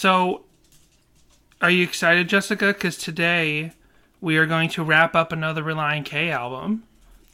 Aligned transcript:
So, 0.00 0.44
are 1.60 1.68
you 1.68 1.84
excited, 1.84 2.26
Jessica? 2.26 2.68
Because 2.68 2.96
today 2.96 3.72
we 4.22 4.38
are 4.38 4.46
going 4.46 4.70
to 4.70 4.82
wrap 4.82 5.14
up 5.14 5.30
another 5.30 5.62
Relient 5.62 6.06
K 6.06 6.30
album. 6.30 6.84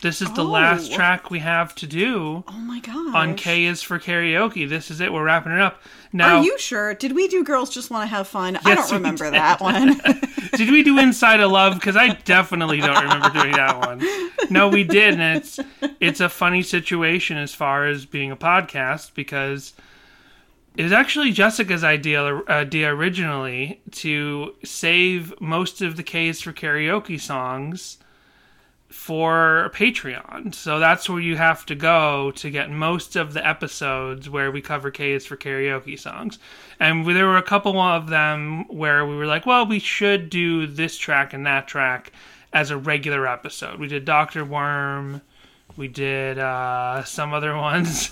This 0.02 0.20
is 0.20 0.32
the 0.32 0.42
oh. 0.42 0.50
last 0.50 0.90
Oh. 0.90 0.96
track 0.96 1.30
we 1.30 1.38
have 1.38 1.76
to 1.76 1.86
do 1.86 2.42
Oh 2.48 2.52
my 2.58 2.80
god. 2.80 3.14
on 3.14 3.36
K 3.36 3.66
is 3.66 3.82
for 3.82 4.00
karaoke. 4.00 4.68
This 4.68 4.90
is 4.90 5.00
it. 5.00 5.12
We're 5.12 5.22
wrapping 5.22 5.52
it 5.52 5.60
up. 5.60 5.80
Now, 6.12 6.38
Are 6.38 6.42
you 6.42 6.58
sure? 6.58 6.92
Did 6.94 7.12
we 7.14 7.28
do 7.28 7.44
Girls 7.44 7.70
Just 7.70 7.88
Want 7.92 8.02
to 8.02 8.08
Have 8.08 8.26
Fun? 8.26 8.58
I 8.64 8.74
don't 8.74 8.90
remember 8.90 9.26
did. 9.26 9.34
that 9.34 9.60
one. 9.60 10.00
did 10.56 10.68
we 10.72 10.82
do 10.82 10.98
Inside 10.98 11.38
of 11.38 11.52
Love? 11.52 11.74
Because 11.74 11.94
I 11.94 12.14
definitely 12.24 12.80
don't 12.80 13.00
remember 13.00 13.30
doing 13.30 13.52
that 13.52 13.78
one. 13.78 14.02
No, 14.50 14.68
we 14.70 14.82
did, 14.82 15.20
and 15.20 15.36
it's 15.36 15.60
it's 16.00 16.18
a 16.18 16.28
funny 16.28 16.62
situation 16.64 17.36
as 17.36 17.54
far 17.54 17.86
as 17.86 18.06
being 18.06 18.32
a 18.32 18.36
podcast 18.36 19.14
because 19.14 19.72
it 20.76 20.82
was 20.82 20.92
actually 20.92 21.32
Jessica's 21.32 21.82
idea 21.82 22.42
idea 22.48 22.94
originally 22.94 23.80
to 23.92 24.54
save 24.62 25.38
most 25.40 25.80
of 25.80 25.96
the 25.96 26.02
K's 26.02 26.40
for 26.42 26.52
karaoke 26.52 27.20
songs 27.20 27.98
for 28.88 29.70
Patreon. 29.74 30.54
So 30.54 30.78
that's 30.78 31.08
where 31.08 31.20
you 31.20 31.36
have 31.36 31.66
to 31.66 31.74
go 31.74 32.30
to 32.32 32.50
get 32.50 32.70
most 32.70 33.16
of 33.16 33.32
the 33.32 33.46
episodes 33.46 34.28
where 34.28 34.50
we 34.50 34.60
cover 34.60 34.90
K's 34.90 35.26
for 35.26 35.36
karaoke 35.36 35.98
songs. 35.98 36.38
And 36.78 37.06
there 37.06 37.26
were 37.26 37.36
a 37.36 37.42
couple 37.42 37.78
of 37.78 38.08
them 38.08 38.64
where 38.68 39.04
we 39.06 39.16
were 39.16 39.26
like, 39.26 39.46
well, 39.46 39.66
we 39.66 39.78
should 39.78 40.30
do 40.30 40.66
this 40.66 40.96
track 40.98 41.32
and 41.32 41.46
that 41.46 41.66
track 41.68 42.12
as 42.52 42.70
a 42.70 42.76
regular 42.76 43.26
episode. 43.26 43.78
We 43.78 43.88
did 43.88 44.04
Dr. 44.04 44.44
Worm. 44.44 45.22
We 45.76 45.88
did 45.88 46.38
uh, 46.38 47.04
some 47.04 47.32
other 47.34 47.56
ones. 47.56 48.10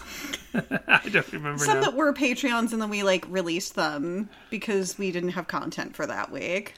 I 0.55 1.01
don't 1.11 1.33
remember 1.33 1.65
Some 1.65 1.79
now. 1.81 1.87
that 1.87 1.95
were 1.95 2.13
Patreons 2.13 2.73
and 2.73 2.81
then 2.81 2.91
we 2.91 3.03
like 3.03 3.25
released 3.29 3.75
them 3.75 4.29
because 4.51 4.97
we 4.98 5.11
didn't 5.11 5.31
have 5.31 5.48
content 5.48 5.97
for 5.97 6.06
that 6.06 6.31
week. 6.31 6.75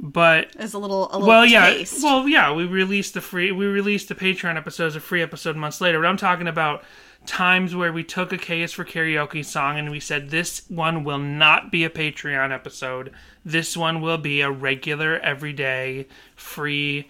But 0.00 0.54
As 0.56 0.74
a 0.74 0.78
little, 0.78 1.08
a 1.10 1.18
little 1.18 1.26
well 1.26 1.44
yeah 1.44 1.70
taste. 1.70 2.02
well 2.04 2.28
yeah 2.28 2.52
we 2.52 2.64
released 2.66 3.14
the 3.14 3.20
free 3.20 3.50
we 3.50 3.66
released 3.66 4.08
the 4.08 4.14
patreon 4.14 4.56
episodes 4.56 4.94
a 4.94 5.00
free 5.00 5.20
episode 5.22 5.56
months 5.56 5.80
later 5.80 6.00
but 6.00 6.06
i'm 6.06 6.16
talking 6.16 6.46
about 6.46 6.84
times 7.26 7.74
where 7.74 7.92
we 7.92 8.04
took 8.04 8.32
a 8.32 8.38
ks 8.38 8.72
for 8.72 8.84
karaoke 8.84 9.44
song 9.44 9.76
and 9.76 9.90
we 9.90 9.98
said 9.98 10.30
this 10.30 10.62
one 10.70 11.02
will 11.02 11.18
not 11.18 11.72
be 11.72 11.82
a 11.82 11.90
patreon 11.90 12.52
episode 12.52 13.10
this 13.44 13.76
one 13.76 14.00
will 14.00 14.18
be 14.18 14.40
a 14.40 14.48
regular 14.48 15.18
everyday 15.18 16.06
free 16.36 17.08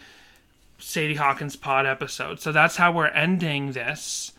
sadie 0.79 1.15
hawkins 1.17 1.57
pod 1.57 1.87
episode 1.87 2.41
so 2.41 2.53
that's 2.53 2.77
how 2.77 2.91
we're 2.93 3.09
ending 3.09 3.73
this 3.73 4.33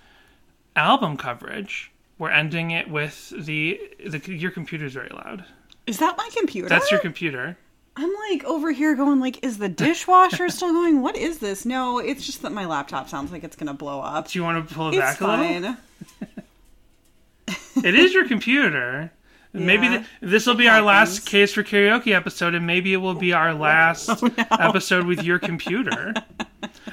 album 0.75 1.17
coverage 1.17 1.91
we're 2.17 2.29
ending 2.31 2.71
it 2.71 2.89
with 2.89 3.29
the, 3.37 3.79
the 4.05 4.19
your 4.33 4.51
computer's 4.51 4.93
very 4.93 5.09
loud 5.09 5.45
Is 5.87 5.99
that 5.99 6.15
my 6.17 6.29
computer? 6.37 6.67
that's 6.69 6.91
your 6.91 6.99
computer 6.99 7.57
I'm 7.95 8.13
like 8.29 8.45
over 8.45 8.71
here 8.71 8.95
going 8.95 9.19
like, 9.19 9.43
is 9.43 9.57
the 9.57 9.67
dishwasher 9.67 10.47
still 10.55 10.71
going? 10.71 11.01
What 11.01 11.17
is 11.17 11.39
this? 11.39 11.65
No, 11.65 11.99
it's 11.99 12.25
just 12.25 12.43
that 12.43 12.53
my 12.53 12.63
laptop 12.63 13.09
sounds 13.09 13.29
like 13.29 13.43
it's 13.43 13.57
gonna 13.57 13.73
blow 13.73 13.99
up. 13.99 14.29
do 14.29 14.39
you 14.39 14.43
want 14.43 14.69
to 14.69 14.73
pull 14.73 14.87
it 14.87 14.91
It's 14.95 14.99
back 14.99 15.19
a 15.19 15.27
little. 15.27 15.75
It 17.83 17.95
is 17.95 18.13
your 18.13 18.25
computer. 18.27 19.11
Maybe 19.51 19.85
Yeah, 19.87 19.97
th- 19.97 20.07
this 20.21 20.45
will 20.45 20.55
be 20.55 20.67
our 20.67 20.81
last 20.81 21.25
K's 21.25 21.53
for 21.53 21.63
karaoke 21.63 22.13
episode, 22.13 22.53
and 22.53 22.67
maybe 22.67 22.93
it 22.93 22.97
will 22.97 23.15
be 23.15 23.33
our 23.33 23.49
oh, 23.51 23.55
last 23.55 24.09
Oh, 24.09 24.29
episode 24.51 25.05
with 25.07 25.23
your 25.23 25.39
computer. 25.39 26.13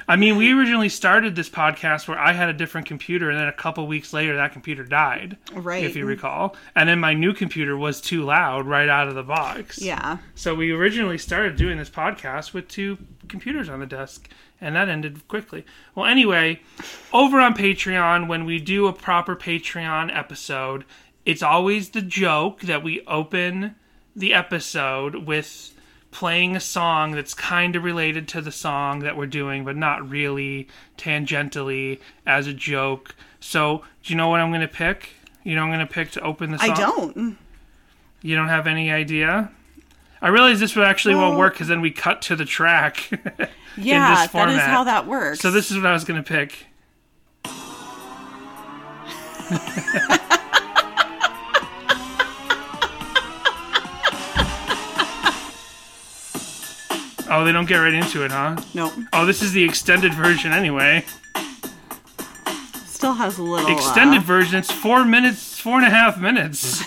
I 0.07 0.15
mean, 0.15 0.37
we 0.37 0.53
originally 0.53 0.89
started 0.89 1.35
this 1.35 1.49
podcast 1.49 2.07
where 2.07 2.17
I 2.17 2.31
had 2.31 2.49
a 2.49 2.53
different 2.53 2.87
computer, 2.87 3.29
and 3.29 3.37
then 3.39 3.47
a 3.47 3.53
couple 3.53 3.85
weeks 3.85 4.11
later, 4.13 4.35
that 4.37 4.53
computer 4.53 4.83
died. 4.83 5.37
Right. 5.53 5.83
If 5.83 5.95
you 5.95 6.05
recall. 6.05 6.55
And 6.75 6.87
then 6.89 6.99
my 6.99 7.13
new 7.13 7.33
computer 7.33 7.77
was 7.77 8.01
too 8.01 8.23
loud 8.23 8.65
right 8.65 8.89
out 8.89 9.07
of 9.07 9.15
the 9.15 9.23
box. 9.23 9.79
Yeah. 9.81 10.17
So 10.33 10.55
we 10.55 10.71
originally 10.71 11.17
started 11.17 11.57
doing 11.57 11.77
this 11.77 11.89
podcast 11.89 12.53
with 12.53 12.67
two 12.67 12.97
computers 13.27 13.69
on 13.69 13.81
the 13.81 13.85
desk, 13.85 14.29
and 14.61 14.75
that 14.75 14.87
ended 14.89 15.27
quickly. 15.27 15.65
Well, 15.93 16.05
anyway, 16.05 16.61
over 17.13 17.39
on 17.39 17.53
Patreon, 17.53 18.27
when 18.27 18.45
we 18.45 18.59
do 18.59 18.87
a 18.87 18.93
proper 18.93 19.35
Patreon 19.35 20.15
episode, 20.15 20.85
it's 21.27 21.43
always 21.43 21.89
the 21.89 22.01
joke 22.01 22.61
that 22.61 22.81
we 22.81 23.01
open 23.05 23.75
the 24.15 24.33
episode 24.33 25.27
with 25.27 25.73
playing 26.09 26.55
a 26.55 26.59
song 26.61 27.11
that's 27.11 27.33
kind 27.33 27.75
of 27.75 27.83
related 27.83 28.29
to 28.29 28.39
the 28.39 28.51
song 28.51 28.99
that 28.99 29.17
we're 29.17 29.25
doing, 29.25 29.65
but 29.65 29.75
not 29.75 30.09
really 30.09 30.69
tangentially 30.97 31.99
as 32.25 32.47
a 32.47 32.53
joke. 32.53 33.13
So, 33.41 33.83
do 34.03 34.13
you 34.13 34.15
know 34.15 34.29
what 34.29 34.39
I'm 34.39 34.51
going 34.51 34.61
to 34.61 34.69
pick? 34.69 35.09
You 35.43 35.55
know, 35.55 35.63
I'm 35.63 35.69
going 35.69 35.85
to 35.85 35.93
pick 35.93 36.11
to 36.11 36.21
open 36.21 36.51
the 36.51 36.59
song. 36.59 36.71
I 36.71 36.73
don't. 36.73 37.37
You 38.21 38.37
don't 38.37 38.47
have 38.47 38.65
any 38.65 38.89
idea? 38.89 39.51
I 40.21 40.29
realize 40.29 40.61
this 40.61 40.77
would 40.77 40.85
actually 40.85 41.15
won't 41.15 41.37
work 41.37 41.55
because 41.55 41.67
then 41.67 41.81
we 41.81 41.91
cut 41.91 42.21
to 42.23 42.37
the 42.37 42.45
track. 42.45 43.09
Yeah, 43.79 44.25
that 44.33 44.49
is 44.49 44.59
how 44.59 44.85
that 44.85 45.05
works. 45.05 45.39
so 45.39 45.51
this 45.51 45.69
is 45.69 45.77
what 45.77 45.85
I 45.85 45.93
was 45.93 46.03
going 46.03 46.23
to 46.23 46.27
pick. 46.27 46.65
oh, 57.29 57.43
they 57.43 57.51
don't 57.51 57.67
get 57.67 57.77
right 57.77 57.93
into 57.93 58.23
it, 58.23 58.31
huh? 58.31 58.55
no, 58.73 58.91
Oh, 59.13 59.25
this 59.25 59.41
is 59.41 59.51
the 59.53 59.63
extended 59.63 60.13
version 60.13 60.51
anyway. 60.51 61.05
still 62.85 63.13
has 63.13 63.37
a 63.37 63.43
little 63.43 63.71
Extended 63.71 64.19
uh, 64.21 64.25
version, 64.25 64.59
it's 64.59 64.71
four 64.71 65.05
minutes, 65.05 65.59
four 65.59 65.77
and 65.77 65.85
a 65.85 65.89
half 65.89 66.19
minutes. 66.19 66.81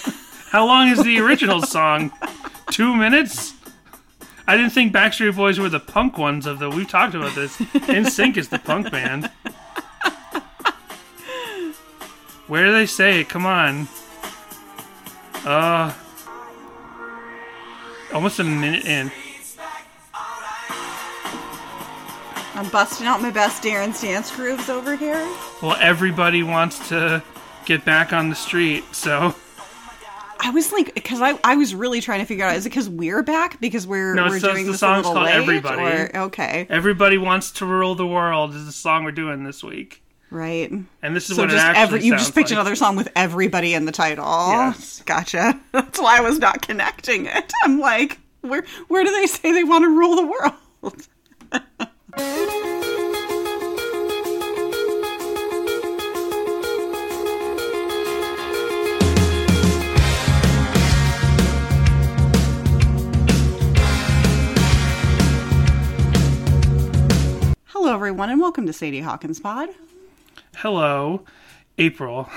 How 0.50 0.66
long 0.66 0.88
is 0.88 1.02
the 1.04 1.18
original 1.20 1.62
song? 1.62 2.10
Two 2.70 2.96
minutes? 2.96 3.54
I 4.48 4.56
didn't 4.56 4.72
think 4.72 4.92
Backstreet 4.92 5.36
Boys 5.36 5.60
were 5.60 5.68
the 5.68 5.78
punk 5.78 6.18
ones 6.18 6.44
of 6.46 6.58
the. 6.58 6.68
We've 6.68 6.88
talked 6.88 7.14
about 7.14 7.36
this. 7.36 7.56
NSYNC 7.58 8.36
is 8.36 8.48
the 8.48 8.58
punk 8.58 8.90
band. 8.90 9.30
Where 12.48 12.66
do 12.66 12.72
they 12.72 12.86
say 12.86 13.20
it? 13.20 13.28
Come 13.28 13.46
on. 13.46 13.86
Uh. 15.44 15.92
Almost 18.12 18.40
a 18.40 18.44
minute 18.44 18.84
in. 18.86 19.12
I'm 22.60 22.68
busting 22.68 23.06
out 23.06 23.22
my 23.22 23.30
best 23.30 23.62
Darren's 23.62 24.02
dance 24.02 24.30
grooves 24.36 24.68
over 24.68 24.94
here. 24.94 25.16
Well, 25.62 25.76
everybody 25.80 26.42
wants 26.42 26.88
to 26.90 27.22
get 27.64 27.86
back 27.86 28.12
on 28.12 28.28
the 28.28 28.34
street, 28.36 28.84
so. 28.92 29.34
I 30.42 30.50
was 30.50 30.70
like, 30.70 30.94
because 30.94 31.22
I, 31.22 31.38
I 31.42 31.56
was 31.56 31.74
really 31.74 32.00
trying 32.02 32.20
to 32.20 32.26
figure 32.26 32.44
out 32.44 32.56
is 32.56 32.66
it 32.66 32.68
because 32.70 32.88
we're 32.88 33.22
back 33.22 33.60
because 33.60 33.86
we're 33.86 34.14
No, 34.14 34.24
we're 34.24 34.38
just 34.40 34.44
doing 34.44 34.64
the 34.66 34.72
this 34.72 34.76
a 34.76 34.78
song's 34.78 35.06
little 35.06 35.12
called 35.14 35.26
late, 35.26 35.34
Everybody. 35.36 35.82
or 35.82 36.10
okay, 36.24 36.66
Everybody 36.68 37.16
wants 37.18 37.50
to 37.52 37.66
rule 37.66 37.94
the 37.94 38.06
world 38.06 38.54
is 38.54 38.66
the 38.66 38.72
song 38.72 39.04
we're 39.04 39.12
doing 39.12 39.44
this 39.44 39.62
week. 39.64 40.02
right. 40.30 40.70
And 41.02 41.16
this 41.16 41.28
is 41.30 41.36
So 41.36 41.42
what 41.42 41.50
just 41.50 41.62
it 41.64 41.66
actually 41.66 41.82
every 41.82 42.04
you 42.04 42.12
just 42.12 42.34
picked 42.34 42.50
like. 42.50 42.56
another 42.58 42.74
song 42.74 42.96
with 42.96 43.10
everybody 43.16 43.72
in 43.74 43.84
the 43.86 43.92
title. 43.92 44.24
Yes. 44.48 45.02
Gotcha. 45.06 45.58
That's 45.72 45.98
why 46.00 46.18
I 46.18 46.20
was 46.20 46.38
not 46.38 46.60
connecting 46.62 47.24
it. 47.26 47.52
I'm 47.64 47.78
like, 47.80 48.18
where 48.42 48.64
where 48.88 49.04
do 49.04 49.10
they 49.12 49.26
say 49.26 49.52
they 49.52 49.64
want 49.64 49.84
to 49.84 49.88
rule 49.88 50.16
the 50.16 50.26
world? 50.26 51.06
Hello, 52.12 52.24
everyone, 67.94 68.30
and 68.30 68.40
welcome 68.40 68.66
to 68.66 68.72
Sadie 68.72 69.00
Hawkins 69.00 69.38
Pod. 69.38 69.68
Hello, 70.56 71.24
April. 71.78 72.28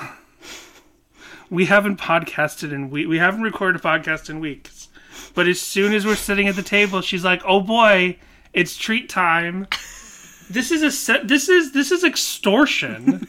We 1.50 1.66
haven't 1.66 2.00
podcasted 2.00 2.72
in 2.72 2.92
we 2.92 3.08
we 3.08 3.18
haven't 3.18 3.42
recorded 3.42 3.82
a 3.82 3.84
podcast 3.84 4.30
in 4.30 4.40
weeks. 4.40 4.90
But 5.34 5.48
as 5.48 5.60
soon 5.60 5.94
as 5.94 6.06
we're 6.06 6.16
sitting 6.16 6.48
at 6.48 6.56
the 6.56 6.62
table, 6.64 7.02
she's 7.02 7.24
like, 7.24 7.42
"Oh 7.44 7.60
boy, 7.62 8.18
it's 8.54 8.78
treat 8.78 9.10
time." 9.10 9.68
This 10.50 10.72
is 10.72 10.84
a 10.84 10.92
set. 10.92 11.28
This 11.28 11.50
is 11.50 11.72
this 11.72 11.92
is 11.92 12.04
extortion. 12.04 13.28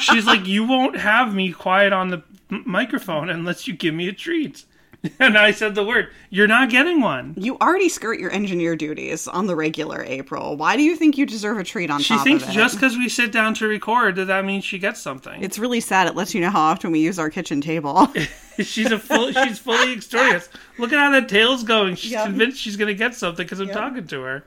she's 0.00 0.26
like, 0.26 0.46
"You 0.46 0.64
won't 0.64 0.96
have 0.96 1.34
me 1.34 1.52
quiet 1.52 1.92
on 1.92 2.08
the 2.10 2.22
m- 2.50 2.62
microphone 2.66 3.28
unless 3.28 3.66
you 3.66 3.74
give 3.74 3.94
me 3.94 4.08
a 4.08 4.12
treat." 4.12 4.64
And 5.20 5.36
I 5.36 5.50
said 5.50 5.74
the 5.74 5.84
word. 5.84 6.08
You're 6.30 6.46
not 6.46 6.70
getting 6.70 7.02
one. 7.02 7.34
You 7.36 7.58
already 7.58 7.90
skirt 7.90 8.18
your 8.18 8.30
engineer 8.32 8.74
duties 8.74 9.28
on 9.28 9.46
the 9.46 9.54
regular 9.54 10.02
April. 10.02 10.56
Why 10.56 10.76
do 10.78 10.82
you 10.82 10.96
think 10.96 11.18
you 11.18 11.26
deserve 11.26 11.58
a 11.58 11.64
treat 11.64 11.90
on 11.90 12.00
She 12.00 12.14
top 12.14 12.24
thinks 12.24 12.44
of 12.44 12.48
it? 12.48 12.52
just 12.54 12.76
because 12.76 12.96
we 12.96 13.10
sit 13.10 13.30
down 13.30 13.52
to 13.56 13.68
record 13.68 14.16
that 14.16 14.28
that 14.28 14.46
means 14.46 14.64
she 14.64 14.78
gets 14.78 15.02
something. 15.02 15.42
It's 15.42 15.58
really 15.58 15.80
sad. 15.80 16.06
It 16.06 16.14
lets 16.16 16.32
you 16.34 16.40
know 16.40 16.48
how 16.48 16.62
often 16.62 16.90
we 16.90 17.00
use 17.00 17.18
our 17.18 17.28
kitchen 17.28 17.60
table. 17.60 18.10
She's 18.58 18.90
a 18.92 18.98
full. 18.98 19.30
she's 19.32 19.58
fully 19.58 19.92
extorting 19.96 20.36
us. 20.36 20.48
Look 20.78 20.90
at 20.90 20.98
how 20.98 21.10
that 21.10 21.28
tail's 21.28 21.64
going. 21.64 21.96
She's 21.96 22.12
Yep. 22.12 22.24
convinced 22.24 22.58
she's 22.58 22.76
gonna 22.78 22.94
get 22.94 23.14
something 23.14 23.44
because 23.44 23.60
I'm 23.60 23.66
Yep. 23.68 23.76
talking 23.76 24.06
to 24.06 24.22
her. 24.22 24.44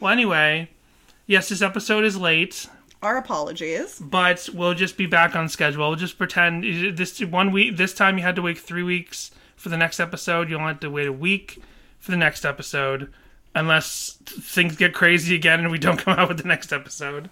Well, 0.00 0.12
anyway, 0.12 0.70
yes, 1.26 1.48
this 1.48 1.62
episode 1.62 2.04
is 2.04 2.16
late, 2.16 2.66
our 3.02 3.16
apologies. 3.16 3.98
but 4.00 4.48
we'll 4.52 4.74
just 4.74 4.96
be 4.96 5.06
back 5.06 5.34
on 5.36 5.48
schedule. 5.48 5.88
We'll 5.88 5.96
just 5.96 6.18
pretend 6.18 6.64
this 6.96 7.20
one 7.20 7.52
week. 7.52 7.76
This 7.76 7.94
time 7.94 8.16
you 8.18 8.24
had 8.24 8.36
to 8.36 8.42
wait 8.42 8.58
three 8.58 8.82
weeks 8.82 9.30
for 9.56 9.68
the 9.68 9.76
next 9.76 10.00
episode. 10.00 10.48
You'll 10.50 10.60
have 10.60 10.80
to 10.80 10.90
wait 10.90 11.06
a 11.06 11.12
week 11.12 11.60
for 11.98 12.10
the 12.12 12.16
next 12.16 12.44
episode, 12.44 13.12
unless 13.54 14.18
things 14.24 14.76
get 14.76 14.94
crazy 14.94 15.34
again 15.34 15.60
and 15.60 15.70
we 15.70 15.78
don't 15.78 15.96
come 16.04 16.18
out 16.18 16.28
with 16.28 16.38
the 16.38 16.48
next 16.48 16.72
episode. 16.72 17.28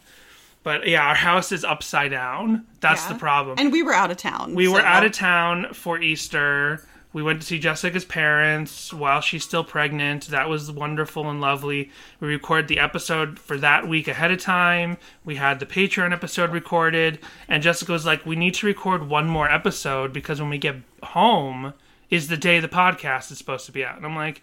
But 0.65 0.89
yeah, 0.89 1.07
our 1.07 1.15
house 1.15 1.53
is 1.53 1.65
upside 1.65 2.11
down. 2.11 2.67
That's 2.81 3.05
Yeah. 3.07 3.13
the 3.13 3.19
problem. 3.21 3.57
And 3.59 3.71
we 3.71 3.85
were 3.85 3.93
out 3.95 4.11
of 4.11 4.17
town. 4.17 4.55
we 4.57 4.67
were 4.67 4.81
out 4.81 5.05
of 5.05 5.13
town 5.13 5.73
for 5.73 6.01
Easter. 6.01 6.86
We 7.17 7.23
went 7.23 7.41
to 7.41 7.47
see 7.47 7.59
Jessica's 7.59 8.05
parents 8.05 8.93
while 8.93 9.23
she's 9.23 9.43
still 9.43 9.65
pregnant. 9.65 10.27
That 10.27 10.51
was 10.51 10.71
wonderful 10.71 11.31
and 11.31 11.41
lovely. 11.41 11.91
We 12.21 12.29
recorded 12.29 12.69
the 12.69 12.79
episode 12.79 13.39
for 13.39 13.57
that 13.57 13.89
week 13.89 14.07
ahead 14.07 14.33
of 14.33 14.39
time. 14.39 14.99
We 15.25 15.37
had 15.37 15.59
the 15.59 15.65
Patreon 15.65 16.13
episode 16.13 16.51
recorded, 16.51 17.19
and 17.49 17.63
Jessica 17.63 17.91
was 17.91 18.05
like, 18.05 18.27
"We 18.27 18.37
need 18.37 18.53
to 18.57 18.67
record 18.67 19.09
one 19.09 19.29
more 19.29 19.51
episode 19.51 20.13
because 20.13 20.43
when 20.43 20.51
we 20.51 20.59
get 20.59 20.77
home 21.03 21.73
is 22.11 22.29
the 22.29 22.37
day 22.37 22.61
the 22.61 22.69
podcast 22.69 23.33
is 23.33 23.39
supposed 23.39 23.65
to 23.65 23.73
be 23.73 23.83
out." 23.83 23.97
And 23.97 24.05
I'm 24.05 24.15
like, 24.15 24.43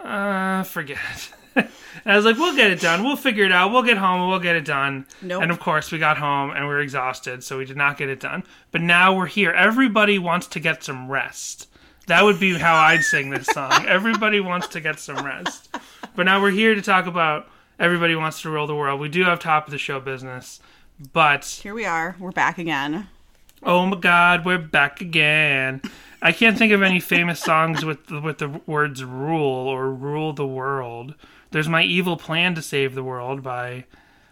"Uh, 0.00 0.64
forget 0.64 0.98
and 1.54 1.68
I 2.04 2.16
was 2.16 2.24
like, 2.24 2.38
"We'll 2.38 2.56
get 2.56 2.72
it 2.72 2.80
done. 2.80 3.04
We'll 3.04 3.14
figure 3.14 3.44
it 3.44 3.52
out. 3.52 3.70
We'll 3.70 3.84
get 3.84 3.98
home 3.98 4.22
and 4.22 4.28
we'll 4.28 4.40
get 4.40 4.56
it 4.56 4.64
done." 4.64 5.06
Nope. 5.22 5.42
And 5.44 5.52
of 5.52 5.60
course, 5.60 5.92
we 5.92 5.98
got 5.98 6.18
home 6.18 6.50
and 6.50 6.64
we 6.64 6.74
were 6.74 6.80
exhausted, 6.80 7.44
so 7.44 7.58
we 7.58 7.66
did 7.66 7.76
not 7.76 7.98
get 7.98 8.08
it 8.08 8.18
done. 8.18 8.42
But 8.72 8.80
now 8.80 9.14
we're 9.14 9.26
here. 9.26 9.52
Everybody 9.52 10.18
wants 10.18 10.48
to 10.48 10.58
get 10.58 10.82
some 10.82 11.08
rest. 11.08 11.68
That 12.10 12.24
would 12.24 12.40
be 12.40 12.58
how 12.58 12.74
I'd 12.74 13.04
sing 13.04 13.30
this 13.30 13.46
song. 13.46 13.70
Everybody 13.86 14.40
wants 14.40 14.66
to 14.66 14.80
get 14.80 14.98
some 14.98 15.24
rest. 15.24 15.72
But 16.16 16.24
now 16.24 16.42
we're 16.42 16.50
here 16.50 16.74
to 16.74 16.82
talk 16.82 17.06
about 17.06 17.48
Everybody 17.78 18.16
Wants 18.16 18.42
to 18.42 18.50
Rule 18.50 18.66
the 18.66 18.74
World. 18.74 18.98
We 18.98 19.08
do 19.08 19.22
have 19.22 19.38
top 19.38 19.68
of 19.68 19.70
the 19.70 19.78
show 19.78 20.00
business. 20.00 20.58
But 21.12 21.44
Here 21.44 21.72
we 21.72 21.84
are. 21.84 22.16
We're 22.18 22.32
back 22.32 22.58
again. 22.58 23.06
oh 23.62 23.86
my 23.86 23.96
god, 23.96 24.44
we're 24.44 24.58
back 24.58 25.00
again. 25.00 25.82
I 26.20 26.32
can't 26.32 26.58
think 26.58 26.72
of 26.72 26.82
any 26.82 26.98
famous 26.98 27.38
songs 27.38 27.84
with 27.84 28.10
with 28.10 28.38
the 28.38 28.60
words 28.66 29.04
rule 29.04 29.68
or 29.68 29.92
rule 29.92 30.32
the 30.32 30.48
world. 30.48 31.14
There's 31.52 31.68
My 31.68 31.84
Evil 31.84 32.16
Plan 32.16 32.56
to 32.56 32.62
Save 32.62 32.96
the 32.96 33.04
World 33.04 33.44
by 33.44 33.84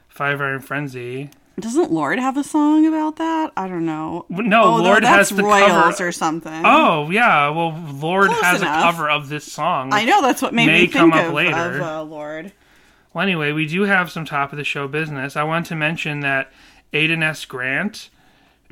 Five 0.08 0.40
Iron 0.40 0.62
Frenzy. 0.62 1.30
Doesn't 1.60 1.90
Lorde 1.90 2.20
have 2.20 2.37
a 2.37 2.44
song 2.44 2.87
about 2.87 3.16
that? 3.16 3.52
I 3.56 3.66
don't 3.66 3.84
know. 3.84 4.26
No, 4.28 4.62
oh, 4.62 4.76
no, 4.78 4.82
Lorde 4.82 5.02
that's 5.02 5.31
has 5.31 5.37
the 5.37 5.43
Royals 5.43 5.96
cover. 5.96 6.08
or 6.08 6.12
something. 6.12 6.62
Oh 6.64 7.10
yeah, 7.10 7.49
well 7.50 7.76
Lorde 7.93 8.31
Close 8.31 8.43
has 8.43 8.62
enough. 8.62 8.78
a 8.78 8.82
cover 8.82 9.10
of 9.10 9.28
this 9.28 9.50
song. 9.50 9.93
I 9.93 10.05
know 10.05 10.22
that's 10.22 10.40
what 10.40 10.55
made 10.55 10.66
may 10.66 10.82
me 10.82 10.88
come 10.88 11.10
think 11.10 11.22
up 11.22 11.28
of, 11.28 11.34
later. 11.34 11.56
of 11.56 11.81
uh, 11.81 12.02
Lorde. 12.05 12.52
Well, 13.12 13.22
anyway, 13.22 13.52
we 13.52 13.66
do 13.66 13.82
have 13.82 14.10
some 14.10 14.25
top 14.25 14.52
of 14.52 14.58
the 14.58 14.64
show 14.64 14.87
business. 14.87 15.34
I 15.34 15.43
want 15.43 15.66
to 15.66 15.75
mention 15.75 16.20
that 16.20 16.52
Aiden 16.93 17.22
S. 17.25 17.44
Grant 17.44 18.11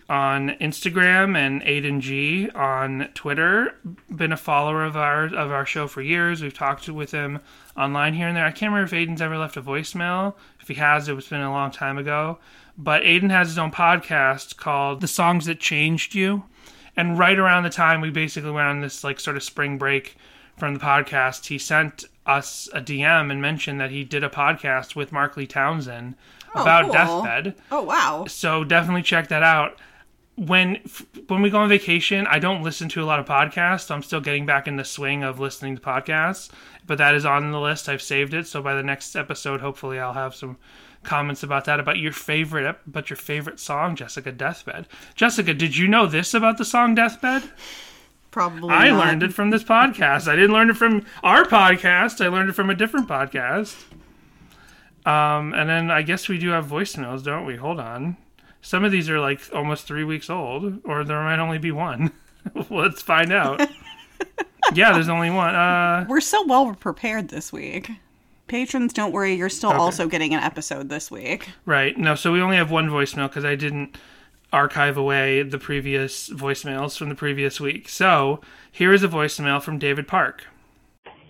on 0.09 0.51
Instagram 0.61 1.37
and 1.37 1.63
Aiden 1.63 2.01
G 2.01 2.49
on 2.51 3.09
Twitter 3.15 3.75
been 4.15 4.33
a 4.33 4.37
follower 4.37 4.85
of 4.85 4.97
our 4.97 5.25
of 5.25 5.51
our 5.51 5.67
show 5.67 5.89
for 5.89 6.03
years. 6.03 6.43
We've 6.43 6.55
talked 6.55 6.89
with 6.89 7.11
him 7.11 7.41
online 7.77 8.15
here 8.15 8.29
and 8.29 8.37
there. 8.37 8.45
I 8.45 8.53
can't 8.53 8.73
remember 8.73 8.95
if 8.95 9.09
Aiden's 9.09 9.21
ever 9.21 9.37
left 9.37 9.57
a 9.57 9.63
voicemail. 9.63 10.35
If 10.61 10.69
he 10.69 10.75
has, 10.75 11.09
it's 11.09 11.29
been 11.29 11.41
a 11.41 11.51
long 11.51 11.71
time 11.71 11.99
ago. 11.99 12.39
But 12.79 13.03
Aiden 13.03 13.31
has 13.31 13.49
his 13.49 13.59
own 13.59 13.71
podcast 13.71 14.57
called 14.57 15.01
The 15.01 15.09
Songs 15.09 15.47
That 15.47 15.61
Changed 15.61 16.15
You. 16.15 16.45
And 16.97 17.19
right 17.19 17.39
around 17.39 17.65
the 17.65 17.71
time 17.71 18.01
we 18.01 18.11
basically 18.11 18.51
went 18.51 18.69
on 18.69 18.81
this 18.81 19.05
like 19.05 19.21
sort 19.21 19.37
of 19.37 19.43
spring 19.43 19.79
break 19.79 20.17
from 20.57 20.75
the 20.75 20.81
podcast, 20.81 21.47
he 21.47 21.59
sent 21.59 22.05
us 22.27 22.69
a 22.73 22.81
DM 22.81 23.31
and 23.31 23.41
mentioned 23.41 23.81
that 23.81 23.91
he 23.91 24.05
did 24.05 24.25
a 24.25 24.29
podcast 24.29 24.97
with 24.97 25.13
Mark 25.13 25.37
Lee 25.37 25.47
Townsend 25.47 26.17
oh, 26.55 26.63
about 26.63 26.85
cool. 26.85 26.93
deathbed. 26.93 27.55
Oh 27.71 27.83
wow. 27.83 28.25
So 28.29 28.65
definitely 28.65 29.03
check 29.03 29.29
that 29.29 29.43
out. 29.43 29.79
When 30.35 30.81
when 31.29 31.41
we 31.41 31.49
go 31.49 31.59
on 31.59 31.69
vacation, 31.69 32.27
I 32.27 32.39
don't 32.39 32.63
listen 32.63 32.89
to 32.91 33.03
a 33.03 33.07
lot 33.07 33.21
of 33.21 33.27
podcasts. 33.27 33.91
I'm 33.91 34.03
still 34.03 34.21
getting 34.21 34.45
back 34.45 34.69
in 34.69 34.77
the 34.77 34.85
swing 34.85 35.23
of 35.23 35.41
listening 35.41 35.77
to 35.77 35.83
podcasts, 35.83 36.51
but 36.87 36.99
that 36.99 37.15
is 37.15 37.25
on 37.25 37.53
the 37.53 37.61
list. 37.61 37.89
I've 37.89 38.03
saved 38.03 38.35
it, 38.35 38.47
so 38.47 38.61
by 38.61 38.75
the 38.75 38.83
next 38.83 39.17
episode, 39.17 39.61
hopefully, 39.61 39.99
I'll 39.99 40.13
have 40.13 40.35
some 40.35 40.59
comments 41.07 41.43
about 41.43 41.65
that 41.65 41.81
about 41.81 41.99
your 41.99 42.13
favorite 42.13 42.77
about 42.87 43.09
your 43.09 43.17
favorite 43.17 43.59
song, 43.59 43.97
Jessica 43.97 44.33
Deathbed. 44.33 44.87
Jessica, 45.15 45.55
did 45.55 45.77
you 45.77 45.89
know 45.89 46.07
this 46.07 46.35
about 46.35 46.59
the 46.59 46.65
song 46.65 46.95
Deathbed? 46.95 47.45
Probably. 48.31 48.69
I 48.69 48.91
not. 48.91 48.99
learned 49.07 49.23
it 49.23 49.33
from 49.33 49.49
this 49.49 49.65
podcast. 49.65 50.29
I 50.29 50.37
didn't 50.37 50.53
learn 50.53 50.69
it 50.69 50.77
from 50.77 51.07
our 51.23 51.45
podcast. 51.45 52.23
I 52.23 52.29
learned 52.29 52.51
it 52.51 52.53
from 52.53 52.69
a 52.69 52.75
different 52.75 53.09
podcast. 53.09 53.83
Um, 55.07 55.55
and 55.55 55.71
then 55.71 55.91
I 55.91 56.03
guess 56.03 56.29
we 56.29 56.37
do 56.37 56.51
have 56.51 56.67
voicemails, 56.67 57.23
don't 57.23 57.47
we? 57.47 57.57
Hold 57.57 57.81
on. 57.81 58.17
Some 58.61 58.85
of 58.85 58.93
these 58.93 59.09
are 59.09 59.21
like 59.21 59.41
almost 59.55 59.87
three 59.87 60.05
weeks 60.05 60.29
old, 60.29 60.81
or 60.85 61.05
there 61.05 61.23
might 61.23 61.39
only 61.39 61.59
be 61.59 61.73
one. 61.73 62.13
Let's 62.71 63.01
find 63.01 63.33
out. 63.33 63.61
yeah, 64.75 64.93
there's 64.93 65.09
only 65.09 65.31
one. 65.31 65.55
Uh, 65.55 66.05
We're 66.09 66.21
so 66.21 66.45
well 66.47 66.75
prepared 66.75 67.29
this 67.29 67.53
week. 67.53 67.91
Patrons, 68.47 68.93
don't 68.93 69.13
worry. 69.13 69.35
You're 69.35 69.49
still 69.49 69.73
also 69.73 70.09
getting 70.09 70.35
an 70.35 70.41
episode 70.41 70.89
this 70.89 71.11
week. 71.11 71.49
right. 71.65 71.97
No, 71.97 72.15
so 72.15 72.33
we 72.33 72.41
only 72.41 72.57
have 72.57 72.71
one 72.71 72.89
voicemail 72.89 73.29
because 73.29 73.45
I 73.45 73.55
didn't 73.55 73.97
archive 74.53 74.97
away 74.97 75.43
the 75.43 75.59
previous 75.59 76.31
voicemails 76.31 76.97
from 76.97 77.09
the 77.09 77.15
previous 77.15 77.61
week. 77.61 77.89
So 77.89 78.41
here 78.71 78.93
is 78.93 79.03
a 79.03 79.09
voicemail 79.09 79.61
from 79.61 79.79
David 79.79 80.07
Park. 80.07 80.45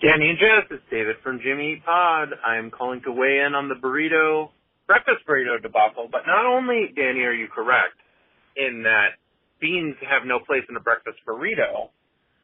Danny 0.02 0.28
and 0.28 0.38
Jess, 0.38 0.68
it's 0.70 0.82
David 0.90 1.16
from 1.22 1.40
Jimmy 1.40 1.82
Pod. 1.84 2.28
I'm 2.44 2.70
calling 2.70 3.00
to 3.02 3.12
weigh 3.12 3.42
in 3.46 3.54
on 3.54 3.68
the 3.68 3.74
burrito, 3.74 4.50
breakfast 4.86 5.26
burrito 5.26 5.60
debacle. 5.60 6.08
But 6.12 6.22
not 6.26 6.44
only, 6.44 6.92
Danny, 6.94 7.20
are 7.20 7.32
you 7.32 7.48
correct 7.48 7.96
in 8.56 8.82
that 8.84 9.16
beans 9.60 9.96
have 10.04 10.26
no 10.26 10.38
place 10.38 10.64
in 10.68 10.76
a 10.76 10.80
breakfast 10.80 11.18
burrito. 11.26 11.88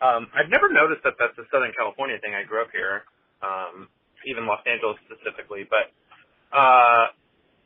Um, 0.01 0.29
I've 0.35 0.51
never 0.51 0.73
noticed 0.73 1.05
that 1.05 1.15
that's 1.19 1.37
a 1.39 1.45
Southern 1.53 1.73
California 1.77 2.19
thing. 2.19 2.35
I 2.35 2.45
grew 2.45 2.63
up 2.63 2.73
here, 2.73 3.05
um, 3.43 3.89
even 4.27 4.47
Los 4.47 4.63
Angeles 4.67 4.97
specifically. 5.09 5.67
But 5.69 5.91
uh, 6.55 7.13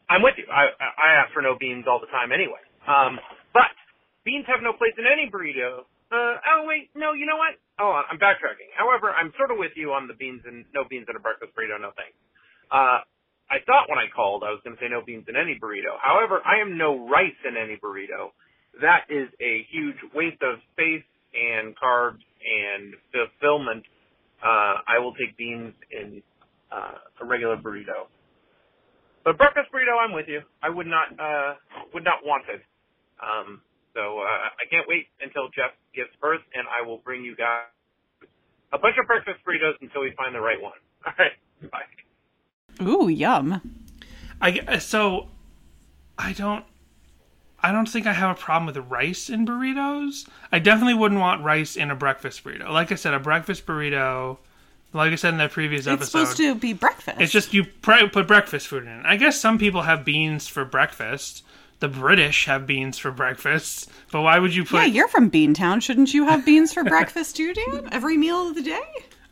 I'm 0.08 0.22
with 0.22 0.38
you. 0.38 0.46
I, 0.50 0.70
I 0.78 1.08
ask 1.22 1.32
for 1.34 1.42
no 1.42 1.56
beans 1.58 1.84
all 1.88 2.00
the 2.00 2.10
time 2.10 2.30
anyway. 2.30 2.62
Um, 2.86 3.18
but 3.52 3.70
beans 4.24 4.46
have 4.46 4.62
no 4.62 4.72
place 4.72 4.94
in 4.98 5.04
any 5.06 5.30
burrito. 5.30 5.86
Uh, 6.06 6.38
oh 6.38 6.62
wait, 6.70 6.90
no, 6.94 7.12
you 7.18 7.26
know 7.26 7.36
what? 7.36 7.58
Oh, 7.82 7.90
I'm 7.90 8.18
backtracking. 8.18 8.70
However, 8.78 9.10
I'm 9.10 9.34
sort 9.36 9.50
of 9.50 9.58
with 9.58 9.74
you 9.74 9.90
on 9.90 10.06
the 10.06 10.14
beans 10.14 10.42
and 10.46 10.64
no 10.72 10.86
beans 10.86 11.06
in 11.10 11.16
a 11.16 11.22
breakfast 11.22 11.50
burrito. 11.58 11.80
No 11.82 11.90
thanks. 11.98 12.14
Uh, 12.70 13.02
I 13.50 13.62
thought 13.66 13.90
when 13.90 13.98
I 13.98 14.06
called 14.14 14.42
I 14.46 14.50
was 14.54 14.60
going 14.62 14.76
to 14.76 14.82
say 14.82 14.86
no 14.88 15.02
beans 15.02 15.26
in 15.26 15.34
any 15.34 15.58
burrito. 15.58 15.98
However, 15.98 16.38
I 16.46 16.62
am 16.62 16.78
no 16.78 17.08
rice 17.10 17.38
in 17.42 17.58
any 17.58 17.74
burrito. 17.82 18.30
That 18.80 19.10
is 19.10 19.26
a 19.42 19.66
huge 19.70 19.98
waste 20.14 20.42
of 20.42 20.62
space 20.74 21.06
and 21.34 21.74
carbs 21.74 22.22
and 22.46 22.94
fulfillment. 23.10 23.82
Uh, 24.38 24.78
I 24.86 24.98
will 25.02 25.14
take 25.14 25.36
beans 25.36 25.74
in 25.90 26.22
uh, 26.76 27.22
a 27.22 27.24
regular 27.24 27.56
burrito. 27.56 28.06
But 29.24 29.38
breakfast 29.38 29.68
burrito, 29.72 29.96
I'm 29.98 30.12
with 30.12 30.28
you. 30.28 30.42
I 30.62 30.68
would 30.68 30.86
not 30.86 31.08
uh, 31.18 31.54
would 31.94 32.04
not 32.04 32.24
want 32.24 32.44
it. 32.48 32.60
Um, 33.22 33.62
so 33.94 34.20
uh, 34.20 34.22
I 34.22 34.68
can't 34.70 34.86
wait 34.86 35.06
until 35.20 35.48
Jeff 35.48 35.72
gives 35.94 36.10
birth, 36.20 36.42
and 36.54 36.66
I 36.68 36.86
will 36.86 36.98
bring 36.98 37.24
you 37.24 37.34
guys 37.34 37.64
a 38.72 38.78
bunch 38.78 38.96
of 39.00 39.06
breakfast 39.06 39.38
burritos 39.46 39.74
until 39.80 40.02
we 40.02 40.12
find 40.16 40.34
the 40.34 40.40
right 40.40 40.60
one. 40.60 40.78
All 41.06 41.12
right, 41.18 41.70
bye. 41.70 42.86
Ooh, 42.86 43.08
yum. 43.08 43.60
I 44.40 44.78
so 44.78 45.28
I 46.18 46.32
don't 46.34 46.64
I 47.62 47.72
don't 47.72 47.88
think 47.88 48.06
I 48.06 48.12
have 48.12 48.36
a 48.36 48.40
problem 48.40 48.66
with 48.66 48.76
rice 48.88 49.30
in 49.30 49.46
burritos. 49.46 50.28
I 50.52 50.58
definitely 50.58 50.94
wouldn't 50.94 51.20
want 51.20 51.42
rice 51.42 51.74
in 51.74 51.90
a 51.90 51.96
breakfast 51.96 52.44
burrito. 52.44 52.68
Like 52.68 52.92
I 52.92 52.96
said, 52.96 53.14
a 53.14 53.18
breakfast 53.18 53.66
burrito. 53.66 54.38
Like 54.92 55.12
I 55.12 55.16
said 55.16 55.34
in 55.34 55.38
that 55.38 55.52
previous 55.52 55.80
It's 55.80 55.88
episode, 55.88 56.02
it's 56.20 56.30
supposed 56.30 56.36
to 56.38 56.54
be 56.54 56.72
breakfast. 56.72 57.20
it's 57.20 57.32
just 57.32 57.52
you 57.52 57.64
put 57.64 58.26
breakfast 58.26 58.68
food 58.68 58.84
in. 58.84 59.04
I 59.04 59.16
guess 59.16 59.38
some 59.38 59.58
people 59.58 59.82
have 59.82 60.04
beans 60.04 60.48
for 60.48 60.64
breakfast. 60.64 61.44
The 61.80 61.88
British 61.88 62.46
have 62.46 62.66
beans 62.66 62.96
for 62.96 63.10
breakfast, 63.10 63.90
but 64.10 64.22
why 64.22 64.38
would 64.38 64.54
you 64.54 64.64
put? 64.64 64.76
yeah, 64.78 64.84
you're 64.86 65.08
from 65.08 65.30
Beantown. 65.30 65.82
Shouldn't 65.82 66.14
you 66.14 66.24
have 66.26 66.46
beans 66.46 66.72
for 66.72 66.82
breakfast 66.84 67.36
too, 67.36 67.52
Dan? 67.52 67.88
Every 67.92 68.16
meal 68.16 68.48
of 68.48 68.54
the 68.54 68.62
day? 68.62 68.80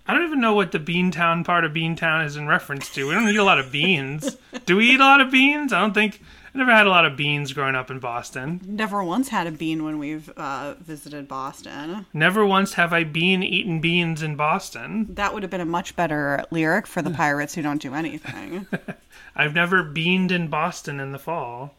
I 0.06 0.12
don't 0.12 0.25
even 0.26 0.42
know 0.42 0.52
what 0.52 0.70
the 0.73 0.78
Beantown 0.78 1.42
part 1.46 1.64
of 1.64 1.73
Beantown 1.73 2.26
is 2.26 2.37
in 2.37 2.46
reference 2.46 2.90
to. 2.90 3.08
We 3.08 3.14
don't 3.14 3.26
eat 3.30 3.37
a 3.37 3.44
lot 3.44 3.58
of 3.58 3.73
beans. 3.73 4.37
Do 4.66 4.76
we 4.76 4.90
eat 4.90 5.00
a 5.00 5.04
lot 5.04 5.23
of 5.23 5.30
beans? 5.30 5.73
I 5.73 5.80
don't 5.80 5.94
think. 5.94 6.20
I 6.54 6.58
never 6.58 6.70
had 6.70 6.87
a 6.87 6.90
lot 6.90 7.04
of 7.04 7.16
beans 7.16 7.52
growing 7.52 7.75
up 7.75 7.90
in 7.90 7.99
Boston. 7.99 8.61
Never 8.64 9.02
once 9.02 9.28
had 9.30 9.49
a 9.49 9.50
bean 9.50 9.82
when 9.82 9.99
we've 9.99 10.28
uh, 10.37 10.75
visited 10.75 11.26
Boston. 11.26 12.06
Never 12.12 12.46
once 12.46 12.75
have 12.75 12.92
I 12.92 13.02
been 13.02 13.42
eaten 13.42 13.80
beans 13.80 14.23
in 14.23 14.37
Boston. 14.37 15.12
That 15.14 15.34
would 15.34 15.42
have 15.42 15.50
been 15.50 15.61
a 15.61 15.66
much 15.66 15.96
better 15.96 16.44
lyric 16.52 16.87
for 16.87 17.02
the 17.02 17.11
pirates 17.23 17.54
who 17.54 17.62
don't 17.62 17.82
do 17.82 17.92
anything. 17.92 18.68
I've 19.37 19.54
never 19.54 19.82
beaned 19.82 20.30
in 20.30 20.46
Boston 20.46 21.00
in 21.00 21.11
the 21.11 21.18
fall, 21.18 21.75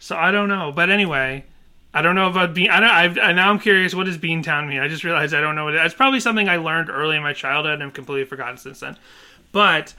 so 0.00 0.16
I 0.16 0.32
don't 0.32 0.48
know. 0.48 0.72
But 0.72 0.90
anyway, 0.90 1.44
I 1.94 2.02
don't 2.02 2.16
know 2.16 2.28
about 2.28 2.54
bean. 2.54 2.70
I 2.70 2.80
don't. 2.80 2.90
I've, 2.90 3.18
I 3.18 3.32
now 3.32 3.50
I'm 3.50 3.60
curious. 3.60 3.94
What 3.94 4.06
does 4.06 4.18
Beantown 4.18 4.68
mean? 4.68 4.80
I 4.80 4.88
just 4.88 5.04
realized 5.04 5.32
I 5.32 5.40
don't 5.40 5.54
know 5.54 5.66
what 5.66 5.74
it 5.74 5.78
is. 5.78 5.86
It's 5.86 5.94
probably 5.94 6.18
something 6.18 6.48
I 6.48 6.56
learned 6.56 6.90
early 6.90 7.16
in 7.16 7.22
my 7.22 7.34
childhood 7.34 7.74
and 7.74 7.84
I've 7.84 7.94
completely 7.94 8.24
forgotten 8.24 8.56
since 8.56 8.80
then. 8.80 8.96
But 9.52 9.94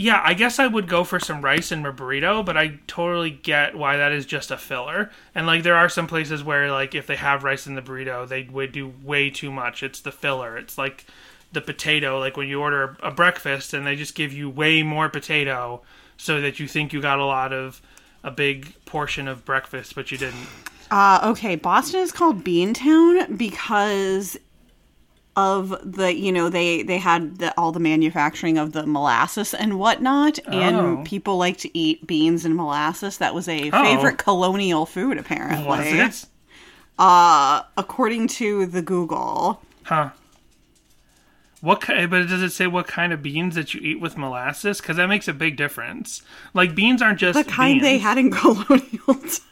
Yeah, 0.00 0.22
I 0.24 0.34
guess 0.34 0.60
I 0.60 0.68
would 0.68 0.86
go 0.86 1.02
for 1.02 1.18
some 1.18 1.42
rice 1.42 1.72
in 1.72 1.82
my 1.82 1.90
burrito, 1.90 2.44
but 2.44 2.56
I 2.56 2.78
totally 2.86 3.32
get 3.32 3.74
why 3.74 3.96
that 3.96 4.12
is 4.12 4.26
just 4.26 4.52
a 4.52 4.56
filler. 4.56 5.10
And 5.34 5.44
like 5.44 5.64
there 5.64 5.74
are 5.74 5.88
some 5.88 6.06
places 6.06 6.44
where 6.44 6.70
like 6.70 6.94
if 6.94 7.08
they 7.08 7.16
have 7.16 7.42
rice 7.42 7.66
in 7.66 7.74
the 7.74 7.82
burrito, 7.82 8.26
they 8.26 8.44
would 8.44 8.70
do 8.70 8.94
way 9.02 9.28
too 9.28 9.50
much. 9.50 9.82
It's 9.82 10.00
the 10.00 10.12
filler. 10.12 10.56
It's 10.56 10.78
like 10.78 11.04
the 11.52 11.60
potato, 11.60 12.20
like 12.20 12.36
when 12.36 12.46
you 12.46 12.60
order 12.60 12.96
a 13.02 13.10
breakfast 13.10 13.74
and 13.74 13.84
they 13.84 13.96
just 13.96 14.14
give 14.14 14.32
you 14.32 14.48
way 14.48 14.84
more 14.84 15.08
potato 15.08 15.82
so 16.16 16.40
that 16.42 16.60
you 16.60 16.68
think 16.68 16.92
you 16.92 17.00
got 17.00 17.18
a 17.18 17.24
lot 17.24 17.52
of 17.52 17.82
a 18.22 18.30
big 18.30 18.72
portion 18.84 19.26
of 19.26 19.44
breakfast, 19.44 19.96
but 19.96 20.12
you 20.12 20.18
didn't. 20.18 20.46
Uh, 20.92 21.18
okay, 21.24 21.56
Boston 21.56 22.00
is 22.00 22.12
called 22.12 22.44
Beantown 22.44 23.36
because 23.36 24.38
of 25.38 25.78
the 25.84 26.14
you 26.14 26.32
know 26.32 26.48
they 26.48 26.82
they 26.82 26.98
had 26.98 27.38
the, 27.38 27.54
all 27.56 27.70
the 27.72 27.80
manufacturing 27.80 28.58
of 28.58 28.72
the 28.72 28.84
molasses 28.86 29.54
and 29.54 29.78
whatnot, 29.78 30.38
Oh. 30.46 30.52
and 30.52 31.06
people 31.06 31.36
like 31.38 31.58
to 31.58 31.78
eat 31.78 32.06
beans 32.06 32.44
and 32.44 32.56
molasses. 32.56 33.18
That 33.18 33.34
was 33.34 33.46
a 33.48 33.70
Oh. 33.70 33.82
favorite 33.84 34.18
colonial 34.18 34.84
food, 34.84 35.16
apparently. 35.18 35.64
Was 35.66 35.86
it? 35.86 36.26
Uh, 36.98 37.62
according 37.76 38.26
to 38.28 38.66
the 38.66 38.82
Google. 38.82 39.62
Huh. 39.84 40.10
What 41.60 41.80
kind? 41.80 42.10
But 42.10 42.28
does 42.28 42.42
it 42.42 42.50
say 42.50 42.66
what 42.66 42.86
kind 42.86 43.12
of 43.12 43.22
beans 43.22 43.54
that 43.56 43.74
you 43.74 43.80
eat 43.82 44.00
with 44.00 44.16
molasses? 44.16 44.80
Because 44.80 44.96
that 44.96 45.08
makes 45.08 45.28
a 45.28 45.32
big 45.32 45.56
difference. 45.56 46.22
Like 46.54 46.74
beans 46.74 47.02
aren't 47.02 47.18
just 47.20 47.38
The 47.38 47.44
kind 47.50 47.80
they 47.80 47.98
had 47.98 48.18
in 48.18 48.30
colonial 48.40 49.14
times. 49.14 49.40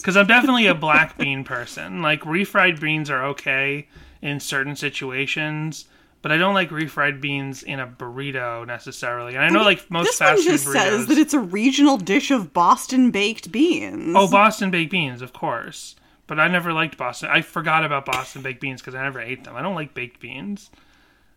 Because 0.00 0.16
I'm 0.16 0.26
definitely 0.26 0.66
a 0.66 0.74
black 0.74 1.16
bean 1.18 1.44
person. 1.44 2.02
Like 2.02 2.22
refried 2.22 2.80
beans 2.80 3.08
are 3.10 3.24
okay 3.26 3.86
in 4.26 4.40
certain 4.40 4.74
situations, 4.74 5.84
but 6.20 6.32
I 6.32 6.36
don't 6.36 6.54
like 6.54 6.70
refried 6.70 7.20
beans 7.20 7.62
in 7.62 7.78
a 7.78 7.86
burrito 7.86 8.66
necessarily. 8.66 9.36
And 9.36 9.44
I 9.44 9.48
know 9.48 9.62
like 9.62 9.88
most 9.90 10.06
this 10.06 10.18
fast 10.18 10.38
one 10.38 10.44
just 10.44 10.64
food 10.64 10.72
says 10.72 11.04
burritos. 11.04 11.08
that 11.08 11.18
it's 11.18 11.34
a 11.34 11.38
regional 11.38 11.96
dish 11.96 12.32
of 12.32 12.52
Boston 12.52 13.12
baked 13.12 13.52
beans. 13.52 14.14
oh, 14.16 14.28
Boston 14.28 14.70
baked 14.72 14.90
beans, 14.90 15.22
of 15.22 15.32
course. 15.32 15.94
But 16.26 16.40
I 16.40 16.48
never 16.48 16.72
liked 16.72 16.98
Boston. 16.98 17.30
I 17.32 17.40
forgot 17.40 17.84
about 17.84 18.04
Boston 18.04 18.42
baked 18.42 18.60
beans 18.60 18.80
because 18.80 18.96
I 18.96 19.04
never 19.04 19.20
ate 19.20 19.44
them. 19.44 19.54
I 19.54 19.62
don't 19.62 19.76
like 19.76 19.94
baked 19.94 20.18
beans. 20.18 20.70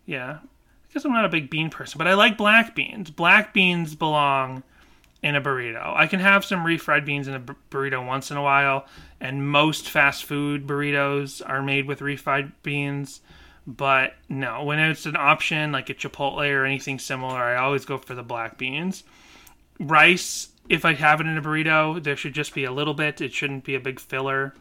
Yeah, 0.07 0.39
I 0.41 0.93
guess 0.93 1.05
I'm 1.05 1.13
not 1.13 1.25
a 1.25 1.29
big 1.29 1.51
bean 1.51 1.69
person, 1.69 1.99
but 1.99 2.07
I 2.07 2.15
like 2.15 2.35
black 2.35 2.73
beans. 2.73 3.11
Black 3.11 3.53
beans 3.53 3.93
belong 3.93 4.63
in 5.21 5.35
a 5.35 5.41
burrito. 5.41 5.95
I 5.95 6.07
can 6.07 6.19
have 6.19 6.45
some 6.45 6.63
refried 6.63 7.05
beans 7.05 7.27
in 7.27 7.35
a 7.35 7.39
burrito 7.39 8.05
once 8.05 8.31
in 8.31 8.37
a 8.37 8.41
while, 8.41 8.85
and 9.19 9.49
most 9.49 9.89
fast 9.89 10.23
food 10.25 10.65
burritos 10.65 11.41
are 11.47 11.61
made 11.61 11.85
with 11.85 11.99
refried 11.99 12.51
beans. 12.63 13.21
But 13.67 14.15
no, 14.29 14.63
when 14.63 14.79
it's 14.79 15.05
an 15.05 15.17
option 15.17 15.71
like 15.71 15.89
a 15.89 15.93
Chipotle 15.93 16.49
or 16.49 16.65
anything 16.65 16.97
similar, 16.97 17.37
I 17.37 17.57
always 17.57 17.85
go 17.85 17.97
for 17.97 18.15
the 18.15 18.23
black 18.23 18.57
beans. 18.57 19.03
Rice, 19.79 20.49
if 20.69 20.85
I 20.85 20.93
have 20.93 21.21
it 21.21 21.27
in 21.27 21.37
a 21.37 21.41
burrito, 21.41 22.01
there 22.01 22.15
should 22.15 22.33
just 22.33 22.53
be 22.53 22.63
a 22.63 22.71
little 22.71 22.93
bit. 22.93 23.21
It 23.21 23.33
shouldn't 23.33 23.63
be 23.63 23.75
a 23.75 23.79
big 23.79 23.99
filler. 23.99 24.55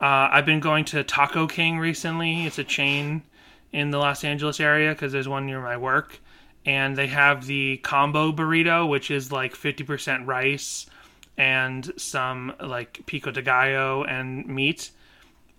Uh, 0.00 0.28
I've 0.32 0.46
been 0.46 0.60
going 0.60 0.84
to 0.86 1.04
Taco 1.04 1.46
King 1.46 1.78
recently. 1.78 2.46
It's 2.46 2.58
a 2.58 2.64
chain 2.64 3.22
in 3.72 3.90
the 3.90 3.98
Los 3.98 4.24
Angeles 4.24 4.58
area 4.58 4.92
because 4.92 5.12
there's 5.12 5.28
one 5.28 5.46
near 5.46 5.60
my 5.60 5.76
work, 5.76 6.20
and 6.64 6.96
they 6.96 7.06
have 7.06 7.46
the 7.46 7.78
combo 7.78 8.32
burrito, 8.32 8.88
which 8.88 9.10
is 9.10 9.32
like 9.32 9.54
50% 9.54 10.26
rice 10.26 10.86
and 11.36 11.92
some 11.96 12.54
like 12.60 13.04
pico 13.06 13.30
de 13.30 13.42
gallo 13.42 14.04
and 14.04 14.46
meat. 14.46 14.90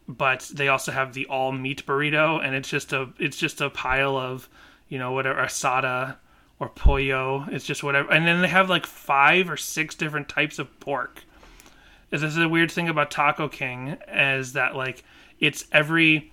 But 0.07 0.51
they 0.53 0.67
also 0.67 0.91
have 0.91 1.13
the 1.13 1.25
all 1.27 1.51
meat 1.51 1.85
burrito, 1.85 2.43
and 2.43 2.55
it's 2.55 2.69
just 2.69 2.91
a 2.91 3.09
it's 3.17 3.37
just 3.37 3.61
a 3.61 3.69
pile 3.69 4.17
of 4.17 4.49
you 4.89 4.99
know 4.99 5.11
whatever 5.11 5.41
asada 5.41 6.17
or 6.59 6.69
pollo. 6.69 7.45
It's 7.49 7.65
just 7.65 7.83
whatever, 7.83 8.11
and 8.11 8.27
then 8.27 8.41
they 8.41 8.47
have 8.47 8.69
like 8.69 8.85
five 8.85 9.49
or 9.49 9.57
six 9.57 9.95
different 9.95 10.27
types 10.27 10.59
of 10.59 10.79
pork 10.79 11.23
this 12.11 12.21
is 12.21 12.37
a 12.37 12.47
weird 12.47 12.69
thing 12.69 12.89
about 12.89 13.09
Taco 13.09 13.47
King 13.47 13.97
is 14.13 14.53
that 14.53 14.75
like 14.75 15.03
it's 15.39 15.65
every 15.71 16.29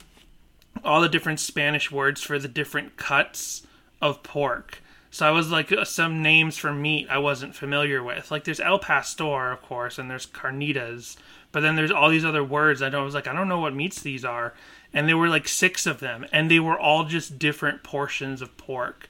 all 0.85 1.01
the 1.01 1.09
different 1.09 1.41
Spanish 1.41 1.91
words 1.91 2.21
for 2.21 2.39
the 2.39 2.49
different 2.49 2.97
cuts 2.97 3.67
of 4.01 4.23
pork. 4.23 4.83
So 5.11 5.27
I 5.27 5.31
was 5.31 5.51
like 5.51 5.73
uh, 5.73 5.85
some 5.85 6.23
names 6.23 6.57
for 6.59 6.73
meat 6.73 7.07
I 7.11 7.19
wasn't 7.19 7.55
familiar 7.55 8.03
with. 8.03 8.31
Like 8.31 8.45
there's 8.45 8.61
El 8.61 8.79
Pastor, 8.79 9.53
of 9.53 9.63
course, 9.63 9.99
and 9.99 10.11
there's 10.11 10.27
carnitas, 10.27 11.17
but 11.51 11.61
then 11.61 11.77
there's 11.77 11.91
all 11.91 12.11
these 12.11 12.25
other 12.27 12.45
words. 12.45 12.83
I 12.83 12.91
don't- 12.91 13.01
I 13.03 13.05
was 13.05 13.15
like 13.15 13.27
I 13.27 13.33
don't 13.33 13.49
know 13.49 13.61
what 13.61 13.75
meats 13.75 14.01
these 14.03 14.25
are, 14.25 14.53
and 14.93 15.09
there 15.09 15.17
were 15.17 15.29
like 15.29 15.49
six 15.49 15.87
of 15.87 16.01
them, 16.01 16.27
and 16.33 16.51
they 16.51 16.61
were 16.61 16.79
all 16.79 17.05
just 17.05 17.39
different 17.39 17.83
portions 17.83 18.43
of 18.43 18.57
pork. 18.59 19.09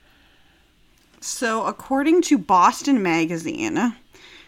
So, 1.21 1.67
according 1.67 2.23
to 2.23 2.39
Boston 2.39 3.03
Magazine, 3.03 3.97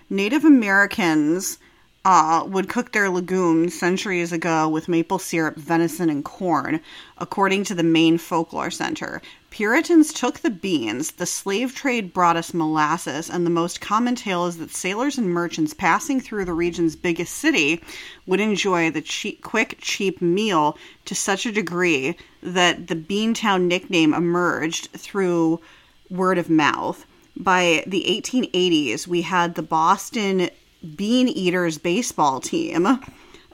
Native 0.08 0.44
Americans 0.44 1.58
uh, 2.04 2.44
would 2.46 2.68
cook 2.68 2.92
their 2.92 3.10
legumes 3.10 3.78
centuries 3.78 4.32
ago 4.32 4.68
with 4.68 4.88
maple 4.88 5.18
syrup, 5.18 5.56
venison, 5.56 6.08
and 6.08 6.24
corn, 6.24 6.80
according 7.18 7.62
to 7.64 7.74
the 7.74 7.82
Maine 7.82 8.16
Folklore 8.16 8.70
Center. 8.70 9.20
Puritans 9.50 10.12
took 10.12 10.38
the 10.38 10.50
beans, 10.50 11.12
the 11.12 11.26
slave 11.26 11.74
trade 11.74 12.14
brought 12.14 12.36
us 12.36 12.54
molasses, 12.54 13.28
and 13.28 13.44
the 13.44 13.50
most 13.50 13.82
common 13.82 14.14
tale 14.14 14.46
is 14.46 14.56
that 14.56 14.70
sailors 14.70 15.18
and 15.18 15.28
merchants 15.28 15.74
passing 15.74 16.20
through 16.20 16.46
the 16.46 16.54
region's 16.54 16.96
biggest 16.96 17.34
city 17.34 17.82
would 18.26 18.40
enjoy 18.40 18.90
the 18.90 19.02
cheap, 19.02 19.42
quick, 19.42 19.76
cheap 19.80 20.22
meal 20.22 20.78
to 21.04 21.14
such 21.14 21.44
a 21.44 21.52
degree 21.52 22.16
that 22.42 22.86
the 22.86 22.96
Beantown 22.96 23.66
nickname 23.66 24.14
emerged 24.14 24.88
through 24.92 25.60
word 26.08 26.38
of 26.38 26.48
mouth. 26.48 27.04
By 27.36 27.84
the 27.86 28.04
1880s, 28.08 29.06
we 29.06 29.22
had 29.22 29.54
the 29.54 29.62
Boston 29.62 30.50
Bean 30.96 31.28
Eaters 31.28 31.78
baseball 31.78 32.40
team, 32.40 33.00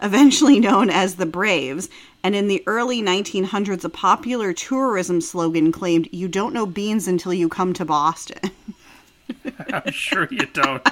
eventually 0.02 0.60
known 0.60 0.90
as 0.90 1.16
the 1.16 1.26
Braves. 1.26 1.88
And 2.22 2.34
in 2.34 2.48
the 2.48 2.62
early 2.66 3.02
1900s, 3.02 3.84
a 3.84 3.88
popular 3.88 4.52
tourism 4.52 5.20
slogan 5.20 5.72
claimed, 5.72 6.08
You 6.12 6.28
don't 6.28 6.52
know 6.52 6.66
beans 6.66 7.06
until 7.06 7.32
you 7.32 7.48
come 7.48 7.72
to 7.74 7.84
Boston. 7.84 8.50
I'm 9.72 9.92
sure 9.92 10.28
you 10.30 10.46
don't. 10.46 10.86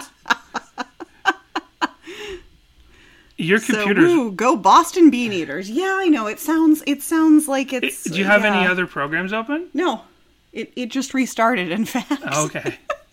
Your 3.37 3.59
So, 3.59 4.31
go 4.31 4.57
Boston 4.57 5.11
Bean 5.11 5.33
Eaters. 5.33 5.69
Yeah, 5.69 5.97
I 5.99 6.09
know. 6.09 6.29
It 6.29 6.39
sounds 6.39 6.85
it 6.87 7.03
sounds 7.03 7.49
like 7.49 7.73
it's. 7.73 8.05
Do 8.05 8.17
you 8.17 8.25
have 8.25 8.45
any 8.45 8.65
other 8.67 8.87
programs 8.87 9.33
open? 9.33 9.69
No. 9.75 10.03
It, 10.53 10.73
it 10.77 10.87
just 10.87 11.15
restarted, 11.15 11.73
in 11.73 11.85
fact. 11.85 12.13
Okay. 12.23 12.79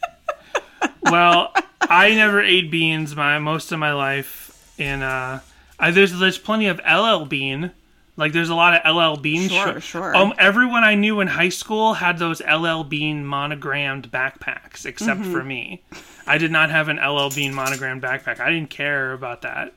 well, 1.03 1.53
I 1.81 2.13
never 2.15 2.41
ate 2.41 2.71
beans 2.71 3.15
my 3.15 3.39
most 3.39 3.71
of 3.71 3.79
my 3.79 3.93
life. 3.93 4.73
and 4.79 5.03
uh, 5.03 5.39
I, 5.79 5.91
there's 5.91 6.17
there's 6.17 6.38
plenty 6.38 6.67
of 6.67 6.79
LL 6.79 7.25
Bean. 7.25 7.71
Like 8.17 8.33
there's 8.33 8.50
a 8.50 8.55
lot 8.55 8.73
of 8.85 8.95
LL 8.95 9.19
Bean. 9.19 9.50
Sure, 9.50 9.79
sh- 9.79 9.85
sure. 9.85 10.15
Um, 10.15 10.33
everyone 10.38 10.83
I 10.83 10.95
knew 10.95 11.21
in 11.21 11.27
high 11.27 11.50
school 11.50 11.95
had 11.95 12.19
those 12.19 12.41
LL 12.41 12.83
Bean 12.83 13.25
monogrammed 13.25 14.11
backpacks, 14.11 14.85
except 14.85 15.21
Mm-hmm. 15.21 15.31
for 15.31 15.43
me. 15.43 15.81
I 16.27 16.38
did 16.38 16.51
not 16.51 16.69
have 16.69 16.88
an 16.89 16.97
LL 16.97 17.29
Bean 17.29 17.53
monogrammed 17.53 18.01
backpack. 18.03 18.39
I 18.39 18.50
didn't 18.51 18.69
care 18.69 19.13
about 19.13 19.41
that. 19.41 19.73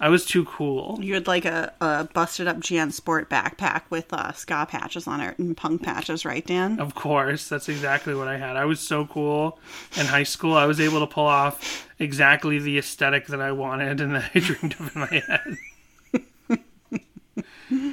I 0.00 0.08
was 0.08 0.26
too 0.26 0.44
cool. 0.44 0.98
You 1.00 1.14
had 1.14 1.26
like 1.26 1.44
a, 1.44 1.72
a 1.80 2.04
busted 2.12 2.48
up 2.48 2.58
Jan 2.58 2.90
Sport 2.90 3.30
backpack 3.30 3.82
with 3.90 4.12
uh, 4.12 4.32
ska 4.32 4.66
patches 4.68 5.06
on 5.06 5.20
it 5.20 5.38
and 5.38 5.56
punk 5.56 5.82
patches, 5.82 6.24
right, 6.24 6.44
Dan? 6.44 6.80
Of 6.80 6.94
course, 6.94 7.48
that's 7.48 7.68
exactly 7.68 8.14
what 8.14 8.26
I 8.26 8.36
had. 8.36 8.56
I 8.56 8.64
was 8.64 8.80
so 8.80 9.06
cool 9.06 9.58
in 9.96 10.06
high 10.06 10.24
school. 10.24 10.54
I 10.54 10.66
was 10.66 10.80
able 10.80 11.00
to 11.00 11.06
pull 11.06 11.26
off 11.26 11.88
exactly 11.98 12.58
the 12.58 12.76
aesthetic 12.76 13.28
that 13.28 13.40
I 13.40 13.52
wanted 13.52 14.00
and 14.00 14.16
that 14.16 14.30
I 14.34 14.38
dreamed 14.40 14.74
of 14.80 14.94
in 14.94 15.00
my 15.00 15.22
head. 15.28 15.58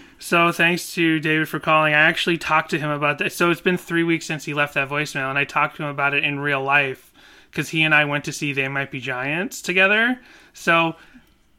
so, 0.19 0.51
thanks 0.51 0.93
to 0.95 1.19
David 1.19 1.47
for 1.47 1.59
calling. 1.59 1.93
I 1.93 1.99
actually 1.99 2.39
talked 2.39 2.71
to 2.71 2.79
him 2.79 2.89
about 2.89 3.19
that. 3.19 3.31
So, 3.31 3.51
it's 3.51 3.61
been 3.61 3.77
three 3.77 4.03
weeks 4.03 4.25
since 4.25 4.45
he 4.45 4.55
left 4.55 4.73
that 4.73 4.89
voicemail, 4.89 5.29
and 5.29 5.37
I 5.37 5.45
talked 5.45 5.77
to 5.77 5.83
him 5.83 5.89
about 5.89 6.15
it 6.15 6.23
in 6.23 6.39
real 6.39 6.63
life 6.63 7.11
because 7.51 7.69
he 7.69 7.83
and 7.83 7.93
I 7.93 8.05
went 8.05 8.23
to 8.25 8.31
see 8.31 8.53
They 8.53 8.67
Might 8.69 8.91
Be 8.91 8.99
Giants 8.99 9.61
together. 9.61 10.19
So, 10.53 10.95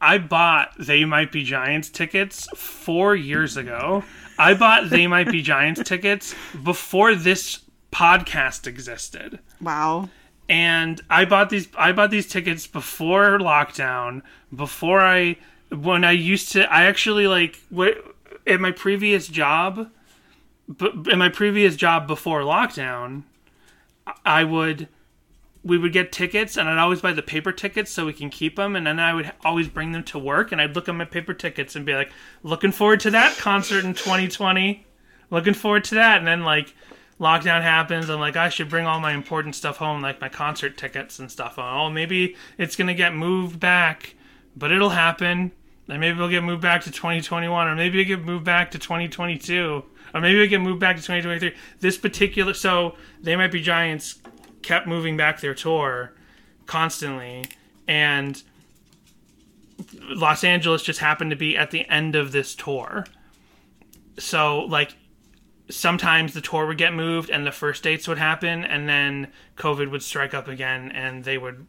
I 0.03 0.19
bought 0.19 0.75
They 0.79 1.05
Might 1.05 1.31
Be 1.31 1.45
Giants 1.45 1.89
tickets 1.89 2.49
four 2.57 3.15
years 3.15 3.57
ago. 3.57 4.03
I 4.37 4.55
bought 4.55 4.91
They 4.91 5.07
Might 5.07 5.31
Be 5.31 5.43
Giants 5.43 5.81
tickets 5.85 6.35
before 6.63 7.15
this 7.15 7.61
podcast 7.93 8.67
existed. 8.67 9.39
Wow. 9.61 10.11
And 10.49 11.01
I 11.09 11.25
bought 11.25 11.51
these 11.51 11.69
I 11.79 11.93
bought 11.93 12.11
these 12.11 12.27
tickets 12.27 12.67
before 12.67 13.39
lockdown, 13.39 14.23
before 14.55 15.01
I 15.01 15.37
when 15.71 16.05
I 16.05 16.11
used 16.11 16.51
to 16.53 16.71
I 16.71 16.83
actually 16.83 17.29
like 17.29 17.61
what 17.71 17.97
at 18.47 18.61
my 18.61 18.73
previous 18.73 19.29
job 19.29 19.89
but 20.69 20.95
in 21.09 21.19
my 21.19 21.29
previous 21.29 21.77
job 21.77 22.07
before 22.07 22.41
lockdown, 22.41 23.23
I 24.25 24.45
would 24.45 24.89
we 25.65 25.79
would 25.79 25.93
get 25.93 26.11
tickets 26.11 26.57
and 26.57 26.69
I'd 26.69 26.79
always 26.79 27.01
buy 27.01 27.13
the 27.13 27.23
paper 27.23 27.53
tickets 27.53 27.91
so 27.91 28.07
we 28.07 28.13
can 28.13 28.31
keep 28.31 28.57
them 28.57 28.75
and 28.75 28.87
then 28.87 28.99
I 28.99 29.15
would 29.15 29.33
always 29.45 29.69
bring 29.69 29.93
them 29.93 30.05
to 30.05 30.19
work 30.19 30.51
and 30.51 30.61
I'd 30.61 30.75
look 30.75 30.89
at 30.89 30.95
my 30.95 31.05
paper 31.05 31.35
tickets 31.35 31.77
and 31.77 31.87
be 31.87 31.95
like 31.95 32.11
looking 32.43 32.73
forward 32.73 33.01
to 33.01 33.11
that 33.11 33.37
concert 33.37 33.85
in 33.85 33.95
2020 33.95 34.85
looking 35.31 35.55
forward 35.55 35.85
to 35.85 35.95
that 35.95 36.19
and 36.19 36.27
then 36.27 36.43
like 36.43 36.75
lockdown 37.23 37.63
happens, 37.63 38.11
I'm 38.11 38.19
like, 38.19 38.37
I 38.37 38.49
should 38.49 38.69
bring 38.69 38.85
all 38.85 38.99
my 38.99 39.13
important 39.13 39.55
stuff 39.55 39.77
home, 39.77 40.03
like 40.03 40.21
my 40.21 40.29
concert 40.29 40.77
tickets 40.77 41.21
and 41.21 41.31
stuff. 41.31 41.55
Oh, 41.57 41.89
maybe 41.89 42.37
it's 42.59 42.75
gonna 42.75 42.95
get 42.95 43.15
moved 43.15 43.61
back, 43.61 44.15
but 44.57 44.73
it'll 44.73 44.91
happen. 44.91 45.53
And 45.89 46.01
maybe 46.01 46.17
it'll 46.17 46.29
get 46.29 46.43
moved 46.43 46.63
back 46.63 46.83
to 46.83 46.91
2021, 46.91 47.69
or 47.69 47.75
maybe 47.77 48.01
it 48.01 48.07
get 48.07 48.25
moved 48.25 48.45
back 48.45 48.71
to 48.71 48.79
2022, 48.79 49.85
or 50.15 50.21
maybe 50.21 50.43
it 50.43 50.49
get 50.49 50.61
moved 50.61 50.81
back 50.81 50.97
to 50.97 51.03
2023. 51.03 51.55
This 51.81 51.99
particular, 51.99 52.55
so 52.55 52.97
they 53.21 53.37
might 53.37 53.53
be 53.53 53.61
Giants 53.61 54.21
kept 54.63 54.87
moving 54.87 55.17
back 55.17 55.41
their 55.41 55.55
tour 55.55 56.13
constantly, 56.67 57.45
and 57.87 58.43
Los 60.01 60.45
Angeles 60.45 60.83
just 60.83 61.01
happened 61.01 61.31
to 61.31 61.37
be 61.37 61.57
at 61.57 61.71
the 61.71 61.89
end 61.89 62.15
of 62.15 62.33
this 62.33 62.55
tour. 62.55 63.07
So, 64.19 64.61
like, 64.61 64.95
sometimes 65.69 66.35
the 66.35 66.41
tour 66.41 66.67
would 66.67 66.79
get 66.79 66.93
moved 66.93 67.31
and 67.31 67.47
the 67.47 67.53
first 67.53 67.83
dates 67.83 68.07
would 68.07 68.19
happen, 68.19 68.65
and 68.65 68.89
then 68.89 69.29
COVID 69.57 69.91
would 69.91 70.03
strike 70.03 70.35
up 70.35 70.49
again 70.49 70.91
and 70.93 71.25
they 71.25 71.39
would 71.39 71.67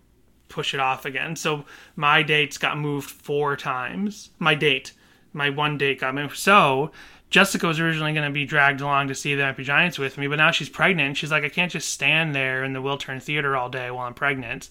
push 0.50 0.74
it 0.74 0.80
off 0.80 1.06
again. 1.06 1.36
So, 1.36 1.66
my 1.96 2.22
dates 2.22 2.58
got 2.58 2.78
moved 2.78 3.10
four 3.10 3.56
times. 3.56 4.30
My 4.40 4.56
date, 4.56 4.94
my 5.34 5.50
one 5.50 5.78
date 5.78 6.00
got 6.00 6.16
moved. 6.16 6.38
So, 6.38 6.92
Jessica 7.30 7.68
was 7.68 7.80
originally 7.80 8.13
going 8.13 8.28
to 8.28 8.34
be 8.34 8.46
dragged 8.46 8.80
along 8.80 9.08
to 9.08 9.16
see 9.16 9.34
the 9.34 9.44
Happy 9.44 9.63
Giants 9.63 9.98
with 9.98 10.18
me, 10.18 10.28
but 10.28 10.36
now 10.36 10.52
she's 10.52 10.70
pregnant. 10.70 11.18
She's 11.18 11.32
like, 11.32 11.44
I 11.44 11.50
can't 11.50 11.72
just 11.72 11.90
stand 11.90 12.36
there 12.36 12.63
in 12.63 12.74
the 12.74 12.82
Wiltern 12.82 13.22
Theater 13.22 13.58
all 13.58 13.70
day 13.70 13.90
while 13.90 14.06
I'm 14.06 14.13
pregnant 14.13 14.70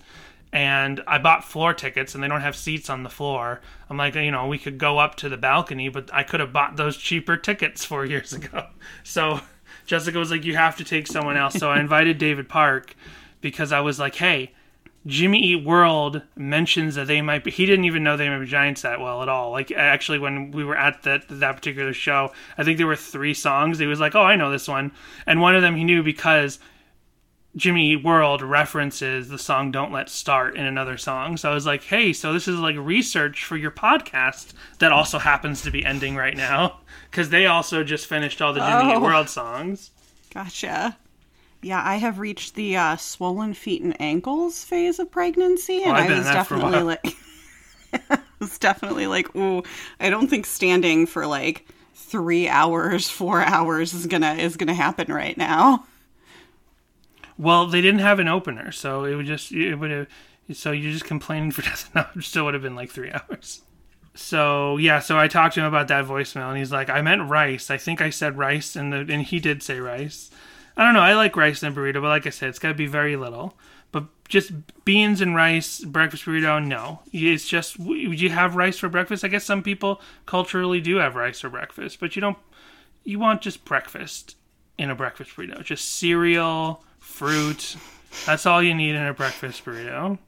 and 0.52 1.02
I 1.06 1.18
bought 1.18 1.44
floor 1.44 1.72
tickets 1.72 2.14
and 2.14 2.22
they 2.22 2.28
don't 2.28 2.42
have 2.42 2.54
seats 2.54 2.90
on 2.90 3.02
the 3.02 3.08
floor. 3.08 3.60
I'm 3.88 3.96
like, 3.96 4.14
you 4.14 4.30
know, 4.30 4.46
we 4.46 4.58
could 4.58 4.76
go 4.76 4.98
up 4.98 5.14
to 5.16 5.28
the 5.28 5.38
balcony, 5.38 5.88
but 5.88 6.12
I 6.12 6.22
could 6.24 6.40
have 6.40 6.52
bought 6.52 6.76
those 6.76 6.96
cheaper 6.96 7.36
tickets 7.36 7.84
four 7.84 8.04
years 8.06 8.32
ago. 8.32 8.66
So 9.02 9.40
Jessica 9.86 10.18
was 10.18 10.30
like, 10.30 10.44
you 10.44 10.56
have 10.56 10.76
to 10.76 10.84
take 10.84 11.06
someone 11.06 11.38
else. 11.38 11.54
So 11.54 11.70
I 11.70 11.80
invited 11.80 12.18
David 12.18 12.48
Park 12.48 12.94
because 13.40 13.72
I 13.72 13.80
was 13.80 13.98
like, 13.98 14.16
hey, 14.16 14.52
Jimmy 15.06 15.42
Eat 15.44 15.64
World 15.64 16.22
mentions 16.36 16.94
that 16.94 17.08
they 17.08 17.20
might 17.22 17.42
be. 17.42 17.50
He 17.50 17.66
didn't 17.66 17.86
even 17.86 18.04
know 18.04 18.16
they 18.16 18.28
might 18.28 18.38
be 18.38 18.46
Giants 18.46 18.82
that 18.82 19.00
well 19.00 19.22
at 19.22 19.28
all. 19.28 19.50
Like 19.50 19.72
actually, 19.72 20.18
when 20.18 20.52
we 20.52 20.62
were 20.64 20.76
at 20.76 21.02
that 21.02 21.24
that 21.28 21.56
particular 21.56 21.92
show, 21.92 22.32
I 22.56 22.62
think 22.64 22.78
there 22.78 22.86
were 22.86 22.94
three 22.96 23.34
songs. 23.34 23.78
He 23.78 23.86
was 23.86 23.98
like, 24.00 24.14
"Oh, 24.14 24.22
I 24.22 24.36
know 24.36 24.50
this 24.50 24.68
one," 24.68 24.92
and 25.26 25.40
one 25.40 25.56
of 25.56 25.62
them 25.62 25.74
he 25.74 25.82
knew 25.82 26.02
because 26.04 26.60
Jimmy 27.56 27.90
Eat 27.92 28.04
World 28.04 28.42
references 28.42 29.28
the 29.28 29.38
song 29.38 29.70
Don't 29.72 29.92
Let's 29.92 30.12
Start 30.12 30.56
in 30.56 30.64
another 30.64 30.96
song. 30.96 31.36
So 31.36 31.50
I 31.50 31.54
was 31.54 31.66
like, 31.66 31.82
hey, 31.82 32.12
so 32.14 32.32
this 32.32 32.48
is 32.48 32.58
like 32.58 32.76
research 32.78 33.44
for 33.44 33.58
your 33.58 33.70
podcast 33.70 34.52
that 34.78 34.90
also 34.92 35.18
happens 35.18 35.60
to 35.62 35.70
be 35.70 35.84
ending 35.84 36.16
right 36.16 36.36
now 36.36 36.80
because 37.10 37.28
they 37.28 37.44
also 37.46 37.84
just 37.84 38.06
finished 38.06 38.40
all 38.40 38.54
the 38.54 38.60
Jimmy 38.60 38.92
Oh. 38.94 38.96
Eat 38.96 39.02
World 39.02 39.28
songs. 39.28 39.90
Gotcha. 40.32 40.96
Yeah, 41.62 41.80
I 41.84 41.96
have 41.96 42.18
reached 42.18 42.56
the 42.56 42.76
uh, 42.76 42.96
swollen 42.96 43.54
feet 43.54 43.82
and 43.82 43.98
ankles 44.00 44.64
phase 44.64 44.98
of 44.98 45.10
pregnancy, 45.12 45.84
and 45.84 45.96
I 45.96 46.12
was 46.12 46.24
that 46.24 46.46
for 46.48 46.56
a 46.56 46.58
definitely 46.58 46.82
like, 46.82 47.16
I 48.10 48.18
was 48.40 48.58
definitely 48.58 49.06
like, 49.06 49.34
ooh, 49.36 49.62
I 50.00 50.10
don't 50.10 50.28
think 50.28 50.44
standing 50.44 51.06
for 51.06 51.24
like 51.24 51.66
three 51.94 52.48
hours, 52.48 53.08
four 53.08 53.42
hours 53.42 53.94
is 53.94 54.06
gonna 54.06 54.34
is 54.34 54.56
gonna 54.56 54.74
happen 54.74 55.12
right 55.12 55.36
now. 55.38 55.86
Well, 57.38 57.66
they 57.66 57.80
didn't 57.80 58.00
have 58.00 58.18
an 58.18 58.28
opener, 58.28 58.72
so 58.72 59.04
it 59.04 59.14
would 59.14 59.26
just 59.26 59.52
it 59.52 59.76
would 59.76 59.90
have. 59.92 60.08
So 60.52 60.72
you're 60.72 60.92
just 60.92 61.04
complaining 61.04 61.52
for 61.52 61.62
nothing. 61.68 61.92
No, 61.94 62.06
it 62.16 62.24
still 62.24 62.44
would 62.44 62.54
have 62.54 62.62
been 62.62 62.74
like 62.74 62.90
three 62.90 63.12
hours. 63.12 63.62
So 64.14 64.78
yeah, 64.78 64.98
so 64.98 65.16
I 65.16 65.28
talked 65.28 65.54
to 65.54 65.60
him 65.60 65.66
about 65.66 65.88
that 65.88 66.06
voicemail, 66.06 66.48
and 66.48 66.58
he's 66.58 66.72
like, 66.72 66.90
"I 66.90 67.02
meant 67.02 67.30
rice. 67.30 67.70
I 67.70 67.78
think 67.78 68.00
I 68.00 68.10
said 68.10 68.36
rice, 68.36 68.74
and 68.74 68.92
the 68.92 69.06
and 69.08 69.22
he 69.22 69.38
did 69.38 69.62
say 69.62 69.78
rice. 69.78 70.30
I 70.76 70.84
don't 70.84 70.94
know. 70.94 71.00
I 71.00 71.14
like 71.14 71.36
rice 71.36 71.62
in 71.62 71.72
a 71.72 71.74
burrito, 71.74 71.94
but 71.94 72.08
like 72.08 72.26
I 72.26 72.30
said, 72.30 72.48
it's 72.48 72.58
got 72.58 72.68
to 72.68 72.74
be 72.74 72.86
very 72.86 73.16
little. 73.16 73.54
But 73.90 74.06
just 74.28 74.52
beans 74.84 75.20
and 75.20 75.34
rice 75.34 75.80
breakfast 75.84 76.24
burrito, 76.24 76.64
no. 76.64 77.00
It's 77.12 77.46
just 77.46 77.78
would 77.78 78.20
you 78.20 78.30
have 78.30 78.56
rice 78.56 78.78
for 78.78 78.88
breakfast? 78.88 79.24
I 79.24 79.28
guess 79.28 79.44
some 79.44 79.62
people 79.62 80.00
culturally 80.24 80.80
do 80.80 80.96
have 80.96 81.14
rice 81.14 81.40
for 81.40 81.50
breakfast, 81.50 82.00
but 82.00 82.16
you 82.16 82.20
don't. 82.20 82.38
You 83.04 83.18
want 83.18 83.42
just 83.42 83.64
breakfast 83.64 84.36
in 84.78 84.88
a 84.88 84.94
breakfast 84.94 85.30
burrito, 85.36 85.62
just 85.62 85.96
cereal, 85.96 86.82
fruit. 86.98 87.76
That's 88.26 88.46
all 88.46 88.62
you 88.62 88.74
need 88.74 88.94
in 88.94 89.02
a 89.02 89.14
breakfast 89.14 89.64
burrito. 89.64 90.18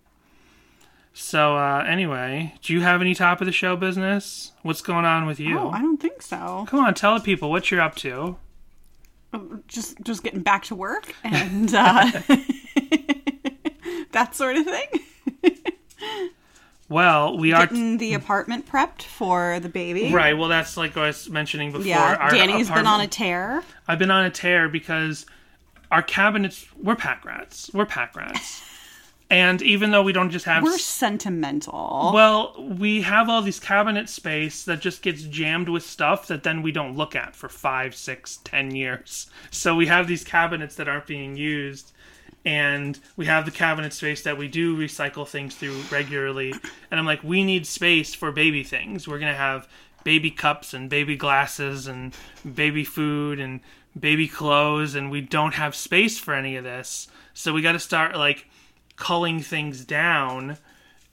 So 1.15 1.57
uh, 1.57 1.85
anyway, 1.87 2.55
do 2.61 2.73
you 2.73 2.81
have 2.81 3.01
any 3.01 3.15
top 3.15 3.41
of 3.41 3.47
the 3.47 3.53
show 3.53 3.77
business? 3.77 4.53
What's 4.63 4.83
going 4.83 5.05
on 5.05 5.27
with 5.27 5.39
you? 5.39 5.59
Oh, 5.59 5.71
I 5.71 5.81
don't 5.81 6.01
think 6.01 6.21
so. 6.21 6.67
Come 6.69 6.81
on, 6.81 6.93
tell 6.95 7.15
the 7.15 7.25
people 7.25 7.51
what 7.51 7.71
you're 7.71 7.81
up 7.81 7.95
to. 7.97 8.37
Just 9.69 10.01
just 10.03 10.23
getting 10.23 10.43
back 10.43 10.65
to 10.65 10.75
work 10.75 11.15
and 11.25 11.75
uh, 11.75 12.05
that 14.13 14.35
sort 14.35 14.57
of 14.57 14.67
thing. 14.67 14.89
Well, 16.89 17.39
we 17.39 17.53
are 17.53 17.67
Getting 17.67 17.99
the 17.99 18.15
apartment 18.15 18.67
prepped 18.71 19.03
for 19.03 19.59
the 19.61 19.69
baby. 19.71 20.13
right. 20.13 20.37
Well, 20.37 20.49
that's 20.49 20.77
like 20.77 20.97
I 20.97 21.07
was 21.07 21.31
mentioning 21.31 21.73
before. 21.73 21.87
Yeah, 21.87 22.17
Our 22.21 22.31
Danny's 22.31 22.71
been 22.71 22.87
on 22.87 23.01
a 23.01 23.07
tear. 23.07 23.63
I've 23.89 23.99
been 23.99 24.11
on 24.11 24.25
a 24.27 24.31
tear 24.31 24.69
because 24.69 25.25
our 25.91 26.03
cabinets 26.03 26.67
we're 26.81 26.97
pack 26.97 27.25
rats. 27.25 27.71
We're 27.73 27.87
pack 27.87 28.15
rats. 28.15 28.63
And 29.31 29.63
even 29.63 29.91
though 29.91 30.03
we 30.03 30.13
don't 30.13 30.31
just 30.31 30.45
have 30.45 30.63
We're 30.63 30.79
sentimental. 30.79 32.13
well, 32.15 32.55
we 32.79 33.03
have 33.03 33.29
all 33.29 33.43
these 33.43 33.61
cabinet 33.61 34.09
space 34.09 34.65
that 34.65 34.81
just 34.81 35.03
gets 35.03 35.23
jammed 35.23 35.69
with 35.69 35.83
stuff 35.83 36.29
that 36.29 36.43
then 36.43 36.63
we 36.63 36.73
don't 36.73 36.97
look 36.97 37.17
at 37.17 37.35
for 37.35 37.49
five, 37.49 37.95
six, 37.95 38.39
ten 38.45 38.75
years. 38.75 39.29
So 39.51 39.75
we 39.75 39.87
have 39.87 40.07
these 40.09 40.25
cabinets 40.25 40.77
that 40.77 40.89
aren't 40.89 41.07
being 41.07 41.37
used, 41.37 41.93
and 42.45 42.99
we 43.17 43.27
have 43.27 43.45
the 43.47 43.51
cabinet 43.51 43.93
space 43.93 44.23
that 44.23 44.37
we 44.37 44.49
do 44.49 44.77
recycle 44.77 45.27
things 45.27 45.55
through 45.55 45.81
regularly. 45.91 46.53
And 46.91 47.01
I'm 47.01 47.07
like, 47.07 47.25
we 47.25 47.45
need 47.45 47.67
space 47.67 48.15
for 48.15 48.31
baby 48.31 48.63
things. 48.63 49.09
We're 49.09 49.19
gonna 49.19 49.35
have 49.35 49.69
baby 50.05 50.31
cups 50.31 50.75
and 50.75 50.91
baby 50.91 51.17
glasses 51.17 51.87
and 51.87 52.15
baby 52.55 52.85
food 52.85 53.41
and 53.41 53.61
baby 53.99 54.29
clothes, 54.29 54.95
and 54.95 55.11
we 55.11 55.23
don't 55.23 55.55
have 55.55 55.75
space 55.75 56.19
for 56.19 56.35
any 56.35 56.57
of 56.57 56.65
this. 56.65 57.09
So 57.33 57.53
we 57.53 57.63
got 57.63 57.73
to 57.73 57.79
start 57.79 58.15
like 58.17 58.47
culling 58.97 59.41
things 59.41 59.85
down 59.85 60.57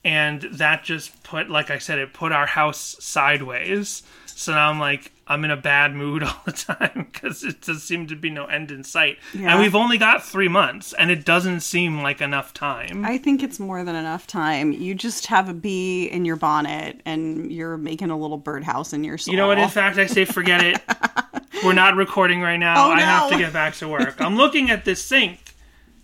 and 0.04 0.42
that 0.52 0.82
just 0.84 1.22
put 1.22 1.48
like 1.48 1.70
i 1.70 1.78
said 1.78 1.98
it 1.98 2.12
put 2.12 2.32
our 2.32 2.46
house 2.46 2.96
sideways. 3.00 4.02
So 4.26 4.52
now 4.52 4.70
i'm 4.70 4.80
like 4.80 5.12
i'm 5.28 5.44
in 5.44 5.50
a 5.50 5.56
bad 5.56 5.94
mood 5.94 6.22
all 6.24 6.40
the 6.44 6.52
time 6.52 7.08
because 7.12 7.44
it 7.44 7.60
does 7.60 7.82
seem 7.82 8.06
to 8.08 8.16
be 8.16 8.30
no 8.30 8.46
end 8.46 8.70
in 8.70 8.82
sight. 8.82 9.18
Yeah. 9.34 9.52
and 9.52 9.60
we've 9.60 9.74
only 9.74 9.98
got 9.98 10.24
three 10.24 10.48
months 10.48 10.92
and 10.92 11.10
it 11.10 11.24
doesn't 11.24 11.60
seem 11.60 12.02
like 12.02 12.20
enough 12.20 12.52
time. 12.52 13.04
I 13.04 13.18
think 13.18 13.42
it's 13.42 13.60
more 13.60 13.84
than 13.84 13.94
enough 13.94 14.26
time. 14.26 14.72
You 14.72 14.94
just 14.94 15.26
have 15.26 15.48
a 15.48 15.54
bee 15.54 16.06
in 16.06 16.24
your 16.24 16.36
bonnet 16.36 17.00
and 17.04 17.52
you're 17.52 17.76
making 17.76 18.10
a 18.10 18.18
little 18.18 18.38
birdhouse 18.38 18.92
in 18.92 19.04
your 19.04 19.18
soul. 19.18 19.32
you 19.32 19.38
know 19.38 19.46
what? 19.46 19.58
In 19.58 19.68
fact 19.68 19.98
i 19.98 20.06
say 20.06 20.24
forget 20.24 20.64
it. 20.64 20.80
We're 21.64 21.74
not 21.74 21.94
recording 21.94 22.40
right 22.40 22.56
now. 22.56 22.88
Oh, 22.88 22.90
i 22.90 23.00
have 23.00 23.30
to 23.30 23.38
get 23.38 23.52
back 23.52 23.74
to 23.74 23.86
work. 23.86 24.20
I'm 24.20 24.36
looking 24.36 24.70
at 24.70 24.84
this 24.84 25.00
sink. 25.00 25.54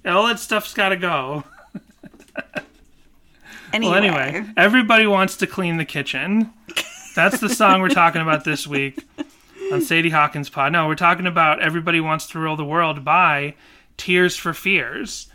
All 0.04 0.28
that 0.28 0.38
stuff's 0.38 0.72
got 0.72 0.90
to 0.90 0.96
go 0.96 1.42
Anyway, 3.72 3.92
Well, 3.92 4.02
anyway, 4.02 4.44
everybody 4.56 5.06
wants 5.06 5.36
to 5.38 5.46
clean 5.46 5.76
the 5.76 5.84
kitchen. 5.84 6.52
That's 7.14 7.40
the 7.40 7.48
song 7.48 7.80
we're 7.80 7.88
talking 7.88 8.22
about 8.22 8.44
this 8.44 8.66
week 8.66 9.04
on 9.72 9.82
Sadie 9.82 10.10
Hawkins 10.10 10.48
Pod. 10.48 10.72
No, 10.72 10.86
we're 10.86 10.94
talking 10.94 11.26
about 11.26 11.60
Everybody 11.60 12.00
Wants 12.00 12.26
to 12.28 12.38
Rule 12.38 12.56
the 12.56 12.64
World 12.64 13.04
by 13.04 13.54
Tears 13.96 14.36
for 14.36 14.54
Fears. 14.54 15.28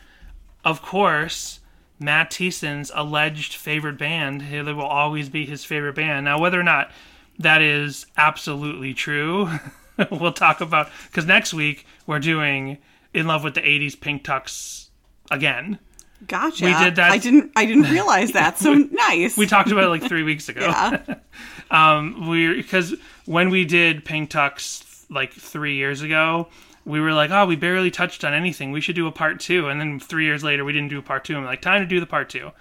Of 0.64 0.82
course, 0.82 1.60
Matt 2.00 2.32
Thiessen's 2.32 2.92
alleged 2.96 3.56
favorite 3.56 3.98
band. 3.98 4.42
They 4.50 4.62
will 4.62 4.82
always 4.84 5.30
be 5.30 5.46
his 5.46 5.66
favorite 5.66 5.96
band. 5.96 6.26
Now, 6.26 6.40
whether 6.40 6.60
or 6.60 6.64
not 6.64 6.90
that 7.38 7.62
is 7.62 8.06
absolutely 8.18 8.94
true, 8.94 9.50
we'll 10.12 10.32
talk 10.34 10.62
about 10.62 10.90
because 11.10 11.26
next 11.26 11.54
week 11.54 11.86
we're 12.08 12.20
doing 12.20 12.78
In 13.14 13.28
Love 13.28 13.44
with 13.44 13.56
the 13.56 13.62
80s 13.62 14.00
Pink 14.00 14.24
Tux 14.24 14.88
again. 15.30 15.80
Gotcha. 16.28 16.66
we 16.66 16.74
did 16.74 16.96
that- 16.96 17.12
I 17.12 17.18
didn't. 17.18 17.52
I 17.56 17.66
didn't 17.66 17.90
realize 17.92 18.32
that. 18.34 18.58
So 18.58 18.74
nice. 18.92 19.38
We 19.38 19.46
talked 19.46 19.72
about 19.72 19.86
it 19.86 19.90
like 19.90 20.04
three 20.04 20.24
weeks 20.24 20.50
ago. 20.50 20.62
Yeah. 20.62 21.16
um, 21.72 22.30
we 22.30 22.56
because 22.56 22.96
when 23.26 23.50
we 23.50 23.66
did 23.66 24.06
Pink 24.06 24.30
Tux 24.30 25.06
like 25.10 25.34
three 25.34 25.76
years 25.76 26.02
ago, 26.02 26.48
we 26.86 27.00
were 27.00 27.14
like, 27.14 27.32
oh, 27.32 27.46
we 27.46 27.56
barely 27.56 27.92
touched 27.92 28.24
on 28.24 28.34
anything. 28.34 28.72
We 28.72 28.82
should 28.82 28.96
do 28.96 29.08
a 29.08 29.12
part 29.12 29.40
two. 29.40 29.70
And 29.70 29.80
then 29.80 30.00
three 30.00 30.26
years 30.26 30.44
later, 30.44 30.66
we 30.66 30.74
didn't 30.74 30.90
do 30.90 31.00
a 31.00 31.04
part 31.04 31.24
two. 31.24 31.38
I'm 31.38 31.46
like, 31.46 31.62
time 31.62 31.82
to 31.82 31.88
do 31.88 32.00
the 32.00 32.06
part 32.06 32.30
two. 32.30 32.52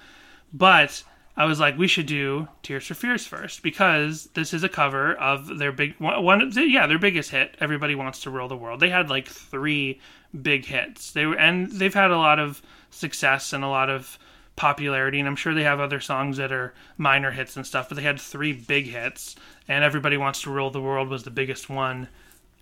But 0.52 1.02
I 1.36 1.46
was 1.46 1.58
like, 1.58 1.78
we 1.78 1.88
should 1.88 2.06
do 2.06 2.48
Tears 2.62 2.86
for 2.86 2.94
Fears 2.94 3.26
first 3.26 3.62
because 3.62 4.26
this 4.34 4.52
is 4.52 4.62
a 4.62 4.68
cover 4.68 5.14
of 5.14 5.58
their 5.58 5.72
big 5.72 5.94
one. 5.98 6.22
one 6.22 6.52
yeah, 6.54 6.86
their 6.86 6.98
biggest 6.98 7.30
hit. 7.30 7.56
Everybody 7.58 7.94
wants 7.94 8.22
to 8.22 8.30
rule 8.30 8.48
the 8.48 8.56
world. 8.56 8.80
They 8.80 8.90
had 8.90 9.08
like 9.08 9.26
three 9.26 10.00
big 10.40 10.66
hits. 10.66 11.12
They 11.12 11.26
were 11.26 11.36
and 11.36 11.70
they've 11.70 11.94
had 11.94 12.10
a 12.10 12.18
lot 12.18 12.38
of 12.38 12.60
success 12.92 13.52
and 13.52 13.64
a 13.64 13.68
lot 13.68 13.90
of 13.90 14.18
popularity 14.54 15.18
and 15.18 15.26
I'm 15.26 15.36
sure 15.36 15.54
they 15.54 15.64
have 15.64 15.80
other 15.80 16.00
songs 16.00 16.36
that 16.36 16.52
are 16.52 16.74
minor 16.98 17.30
hits 17.30 17.56
and 17.56 17.66
stuff 17.66 17.88
but 17.88 17.96
they 17.96 18.02
had 18.02 18.20
three 18.20 18.52
big 18.52 18.86
hits 18.86 19.34
and 19.66 19.82
everybody 19.82 20.16
wants 20.16 20.42
to 20.42 20.50
rule 20.50 20.70
the 20.70 20.80
world 20.80 21.08
was 21.08 21.24
the 21.24 21.30
biggest 21.30 21.70
one 21.70 22.08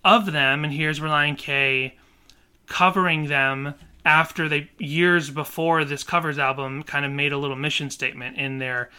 of 0.03 0.31
them 0.31 0.63
and 0.63 0.73
here's 0.73 0.99
Relient 0.99 1.37
K 1.37 1.95
covering 2.67 3.27
them 3.27 3.75
after 4.05 4.47
they 4.47 4.69
years 4.79 5.29
before 5.29 5.83
this 5.83 6.03
covers 6.03 6.39
album 6.39 6.81
kind 6.83 7.05
of 7.05 7.11
made 7.11 7.33
a 7.33 7.37
little 7.37 7.57
mission 7.57 7.89
statement 7.89 8.37
in 8.37 8.57
their 8.57 8.89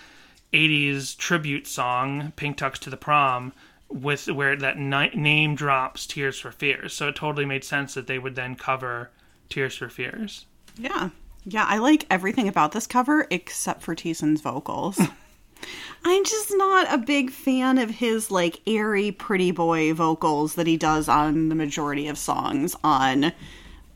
80s 0.53 1.17
tribute 1.17 1.67
song 1.67 2.33
Pink 2.37 2.59
Tux 2.59 2.79
to 2.81 2.91
the 2.91 2.97
Prom 2.97 3.53
with 3.89 4.29
where 4.29 4.57
that 4.57 4.79
ni- 4.79 5.11
name 5.15 5.55
drops 5.55 6.07
Tears 6.07 6.39
for 6.39 6.51
Fears. 6.51 6.93
So 6.93 7.09
it 7.09 7.17
totally 7.17 7.45
made 7.45 7.65
sense 7.65 7.95
that 7.95 8.07
they 8.07 8.19
would 8.19 8.35
then 8.35 8.55
cover 8.55 9.11
Tears 9.49 9.77
for 9.77 9.89
Fears. 9.89 10.47
Yeah. 10.77 11.11
Yeah, 11.45 11.65
I 11.69 11.79
like 11.79 12.07
everything 12.11 12.49
about 12.49 12.73
this 12.73 12.87
cover 12.87 13.27
except 13.31 13.83
for 13.83 13.95
Thiessen's 13.95 14.41
vocals. 14.41 15.01
I'm 16.05 16.25
just 16.25 16.53
not 16.57 16.93
a 16.93 16.99
big 16.99 17.31
fan 17.31 17.79
of 17.79 17.91
his 17.91 18.31
like 18.31 18.61
airy 18.67 19.13
pretty 19.13 19.51
boy 19.51 19.95
vocals 19.95 20.55
that 20.55 20.67
he 20.67 20.77
does 20.77 21.09
on 21.09 21.49
the 21.49 21.55
majority 21.55 22.09
of 22.09 22.19
songs 22.19 22.75
on 22.83 23.33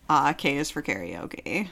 uh 0.09 0.33
K 0.35 0.59
is 0.59 0.71
for 0.71 0.83
karaoke. 0.83 1.69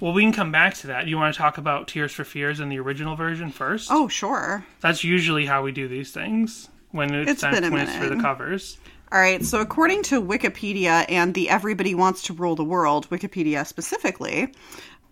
Well, 0.00 0.12
we 0.12 0.22
can 0.22 0.32
come 0.32 0.52
back 0.52 0.74
to 0.74 0.88
that. 0.88 1.06
You 1.06 1.16
want 1.16 1.34
to 1.34 1.38
talk 1.38 1.58
about 1.58 1.88
Tears 1.88 2.12
for 2.12 2.24
Fears 2.24 2.60
in 2.60 2.68
the 2.68 2.78
original 2.78 3.16
version 3.16 3.50
first? 3.50 3.88
Oh, 3.90 4.08
sure. 4.08 4.64
That's 4.80 5.04
usually 5.04 5.46
how 5.46 5.62
we 5.62 5.72
do 5.72 5.88
these 5.88 6.10
things 6.10 6.68
when 6.90 7.14
it's, 7.14 7.30
It's 7.30 7.40
time 7.40 7.54
been 7.54 7.72
a 7.72 7.76
it's 7.76 7.96
for 7.96 8.08
the 8.08 8.20
covers. 8.20 8.78
All 9.12 9.20
right, 9.20 9.44
so 9.44 9.60
according 9.60 10.02
to 10.04 10.20
Wikipedia 10.20 11.04
and 11.08 11.34
the 11.34 11.48
Everybody 11.48 11.94
Wants 11.94 12.22
to 12.24 12.32
Rule 12.32 12.56
the 12.56 12.64
World, 12.64 13.08
Wikipedia 13.10 13.64
specifically, 13.64 14.52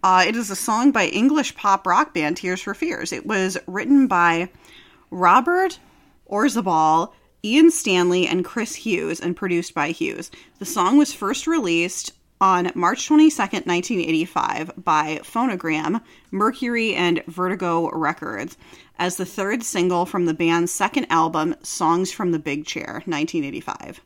uh, 0.02 0.24
it 0.26 0.36
is 0.36 0.50
a 0.50 0.56
song 0.56 0.90
by 0.90 1.06
English 1.06 1.54
pop 1.54 1.86
rock 1.86 2.12
band 2.12 2.36
Tears 2.36 2.62
for 2.62 2.74
Fears. 2.74 3.12
It 3.12 3.26
was 3.26 3.56
written 3.66 4.06
by 4.06 4.50
Robert 5.10 5.78
Orzabal, 6.30 7.12
Ian 7.44 7.70
Stanley, 7.70 8.26
and 8.26 8.44
Chris 8.44 8.74
Hughes, 8.74 9.20
and 9.20 9.36
produced 9.36 9.74
by 9.74 9.90
Hughes. 9.90 10.30
The 10.58 10.64
song 10.64 10.96
was 10.96 11.12
first 11.12 11.46
released 11.46 12.12
on 12.40 12.72
March 12.74 13.08
22nd, 13.08 13.66
1985, 13.66 14.72
by 14.76 15.20
Phonogram, 15.22 16.02
Mercury, 16.32 16.94
and 16.94 17.22
Vertigo 17.26 17.88
Records 17.92 18.56
as 18.98 19.16
the 19.16 19.24
third 19.24 19.62
single 19.62 20.06
from 20.06 20.26
the 20.26 20.34
band's 20.34 20.72
second 20.72 21.06
album, 21.10 21.54
Songs 21.62 22.10
from 22.12 22.32
the 22.32 22.38
Big 22.38 22.66
Chair, 22.66 23.02
1985. 23.06 24.00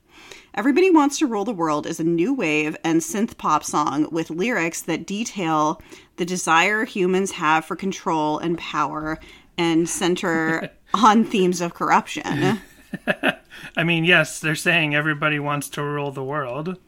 Everybody 0.57 0.88
Wants 0.88 1.19
to 1.19 1.27
Rule 1.27 1.45
the 1.45 1.53
World 1.53 1.87
is 1.87 2.01
a 2.01 2.05
new 2.05 2.33
wave 2.33 2.79
and 2.83 3.03
synth 3.03 3.37
pop 3.37 3.62
song 3.62 4.09
with 4.11 4.31
lyrics 4.31 4.81
that 4.81 5.07
detail 5.07 5.83
the 6.16 6.25
desire 6.25 6.87
humans 6.87 7.33
have 7.33 7.66
for 7.66 7.77
control 7.77 8.38
and 8.38 8.57
power 8.57 9.21
and 9.59 9.87
center 9.87 10.71
on 10.95 11.25
themes 11.25 11.61
of 11.61 11.75
corruption. 11.75 12.59
I 13.77 13.85
mean, 13.85 14.07
yes, 14.07 14.40
they're 14.40 14.55
saying 14.55 14.95
everybody 14.95 15.38
wants 15.38 15.69
to 15.71 15.83
rule 15.83 16.11
the 16.11 16.25
world. 16.25 16.79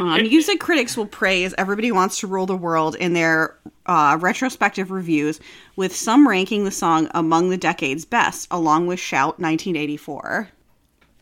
Uh, 0.00 0.16
music 0.18 0.60
critics 0.60 0.96
will 0.96 1.06
praise 1.06 1.54
Everybody 1.58 1.92
Wants 1.92 2.20
to 2.20 2.28
Rule 2.28 2.46
the 2.46 2.56
World 2.56 2.94
in 2.94 3.14
their 3.14 3.58
uh, 3.84 4.16
retrospective 4.20 4.92
reviews, 4.92 5.40
with 5.74 5.94
some 5.94 6.26
ranking 6.26 6.64
the 6.64 6.70
song 6.70 7.08
among 7.10 7.50
the 7.50 7.56
decade's 7.56 8.04
best, 8.04 8.46
along 8.52 8.86
with 8.86 9.00
Shout 9.00 9.40
1984. 9.40 10.48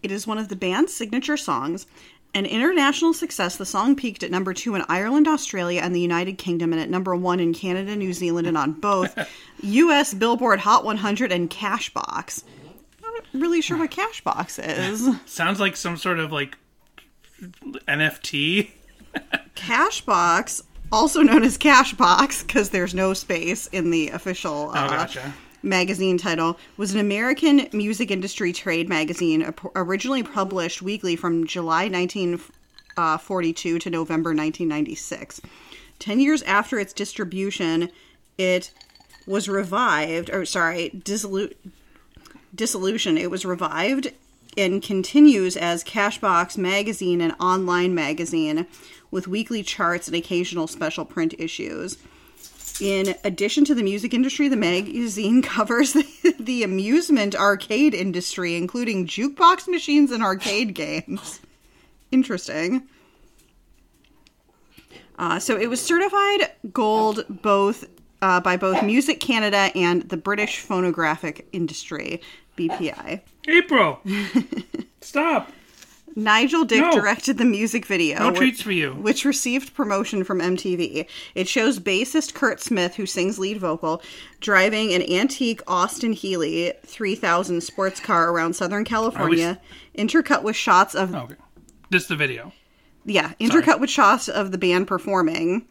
It 0.06 0.12
is 0.12 0.24
one 0.24 0.38
of 0.38 0.46
the 0.46 0.54
band's 0.54 0.94
signature 0.94 1.36
songs. 1.36 1.84
An 2.32 2.46
international 2.46 3.12
success, 3.12 3.56
the 3.56 3.66
song 3.66 3.96
peaked 3.96 4.22
at 4.22 4.30
number 4.30 4.54
two 4.54 4.76
in 4.76 4.84
Ireland, 4.88 5.26
Australia, 5.26 5.80
and 5.82 5.92
the 5.92 6.00
United 6.00 6.38
Kingdom, 6.38 6.72
and 6.72 6.80
at 6.80 6.88
number 6.88 7.16
one 7.16 7.40
in 7.40 7.52
Canada, 7.52 7.96
New 7.96 8.12
Zealand, 8.12 8.46
and 8.46 8.56
on 8.56 8.74
both 8.74 9.18
US 9.62 10.14
Billboard 10.14 10.60
Hot 10.60 10.84
100 10.84 11.32
and 11.32 11.50
Cashbox. 11.50 12.44
I'm 13.04 13.14
not 13.14 13.24
really 13.34 13.60
sure 13.60 13.76
what 13.78 13.90
Cashbox 13.90 14.60
is. 14.64 15.10
Sounds 15.26 15.58
like 15.58 15.76
some 15.76 15.96
sort 15.96 16.20
of 16.20 16.30
like 16.30 16.56
NFT. 17.88 18.70
Cashbox, 19.56 20.62
also 20.92 21.22
known 21.22 21.42
as 21.42 21.58
Cashbox, 21.58 22.46
because 22.46 22.70
there's 22.70 22.94
no 22.94 23.12
space 23.12 23.66
in 23.72 23.90
the 23.90 24.10
official 24.10 24.70
uh, 24.70 24.86
Oh, 24.86 24.88
gotcha. 24.88 25.34
Magazine 25.66 26.16
title, 26.16 26.58
was 26.76 26.94
an 26.94 27.00
American 27.00 27.68
music 27.72 28.10
industry 28.10 28.52
trade 28.52 28.88
magazine 28.88 29.52
originally 29.74 30.22
published 30.22 30.80
weekly 30.80 31.16
from 31.16 31.46
July 31.46 31.88
1942 31.88 33.76
uh, 33.76 33.78
to 33.78 33.90
November 33.90 34.30
1996. 34.30 35.40
Ten 35.98 36.20
years 36.20 36.42
after 36.42 36.78
its 36.78 36.92
distribution, 36.92 37.90
it 38.38 38.70
was 39.26 39.48
revived, 39.48 40.30
or 40.30 40.44
sorry, 40.44 40.90
dissolu- 40.94 41.54
dissolution. 42.54 43.18
It 43.18 43.30
was 43.30 43.44
revived 43.44 44.12
and 44.56 44.82
continues 44.82 45.56
as 45.56 45.84
Cashbox 45.84 46.56
magazine 46.56 47.20
and 47.20 47.34
online 47.38 47.94
magazine 47.94 48.66
with 49.10 49.28
weekly 49.28 49.62
charts 49.62 50.06
and 50.06 50.16
occasional 50.16 50.66
special 50.66 51.04
print 51.04 51.34
issues. 51.38 51.98
In 52.80 53.14
addition 53.24 53.64
to 53.66 53.74
the 53.74 53.82
music 53.82 54.12
industry, 54.12 54.48
the 54.48 54.56
magazine 54.56 55.42
covers 55.56 55.92
the, 55.92 56.06
the 56.38 56.62
amusement 56.62 57.34
arcade 57.34 57.94
industry, 57.94 58.56
including 58.56 59.06
jukebox 59.06 59.68
machines 59.68 60.10
and 60.12 60.22
arcade 60.22 60.74
games. 60.74 61.40
Interesting. 62.10 62.82
Uh, 65.18 65.38
so 65.38 65.56
it 65.56 65.68
was 65.68 65.80
certified 65.80 66.50
gold 66.72 67.24
both 67.28 67.86
uh, 68.22 68.40
by 68.40 68.56
both 68.56 68.82
Music 68.82 69.20
Canada 69.20 69.70
and 69.74 70.02
the 70.08 70.16
British 70.16 70.60
Phonographic 70.60 71.46
Industry 71.52 72.20
(BPI). 72.56 73.20
April, 73.48 74.00
stop. 75.00 75.50
Nigel 76.18 76.64
Dick 76.64 76.80
No. 76.80 76.92
directed 76.92 77.36
the 77.36 77.44
music 77.44 77.84
video. 77.84 78.18
No 78.18 78.28
which- 78.28 78.36
treats 78.38 78.62
for 78.62 78.72
you. 78.72 78.92
which 78.94 79.26
received 79.26 79.74
promotion 79.74 80.24
from 80.24 80.40
MTV. 80.40 81.06
It 81.34 81.46
shows 81.46 81.78
bassist 81.78 82.32
Curt 82.32 82.60
Smith, 82.60 82.94
who 82.94 83.04
sings 83.04 83.38
lead 83.38 83.58
vocal, 83.58 84.02
driving 84.40 84.94
an 84.94 85.02
antique 85.12 85.60
Austin 85.66 86.12
Healey 86.14 86.72
3000 86.86 87.60
sports 87.62 88.00
car 88.00 88.30
around 88.30 88.54
Southern 88.56 88.84
California, 88.84 89.60
intercut 89.96 90.42
with 90.42 90.56
shots 90.56 90.94
of 90.94 91.14
Okay, 91.14 91.34
just 91.92 92.08
the 92.08 92.16
video. 92.16 92.52
yeah, 93.04 93.32
intercut 93.38 93.78
with 93.78 93.90
shots 93.90 94.26
of 94.28 94.52
the 94.52 94.58
band 94.58 94.86
performing 94.88 95.66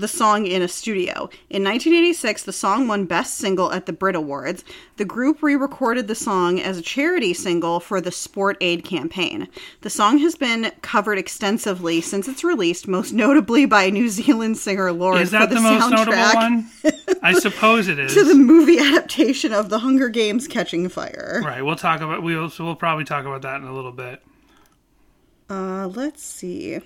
the 0.00 0.08
song 0.08 0.46
in 0.46 0.62
a 0.62 0.68
studio. 0.68 1.28
In 1.50 1.62
1986, 1.62 2.44
the 2.44 2.52
song 2.52 2.88
won 2.88 3.04
Best 3.04 3.34
Single 3.34 3.72
at 3.72 3.86
the 3.86 3.92
Brit 3.92 4.16
Awards. 4.16 4.64
The 4.96 5.04
group 5.04 5.42
re 5.42 5.54
recorded 5.54 6.08
the 6.08 6.14
song 6.14 6.58
as 6.58 6.78
a 6.78 6.82
charity 6.82 7.34
single 7.34 7.80
for 7.80 8.00
the 8.00 8.10
Sport 8.10 8.56
Aid 8.60 8.84
campaign. 8.84 9.48
The 9.82 9.90
song 9.90 10.18
has 10.18 10.34
been 10.34 10.72
covered 10.82 11.18
extensively 11.18 12.00
since 12.00 12.28
its 12.28 12.42
release, 12.42 12.86
most 12.86 13.12
notably 13.12 13.66
by 13.66 13.90
New 13.90 14.08
Zealand 14.08 14.58
singer 14.58 14.92
Lorde 14.92 15.20
Is 15.20 15.30
for 15.30 15.38
that 15.38 15.48
the, 15.50 15.56
the, 15.56 15.60
most 15.60 15.90
notable 15.90 16.34
one? 16.34 16.70
I 17.22 17.34
suppose 17.38 17.88
it 17.88 17.98
is. 17.98 18.14
to 18.14 18.24
the 18.24 18.34
movie 18.34 18.78
adaptation 18.78 19.52
of 19.52 19.68
The 19.68 19.78
Hunger 19.78 20.08
Games 20.08 20.48
Catching 20.48 20.88
Fire. 20.88 21.42
Right, 21.44 21.62
we'll 21.62 21.76
talk 21.76 22.00
about 22.00 22.22
we'll 22.22 22.50
so 22.50 22.64
we'll 22.64 22.76
probably 22.76 23.04
talk 23.04 23.26
about 23.26 23.42
that 23.42 23.60
in 23.60 23.66
a 23.66 23.74
little 23.74 23.92
bit. 23.92 24.22
Uh, 25.50 25.88
let's 25.88 26.22
see. 26.22 26.80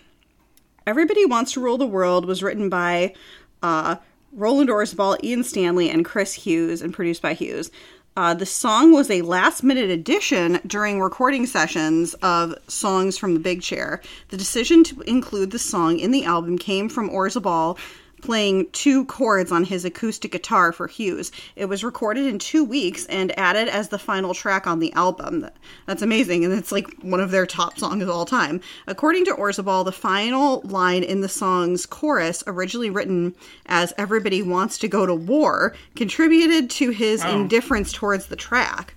Everybody 0.86 1.24
Wants 1.24 1.52
to 1.52 1.60
Rule 1.60 1.78
the 1.78 1.86
World 1.86 2.26
was 2.26 2.42
written 2.42 2.68
by 2.68 3.14
uh, 3.62 3.96
Roland 4.32 4.68
Orzabal, 4.68 5.16
Ian 5.24 5.42
Stanley, 5.42 5.88
and 5.88 6.04
Chris 6.04 6.34
Hughes, 6.34 6.82
and 6.82 6.92
produced 6.92 7.22
by 7.22 7.32
Hughes. 7.32 7.70
Uh, 8.18 8.34
the 8.34 8.44
song 8.44 8.92
was 8.92 9.10
a 9.10 9.22
last 9.22 9.62
minute 9.62 9.88
addition 9.88 10.60
during 10.66 11.00
recording 11.00 11.46
sessions 11.46 12.12
of 12.14 12.54
songs 12.68 13.16
from 13.16 13.32
the 13.32 13.40
Big 13.40 13.62
Chair. 13.62 14.02
The 14.28 14.36
decision 14.36 14.84
to 14.84 15.00
include 15.00 15.52
the 15.52 15.58
song 15.58 15.98
in 15.98 16.10
the 16.10 16.26
album 16.26 16.58
came 16.58 16.90
from 16.90 17.08
Orzabal 17.08 17.78
playing 18.24 18.66
two 18.72 19.04
chords 19.04 19.52
on 19.52 19.64
his 19.64 19.84
acoustic 19.84 20.32
guitar 20.32 20.72
for 20.72 20.86
Hughes. 20.86 21.30
It 21.56 21.66
was 21.66 21.84
recorded 21.84 22.24
in 22.24 22.38
two 22.38 22.64
weeks 22.64 23.04
and 23.06 23.38
added 23.38 23.68
as 23.68 23.90
the 23.90 23.98
final 23.98 24.32
track 24.32 24.66
on 24.66 24.78
the 24.78 24.94
album. 24.94 25.46
That's 25.84 26.00
amazing, 26.00 26.42
and 26.42 26.54
it's 26.54 26.72
like 26.72 26.90
one 27.02 27.20
of 27.20 27.30
their 27.30 27.44
top 27.44 27.78
songs 27.78 28.02
of 28.02 28.08
all 28.08 28.24
time. 28.24 28.62
According 28.86 29.26
to 29.26 29.34
Orzabal, 29.34 29.84
the 29.84 29.92
final 29.92 30.62
line 30.64 31.02
in 31.02 31.20
the 31.20 31.28
song's 31.28 31.84
chorus, 31.84 32.42
originally 32.46 32.88
written 32.88 33.34
as 33.66 33.92
Everybody 33.98 34.40
Wants 34.40 34.78
to 34.78 34.88
Go 34.88 35.04
to 35.04 35.14
War, 35.14 35.74
contributed 35.94 36.70
to 36.70 36.90
his 36.90 37.22
oh. 37.22 37.28
indifference 37.28 37.92
towards 37.92 38.28
the 38.28 38.36
track. 38.36 38.94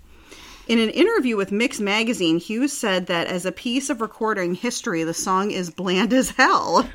In 0.68 0.80
an 0.80 0.90
interview 0.90 1.38
with 1.38 1.54
Mix 1.54 1.80
Magazine, 1.80 2.40
Hughes 2.40 2.74
said 2.74 3.08
that 3.08 3.28
as 3.28 3.46
a 3.46 3.54
piece 3.54 3.90
of 3.90 4.02
recording 4.02 4.54
history, 4.54 5.06
the 5.06 5.14
song 5.14 5.50
is 5.52 5.70
bland 5.70 6.12
as 6.12 6.32
hell. 6.32 6.90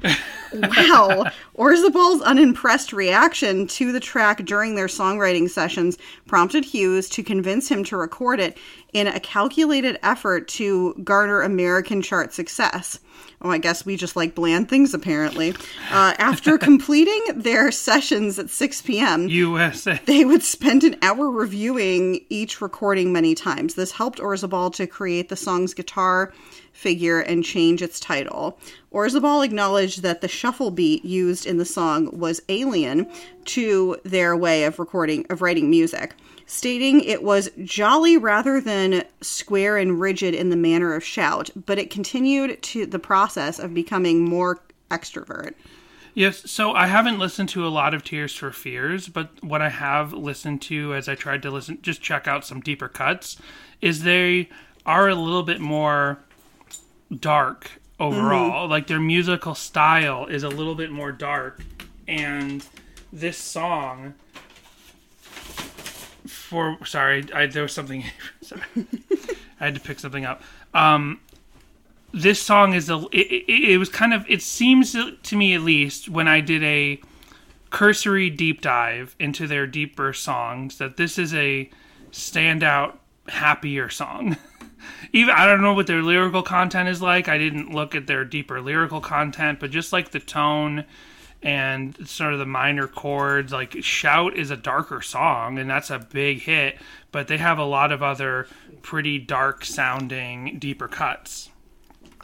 wow. 0.53 1.25
Orzabal's 1.55 2.21
unimpressed 2.21 2.93
reaction 2.93 3.67
to 3.69 3.91
the 3.91 4.01
track 4.01 4.45
during 4.45 4.75
their 4.75 4.89
songwriting 4.89 5.49
sessions 5.49 5.97
prompted 6.27 6.67
Hughes 6.67 7.09
to 7.11 7.23
convince 7.23 7.67
him 7.71 7.83
to 7.85 7.97
record 7.97 8.41
it 8.41 8.59
in 8.93 9.07
a 9.07 9.19
calculated 9.21 9.99
effort 10.03 10.49
to 10.49 10.93
garner 11.03 11.41
American 11.41 12.03
chart 12.03 12.35
success. 12.35 13.01
Oh, 13.45 13.51
I 13.51 13.59
guess 13.59 13.85
we 13.85 13.97
just 13.97 14.15
like 14.15 14.37
bland 14.37 14.69
things, 14.69 14.95
apparently. 14.95 15.55
Uh, 15.91 16.15
after 16.19 16.57
completing 16.71 17.41
their 17.41 17.73
sessions 17.73 18.39
at 18.39 18.51
6 18.51 18.83
p.m., 18.83 19.29
USA. 19.29 20.01
they 20.07 20.25
would 20.25 20.45
spend 20.45 20.85
an 20.85 20.97
hour 21.03 21.29
reviewing 21.29 22.25
each 22.29 22.61
recording 22.61 23.13
many 23.13 23.35
times. 23.35 23.75
This 23.75 23.91
helped 23.93 24.21
Orzabal 24.21 24.73
to 24.75 24.87
create 24.87 25.29
the 25.29 25.37
song's 25.37 25.75
guitar 25.75 26.33
figure 26.73 27.21
and 27.21 27.45
change 27.45 27.83
its 27.83 28.01
title. 28.01 28.59
Orzabal 28.93 29.45
acknowledged 29.45 30.03
that 30.03 30.21
the 30.21 30.29
shuffle 30.29 30.71
beat 30.71 31.05
used 31.05 31.45
in 31.45 31.59
the 31.59 31.65
song 31.65 32.17
was 32.19 32.41
alien 32.49 33.07
to 33.47 33.97
their 34.05 34.37
way 34.37 34.65
of 34.65 34.79
recording 34.79 35.27
of 35.31 35.43
writing 35.43 35.69
music, 35.69 36.15
stating 36.53 37.01
it 37.01 37.23
was 37.23 37.51
jolly 37.65 38.19
rather 38.19 38.61
than 38.61 39.03
square 39.23 39.79
and 39.79 39.99
rigid 39.99 40.35
in 40.35 40.51
the 40.51 40.57
manner 40.57 40.95
of 40.95 41.03
shout, 41.03 41.49
but 41.67 41.79
it 41.79 41.88
continued 41.88 42.61
to 42.62 42.85
the 42.85 42.99
process 42.99 43.59
of 43.59 43.73
becoming 43.73 44.23
more 44.23 44.61
extrovert. 44.91 45.55
Yes, 46.15 46.51
so 46.51 46.73
I 46.73 46.88
haven't 46.88 47.19
listened 47.19 47.49
to 47.51 47.67
a 47.67 47.71
lot 47.71 47.95
of 47.95 48.05
Tears 48.05 48.35
for 48.35 48.53
Fears, 48.53 49.09
but 49.09 49.31
what 49.43 49.62
I 49.62 49.71
have 49.71 50.12
listened 50.12 50.61
to 50.62 50.95
as 50.95 51.09
I 51.09 51.15
tried 51.15 51.41
to 51.43 51.51
listen, 51.51 51.79
just 51.81 52.03
check 52.03 52.29
out 52.29 52.45
some 52.45 52.61
deeper 52.61 52.88
cuts, 52.88 53.38
is 53.81 54.03
they 54.03 54.51
are 54.85 55.09
a 55.09 55.15
little 55.15 55.43
bit 55.43 55.59
more 55.59 56.19
dark 57.19 57.71
overall. 57.99 58.65
Mm-hmm. 58.65 58.71
Like 58.71 58.88
their 58.88 59.01
musical 59.01 59.55
style 59.55 60.27
is 60.27 60.43
a 60.43 60.51
little 60.51 60.75
bit 60.75 60.91
more 60.91 61.12
dark, 61.12 61.62
and 62.07 62.62
this 63.11 63.38
song. 63.38 64.12
For 66.33 66.79
sorry, 66.85 67.27
I, 67.33 67.47
there 67.47 67.62
was 67.62 67.73
something. 67.73 68.05
sorry. 68.40 68.62
I 69.61 69.66
had 69.66 69.75
to 69.75 69.81
pick 69.81 70.01
something 70.01 70.25
up. 70.25 70.42
Um, 70.75 71.21
this 72.12 72.40
song 72.40 72.75
is 72.75 72.90
a. 72.90 73.05
It, 73.12 73.45
it, 73.49 73.71
it 73.73 73.79
was 73.79 73.88
kind 73.88 74.12
of. 74.14 74.25
It 74.29 74.42
seems 74.42 74.92
to 74.92 75.37
me, 75.37 75.55
at 75.55 75.61
least, 75.61 76.09
when 76.09 76.29
I 76.29 76.40
did 76.40 76.62
a 76.62 77.01
cursory 77.71 78.31
deep 78.31 78.61
dive 78.61 79.14
into 79.18 79.47
their 79.47 79.66
deeper 79.66 80.12
songs, 80.12 80.79
that 80.79 80.97
this 80.97 81.18
is 81.18 81.35
a 81.35 81.71
standout 82.11 82.97
happier 83.29 83.88
song. 83.88 84.37
Even 85.12 85.35
I 85.35 85.47
don't 85.47 85.62
know 85.62 85.75
what 85.75 85.87
their 85.87 86.03
lyrical 86.03 86.42
content 86.42 86.88
is 86.88 87.01
like. 87.01 87.29
I 87.29 87.38
didn't 87.38 87.73
look 87.73 87.95
at 87.95 88.07
their 88.07 88.25
deeper 88.25 88.61
lyrical 88.61 89.01
content, 89.01 89.61
but 89.61 89.71
just 89.71 89.92
like 89.92 90.11
the 90.11 90.21
tone 90.21 90.85
and 91.43 92.09
sort 92.09 92.33
of 92.33 92.39
the 92.39 92.47
minor 92.47 92.87
chords, 92.87 93.53
like 93.53 93.83
Shout 93.83 94.37
is 94.37 94.51
a 94.51 94.57
darker 94.57 95.01
song 95.01 95.59
and 95.59 95.69
that's 95.69 95.91
a 95.91 95.99
big 95.99 96.43
hit, 96.43 96.79
but 97.11 97.29
they 97.29 97.39
have 97.39 97.59
a 97.59 97.65
lot 97.65 97.93
of 97.93 98.03
other 98.03 98.47
pretty 98.83 99.19
dark 99.19 99.65
sounding 99.65 100.59
deeper 100.59 100.89
cuts. 100.89 101.51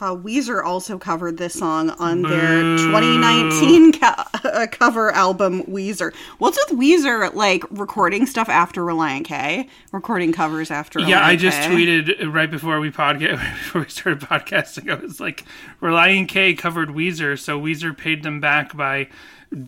Uh, 0.00 0.14
Weezer 0.14 0.62
also 0.64 0.96
covered 0.96 1.38
this 1.38 1.54
song 1.54 1.90
on 1.90 2.22
their 2.22 2.62
2019 2.78 3.92
co- 4.00 4.22
uh, 4.44 4.66
cover 4.70 5.10
album 5.10 5.64
Weezer. 5.64 6.14
What's 6.38 6.56
with 6.68 6.78
Weezer 6.78 7.34
like 7.34 7.64
recording 7.70 8.24
stuff 8.24 8.48
after 8.48 8.82
Relient 8.82 9.24
K, 9.24 9.68
recording 9.90 10.32
covers 10.32 10.70
after? 10.70 11.00
Yeah, 11.00 11.20
Relient 11.20 11.24
I 11.24 11.36
just 11.36 11.60
K? 11.62 11.68
tweeted 11.68 12.32
right 12.32 12.48
before 12.50 12.78
we 12.78 12.92
podcast 12.92 13.38
right 13.38 13.54
before 13.58 13.80
we 13.82 13.88
started 13.88 14.20
podcasting. 14.20 14.88
I 14.88 14.94
was 14.94 15.18
like, 15.18 15.44
Relient 15.82 16.28
K 16.28 16.54
covered 16.54 16.90
Weezer, 16.90 17.36
so 17.36 17.60
Weezer 17.60 17.96
paid 17.96 18.22
them 18.22 18.40
back 18.40 18.76
by 18.76 19.08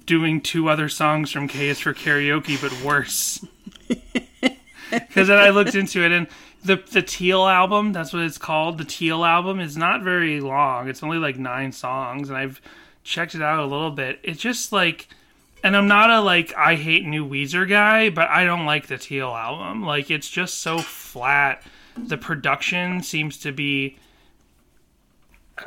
doing 0.07 0.41
two 0.41 0.69
other 0.69 0.89
songs 0.89 1.33
from 1.33 1.49
K 1.49 1.69
is 1.71 1.81
for 1.81 1.93
karaoke, 1.93 2.61
but 2.61 2.85
worse. 2.85 3.45
Because 4.91 5.29
then 5.29 5.39
I 5.39 5.51
looked 5.51 5.77
into 5.77 6.05
it, 6.05 6.11
and 6.11 6.27
the 6.65 6.77
the 6.77 7.03
Teal 7.03 7.47
album, 7.47 7.93
that's 7.93 8.13
what 8.13 8.23
it's 8.23 8.39
called. 8.39 8.79
The 8.79 8.85
Teal 8.85 9.25
album 9.25 9.61
is 9.61 9.77
not 9.77 10.03
very 10.03 10.41
long. 10.41 10.89
It's 10.89 11.03
only 11.03 11.19
like 11.19 11.39
nine 11.39 11.73
songs, 11.73 12.29
and 12.29 12.37
I've 12.37 12.61
checked 13.03 13.35
it 13.35 13.43
out 13.43 13.61
a 13.61 13.67
little 13.67 13.91
bit. 13.91 14.21
It's 14.23 14.41
just 14.41 14.71
like, 14.73 15.09
and 15.65 15.77
I'm 15.77 15.89
not 15.89 16.11
a 16.11 16.21
like 16.21 16.55
I 16.57 16.75
hate 16.75 17.07
new 17.07 17.27
Weezer 17.29 17.69
guy, 17.69 18.11
but 18.11 18.29
I 18.29 18.45
don't 18.45 18.67
like 18.67 18.87
the 18.89 18.99
Teal 18.99 19.29
album. 19.31 19.85
Like 19.85 20.11
it's 20.11 20.29
just 20.29 20.59
so 20.59 20.79
flat. 20.79 21.63
The 21.97 22.17
production 22.19 23.03
seems 23.03 23.39
to 23.39 23.53
be. 23.53 23.97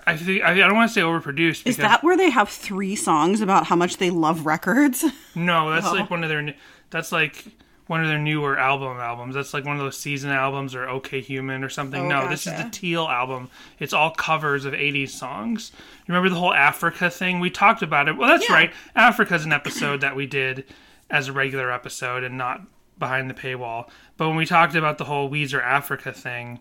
I 0.08 0.18
think 0.18 0.44
I 0.44 0.56
don't 0.56 0.74
want 0.76 0.90
to 0.90 0.94
say 0.94 1.02
overproduced. 1.02 1.68
Is 1.68 1.78
that 1.78 2.04
where 2.04 2.18
they 2.18 2.32
have 2.32 2.50
three 2.50 2.96
songs 2.96 3.42
about 3.42 3.68
how 3.68 3.76
much 3.76 3.98
they 3.98 4.10
love 4.10 4.46
records? 4.46 5.06
no, 5.36 5.70
that's 5.72 5.86
Oh. 5.88 5.94
like 5.94 6.10
one 6.10 6.24
of 6.24 6.30
their. 6.30 6.54
That's 6.90 7.12
like 7.12 7.46
one 7.88 8.02
of 8.02 8.08
their 8.08 8.18
newer 8.20 8.58
album 8.58 8.98
albums. 8.98 9.36
That's 9.36 9.54
like 9.54 9.66
one 9.66 9.76
of 9.76 9.82
those 9.82 9.98
season 9.98 10.30
albums 10.32 10.74
or 10.74 10.88
OK 10.88 11.20
Human 11.22 11.64
or 11.64 11.70
something. 11.70 12.06
Oh, 12.06 12.22
no, 12.22 12.30
this 12.30 12.48
is 12.48 12.54
the 12.54 12.70
Teal 12.72 13.08
album. 13.08 13.50
It's 13.80 13.94
all 13.94 14.12
covers 14.12 14.66
of 14.66 14.74
'80s 14.74 15.10
songs. 15.10 15.72
You 16.08 16.14
remember 16.14 16.30
the 16.30 16.40
whole 16.40 16.54
Africa 16.54 17.10
thing? 17.10 17.40
We 17.40 17.50
talked 17.50 17.82
about 17.82 18.08
it. 18.08 18.18
Well, 18.18 18.30
that's 18.30 18.48
Yeah. 18.50 18.56
right. 18.56 18.74
Africa's 18.96 19.46
an 19.46 19.52
episode 19.54 20.02
that 20.02 20.16
we 20.16 20.26
did 20.26 20.66
as 21.10 21.28
a 21.28 21.34
regular 21.34 21.72
episode 21.72 22.24
and 22.24 22.38
not 22.38 22.62
behind 22.98 23.30
the 23.30 23.34
paywall. 23.34 23.90
But 24.18 24.28
when 24.30 24.38
we 24.38 24.46
talked 24.46 24.76
about 24.76 24.98
the 24.98 25.04
whole 25.06 25.30
Weezer 25.30 25.62
Africa 25.62 26.14
thing, 26.14 26.60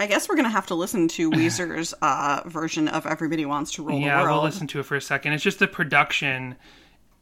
I 0.00 0.06
guess 0.06 0.28
we're 0.28 0.36
gonna 0.36 0.50
have 0.50 0.66
to 0.66 0.74
listen 0.74 1.08
to 1.08 1.30
Weezer's 1.32 1.94
uh, 2.02 2.42
version 2.46 2.88
of 2.88 3.06
"Everybody 3.06 3.44
Wants 3.46 3.72
to 3.72 3.82
Rule 3.84 3.98
yeah, 3.98 4.18
the 4.18 4.22
World." 4.24 4.26
Yeah, 4.28 4.32
we'll 4.34 4.42
listen 4.44 4.66
to 4.68 4.80
it 4.80 4.84
for 4.84 4.96
a 4.96 5.00
second. 5.00 5.32
It's 5.32 5.42
just 5.42 5.58
the 5.60 5.66
production 5.66 6.56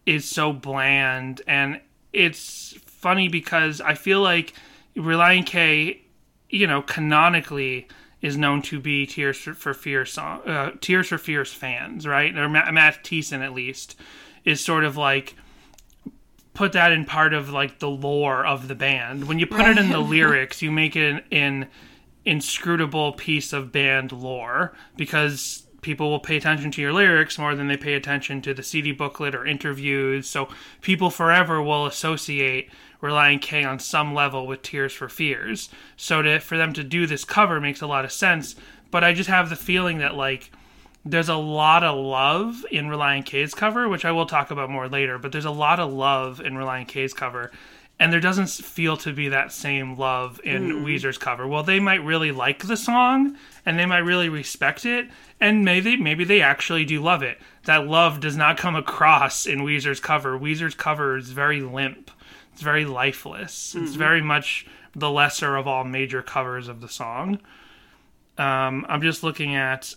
is 0.05 0.25
so 0.29 0.53
bland, 0.53 1.43
and 1.47 1.81
it's 2.13 2.75
funny 2.97 3.29
because 3.29 3.81
I 3.81 3.95
feel 3.95 4.21
like 4.21 4.53
Relient 4.97 5.47
K, 5.47 6.03
you 6.49 6.67
know, 6.67 6.83
canonically 6.83 7.89
is 8.23 8.37
known 8.37 8.63
to 8.63 8.81
be 8.81 9.07
Tears 9.07 9.39
for, 9.39 9.55
for 9.55 9.75
Fears 9.75 10.13
song, 10.13 10.41
uh, 10.47 10.73
Tears 10.81 11.09
for 11.09 11.19
Fears 11.19 11.53
fans, 11.53 12.07
right? 12.07 12.37
Or 12.37 12.49
Matt, 12.49 12.73
Matt 12.73 13.05
Thiessen 13.05 13.41
at 13.41 13.53
least 13.53 13.97
is 14.45 14.65
sort 14.65 14.85
of 14.85 14.97
like 14.97 15.35
put 16.55 16.73
that 16.73 16.93
in 16.93 17.05
part 17.05 17.35
of 17.35 17.51
like 17.51 17.79
the 17.79 17.91
lore 17.91 18.45
of 18.47 18.69
the 18.69 18.75
band. 18.75 19.29
When 19.29 19.39
you 19.39 19.47
put 19.47 19.67
it 19.67 19.79
in 19.79 19.91
the 19.91 20.01
lyrics, 20.01 20.63
you 20.63 20.73
make 20.73 20.97
it 20.97 21.15
an, 21.15 21.23
an 21.31 21.69
inscrutable 22.25 23.13
piece 23.13 23.53
of 23.53 23.71
band 23.71 24.11
lore 24.13 24.75
because 24.97 25.66
people 25.87 26.11
will 26.11 26.19
pay 26.19 26.37
attention 26.37 26.73
to 26.73 26.83
your 26.83 26.93
lyrics 26.93 27.39
more 27.39 27.55
than 27.55 27.69
they 27.69 27.77
pay 27.77 27.95
attention 27.95 28.43
to 28.43 28.53
the 28.53 28.63
CD 28.63 28.91
booklet 28.91 29.37
or 29.37 29.47
interviews. 29.47 30.29
So 30.29 30.49
people 30.81 31.11
forever 31.11 31.63
will 31.63 31.87
associate 31.87 32.69
Relient 33.01 33.41
K 33.41 33.63
on 33.63 33.79
some 33.79 34.13
level 34.13 34.49
with 34.49 34.63
Tears 34.63 34.93
for 34.93 35.09
Fears. 35.09 35.71
So 35.97 36.23
to, 36.23 36.41
for 36.41 36.59
them 36.59 36.73
to 36.73 36.83
do 36.83 37.07
this 37.07 37.25
cover 37.25 37.61
makes 37.61 37.83
a 37.83 37.87
lot 37.87 38.05
of 38.05 38.11
sense. 38.11 38.57
But 38.91 39.05
I 39.05 39.15
just 39.15 39.31
have 39.31 39.49
the 39.49 39.55
feeling 39.55 39.99
that 39.99 40.17
like 40.17 40.51
there's 41.05 41.29
a 41.29 41.37
lot 41.37 41.85
of 41.85 41.97
love 41.97 42.67
in 42.73 42.87
Relient 42.87 43.25
K's 43.25 43.55
cover, 43.55 43.89
which 43.89 44.05
I 44.05 44.11
will 44.11 44.27
talk 44.27 44.51
about 44.51 44.69
more 44.69 44.89
later, 44.89 45.19
but 45.19 45.31
there's 45.31 45.45
a 45.45 45.53
lot 45.53 45.79
of 45.79 45.93
love 45.93 46.41
in 46.41 46.55
Relient 46.55 46.89
K's 46.89 47.15
cover. 47.15 47.53
And 47.99 48.13
there 48.13 48.21
doesn't 48.21 48.51
feel 48.51 48.99
to 48.99 49.13
be 49.13 49.31
that 49.31 49.53
same 49.53 49.97
love 49.97 50.39
in 50.45 50.85
Weezer's 50.85 51.17
cover. 51.17 51.47
Well, 51.47 51.63
they 51.63 51.81
might 51.81 52.05
really 52.05 52.31
like 52.31 52.67
the 52.67 52.77
song 52.77 53.39
and 53.65 53.79
they 53.79 53.87
might 53.87 54.01
really 54.01 54.29
respect 54.29 54.85
it, 54.85 55.09
and 55.41 55.65
maybe 55.65 55.97
maybe 55.97 56.23
they 56.23 56.43
actually 56.43 56.85
do 56.85 57.03
love 57.03 57.23
it. 57.23 57.39
That 57.65 57.87
love 57.87 58.21
does 58.21 58.37
not 58.37 58.59
come 58.59 58.77
across 58.77 59.47
in 59.47 59.61
Weezer's 59.61 59.99
cover. 59.99 60.39
Weezer's 60.39 60.75
cover 60.75 61.17
is 61.17 61.31
very 61.31 61.63
limp. 61.63 62.11
It's 62.53 62.63
very 62.63 62.85
lifeless. 62.85 63.75
It's 63.75 63.95
very 63.95 64.21
much 64.23 64.67
the 64.95 65.11
lesser 65.11 65.57
of 65.57 65.67
all 65.67 65.85
major 65.85 66.23
covers 66.23 66.69
of 66.69 66.81
the 66.81 66.89
song. 66.89 67.41
Um, 68.39 68.85
I'm 68.89 69.03
just 69.03 69.23
looking 69.23 69.55
at 69.55 69.95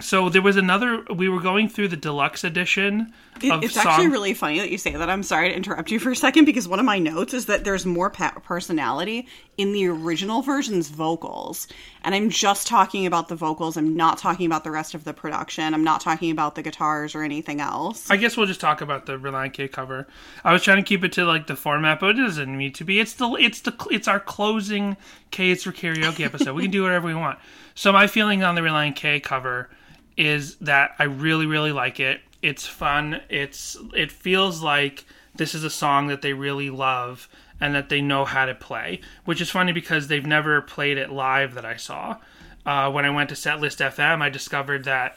so 0.00 0.28
there 0.28 0.42
was 0.42 0.56
another. 0.56 1.04
We 1.14 1.28
were 1.28 1.40
going 1.40 1.68
through 1.68 1.88
the 1.88 1.96
deluxe 1.96 2.44
edition 2.44 3.12
It- 3.42 3.64
it's 3.64 3.74
song. 3.74 3.86
actually 3.86 4.08
really 4.08 4.34
funny 4.34 4.58
that 4.58 4.70
you 4.70 4.78
say 4.78 4.92
that. 4.92 5.08
I'm 5.10 5.22
sorry 5.22 5.48
to 5.50 5.54
interrupt 5.56 5.90
you 5.90 5.98
for 5.98 6.10
a 6.10 6.16
second 6.16 6.44
because 6.44 6.68
one 6.68 6.78
of 6.78 6.84
my 6.84 6.98
notes 6.98 7.32
is 7.34 7.46
that 7.46 7.64
there's 7.64 7.84
more 7.86 8.10
personality 8.10 9.26
in 9.56 9.72
the 9.72 9.86
original 9.86 10.42
version's 10.42 10.88
vocals. 10.88 11.66
And 12.02 12.14
I'm 12.14 12.30
just 12.30 12.66
talking 12.66 13.06
about 13.06 13.28
the 13.28 13.36
vocals. 13.36 13.76
I'm 13.76 13.94
not 13.94 14.18
talking 14.18 14.46
about 14.46 14.64
the 14.64 14.70
rest 14.70 14.94
of 14.94 15.04
the 15.04 15.12
production. 15.12 15.74
I'm 15.74 15.84
not 15.84 16.00
talking 16.00 16.30
about 16.30 16.54
the 16.54 16.62
guitars 16.62 17.14
or 17.14 17.22
anything 17.22 17.60
else. 17.60 18.10
I 18.10 18.16
guess 18.16 18.36
we'll 18.36 18.46
just 18.46 18.60
talk 18.60 18.80
about 18.80 19.06
the 19.06 19.18
Relient 19.18 19.52
K 19.52 19.68
cover. 19.68 20.06
I 20.44 20.52
was 20.52 20.62
trying 20.62 20.78
to 20.78 20.82
keep 20.82 21.04
it 21.04 21.12
to 21.12 21.24
like 21.24 21.46
the 21.46 21.56
format, 21.56 22.00
but 22.00 22.10
it 22.10 22.22
doesn't 22.22 22.56
need 22.56 22.74
to 22.76 22.84
be. 22.84 23.00
It's 23.00 23.12
the 23.14 23.28
it's 23.38 23.60
the 23.60 23.74
it's 23.90 24.08
our 24.08 24.20
closing 24.20 24.96
K 25.30 25.50
is 25.50 25.62
for 25.64 25.72
karaoke 25.72 26.24
episode. 26.24 26.54
we 26.54 26.62
can 26.62 26.70
do 26.70 26.82
whatever 26.82 27.06
we 27.06 27.14
want. 27.14 27.38
So 27.74 27.92
my 27.92 28.06
feeling 28.06 28.42
on 28.42 28.54
the 28.54 28.60
Relient 28.62 28.96
K 28.96 29.20
cover 29.20 29.68
is 30.16 30.56
that 30.56 30.92
I 30.98 31.04
really 31.04 31.46
really 31.46 31.72
like 31.72 32.00
it. 32.00 32.20
It's 32.42 32.66
fun. 32.66 33.20
It's 33.28 33.76
it 33.94 34.10
feels 34.10 34.62
like 34.62 35.04
this 35.34 35.54
is 35.54 35.64
a 35.64 35.70
song 35.70 36.06
that 36.08 36.22
they 36.22 36.32
really 36.32 36.70
love 36.70 37.28
and 37.60 37.74
that 37.74 37.88
they 37.90 38.00
know 38.00 38.24
how 38.24 38.46
to 38.46 38.54
play, 38.54 39.00
which 39.24 39.40
is 39.40 39.50
funny 39.50 39.72
because 39.72 40.08
they've 40.08 40.24
never 40.26 40.60
played 40.62 40.96
it 40.98 41.10
live 41.10 41.54
that 41.54 41.64
I 41.64 41.76
saw. 41.76 42.16
Uh, 42.64 42.90
when 42.90 43.04
I 43.04 43.10
went 43.10 43.28
to 43.30 43.34
Setlist 43.34 43.84
FM, 43.84 44.22
I 44.22 44.28
discovered 44.30 44.84
that 44.84 45.16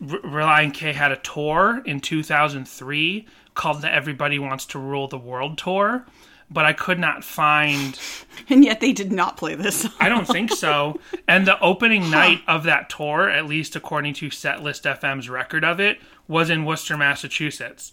R- 0.00 0.18
Relient 0.20 0.74
K 0.74 0.92
had 0.92 1.10
a 1.12 1.16
tour 1.16 1.82
in 1.84 2.00
2003 2.00 3.26
called 3.54 3.82
the 3.82 3.92
Everybody 3.92 4.38
Wants 4.38 4.64
to 4.66 4.78
Rule 4.78 5.08
the 5.08 5.18
World 5.18 5.58
Tour. 5.58 6.04
but 6.50 6.64
I 6.66 6.72
could 6.72 6.98
not 6.98 7.24
find. 7.24 7.98
And 8.48 8.64
yet 8.64 8.80
they 8.80 8.92
did 8.92 9.12
not 9.12 9.36
play 9.36 9.54
this. 9.54 9.86
I 10.00 10.08
don't 10.08 10.26
think 10.26 10.50
so. 10.52 10.98
And 11.28 11.46
the 11.46 11.58
opening 11.60 12.10
night 12.10 12.40
of 12.48 12.64
that 12.64 12.90
tour, 12.90 13.28
at 13.30 13.46
least 13.46 13.76
according 13.76 14.14
to 14.14 14.28
Setlist 14.28 14.82
FM's 15.00 15.28
record 15.30 15.64
of 15.64 15.80
it, 15.80 15.98
was 16.28 16.50
in 16.50 16.64
Worcester, 16.64 16.96
Massachusetts. 16.96 17.92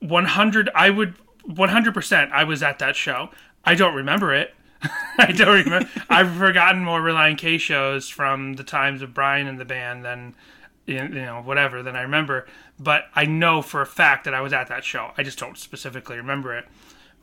100, 0.00 0.70
I 0.74 0.90
would, 0.90 1.14
100%, 1.48 2.32
I 2.32 2.44
was 2.44 2.62
at 2.62 2.78
that 2.80 2.96
show. 2.96 3.30
I 3.64 3.74
don't 3.74 3.94
remember 3.94 4.34
it. 4.34 4.54
I 5.18 5.32
don't 5.32 5.64
remember. 5.64 5.88
I've 6.08 6.34
forgotten 6.34 6.82
more 6.82 7.00
Relient 7.00 7.38
K 7.38 7.58
shows 7.58 8.08
from 8.08 8.54
the 8.54 8.64
times 8.64 9.02
of 9.02 9.14
Brian 9.14 9.46
and 9.46 9.60
the 9.60 9.64
band 9.64 10.04
than, 10.04 10.34
you 10.86 11.08
know, 11.08 11.40
whatever, 11.44 11.82
than 11.82 11.94
I 11.94 12.02
remember. 12.02 12.46
But 12.80 13.04
I 13.14 13.24
know 13.26 13.62
for 13.62 13.80
a 13.80 13.86
fact 13.86 14.24
that 14.24 14.34
I 14.34 14.40
was 14.40 14.52
at 14.52 14.68
that 14.68 14.84
show. 14.84 15.12
I 15.16 15.22
just 15.22 15.38
don't 15.38 15.56
specifically 15.56 16.16
remember 16.16 16.56
it. 16.56 16.66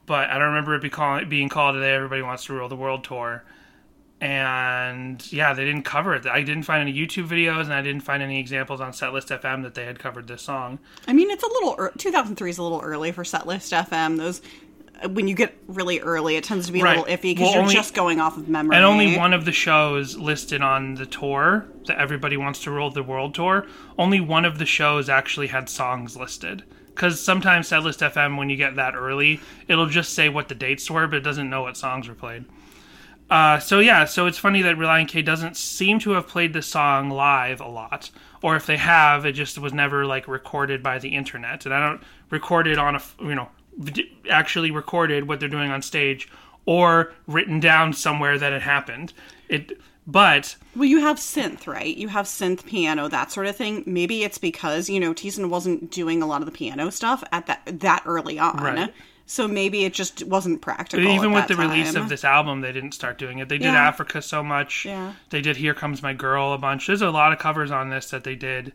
But 0.05 0.29
I 0.29 0.39
don't 0.39 0.47
remember 0.47 0.73
it 0.73 0.81
be 0.81 0.89
call, 0.89 1.23
being 1.25 1.49
called 1.49 1.75
today. 1.75 1.93
Everybody 1.93 2.21
wants 2.21 2.45
to 2.45 2.53
rule 2.53 2.69
the 2.69 2.75
world 2.75 3.03
tour 3.03 3.43
and 4.21 5.31
yeah, 5.31 5.53
they 5.53 5.65
didn't 5.65 5.83
cover 5.83 6.13
it. 6.13 6.25
I 6.25 6.41
didn't 6.43 6.63
find 6.63 6.81
any 6.81 6.93
YouTube 6.93 7.27
videos, 7.27 7.63
and 7.63 7.73
I 7.73 7.81
didn't 7.81 8.01
find 8.01 8.21
any 8.21 8.39
examples 8.39 8.81
on 8.81 8.91
Setlist 8.91 9.37
FM 9.39 9.63
that 9.63 9.75
they 9.75 9.85
had 9.85 9.99
covered 9.99 10.27
this 10.27 10.41
song. 10.41 10.79
I 11.07 11.13
mean, 11.13 11.29
it's 11.31 11.43
a 11.43 11.47
little 11.47 11.75
ear 11.79 11.91
2003 11.97 12.49
is 12.49 12.57
a 12.57 12.63
little 12.63 12.81
early 12.81 13.11
for 13.11 13.23
Setlist 13.23 13.71
FM. 13.87 14.17
Those 14.17 14.41
uh, 15.01 15.07
when 15.09 15.27
you 15.29 15.35
get 15.35 15.55
really 15.67 16.01
early, 16.01 16.35
it 16.35 16.43
tends 16.43 16.67
to 16.67 16.73
be 16.73 16.81
a 16.81 16.83
little 16.83 17.05
iffy 17.05 17.21
because 17.21 17.41
Well, 17.43 17.53
you're 17.53 17.61
only- 17.63 17.73
just 17.73 17.93
going 17.93 18.19
off 18.19 18.35
of 18.35 18.49
memory. 18.49 18.75
And 18.75 18.83
only 18.85 19.17
one 19.17 19.33
of 19.33 19.45
the 19.45 19.53
shows 19.53 20.17
listed 20.17 20.61
on 20.61 20.95
the 20.95 21.05
tour, 21.05 21.65
that 21.87 21.97
Everybody 21.97 22.35
Wants 22.35 22.61
to 22.63 22.71
Rule 22.71 22.89
the 22.91 23.03
World 23.03 23.33
tour, 23.33 23.65
only 23.97 24.19
one 24.19 24.43
of 24.43 24.57
the 24.57 24.65
shows 24.65 25.07
actually 25.07 25.47
had 25.47 25.69
songs 25.69 26.17
listed. 26.17 26.63
Because 26.87 27.21
sometimes 27.21 27.69
Setlist 27.69 28.05
FM, 28.11 28.37
when 28.37 28.49
you 28.49 28.57
get 28.57 28.75
that 28.75 28.93
early, 28.93 29.39
it'll 29.69 29.85
just 29.85 30.13
say 30.13 30.27
what 30.27 30.49
the 30.49 30.55
dates 30.55 30.91
were, 30.91 31.07
but 31.07 31.15
it 31.15 31.23
doesn't 31.23 31.49
know 31.49 31.61
what 31.61 31.77
songs 31.77 32.09
were 32.09 32.13
played. 32.15 32.43
Uh, 33.29 33.59
so 33.59 33.79
yeah, 33.79 34.05
so 34.05 34.25
it's 34.25 34.37
funny 34.37 34.61
that 34.63 34.75
Relient 34.75 35.07
K 35.07 35.21
doesn't 35.21 35.55
seem 35.55 35.99
to 35.99 36.11
have 36.11 36.27
played 36.27 36.53
the 36.53 36.61
song 36.61 37.09
live 37.09 37.61
a 37.61 37.67
lot, 37.67 38.09
or 38.41 38.55
if 38.55 38.65
they 38.65 38.77
have, 38.77 39.25
it 39.25 39.33
just 39.33 39.57
was 39.59 39.73
never 39.73 40.05
like 40.05 40.27
recorded 40.27 40.81
by 40.81 40.97
the 40.97 41.09
internet. 41.09 41.65
And 41.65 41.73
I 41.73 41.79
don't 41.79 42.01
record 42.31 42.67
it 42.67 42.79
on 42.79 42.95
a 42.95 43.01
you 43.21 43.35
know 43.35 43.49
actually 44.29 44.71
recorded 44.71 45.27
what 45.27 45.39
they're 45.39 45.49
doing 45.49 45.71
on 45.71 45.81
stage 45.81 46.27
or 46.65 47.13
written 47.27 47.59
down 47.59 47.93
somewhere 47.93 48.37
that 48.37 48.53
it 48.53 48.61
happened. 48.61 49.13
It 49.47 49.79
but 50.07 50.55
Well, 50.75 50.85
you 50.85 51.01
have 51.01 51.17
synth, 51.17 51.67
right? 51.67 51.95
You 51.95 52.07
have 52.07 52.25
synth, 52.25 52.65
piano, 52.65 53.07
that 53.09 53.31
sort 53.31 53.45
of 53.45 53.55
thing. 53.55 53.83
Maybe 53.85 54.23
it's 54.23 54.39
because 54.39 54.89
you 54.89 54.99
know 54.99 55.13
Thiessen 55.13 55.49
wasn't 55.49 55.91
doing 55.91 56.23
a 56.23 56.25
lot 56.25 56.41
of 56.41 56.47
the 56.47 56.51
piano 56.51 56.89
stuff 56.89 57.23
at 57.31 57.45
that 57.45 57.61
that 57.79 58.03
early 58.05 58.39
on. 58.39 58.57
Right. 58.57 58.93
So 59.29 59.47
maybe 59.47 59.85
it 59.85 59.93
just 59.93 60.23
wasn't 60.23 60.59
practical. 60.59 61.05
even 61.07 61.33
at 61.33 61.35
with 61.35 61.47
the 61.47 61.55
release 61.55 61.93
of 61.93 62.09
this 62.09 62.23
album, 62.23 62.61
they 62.61 62.71
didn't 62.71 62.93
start 62.93 63.19
doing 63.19 63.37
it. 63.37 63.47
They 63.47 63.59
did 63.59 63.65
Yeah. 63.73 63.87
Africa 63.87 64.23
so 64.23 64.41
much. 64.41 64.85
Yeah. 64.85 65.13
They 65.29 65.39
did 65.39 65.57
Here 65.57 65.75
Comes 65.75 66.01
My 66.01 66.13
Girl 66.13 66.51
a 66.51 66.57
bunch. 66.57 66.87
There's 66.87 67.03
a 67.03 67.11
lot 67.11 67.31
of 67.31 67.37
covers 67.37 67.69
on 67.69 67.91
this 67.91 68.09
that 68.09 68.23
they 68.23 68.33
did. 68.33 68.73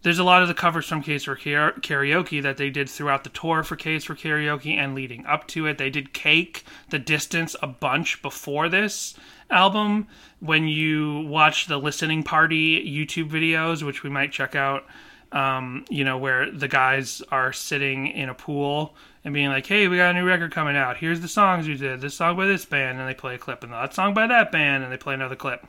There's 0.00 0.18
a 0.18 0.24
lot 0.24 0.40
of 0.40 0.48
the 0.48 0.54
covers 0.54 0.86
from 0.86 1.02
K's 1.02 1.24
for 1.24 1.36
Karaoke 1.36 2.42
that 2.42 2.56
they 2.56 2.70
did 2.70 2.88
throughout 2.88 3.24
the 3.24 3.30
tour 3.30 3.62
for 3.62 3.76
K's 3.76 4.04
for 4.04 4.14
Karaoke 4.14 4.74
and 4.74 4.94
leading 4.94 5.26
up 5.26 5.46
to 5.48 5.66
it. 5.66 5.76
They 5.76 5.90
did 5.90 6.14
Cake, 6.14 6.64
The 6.88 6.98
Distance 6.98 7.54
a 7.60 7.66
bunch 7.66 8.22
before 8.22 8.70
this 8.70 9.14
album. 9.50 10.08
When 10.40 10.66
you 10.66 11.26
watch 11.28 11.66
the 11.66 11.76
Listening 11.76 12.22
Party 12.22 12.82
YouTube 12.90 13.28
videos, 13.28 13.82
which 13.82 14.02
we 14.02 14.08
might 14.08 14.32
check 14.32 14.54
out, 14.54 14.86
um, 15.30 15.84
you 15.90 16.04
know, 16.04 16.16
where 16.16 16.50
the 16.50 16.68
guys 16.68 17.20
are 17.30 17.52
sitting 17.52 18.06
in 18.06 18.30
a 18.30 18.34
pool 18.34 18.94
and 19.24 19.32
being 19.32 19.48
like, 19.48 19.66
hey, 19.66 19.88
we 19.88 19.96
got 19.96 20.14
a 20.14 20.18
new 20.18 20.26
record 20.26 20.52
coming 20.52 20.76
out. 20.76 20.98
Here's 20.98 21.20
the 21.20 21.28
songs 21.28 21.66
you 21.66 21.76
did. 21.76 22.00
This 22.00 22.14
song 22.14 22.36
by 22.36 22.46
this 22.46 22.64
band. 22.64 22.98
And 22.98 23.08
they 23.08 23.14
play 23.14 23.34
a 23.36 23.38
clip. 23.38 23.64
And 23.64 23.72
that 23.72 23.94
song 23.94 24.12
by 24.12 24.26
that 24.26 24.52
band. 24.52 24.84
And 24.84 24.92
they 24.92 24.98
play 24.98 25.14
another 25.14 25.36
clip. 25.36 25.66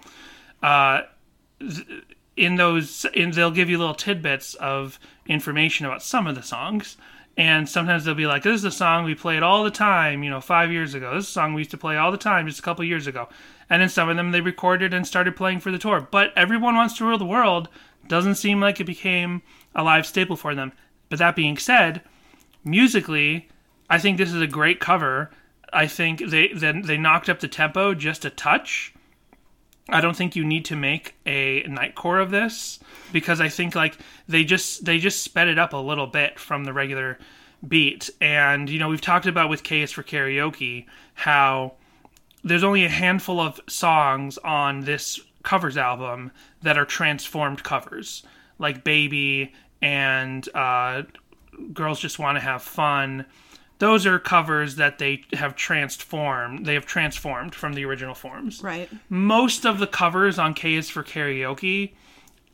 Uh, 0.61 1.03
in 2.35 2.55
those, 2.55 3.05
they'll 3.13 3.51
give 3.51 3.69
you 3.69 3.77
little 3.77 3.95
tidbits 3.95 4.55
of 4.55 4.99
information 5.25 5.85
about 5.85 6.03
some 6.03 6.27
of 6.27 6.35
the 6.35 6.43
songs. 6.43 6.97
And 7.37 7.67
sometimes 7.67 8.03
they'll 8.03 8.15
be 8.15 8.27
like, 8.27 8.43
this 8.43 8.55
is 8.55 8.65
a 8.65 8.71
song 8.71 9.03
we 9.03 9.15
played 9.15 9.43
all 9.43 9.63
the 9.63 9.71
time, 9.71 10.23
you 10.23 10.29
know, 10.29 10.41
five 10.41 10.71
years 10.71 10.93
ago. 10.93 11.15
This 11.15 11.25
is 11.25 11.29
a 11.29 11.33
song 11.33 11.53
we 11.53 11.61
used 11.61 11.71
to 11.71 11.77
play 11.77 11.97
all 11.97 12.11
the 12.11 12.17
time 12.17 12.47
just 12.47 12.59
a 12.59 12.61
couple 12.63 12.83
years 12.85 13.07
ago. 13.07 13.27
And 13.69 13.81
then 13.81 13.89
some 13.89 14.09
of 14.09 14.15
them 14.15 14.31
they 14.31 14.41
recorded 14.41 14.93
and 14.93 15.07
started 15.07 15.35
playing 15.35 15.59
for 15.59 15.71
the 15.71 15.77
tour. 15.77 16.07
But 16.09 16.31
Everyone 16.37 16.75
Wants 16.75 16.97
to 16.97 17.05
Rule 17.05 17.17
the 17.17 17.25
World 17.25 17.67
doesn't 18.07 18.35
seem 18.35 18.59
like 18.59 18.79
it 18.79 18.85
became 18.85 19.41
a 19.73 19.83
live 19.83 20.05
staple 20.05 20.35
for 20.35 20.55
them. 20.55 20.71
But 21.09 21.19
that 21.19 21.35
being 21.35 21.57
said, 21.57 22.01
musically, 22.65 23.47
I 23.89 23.99
think 23.99 24.17
this 24.17 24.34
is 24.34 24.41
a 24.41 24.47
great 24.47 24.80
cover. 24.80 25.32
I 25.71 25.88
think 25.88 26.19
they 26.28 26.49
then 26.54 26.82
they 26.82 26.97
knocked 26.97 27.30
up 27.30 27.39
the 27.39 27.47
tempo 27.47 27.93
just 27.93 28.25
a 28.25 28.30
touch. 28.30 28.93
I 29.88 30.01
don't 30.01 30.17
think 30.17 30.36
you 30.36 30.43
need 30.43 30.65
to 30.65 30.75
make 30.75 31.13
a 31.28 31.63
nightcore 31.63 32.21
of 32.21 32.32
this 32.32 32.80
because 33.12 33.39
I 33.39 33.49
think 33.49 33.75
like 33.75 33.97
they 34.28 34.43
just 34.43 34.86
they 34.86 34.97
just 34.97 35.21
sped 35.23 35.47
it 35.47 35.60
up 35.60 35.73
a 35.73 35.78
little 35.78 36.08
bit 36.08 36.39
from 36.39 36.63
the 36.63 36.73
regular 36.73 37.19
beat. 37.67 38.10
And 38.19 38.69
you 38.69 38.80
know, 38.80 38.89
we've 38.89 39.01
talked 39.01 39.28
about 39.28 39.49
with 39.49 39.63
K 39.63 39.82
is 39.82 39.91
for 39.91 40.04
Karaoke 40.04 40.86
how 41.13 41.73
there's 42.43 42.63
only 42.63 42.86
a 42.86 42.89
handful 42.89 43.39
of 43.39 43.60
songs 43.67 44.38
on 44.39 44.82
this 44.82 45.19
covers 45.43 45.78
album 45.78 46.32
that 46.63 46.78
are 46.78 46.86
transformed 46.86 47.63
covers, 47.63 48.23
like 48.58 48.84
Baby 48.84 49.54
and 49.82 50.47
uh, 50.56 51.04
Girls 51.73 51.99
Just 51.99 52.19
Want 52.19 52.37
to 52.37 52.41
Have 52.41 52.61
Fun. 52.61 53.25
Those 53.79 54.05
are 54.05 54.19
covers 54.19 54.77
that 54.77 54.99
they 54.99 55.23
have 55.33 55.55
transformed. 55.55 56.65
They 56.65 56.75
have 56.75 56.85
transformed 56.85 57.53
from 57.53 57.73
the 57.73 57.83
original 57.85 58.15
forms 58.15 58.63
right. 58.63 58.89
most 59.09 59.65
of 59.65 59.79
the 59.79 59.87
covers 59.87 60.39
on 60.39 60.53
K 60.53 60.75
is 60.75 60.89
for 60.89 61.03
karaoke 61.03 61.91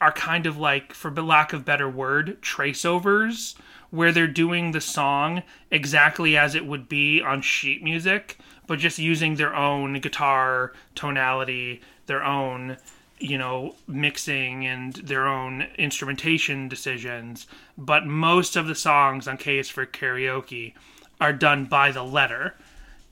are 0.01 0.11
kind 0.11 0.47
of 0.47 0.57
like, 0.57 0.93
for 0.93 1.11
lack 1.11 1.53
of 1.53 1.63
better 1.63 1.87
word, 1.87 2.41
trace 2.41 2.83
overs, 2.83 3.55
where 3.91 4.11
they're 4.11 4.27
doing 4.27 4.71
the 4.71 4.81
song 4.81 5.43
exactly 5.69 6.35
as 6.35 6.55
it 6.55 6.65
would 6.65 6.89
be 6.89 7.21
on 7.21 7.41
sheet 7.41 7.83
music, 7.83 8.39
but 8.65 8.79
just 8.79 8.97
using 8.97 9.35
their 9.35 9.55
own 9.55 9.99
guitar 9.99 10.73
tonality, 10.95 11.81
their 12.07 12.23
own, 12.23 12.77
you 13.21 13.37
know, 13.37 13.75
mixing 13.87 14.65
and 14.65 14.93
their 14.95 15.27
own 15.27 15.67
instrumentation 15.77 16.67
decisions. 16.67 17.47
But 17.77 18.05
most 18.05 18.55
of 18.55 18.67
the 18.67 18.75
songs 18.75 19.27
on 19.27 19.37
K 19.37 19.59
is 19.59 19.69
for 19.69 19.85
karaoke 19.85 20.73
are 21.19 21.33
done 21.33 21.65
by 21.65 21.91
the 21.91 22.03
letter. 22.03 22.55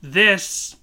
This 0.02 0.76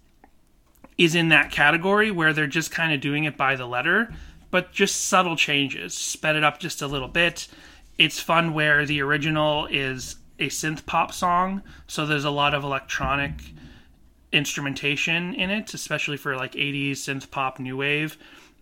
is 0.97 1.13
in 1.13 1.29
that 1.29 1.51
category 1.51 2.09
where 2.09 2.33
they're 2.33 2.47
just 2.47 2.71
kind 2.71 2.93
of 2.93 3.01
doing 3.01 3.25
it 3.25 3.37
by 3.37 3.55
the 3.55 3.67
letter, 3.67 4.13
but 4.49 4.71
just 4.71 5.05
subtle 5.05 5.35
changes, 5.35 5.93
sped 5.93 6.35
it 6.35 6.43
up 6.43 6.59
just 6.59 6.81
a 6.81 6.87
little 6.87 7.07
bit. 7.07 7.47
It's 7.97 8.19
fun 8.19 8.53
where 8.53 8.85
the 8.85 9.01
original 9.01 9.67
is 9.67 10.15
a 10.39 10.47
synth 10.47 10.85
pop 10.85 11.13
song, 11.13 11.61
so 11.87 12.05
there's 12.05 12.25
a 12.25 12.31
lot 12.31 12.53
of 12.53 12.63
electronic 12.63 13.33
instrumentation 14.31 15.33
in 15.33 15.49
it, 15.49 15.73
especially 15.73 16.17
for 16.17 16.35
like 16.35 16.53
80s 16.53 16.91
synth 16.91 17.29
pop 17.31 17.59
new 17.59 17.77
wave. 17.77 18.17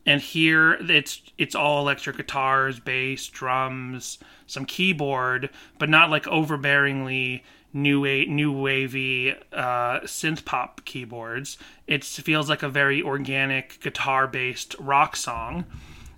And 0.05 0.21
here 0.21 0.73
it's 0.73 1.21
it's 1.37 1.55
all 1.55 1.81
electric 1.81 2.17
guitars, 2.17 2.79
bass, 2.79 3.27
drums, 3.27 4.19
some 4.45 4.65
keyboard, 4.65 5.49
but 5.79 5.89
not 5.89 6.09
like 6.09 6.25
overbearingly 6.25 7.41
new 7.75 8.05
new 8.27 8.51
wavy 8.51 9.31
uh, 9.51 9.99
synth 10.01 10.45
pop 10.45 10.83
keyboards. 10.85 11.57
It 11.87 12.03
feels 12.03 12.49
like 12.49 12.63
a 12.63 12.69
very 12.69 13.03
organic 13.03 13.79
guitar 13.81 14.27
based 14.27 14.75
rock 14.79 15.15
song 15.15 15.65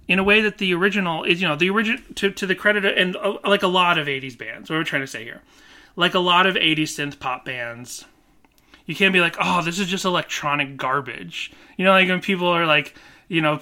in 0.07 0.19
a 0.19 0.23
way 0.23 0.41
that 0.41 0.59
the 0.59 0.73
original 0.73 1.23
is. 1.23 1.41
You 1.41 1.47
know, 1.47 1.55
the 1.55 1.69
original 1.69 2.01
to 2.15 2.31
to 2.31 2.45
the 2.45 2.55
credit 2.55 2.85
and 2.85 3.15
uh, 3.17 3.37
like 3.43 3.63
a 3.63 3.67
lot 3.67 3.97
of 3.97 4.07
'80s 4.07 4.37
bands. 4.37 4.69
What 4.69 4.77
we're 4.77 4.83
trying 4.83 5.01
to 5.01 5.07
say 5.07 5.23
here, 5.23 5.41
like 5.95 6.13
a 6.13 6.19
lot 6.19 6.45
of 6.45 6.55
'80s 6.55 6.83
synth 6.83 7.19
pop 7.19 7.43
bands. 7.43 8.05
You 8.85 8.95
can't 8.95 9.11
be 9.11 9.19
like, 9.19 9.35
oh, 9.37 9.61
this 9.63 9.79
is 9.79 9.87
just 9.87 10.05
electronic 10.05 10.77
garbage. 10.77 11.51
You 11.75 11.83
know, 11.83 11.91
like 11.91 12.07
when 12.07 12.21
people 12.21 12.47
are 12.47 12.65
like, 12.65 12.95
you 13.27 13.41
know, 13.41 13.59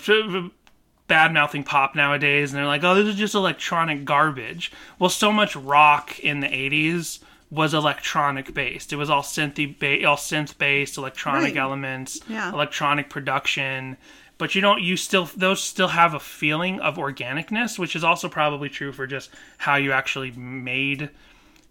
bad 1.08 1.34
mouthing 1.34 1.64
pop 1.64 1.96
nowadays, 1.96 2.52
and 2.52 2.58
they're 2.58 2.66
like, 2.68 2.84
oh, 2.84 2.96
this 2.96 3.08
is 3.08 3.16
just 3.16 3.36
electronic 3.36 4.06
garbage. 4.06 4.72
Well, 5.00 5.10
so 5.10 5.32
much 5.32 5.56
rock 5.56 6.20
in 6.20 6.40
the 6.40 6.48
'80s 6.48 7.20
was 7.52 7.74
electronic 7.74 8.54
based. 8.54 8.92
It 8.92 8.96
was 8.96 9.10
all 9.10 9.22
synthy, 9.22 9.78
ba- 9.78 10.06
all 10.08 10.18
synth 10.18 10.58
based, 10.58 10.98
electronic 10.98 11.54
Right. 11.56 11.58
elements, 11.62 12.20
Yeah. 12.28 12.52
electronic 12.52 13.10
production. 13.10 13.98
But 14.38 14.54
you 14.56 14.62
don't. 14.62 14.82
You 14.82 14.98
still 14.98 15.30
those 15.38 15.64
still 15.64 15.90
have 15.90 16.14
a 16.14 16.20
feeling 16.20 16.80
of 16.82 16.98
organicness, 16.98 17.80
which 17.80 17.96
is 17.96 18.04
also 18.04 18.28
probably 18.28 18.68
true 18.68 18.92
for 18.92 19.08
just 19.08 19.30
how 19.60 19.76
you 19.76 19.92
actually 19.94 20.32
made 20.32 21.10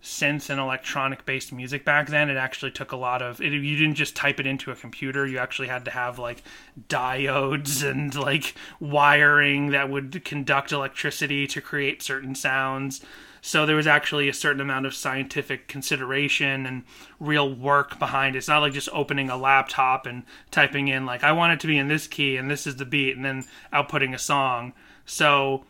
synth 0.05 0.51
and 0.51 0.61
electronic 0.61 1.25
based 1.25 1.51
music 1.51 1.83
back 1.83 2.09
then 2.09 2.29
it 2.29 2.37
actually 2.37 2.71
took 2.71 2.93
a 2.93 2.97
lot 2.97 3.23
of 3.23 3.41
it, 3.41 3.53
you 3.55 3.77
didn't 3.77 3.95
just 3.95 4.15
type 4.15 4.39
it 4.39 4.47
into 4.47 4.71
a 4.71 4.75
computer 4.77 5.27
you 5.27 5.39
actually 5.39 5.67
had 5.67 5.83
to 5.83 5.91
have 5.91 6.19
like 6.19 6.43
diodes 6.91 7.83
and 7.83 8.15
like 8.15 8.55
wiring 8.79 9.71
that 9.71 9.89
would 9.89 10.23
conduct 10.23 10.73
electricity 10.73 11.47
to 11.47 11.59
create 11.59 12.03
certain 12.03 12.35
sounds 12.35 13.01
So 13.47 13.67
there 13.67 13.77
was 13.77 13.87
actually 13.87 14.31
a 14.31 14.33
certain 14.33 14.63
amount 14.63 14.87
of 14.87 14.95
scientific 14.95 15.69
consideration 15.69 16.65
and 16.65 16.83
real 17.21 17.55
work 17.55 17.99
behind 17.99 18.35
it. 18.35 18.39
It's 18.39 18.49
not 18.49 18.63
like 18.63 18.73
just 18.73 18.89
opening 18.91 19.29
a 19.29 19.37
laptop 19.37 20.07
and 20.07 20.23
typing 20.51 20.89
in 20.89 21.05
like 21.05 21.23
I 21.23 21.33
want 21.33 21.53
it 21.53 21.61
to 21.61 21.67
be 21.67 21.77
in 21.77 21.89
this 21.89 22.07
key 22.07 22.39
and 22.39 22.51
this 22.51 22.67
is 22.67 22.77
the 22.77 22.87
beat 22.87 23.17
and 23.17 23.23
then 23.25 23.45
outputting 23.71 24.15
a 24.15 24.19
song. 24.19 24.73
So 25.05 25.65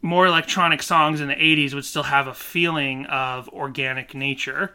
more 0.00 0.26
electronic 0.26 0.82
songs 0.82 1.20
in 1.20 1.28
the 1.28 1.34
80s 1.34 1.74
would 1.74 1.84
still 1.84 2.04
have 2.04 2.26
a 2.26 2.34
feeling 2.34 3.06
of 3.06 3.48
organic 3.48 4.14
nature. 4.14 4.74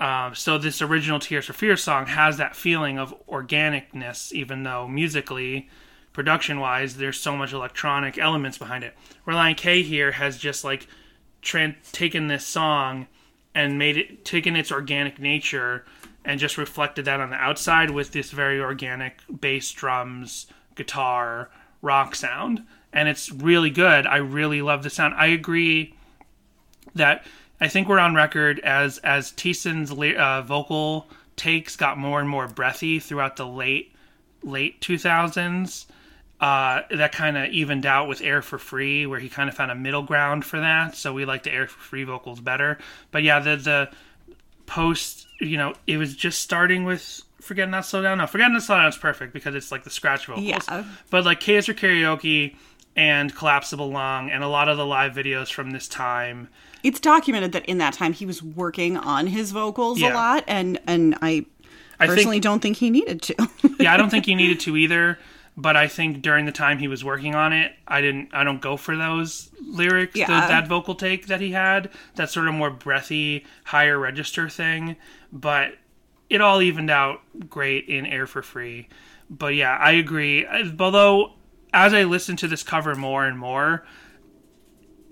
Um, 0.00 0.34
so 0.34 0.58
this 0.58 0.80
original 0.80 1.18
Tears 1.18 1.46
for 1.46 1.52
Fears 1.52 1.82
song 1.82 2.06
has 2.06 2.36
that 2.36 2.54
feeling 2.54 2.98
of 2.98 3.14
organicness, 3.28 4.32
even 4.32 4.62
though 4.62 4.86
musically, 4.86 5.68
production 6.12 6.60
wise, 6.60 6.96
there's 6.96 7.20
so 7.20 7.36
much 7.36 7.52
electronic 7.52 8.16
elements 8.16 8.58
behind 8.58 8.84
it. 8.84 8.96
Relient 9.26 9.56
K 9.56 9.82
here 9.82 10.12
has 10.12 10.38
just 10.38 10.62
like 10.62 10.86
tran 11.42 11.74
taken 11.92 12.28
this 12.28 12.46
song 12.46 13.08
and 13.54 13.78
made 13.78 13.96
it 13.96 14.24
taken 14.24 14.54
its 14.54 14.70
organic 14.70 15.18
nature 15.18 15.84
and 16.24 16.38
just 16.38 16.58
reflected 16.58 17.04
that 17.06 17.20
on 17.20 17.30
the 17.30 17.36
outside 17.36 17.90
with 17.90 18.12
this 18.12 18.30
very 18.30 18.60
organic 18.60 19.20
bass 19.40 19.70
drums, 19.72 20.46
guitar, 20.76 21.50
rock 21.82 22.14
sound. 22.14 22.64
And 22.92 23.08
it's 23.08 23.30
really 23.30 23.70
good. 23.70 24.06
I 24.06 24.16
really 24.16 24.62
love 24.62 24.82
the 24.82 24.90
sound. 24.90 25.14
I 25.14 25.26
agree 25.26 25.94
that 26.94 27.26
I 27.60 27.68
think 27.68 27.88
we're 27.88 27.98
on 27.98 28.14
record 28.14 28.60
as 28.60 28.98
as 28.98 29.32
Thiessen's 29.32 29.90
uh, 29.92 30.42
vocal 30.42 31.08
takes 31.36 31.76
got 31.76 31.98
more 31.98 32.20
and 32.20 32.28
more 32.28 32.48
breathy 32.48 32.98
throughout 32.98 33.36
the 33.36 33.46
late 33.46 33.94
late 34.42 34.80
2000s. 34.80 35.86
Uh, 36.40 36.82
that 36.92 37.10
kind 37.10 37.36
of 37.36 37.50
evened 37.50 37.84
out 37.84 38.06
with 38.06 38.20
Air 38.22 38.42
for 38.42 38.58
Free, 38.58 39.06
where 39.06 39.18
he 39.18 39.28
kind 39.28 39.48
of 39.48 39.56
found 39.56 39.72
a 39.72 39.74
middle 39.74 40.04
ground 40.04 40.44
for 40.44 40.60
that. 40.60 40.94
So 40.94 41.12
we 41.12 41.24
like 41.24 41.42
the 41.42 41.52
Air 41.52 41.66
for 41.66 41.80
Free 41.80 42.04
vocals 42.04 42.40
better. 42.40 42.78
But 43.10 43.24
yeah, 43.24 43.40
the 43.40 43.56
the 43.56 43.90
post, 44.66 45.26
you 45.40 45.56
know, 45.56 45.74
it 45.88 45.96
was 45.96 46.14
just 46.14 46.40
starting 46.40 46.84
with 46.84 47.22
Forget 47.40 47.68
Not 47.68 47.86
Slow 47.86 48.02
Down. 48.02 48.18
No, 48.18 48.28
Forget 48.28 48.52
Not 48.52 48.62
Slow 48.62 48.76
Down 48.76 48.86
is 48.86 48.96
perfect 48.96 49.32
because 49.32 49.56
it's 49.56 49.72
like 49.72 49.82
the 49.82 49.90
scratch 49.90 50.26
vocals. 50.26 50.46
Yeah. 50.46 50.84
But 51.10 51.24
like 51.24 51.40
K's 51.40 51.66
for 51.66 51.74
Karaoke 51.74 52.54
and 52.98 53.34
Collapsible 53.34 53.90
Lung 53.90 54.28
and 54.30 54.42
a 54.42 54.48
lot 54.48 54.68
of 54.68 54.76
the 54.76 54.84
live 54.84 55.12
videos 55.14 55.50
from 55.52 55.70
this 55.70 55.86
time 55.88 56.48
It's 56.82 56.98
documented 57.00 57.52
that 57.52 57.64
in 57.66 57.78
that 57.78 57.94
time 57.94 58.12
he 58.12 58.26
was 58.26 58.42
working 58.42 58.96
on 58.96 59.28
his 59.28 59.52
vocals 59.52 60.00
Yeah. 60.00 60.12
a 60.12 60.14
lot, 60.14 60.44
and 60.48 60.78
and 60.86 61.16
I 61.22 61.46
I 62.00 62.06
personally 62.06 62.34
think 62.36 62.42
don't 62.44 62.60
think 62.60 62.76
he 62.76 62.90
needed 62.90 63.22
to. 63.22 63.48
yeah, 63.80 63.94
I 63.94 63.96
don't 63.96 64.10
think 64.10 64.26
he 64.26 64.34
needed 64.34 64.60
to 64.60 64.76
either. 64.76 65.18
But 65.56 65.76
I 65.76 65.88
think 65.88 66.22
during 66.22 66.46
the 66.46 66.52
time 66.52 66.78
he 66.78 66.86
was 66.86 67.02
working 67.04 67.34
on 67.34 67.52
it, 67.52 67.72
I 67.88 68.00
didn't. 68.00 68.28
I 68.32 68.44
don't 68.44 68.60
go 68.60 68.76
for 68.76 68.96
those 68.96 69.50
lyrics. 69.60 70.12
the- 70.14 70.20
Yeah. 70.20 70.46
that 70.46 70.68
vocal 70.68 70.94
take 70.94 71.26
that 71.26 71.40
he 71.40 71.50
had, 71.50 71.90
that 72.14 72.30
sort 72.30 72.46
of 72.46 72.54
more 72.54 72.70
breathy, 72.70 73.44
higher 73.64 73.98
register 73.98 74.48
thing. 74.48 74.94
But 75.32 75.76
it 76.30 76.40
all 76.40 76.62
evened 76.62 76.90
out 76.90 77.22
great 77.50 77.88
in 77.88 78.06
Air 78.06 78.28
for 78.28 78.40
Free. 78.42 78.88
But 79.28 79.56
yeah, 79.56 79.76
I 79.76 79.92
agree. 79.92 80.46
Although 80.78 81.32
as 81.72 81.92
I 81.94 82.04
listen 82.04 82.36
to 82.36 82.48
this 82.48 82.62
cover 82.62 82.94
more 82.94 83.24
and 83.26 83.38
more, 83.38 83.84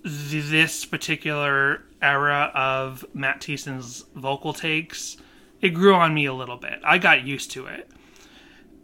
th- 0.04 0.44
this 0.50 0.84
particular 0.84 1.82
era 2.02 2.50
of 2.54 3.04
Matt 3.14 3.40
Thiessen's 3.40 4.04
vocal 4.14 4.52
takes, 4.52 5.16
it 5.60 5.70
grew 5.70 5.94
on 5.94 6.14
me 6.14 6.26
a 6.26 6.34
little 6.34 6.56
bit. 6.56 6.80
I 6.84 6.98
got 6.98 7.24
used 7.24 7.50
to 7.52 7.66
it. 7.66 7.90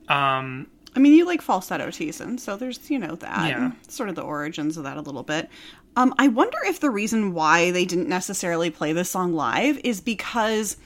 Um, 0.08 0.66
I 0.94 0.98
mean, 0.98 1.14
you 1.14 1.24
like 1.24 1.40
falsetto 1.40 1.88
Thiessen, 1.88 2.38
so 2.38 2.56
there's 2.56 2.90
you 2.90 2.98
know 2.98 3.14
that 3.16 3.48
Yeah. 3.48 3.72
sort 3.88 4.08
of 4.08 4.14
the 4.14 4.22
origins 4.22 4.76
of 4.76 4.84
that 4.84 4.96
a 4.96 5.00
little 5.00 5.22
bit. 5.22 5.48
Um, 5.96 6.14
I 6.18 6.28
wonder 6.28 6.56
if 6.64 6.80
the 6.80 6.90
reason 6.90 7.32
why 7.34 7.70
they 7.70 7.84
didn't 7.84 8.08
necessarily 8.08 8.70
play 8.70 8.92
this 8.92 9.10
song 9.10 9.32
live 9.34 9.78
is 9.84 10.00
because 10.00 10.76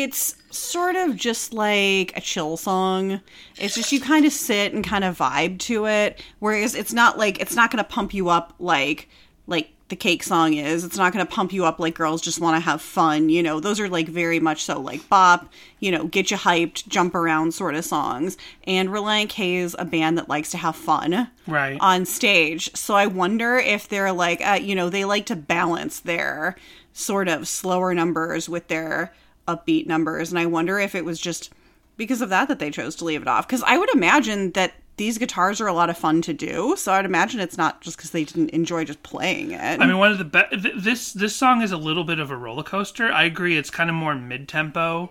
it's 0.00 0.36
sort 0.50 0.96
of 0.96 1.16
just 1.16 1.52
like 1.52 2.16
a 2.16 2.20
chill 2.20 2.56
song. 2.56 3.20
It's 3.58 3.74
just 3.74 3.92
you 3.92 4.00
kind 4.00 4.24
of 4.24 4.32
sit 4.32 4.72
and 4.72 4.84
kind 4.84 5.04
of 5.04 5.18
vibe 5.18 5.58
to 5.60 5.86
it, 5.86 6.22
whereas 6.38 6.74
it's 6.74 6.92
not 6.92 7.18
like 7.18 7.40
it's 7.40 7.54
not 7.54 7.70
going 7.70 7.84
to 7.84 7.90
pump 7.90 8.14
you 8.14 8.30
up 8.30 8.54
like 8.58 9.08
like 9.46 9.70
the 9.88 9.96
cake 9.96 10.22
song 10.22 10.54
is. 10.54 10.84
It's 10.84 10.96
not 10.96 11.12
going 11.12 11.26
to 11.26 11.30
pump 11.30 11.52
you 11.52 11.66
up 11.66 11.78
like 11.78 11.94
girls 11.94 12.22
just 12.22 12.40
want 12.40 12.56
to 12.56 12.60
have 12.60 12.80
fun. 12.80 13.28
You 13.28 13.42
know, 13.42 13.60
those 13.60 13.78
are 13.78 13.88
like 13.90 14.08
very 14.08 14.40
much 14.40 14.64
so 14.64 14.80
like 14.80 15.06
bop, 15.10 15.52
you 15.80 15.90
know, 15.90 16.06
get 16.06 16.30
you 16.30 16.38
hyped, 16.38 16.88
jump 16.88 17.14
around 17.14 17.52
sort 17.52 17.74
of 17.74 17.84
songs. 17.84 18.38
And 18.66 18.88
Relient 18.88 19.28
K 19.28 19.56
is 19.56 19.76
a 19.78 19.84
band 19.84 20.16
that 20.16 20.30
likes 20.30 20.50
to 20.52 20.56
have 20.56 20.76
fun 20.76 21.28
right. 21.46 21.76
on 21.80 22.06
stage. 22.06 22.74
So 22.74 22.94
I 22.94 23.06
wonder 23.06 23.58
if 23.58 23.86
they're 23.86 24.12
like, 24.12 24.40
uh, 24.40 24.54
you 24.54 24.74
know, 24.74 24.88
they 24.88 25.04
like 25.04 25.26
to 25.26 25.36
balance 25.36 26.00
their 26.00 26.56
sort 26.94 27.28
of 27.28 27.46
slower 27.46 27.92
numbers 27.92 28.48
with 28.48 28.68
their 28.68 29.12
upbeat 29.46 29.86
numbers. 29.86 30.30
And 30.30 30.38
I 30.38 30.46
wonder 30.46 30.78
if 30.78 30.94
it 30.94 31.04
was 31.04 31.20
just 31.20 31.52
because 31.96 32.22
of 32.22 32.28
that 32.30 32.48
that 32.48 32.58
they 32.58 32.70
chose 32.70 32.96
to 32.96 33.04
leave 33.04 33.22
it 33.22 33.28
off. 33.28 33.46
Because 33.46 33.62
I 33.66 33.78
would 33.78 33.90
imagine 33.94 34.52
that 34.52 34.74
these 34.96 35.18
guitars 35.18 35.60
are 35.60 35.66
a 35.66 35.72
lot 35.72 35.90
of 35.90 35.98
fun 35.98 36.22
to 36.22 36.32
do. 36.32 36.74
So 36.76 36.92
I'd 36.92 37.04
imagine 37.04 37.40
it's 37.40 37.56
not 37.56 37.80
just 37.80 37.96
because 37.96 38.10
they 38.10 38.24
didn't 38.24 38.50
enjoy 38.50 38.84
just 38.84 39.02
playing 39.02 39.52
it. 39.52 39.80
I 39.80 39.86
mean, 39.86 39.98
one 39.98 40.12
of 40.12 40.18
the 40.18 40.24
best. 40.24 40.62
Th- 40.62 40.74
this 40.76 41.12
this 41.12 41.34
song 41.34 41.62
is 41.62 41.72
a 41.72 41.76
little 41.76 42.04
bit 42.04 42.18
of 42.18 42.30
a 42.30 42.36
roller 42.36 42.62
coaster. 42.62 43.10
I 43.10 43.24
agree. 43.24 43.56
It's 43.56 43.70
kind 43.70 43.90
of 43.90 43.96
more 43.96 44.14
mid 44.14 44.48
tempo. 44.48 45.10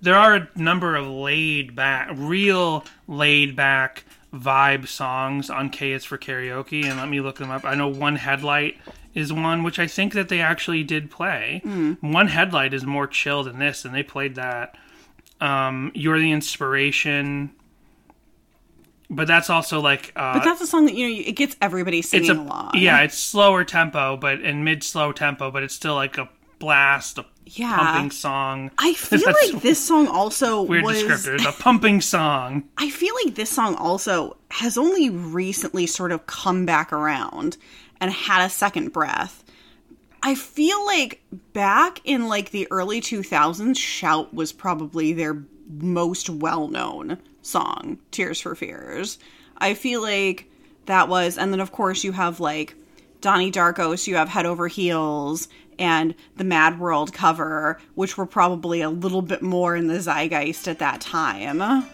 There 0.00 0.16
are 0.16 0.34
a 0.34 0.48
number 0.56 0.96
of 0.96 1.06
laid 1.06 1.76
back, 1.76 2.10
real 2.14 2.84
laid 3.06 3.54
back 3.54 4.04
vibe 4.32 4.88
songs 4.88 5.50
on 5.50 5.68
K 5.70 5.92
is 5.92 6.04
for 6.04 6.16
Karaoke, 6.18 6.84
and 6.84 6.98
let 6.98 7.08
me 7.08 7.20
look 7.20 7.36
them 7.38 7.50
up. 7.50 7.64
I 7.64 7.74
know 7.74 7.88
One 7.88 8.16
Headlight 8.16 8.78
is 9.14 9.32
one 9.32 9.62
which 9.62 9.78
I 9.78 9.86
think 9.86 10.14
that 10.14 10.28
they 10.30 10.40
actually 10.40 10.82
did 10.84 11.10
play. 11.10 11.60
One 12.00 12.28
Headlight 12.28 12.72
is 12.72 12.84
more 12.84 13.06
chill 13.06 13.44
than 13.44 13.58
this, 13.58 13.84
and 13.84 13.94
they 13.94 14.02
played 14.02 14.36
that. 14.36 14.76
Um, 15.40 15.92
You're 15.94 16.18
the 16.18 16.32
inspiration. 16.32 17.52
But 19.10 19.26
that's 19.26 19.50
also 19.50 19.80
like 19.80 20.10
uh, 20.16 20.32
but 20.32 20.44
that's 20.44 20.62
a 20.62 20.66
song 20.66 20.86
that, 20.86 20.94
you 20.94 21.06
know, 21.06 21.22
it 21.26 21.36
gets 21.36 21.54
everybody 21.60 22.00
singing 22.00 22.30
it's 22.30 22.38
a 22.38 22.40
along. 22.40 22.70
yeah, 22.76 23.00
it's 23.00 23.18
slower 23.18 23.62
tempo, 23.62 24.16
but 24.16 24.40
in 24.40 24.64
mid 24.64 24.82
slow 24.82 25.12
tempo, 25.12 25.50
but 25.50 25.62
it's 25.62 25.74
still 25.74 25.94
like 25.94 26.16
a 26.16 26.30
blast, 26.58 27.18
a 27.18 27.26
Yeah. 27.46 27.76
pumping 27.76 28.10
song. 28.10 28.70
I 28.78 28.94
feel 28.94 29.32
like 29.42 29.62
this 29.62 29.84
song 29.84 30.06
also 30.08 30.62
weird 30.62 30.84
was. 30.84 31.02
descriptors. 31.02 31.46
A 31.46 31.52
pumping 31.62 32.00
song. 32.00 32.64
I 32.78 32.90
feel 32.90 33.14
like 33.24 33.34
this 33.34 33.50
song 33.50 33.74
also 33.76 34.36
has 34.50 34.78
only 34.78 35.10
recently 35.10 35.86
sort 35.86 36.12
of 36.12 36.26
come 36.26 36.64
back 36.66 36.92
around 36.92 37.56
and 38.00 38.10
had 38.12 38.44
a 38.44 38.50
second 38.50 38.92
breath. 38.92 39.44
I 40.22 40.34
feel 40.34 40.84
like 40.86 41.20
back 41.52 42.00
in 42.04 42.28
like 42.28 42.50
the 42.50 42.68
early 42.70 43.00
2000s, 43.00 43.76
Shout 43.76 44.32
was 44.32 44.52
probably 44.52 45.12
their 45.12 45.42
most 45.80 46.30
well 46.30 46.68
known 46.68 47.18
song, 47.42 47.98
Tears 48.12 48.40
for 48.40 48.54
Fears. 48.54 49.18
I 49.58 49.74
feel 49.74 50.00
like 50.00 50.48
that 50.86 51.08
was, 51.08 51.38
and 51.38 51.52
then 51.52 51.60
of 51.60 51.72
course 51.72 52.04
you 52.04 52.12
have 52.12 52.38
like 52.40 52.74
Donnie 53.20 53.52
Darko, 53.52 53.98
so 53.98 54.10
you 54.10 54.16
have 54.16 54.28
Head 54.28 54.46
Over 54.46 54.68
Heels 54.68 55.48
and 55.82 56.14
the 56.36 56.44
Mad 56.44 56.78
World 56.78 57.12
cover, 57.12 57.78
which 57.96 58.16
were 58.16 58.24
probably 58.24 58.80
a 58.82 58.88
little 58.88 59.20
bit 59.20 59.42
more 59.42 59.74
in 59.74 59.88
the 59.88 60.00
zeitgeist 60.00 60.68
at 60.68 60.78
that 60.78 61.00
time. 61.00 61.84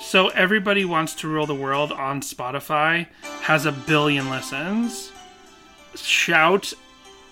So 0.00 0.28
everybody 0.28 0.84
wants 0.84 1.14
to 1.16 1.28
rule 1.28 1.46
the 1.46 1.54
world 1.54 1.90
on 1.90 2.20
Spotify 2.20 3.06
has 3.42 3.66
a 3.66 3.72
billion 3.72 4.30
listens. 4.30 5.10
Shout 5.96 6.72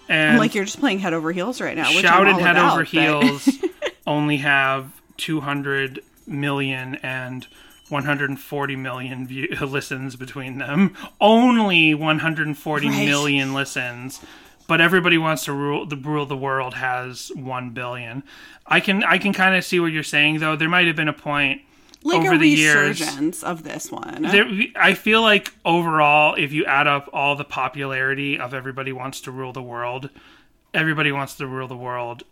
and 0.09 0.39
like 0.39 0.55
you're 0.57 0.65
just 0.65 0.81
playing 0.81 0.99
head 0.99 1.13
over 1.13 1.31
heels 1.31 1.61
right 1.61 1.77
now. 1.77 1.91
Which 1.95 2.01
Shout 2.01 2.27
I'm 2.27 2.35
and 2.35 2.41
Head 2.41 2.57
about, 2.57 2.73
Over 2.73 2.81
but- 2.83 2.89
Heels 2.89 3.49
only 4.07 4.39
have 4.39 5.01
200 5.19 6.01
million 6.27 6.97
and 6.97 7.47
140 7.91 8.77
million 8.77 9.27
view- 9.27 9.49
listens 9.61 10.17
between 10.17 10.59
them. 10.59 10.95
Only 11.21 11.95
140 11.95 12.89
million 12.89 13.49
Right. 13.51 13.57
listens. 13.57 14.21
But 14.67 14.81
everybody 14.81 15.19
wants 15.19 15.45
to 15.47 15.53
rule 15.53 15.85
the 15.85 15.97
rule 15.97 16.27
the 16.27 16.37
world 16.37 16.75
has 16.75 17.33
1 17.35 17.71
billion. 17.71 18.23
I 18.67 18.79
can 18.81 19.03
I 19.03 19.19
can 19.19 19.33
kind 19.33 19.57
of 19.57 19.65
see 19.65 19.81
what 19.81 19.91
you're 19.93 20.05
saying 20.05 20.39
though. 20.39 20.55
There 20.55 20.69
might 20.69 20.87
have 20.87 20.95
been 20.95 21.09
a 21.09 21.13
point 21.13 21.63
like 22.05 22.21
over 22.21 22.35
a 22.35 22.39
the 22.39 22.49
years 22.49 23.43
of 23.43 23.65
this 23.65 23.91
one. 23.91 24.23
there, 24.23 24.49
I 24.77 24.95
feel 24.95 25.23
like 25.23 25.53
overall, 25.65 26.35
if 26.37 26.53
you 26.53 26.65
add 26.67 26.87
up 26.87 27.11
all 27.13 27.35
the 27.37 27.45
popularity 27.45 28.39
of 28.39 28.55
Everybody 28.55 28.93
Wants 28.93 29.21
to 29.23 29.31
Rule 29.33 29.53
the 29.53 29.61
World, 29.63 30.09
Everybody 30.73 31.11
Wants 31.13 31.35
to 31.35 31.47
Rule 31.49 31.67
the 31.69 31.77
World 31.77 32.23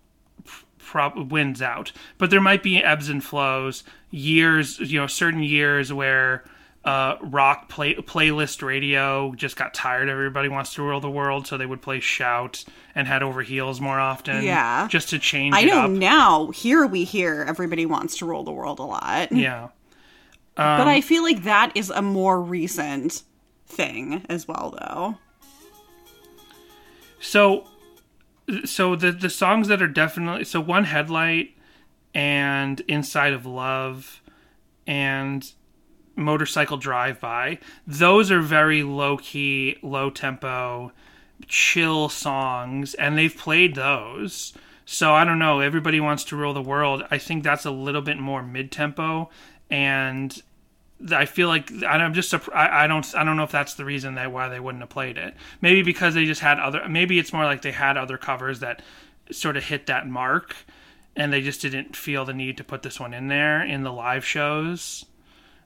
prob- 0.89 1.30
wins 1.30 1.61
out. 1.62 1.93
But 2.16 2.30
there 2.30 2.41
might 2.41 2.62
be 2.62 2.82
ebbs 2.82 3.09
and 3.09 3.22
flows, 3.22 3.84
years, 4.11 4.78
you 4.80 4.99
know, 4.99 5.07
certain 5.07 5.43
years 5.43 5.93
where 5.93 6.45
uh, 6.84 7.16
rock 7.20 7.68
play- 7.68 7.95
playlist 7.97 8.62
radio 8.62 9.34
just 9.34 9.57
got 9.57 9.74
tired. 9.74 10.09
Everybody 10.09 10.49
Wants 10.49 10.72
to 10.74 10.82
Rule 10.82 11.01
the 11.01 11.11
World, 11.11 11.47
so 11.47 11.59
they 11.59 11.66
would 11.66 11.82
play 11.82 12.01
Shout 12.01 12.64
and 12.95 13.07
Head 13.07 13.22
Over 13.22 13.43
Heels 13.43 13.80
more 13.80 14.01
often. 14.01 14.43
Yeah. 14.43 14.89
Just 14.89 15.11
to 15.11 15.18
change 15.18 15.55
I 15.55 15.64
know 15.64 15.82
up. 15.82 15.91
now. 15.91 16.51
Here 16.51 16.86
we 16.86 17.05
hear 17.05 17.45
everybody 17.47 17.84
wants 17.84 18.16
to 18.18 18.26
rule 18.26 18.43
the 18.45 18.53
world 18.53 18.78
a 18.78 18.84
lot, 18.84 19.30
Yeah. 19.32 19.68
but 20.57 20.89
I 20.89 21.03
feel 21.03 21.22
like 21.22 21.43
that 21.45 21.72
is 21.76 21.91
a 21.91 22.01
more 22.03 22.41
recent 22.41 23.22
thing 23.66 24.24
as 24.30 24.49
well, 24.49 24.74
though. 24.78 25.18
So, 27.20 27.66
so 28.65 28.97
the 28.97 29.13
the 29.13 29.31
songs 29.31 29.69
that 29.69 29.83
are 29.83 29.89
definitely 29.89 30.45
so 30.45 30.61
one 30.61 30.85
headlight 30.85 31.57
and 32.15 32.81
inside 32.83 33.33
of 33.33 33.45
love 33.45 34.23
and 34.87 35.53
motorcycle 36.17 36.77
drive 36.77 37.21
by 37.21 37.59
those 37.87 38.31
are 38.31 38.41
very 38.41 38.83
low 38.83 39.17
key 39.17 39.77
low 39.83 40.11
tempo 40.11 40.93
chill 41.47 42.09
songs 42.09 42.95
and 42.95 43.17
they've 43.17 43.37
played 43.37 43.75
those. 43.75 44.53
So 44.85 45.13
i 45.13 45.23
don't 45.23 45.39
know 45.39 45.61
everybody 45.61 46.01
wants 46.01 46.25
to 46.25 46.37
rule 46.37 46.55
the 46.55 46.63
world 46.63 47.05
i 47.11 47.19
think 47.19 47.45
that's 47.45 47.67
a 47.67 47.71
little 47.71 48.01
bit 48.01 48.19
more 48.19 48.43
mid 48.43 48.73
tempo 48.73 49.29
and 49.71 50.43
I 51.13 51.27
feel 51.27 51.49
like 51.49 51.71
I'm 51.85 52.13
just 52.13 52.35
I, 52.53 52.87
don't 52.87 53.15
I 53.15 53.23
don't 53.23 53.37
know 53.37 53.45
if 53.45 53.53
that's 53.53 53.75
the 53.75 53.85
reason 53.85 54.17
that 54.17 54.33
why 54.33 54.49
they 54.49 54.59
wouldn't 54.59 54.83
have 54.83 54.89
played 54.89 55.17
it. 55.17 55.35
Maybe 55.61 55.83
because 55.83 56.15
they 56.15 56.25
just 56.25 56.41
had 56.41 56.59
other. 56.59 56.89
Maybe 56.89 57.19
it's 57.19 57.33
more 57.33 57.45
like 57.45 57.63
they 57.63 57.73
had 57.73 57.97
other 57.97 58.19
covers 58.19 58.61
that 58.61 58.83
sort 59.31 59.57
of 59.57 59.65
hit 59.65 59.87
that 59.87 60.09
mark, 60.09 60.57
and 61.15 61.33
they 61.33 61.41
just 61.41 61.61
didn't 61.61 61.95
feel 61.95 62.25
the 62.25 62.35
need 62.35 62.57
to 62.57 62.65
put 62.65 62.83
this 62.83 62.99
one 62.99 63.15
in 63.15 63.29
there 63.29 63.63
in 63.63 63.85
the 63.85 63.93
live 63.93 64.25
shows. 64.25 65.05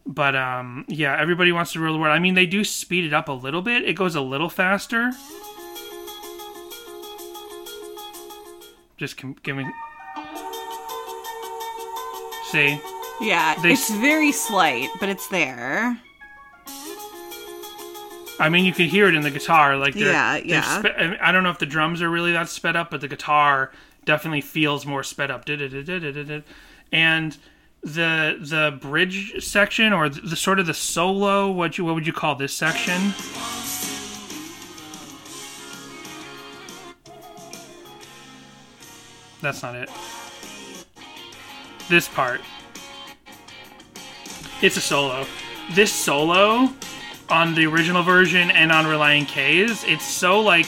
But 0.04 0.36
um, 0.36 0.84
yeah, 0.88 1.16
everybody 1.18 1.52
wants 1.52 1.72
to 1.72 1.80
rule 1.80 1.94
the 1.94 1.98
world. 1.98 2.14
I 2.14 2.18
mean, 2.18 2.34
they 2.34 2.46
do 2.46 2.62
speed 2.62 3.04
it 3.04 3.14
up 3.14 3.28
a 3.28 3.32
little 3.32 3.62
bit. 3.62 3.84
It 3.84 3.94
goes 3.94 4.14
a 4.14 4.20
little 4.20 4.50
faster. 4.50 5.12
Just 8.98 9.16
give 9.42 9.56
me. 9.56 9.66
See. 12.50 12.78
Yeah, 13.20 13.54
They 13.62 13.72
it's 13.72 13.90
very 13.90 14.32
slight, 14.32 14.88
but 14.98 15.08
it's 15.08 15.28
there. 15.28 15.98
I 18.40 18.48
mean, 18.48 18.64
you 18.64 18.72
can 18.72 18.88
hear 18.88 19.06
it 19.08 19.14
in 19.14 19.22
the 19.22 19.30
guitar. 19.30 19.76
Like, 19.76 19.94
Yeah, 19.94 20.36
yeah. 20.36 20.80
spe- 20.80 21.20
I 21.20 21.30
don't 21.30 21.44
know 21.44 21.50
if 21.50 21.58
the 21.58 21.66
drums 21.66 22.02
are 22.02 22.10
really 22.10 22.32
that 22.32 22.48
sped 22.48 22.74
up, 22.74 22.90
but 22.90 23.00
the 23.00 23.08
guitar 23.08 23.70
definitely 24.04 24.40
feels 24.40 24.84
more 24.84 25.04
sped 25.04 25.30
up. 25.30 25.48
And 25.48 27.36
the 27.84 28.36
the 28.40 28.78
bridge 28.80 29.44
section, 29.44 29.92
or 29.92 30.08
the, 30.08 30.20
the 30.22 30.36
sort 30.36 30.58
of 30.58 30.66
the 30.66 30.74
solo, 30.74 31.50
what 31.50 31.78
you 31.78 31.84
what 31.84 31.94
would 31.94 32.06
you 32.06 32.12
call 32.12 32.34
this 32.34 32.52
section? 32.52 33.12
That's 39.40 39.62
not 39.62 39.74
it. 39.74 39.90
This 41.88 42.08
part. 42.08 42.40
It's 44.62 44.76
a 44.76 44.80
solo. 44.80 45.26
This 45.72 45.92
solo 45.92 46.72
on 47.30 47.54
the 47.54 47.66
original 47.66 48.02
version 48.02 48.50
and 48.50 48.70
on 48.70 48.84
Relient 48.84 49.28
K's, 49.28 49.84
it's 49.84 50.04
so 50.04 50.40
like 50.40 50.66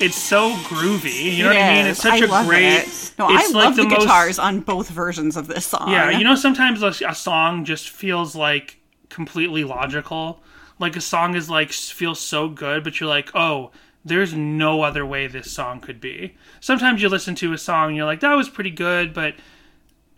it's 0.00 0.16
so 0.16 0.52
groovy. 0.64 1.34
You 1.36 1.44
know 1.44 1.50
what 1.50 1.58
I 1.58 1.74
mean? 1.74 1.86
It's 1.86 2.00
such 2.00 2.22
I 2.22 2.24
a 2.24 2.28
love 2.28 2.46
great. 2.46 2.78
It. 2.78 3.12
No, 3.18 3.26
I 3.26 3.34
like 3.46 3.54
love 3.54 3.76
the, 3.76 3.84
most- 3.84 4.00
guitars 4.00 4.38
on 4.38 4.60
both 4.60 4.88
versions 4.90 5.36
of 5.36 5.48
this 5.48 5.66
song. 5.66 5.90
Yeah, 5.90 6.10
you 6.16 6.22
know, 6.24 6.36
sometimes 6.36 6.82
a, 6.82 6.94
a 7.06 7.14
song 7.14 7.64
just 7.64 7.88
feels 7.90 8.36
like 8.36 8.78
completely 9.08 9.64
logical. 9.64 10.40
Like 10.78 10.94
a 10.94 11.00
song 11.00 11.34
is 11.34 11.50
like 11.50 11.72
feels 11.72 12.20
so 12.20 12.48
good, 12.48 12.84
but 12.84 13.00
you're 13.00 13.08
like, 13.08 13.30
oh, 13.34 13.72
there's 14.04 14.32
no 14.32 14.82
other 14.82 15.04
way 15.04 15.26
this 15.26 15.50
song 15.50 15.80
could 15.80 16.00
be. 16.00 16.36
Sometimes 16.60 17.02
you 17.02 17.08
listen 17.08 17.34
to 17.36 17.52
a 17.52 17.58
song 17.58 17.88
and 17.88 17.96
you're 17.96 18.06
like, 18.06 18.20
that 18.20 18.34
was 18.34 18.48
pretty 18.48 18.70
good, 18.70 19.12
but 19.12 19.34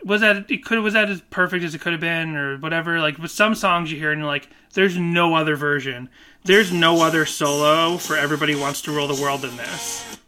was 0.04 0.20
that 0.20 0.50
it 0.50 0.64
could 0.64 0.78
was 0.78 0.94
that 0.94 1.10
as 1.10 1.20
perfect 1.30 1.64
as 1.64 1.74
it 1.74 1.80
could 1.80 1.92
have 1.92 2.00
been 2.00 2.36
or 2.36 2.58
whatever? 2.58 3.00
Like 3.00 3.18
with 3.18 3.30
some 3.30 3.54
songs 3.54 3.92
you 3.92 3.98
hear 3.98 4.12
and 4.12 4.20
you're 4.20 4.28
like, 4.28 4.48
there's 4.74 4.96
no 4.96 5.34
other 5.34 5.56
version. 5.56 6.08
There's 6.44 6.72
no 6.72 7.02
other 7.02 7.26
solo 7.26 7.98
for 7.98 8.16
Everybody 8.16 8.54
Wants 8.54 8.80
to 8.82 8.92
Rule 8.92 9.06
the 9.06 9.20
World 9.20 9.42
than 9.42 9.56
this. 9.56 10.18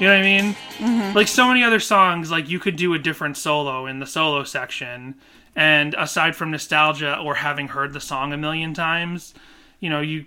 You 0.00 0.08
know 0.08 0.14
what 0.14 0.20
I 0.20 0.22
mean? 0.22 0.56
Mm-hmm. 0.78 1.16
Like 1.16 1.28
so 1.28 1.46
many 1.46 1.62
other 1.62 1.78
songs, 1.78 2.30
like 2.30 2.48
you 2.48 2.58
could 2.58 2.74
do 2.74 2.94
a 2.94 2.98
different 2.98 3.36
solo 3.36 3.86
in 3.86 4.00
the 4.00 4.06
solo 4.06 4.42
section, 4.42 5.14
and 5.54 5.94
aside 5.94 6.34
from 6.34 6.50
nostalgia 6.50 7.16
or 7.16 7.36
having 7.36 7.68
heard 7.68 7.92
the 7.92 8.00
song 8.00 8.32
a 8.32 8.36
million 8.36 8.74
times, 8.74 9.34
you 9.78 9.88
know, 9.88 10.00
you 10.00 10.26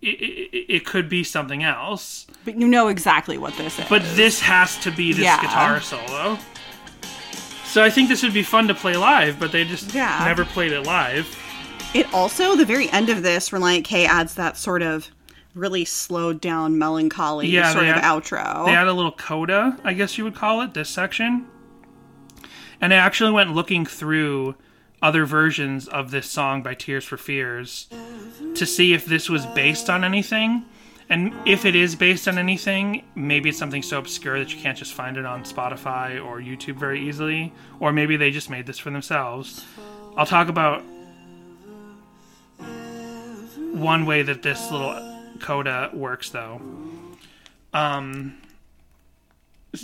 it, 0.00 0.20
it, 0.20 0.74
it 0.74 0.86
could 0.86 1.08
be 1.08 1.24
something 1.24 1.64
else. 1.64 2.23
But 2.44 2.56
you 2.58 2.68
know 2.68 2.88
exactly 2.88 3.38
what 3.38 3.56
this 3.56 3.78
is. 3.78 3.86
But 3.88 4.02
this 4.14 4.40
has 4.40 4.76
to 4.78 4.90
be 4.90 5.12
this 5.12 5.24
Yeah. 5.24 5.40
guitar 5.40 5.80
solo. 5.80 6.38
So 7.64 7.82
I 7.82 7.90
think 7.90 8.08
this 8.08 8.22
would 8.22 8.34
be 8.34 8.42
fun 8.42 8.68
to 8.68 8.74
play 8.74 8.96
live, 8.96 9.38
but 9.40 9.50
they 9.50 9.64
just 9.64 9.94
Yeah. 9.94 10.22
never 10.24 10.44
played 10.44 10.72
it 10.72 10.82
live. 10.82 11.26
It 11.94 12.12
also, 12.12 12.54
the 12.56 12.64
very 12.64 12.90
end 12.90 13.08
of 13.08 13.22
this, 13.22 13.50
Relient 13.50 13.84
K 13.84 14.04
adds 14.06 14.34
that 14.34 14.56
sort 14.56 14.82
of 14.82 15.08
really 15.54 15.84
slowed 15.84 16.40
down, 16.40 16.78
melancholy 16.78 17.48
Yeah, 17.48 17.72
sort 17.72 17.84
of 17.86 17.96
add- 17.96 18.02
outro. 18.04 18.66
They 18.66 18.72
had 18.72 18.88
a 18.88 18.92
little 18.92 19.12
coda, 19.12 19.76
I 19.84 19.92
guess 19.94 20.18
you 20.18 20.24
would 20.24 20.34
call 20.34 20.60
it, 20.62 20.74
this 20.74 20.88
section. 20.90 21.46
And 22.80 22.92
I 22.92 22.96
actually 22.96 23.30
went 23.30 23.54
looking 23.54 23.86
through 23.86 24.56
other 25.00 25.24
versions 25.24 25.86
of 25.86 26.10
this 26.10 26.28
song 26.30 26.62
by 26.62 26.74
Tears 26.74 27.04
for 27.04 27.16
Fears 27.16 27.86
to 28.54 28.66
see 28.66 28.92
if 28.92 29.04
this 29.06 29.28
was 29.30 29.46
based 29.46 29.88
on 29.88 30.02
anything. 30.02 30.64
And 31.10 31.34
if 31.46 31.64
it 31.64 31.74
is 31.76 31.94
based 31.94 32.26
on 32.28 32.38
anything, 32.38 33.04
maybe 33.14 33.50
it's 33.50 33.58
something 33.58 33.82
so 33.82 33.98
obscure 33.98 34.38
that 34.38 34.54
you 34.54 34.60
can't 34.60 34.78
just 34.78 34.94
find 34.94 35.16
it 35.16 35.26
on 35.26 35.44
Spotify 35.44 36.24
or 36.24 36.40
YouTube 36.40 36.76
very 36.76 37.06
easily. 37.06 37.52
Or 37.78 37.92
maybe 37.92 38.16
they 38.16 38.30
just 38.30 38.48
made 38.48 38.66
this 38.66 38.78
for 38.78 38.90
themselves. 38.90 39.64
I'll 40.16 40.26
talk 40.26 40.48
about 40.48 40.82
one 43.72 44.06
way 44.06 44.22
that 44.22 44.42
this 44.42 44.70
little 44.70 44.96
coda 45.40 45.90
works, 45.92 46.30
though 46.30 46.60
Um, 47.72 48.38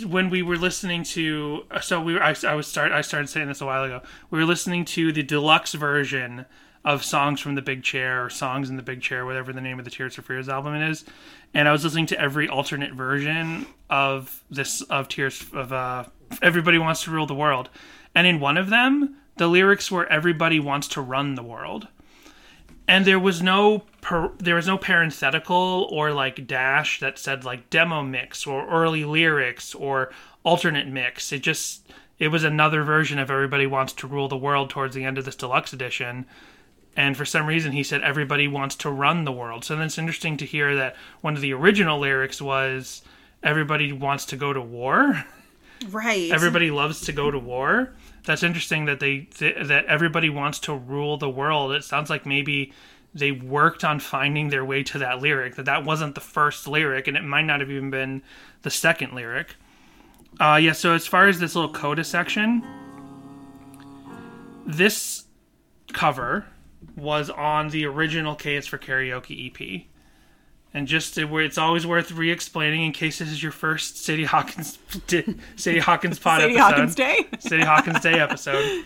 when 0.05 0.29
we 0.29 0.41
were 0.41 0.57
listening 0.57 1.03
to 1.03 1.65
so 1.81 2.01
we 2.01 2.13
were 2.13 2.23
I, 2.23 2.33
I 2.47 2.55
was 2.55 2.67
start 2.67 2.93
I 2.93 3.01
started 3.01 3.27
saying 3.27 3.49
this 3.49 3.59
a 3.59 3.65
while 3.65 3.83
ago. 3.83 4.01
We 4.29 4.39
were 4.39 4.45
listening 4.45 4.85
to 4.85 5.11
the 5.11 5.21
deluxe 5.21 5.73
version 5.73 6.45
of 6.83 7.03
songs 7.03 7.39
from 7.39 7.55
the 7.55 7.61
Big 7.61 7.83
Chair 7.83 8.25
or 8.25 8.29
songs 8.29 8.69
in 8.69 8.75
the 8.75 8.83
Big 8.83 9.01
Chair, 9.01 9.25
whatever 9.25 9.53
the 9.53 9.61
name 9.61 9.77
of 9.79 9.85
the 9.85 9.91
Tears 9.91 10.15
for 10.15 10.21
Fears 10.21 10.49
album 10.49 10.75
is, 10.75 11.05
and 11.53 11.67
I 11.67 11.71
was 11.71 11.83
listening 11.83 12.07
to 12.07 12.19
every 12.19 12.47
alternate 12.47 12.93
version 12.93 13.67
of 13.89 14.43
this 14.49 14.81
of 14.83 15.07
Tears 15.07 15.45
of 15.53 15.71
uh, 15.71 16.05
Everybody 16.41 16.77
Wants 16.77 17.03
to 17.03 17.11
Rule 17.11 17.27
the 17.27 17.35
World, 17.35 17.69
and 18.15 18.25
in 18.25 18.39
one 18.39 18.57
of 18.57 18.69
them 18.69 19.17
the 19.37 19.47
lyrics 19.47 19.91
were 19.91 20.05
Everybody 20.07 20.59
wants 20.59 20.87
to 20.89 21.01
run 21.01 21.35
the 21.35 21.43
world. 21.43 21.87
And 22.87 23.05
there 23.05 23.19
was 23.19 23.41
no 23.41 23.85
per, 24.01 24.31
there 24.37 24.55
was 24.55 24.67
no 24.67 24.77
parenthetical 24.77 25.87
or 25.89 26.11
like 26.11 26.45
dash 26.45 26.99
that 26.99 27.17
said 27.17 27.45
like 27.45 27.69
demo 27.69 28.03
mix 28.03 28.45
or 28.45 28.67
early 28.67 29.05
lyrics 29.05 29.73
or 29.73 30.11
alternate 30.43 30.87
mix. 30.87 31.31
It 31.31 31.41
just 31.41 31.87
it 32.19 32.27
was 32.27 32.43
another 32.43 32.83
version 32.83 33.17
of 33.17 33.31
everybody 33.31 33.65
wants 33.65 33.93
to 33.93 34.07
rule 34.07 34.27
the 34.27 34.37
world 34.37 34.69
towards 34.69 34.93
the 34.93 35.05
end 35.05 35.17
of 35.17 35.25
this 35.25 35.35
deluxe 35.35 35.73
edition 35.73 36.25
and 36.95 37.15
for 37.15 37.25
some 37.25 37.45
reason 37.45 37.71
he 37.71 37.83
said 37.83 38.01
everybody 38.01 38.47
wants 38.47 38.75
to 38.75 38.89
run 38.89 39.23
the 39.23 39.31
world 39.31 39.63
so 39.63 39.75
then 39.75 39.85
it's 39.85 39.97
interesting 39.97 40.37
to 40.37 40.45
hear 40.45 40.75
that 40.75 40.95
one 41.21 41.35
of 41.35 41.41
the 41.41 41.53
original 41.53 41.99
lyrics 41.99 42.41
was 42.41 43.01
everybody 43.43 43.91
wants 43.91 44.25
to 44.25 44.35
go 44.35 44.53
to 44.53 44.61
war 44.61 45.25
right. 45.89 46.31
everybody 46.31 46.71
loves 46.71 47.01
to 47.01 47.11
go 47.11 47.31
to 47.31 47.39
war. 47.39 47.93
That's 48.25 48.43
interesting 48.43 48.85
that 48.85 48.99
they 48.99 49.19
th- 49.19 49.67
that 49.67 49.85
everybody 49.85 50.29
wants 50.29 50.59
to 50.59 50.75
rule 50.75 51.17
the 51.17 51.29
world. 51.29 51.71
It 51.71 51.83
sounds 51.83 52.09
like 52.09 52.25
maybe 52.25 52.73
they 53.13 53.31
worked 53.31 53.83
on 53.83 53.99
finding 53.99 54.49
their 54.49 54.63
way 54.63 54.83
to 54.83 54.99
that 54.99 55.21
lyric. 55.21 55.55
That 55.55 55.65
that 55.65 55.83
wasn't 55.83 56.15
the 56.15 56.21
first 56.21 56.67
lyric, 56.67 57.07
and 57.07 57.17
it 57.17 57.23
might 57.23 57.45
not 57.45 57.59
have 57.59 57.71
even 57.71 57.89
been 57.89 58.21
the 58.61 58.69
second 58.69 59.13
lyric. 59.13 59.55
Uh, 60.39 60.59
yeah. 60.61 60.73
So 60.73 60.93
as 60.93 61.07
far 61.07 61.27
as 61.27 61.39
this 61.39 61.55
little 61.55 61.73
coda 61.73 62.03
section, 62.03 62.63
this 64.67 65.25
cover 65.93 66.45
was 66.95 67.29
on 67.29 67.69
the 67.69 67.85
original 67.85 68.35
K 68.35 68.55
is 68.55 68.67
for 68.67 68.77
Karaoke 68.77 69.49
EP. 69.49 69.85
And 70.73 70.87
just 70.87 71.17
it's 71.17 71.57
always 71.57 71.85
worth 71.85 72.11
re-explaining 72.11 72.83
in 72.85 72.93
case 72.93 73.19
this 73.19 73.29
is 73.29 73.43
your 73.43 73.51
first 73.51 73.97
Sadie 73.97 74.23
Hawkins 74.23 74.79
Sadie 75.57 75.79
Hawkins 75.79 76.17
pod 76.17 76.41
Sadie 76.41 76.57
episode. 76.57 76.71
Hawkins 76.71 76.95
Day. 76.95 77.27
Sadie 77.39 77.65
Hawkins 77.65 77.99
Day 77.99 78.19
episode. 78.19 78.85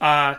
Uh, 0.00 0.34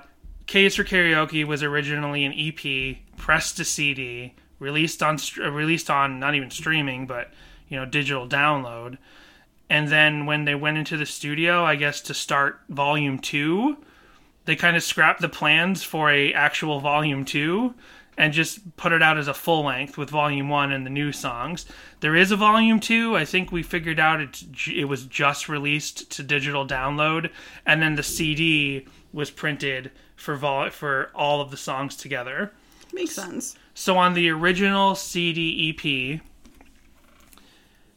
K's 0.46 0.76
for 0.76 0.84
Karaoke 0.84 1.44
was 1.44 1.64
originally 1.64 2.24
an 2.24 2.34
EP 2.34 2.98
pressed 3.18 3.58
to 3.58 3.66
CD, 3.66 4.36
released 4.60 5.02
on 5.02 5.18
uh, 5.42 5.50
released 5.50 5.90
on 5.90 6.20
not 6.20 6.36
even 6.36 6.52
streaming, 6.52 7.08
but 7.08 7.32
you 7.68 7.78
know 7.78 7.86
digital 7.86 8.28
download. 8.28 8.98
And 9.70 9.88
then 9.88 10.28
when 10.28 10.46
they 10.46 10.54
went 10.54 10.78
into 10.78 10.98
the 10.98 11.08
studio, 11.08 11.64
I 11.64 11.76
guess 11.76 12.00
to 12.02 12.14
start 12.14 12.62
Volume 12.70 13.18
Two, 13.18 13.78
they 14.46 14.56
kind 14.56 14.78
of 14.78 14.84
scrapped 14.84 15.22
the 15.22 15.30
plans 15.30 15.84
for 15.84 16.12
a 16.12 16.34
actual 16.34 16.80
Volume 16.80 17.26
Two 17.26 17.76
and 18.18 18.34
just 18.34 18.78
put 18.78 18.94
it 18.94 19.04
out 19.04 19.18
as 19.18 19.28
a 19.28 19.34
full 19.34 19.66
length 19.66 19.98
with 19.98 20.10
Volume 20.10 20.48
One 20.48 20.72
and 20.72 20.86
the 20.86 20.90
new 20.90 21.12
songs. 21.12 21.66
There 22.00 22.16
is 22.16 22.32
a 22.32 22.38
Volume 22.38 22.80
Two. 22.80 23.16
I 23.16 23.26
think 23.26 23.52
we 23.52 23.64
figured 23.64 24.00
out 24.00 24.22
it. 24.22 24.44
It 24.68 24.86
was 24.86 25.06
just 25.06 25.50
released 25.50 26.10
to 26.12 26.24
digital 26.24 26.66
download, 26.66 27.30
and 27.66 27.82
then 27.82 27.96
the 27.96 28.04
CD 28.04 28.88
was 29.12 29.32
printed 29.32 29.92
for 30.16 30.36
vol- 30.36 30.70
for 30.70 31.12
all 31.14 31.42
of 31.42 31.52
the 31.52 31.58
songs 31.58 31.96
together. 31.96 32.54
Makes 32.94 33.16
sense. 33.16 33.58
So 33.74 33.98
on 33.98 34.14
the 34.14 34.30
original 34.30 34.96
CD 34.96 35.70
EP, 35.70 36.22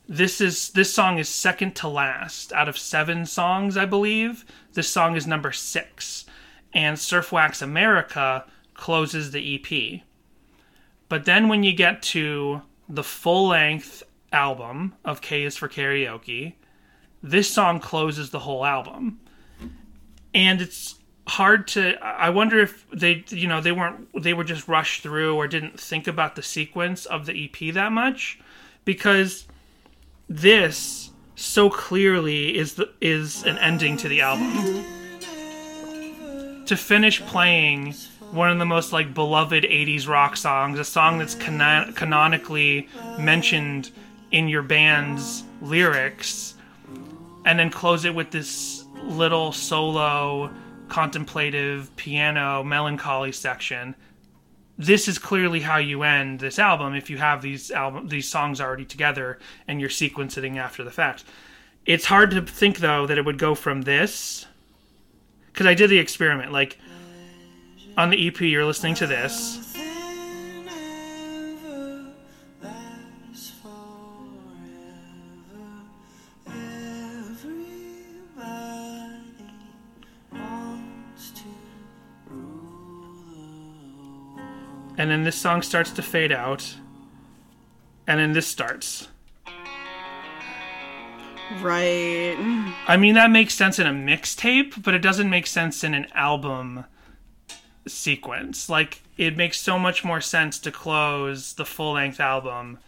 this 0.08 0.40
is 0.40 0.70
this 0.70 0.92
song 0.92 1.18
is 1.18 1.28
second 1.28 1.76
to 1.76 1.88
last 1.88 2.52
out 2.52 2.68
of 2.68 2.78
seven 2.78 3.26
songs, 3.26 3.76
I 3.76 3.84
believe. 3.84 4.44
This 4.72 4.88
song 4.88 5.16
is 5.16 5.26
number 5.26 5.52
six, 5.52 6.24
and 6.78 6.96
Surf 6.96 7.32
Wax 7.32 7.60
America 7.60 8.44
closes 8.74 9.32
the 9.32 9.56
EP. 9.56 10.02
But 11.08 11.24
then 11.24 11.48
when 11.48 11.64
you 11.64 11.72
get 11.72 12.02
to 12.02 12.62
the 12.88 13.02
full 13.02 13.48
length 13.48 14.04
album 14.32 14.94
of 15.04 15.20
K 15.20 15.42
is 15.42 15.56
for 15.56 15.68
Karaoke, 15.68 16.52
this 17.20 17.50
song 17.50 17.80
closes 17.80 18.30
the 18.30 18.38
whole 18.38 18.64
album. 18.64 19.18
And 20.32 20.62
it's 20.62 20.94
hard 21.26 21.66
to 21.68 21.96
I 22.00 22.30
wonder 22.30 22.60
if 22.60 22.86
they 22.90 23.24
you 23.28 23.48
know 23.48 23.60
they 23.60 23.72
weren't 23.72 24.22
they 24.22 24.32
were 24.32 24.44
just 24.44 24.68
rushed 24.68 25.02
through 25.02 25.34
or 25.34 25.48
didn't 25.48 25.80
think 25.80 26.06
about 26.06 26.36
the 26.36 26.42
sequence 26.42 27.06
of 27.06 27.26
the 27.26 27.44
EP 27.44 27.74
that 27.74 27.90
much 27.90 28.38
because 28.84 29.46
this 30.28 31.10
so 31.34 31.70
clearly 31.70 32.56
is 32.56 32.74
the 32.74 32.88
is 33.00 33.42
an 33.42 33.58
ending 33.58 33.96
to 33.96 34.08
the 34.08 34.20
album. 34.20 34.97
To 36.68 36.76
finish 36.76 37.22
playing 37.22 37.94
one 38.30 38.50
of 38.50 38.58
the 38.58 38.66
most 38.66 38.92
like 38.92 39.14
beloved 39.14 39.64
80s 39.64 40.06
rock 40.06 40.36
songs, 40.36 40.78
a 40.78 40.84
song 40.84 41.16
that's 41.16 41.34
canon- 41.34 41.94
canonically 41.94 42.90
mentioned 43.18 43.90
in 44.32 44.48
your 44.48 44.60
band's 44.60 45.44
lyrics 45.62 46.56
and 47.46 47.58
then 47.58 47.70
close 47.70 48.04
it 48.04 48.14
with 48.14 48.32
this 48.32 48.84
little 49.02 49.50
solo 49.50 50.50
contemplative 50.88 51.96
piano 51.96 52.62
melancholy 52.62 53.32
section. 53.32 53.94
This 54.76 55.08
is 55.08 55.18
clearly 55.18 55.60
how 55.60 55.78
you 55.78 56.02
end 56.02 56.38
this 56.38 56.58
album 56.58 56.94
if 56.94 57.08
you 57.08 57.16
have 57.16 57.40
these 57.40 57.70
album 57.70 58.08
these 58.08 58.28
songs 58.28 58.60
already 58.60 58.84
together 58.84 59.38
and 59.66 59.80
you're 59.80 59.88
sequencing 59.88 60.58
after 60.58 60.84
the 60.84 60.90
fact. 60.90 61.24
It's 61.86 62.04
hard 62.04 62.30
to 62.32 62.42
think 62.42 62.80
though 62.80 63.06
that 63.06 63.16
it 63.16 63.24
would 63.24 63.38
go 63.38 63.54
from 63.54 63.80
this 63.80 64.44
because 65.58 65.66
i 65.66 65.74
did 65.74 65.90
the 65.90 65.98
experiment 65.98 66.52
like 66.52 66.78
on 67.96 68.10
the 68.10 68.28
ep 68.28 68.40
you're 68.40 68.64
listening 68.64 68.94
to 68.94 69.08
this. 69.08 69.64
And 84.96 85.12
then 85.12 85.22
this 85.22 85.36
song 85.36 85.62
starts 85.62 85.92
to 85.92 86.02
fade 86.02 86.32
out. 86.32 86.74
And 88.08 88.18
then 88.18 88.32
this 88.32 88.48
starts 88.48 89.06
Right. 91.60 92.36
i 92.86 92.96
mean 92.96 93.14
that 93.14 93.30
makes 93.30 93.54
sense 93.54 93.78
in 93.78 93.86
a 93.86 93.90
mixtape 93.90 94.82
but 94.82 94.94
it 94.94 95.00
doesn't 95.00 95.30
make 95.30 95.46
sense 95.46 95.82
in 95.82 95.94
an 95.94 96.06
album 96.14 96.84
sequence. 97.88 98.68
Like 98.68 99.02
it 99.16 99.36
makes 99.36 99.60
so 99.60 99.78
much 99.78 100.04
more 100.04 100.20
sense 100.20 100.58
to 100.60 100.70
close 100.70 101.54
the 101.54 101.64
full 101.64 101.94
length 101.94 102.20
album 102.20 102.78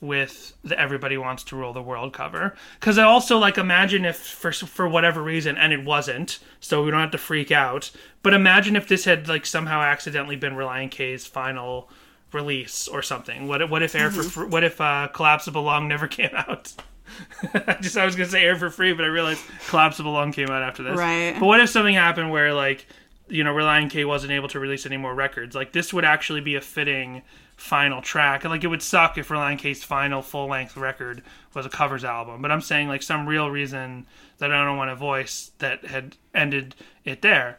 with 0.00 0.54
the 0.62 0.78
everybody 0.78 1.18
wants 1.18 1.42
to 1.42 1.56
rule 1.56 1.72
the 1.72 1.82
world 1.82 2.12
cover. 2.12 2.54
Because 2.78 2.98
i 2.98 3.02
also 3.02 3.38
like 3.38 3.58
imagine 3.58 4.04
if 4.04 4.16
for 4.16 4.52
for 4.52 4.88
whatever 4.88 5.22
reason 5.22 5.56
and 5.56 5.72
it 5.72 5.84
wasn't 5.84 6.38
so 6.60 6.84
we 6.84 6.90
don't 6.90 7.00
have 7.00 7.10
to 7.10 7.18
freak 7.18 7.50
out 7.50 7.90
but 8.22 8.34
imagine 8.34 8.76
if 8.76 8.86
this 8.86 9.04
had 9.04 9.28
like 9.28 9.46
somehow 9.46 9.80
accidentally 9.80 10.36
been 10.36 10.54
Relient 10.54 10.90
K's 10.92 11.26
final 11.26 11.88
release 12.32 12.86
or 12.86 13.00
something. 13.02 13.48
What 13.48 13.62
if, 13.62 13.70
what 13.70 13.82
if 13.82 13.94
air 13.94 14.10
for 14.10 14.22
Fr- 14.22 14.46
what 14.46 14.62
if 14.64 14.80
uh 14.80 15.08
collapsible 15.08 15.62
Lung 15.62 15.88
never 15.88 16.06
came 16.18 16.30
out 16.32 16.74
just 17.80 17.96
I 17.96 18.04
was 18.04 18.16
gonna 18.16 18.28
say 18.28 18.44
air 18.44 18.56
for 18.56 18.70
free, 18.70 18.92
but 18.92 19.04
I 19.04 19.08
realized 19.08 19.42
collapsible 19.68 20.12
lung 20.12 20.32
came 20.32 20.50
out 20.50 20.62
after 20.62 20.82
this. 20.82 20.96
Right. 20.96 21.34
But 21.38 21.46
what 21.46 21.60
if 21.60 21.70
something 21.70 21.94
happened 21.94 22.30
where 22.30 22.54
like 22.54 22.86
you 23.28 23.44
know 23.44 23.52
Relient 23.52 23.90
K 23.90 24.04
wasn't 24.04 24.32
able 24.32 24.48
to 24.48 24.60
release 24.60 24.86
any 24.86 24.96
more 24.96 25.14
records? 25.14 25.54
Like 25.54 25.72
this 25.72 25.92
would 25.92 26.04
actually 26.04 26.40
be 26.40 26.54
a 26.54 26.60
fitting 26.60 27.22
final 27.56 28.00
track. 28.00 28.44
Like 28.44 28.64
it 28.64 28.68
would 28.68 28.82
suck 28.82 29.18
if 29.18 29.28
Relient 29.28 29.58
K's 29.58 29.82
final 29.82 30.22
full 30.22 30.48
length 30.48 30.76
record 30.76 31.22
was 31.54 31.66
a 31.66 31.68
covers 31.68 32.04
album. 32.04 32.40
But 32.40 32.52
I'm 32.52 32.60
saying 32.60 32.88
like 32.88 33.02
some 33.02 33.26
real 33.26 33.50
reason 33.50 34.06
that 34.38 34.52
I 34.52 34.64
don't 34.64 34.76
want 34.76 34.90
to 34.90 34.94
voice 34.94 35.50
that 35.58 35.84
had 35.84 36.16
ended 36.34 36.74
it 37.04 37.22
there. 37.22 37.58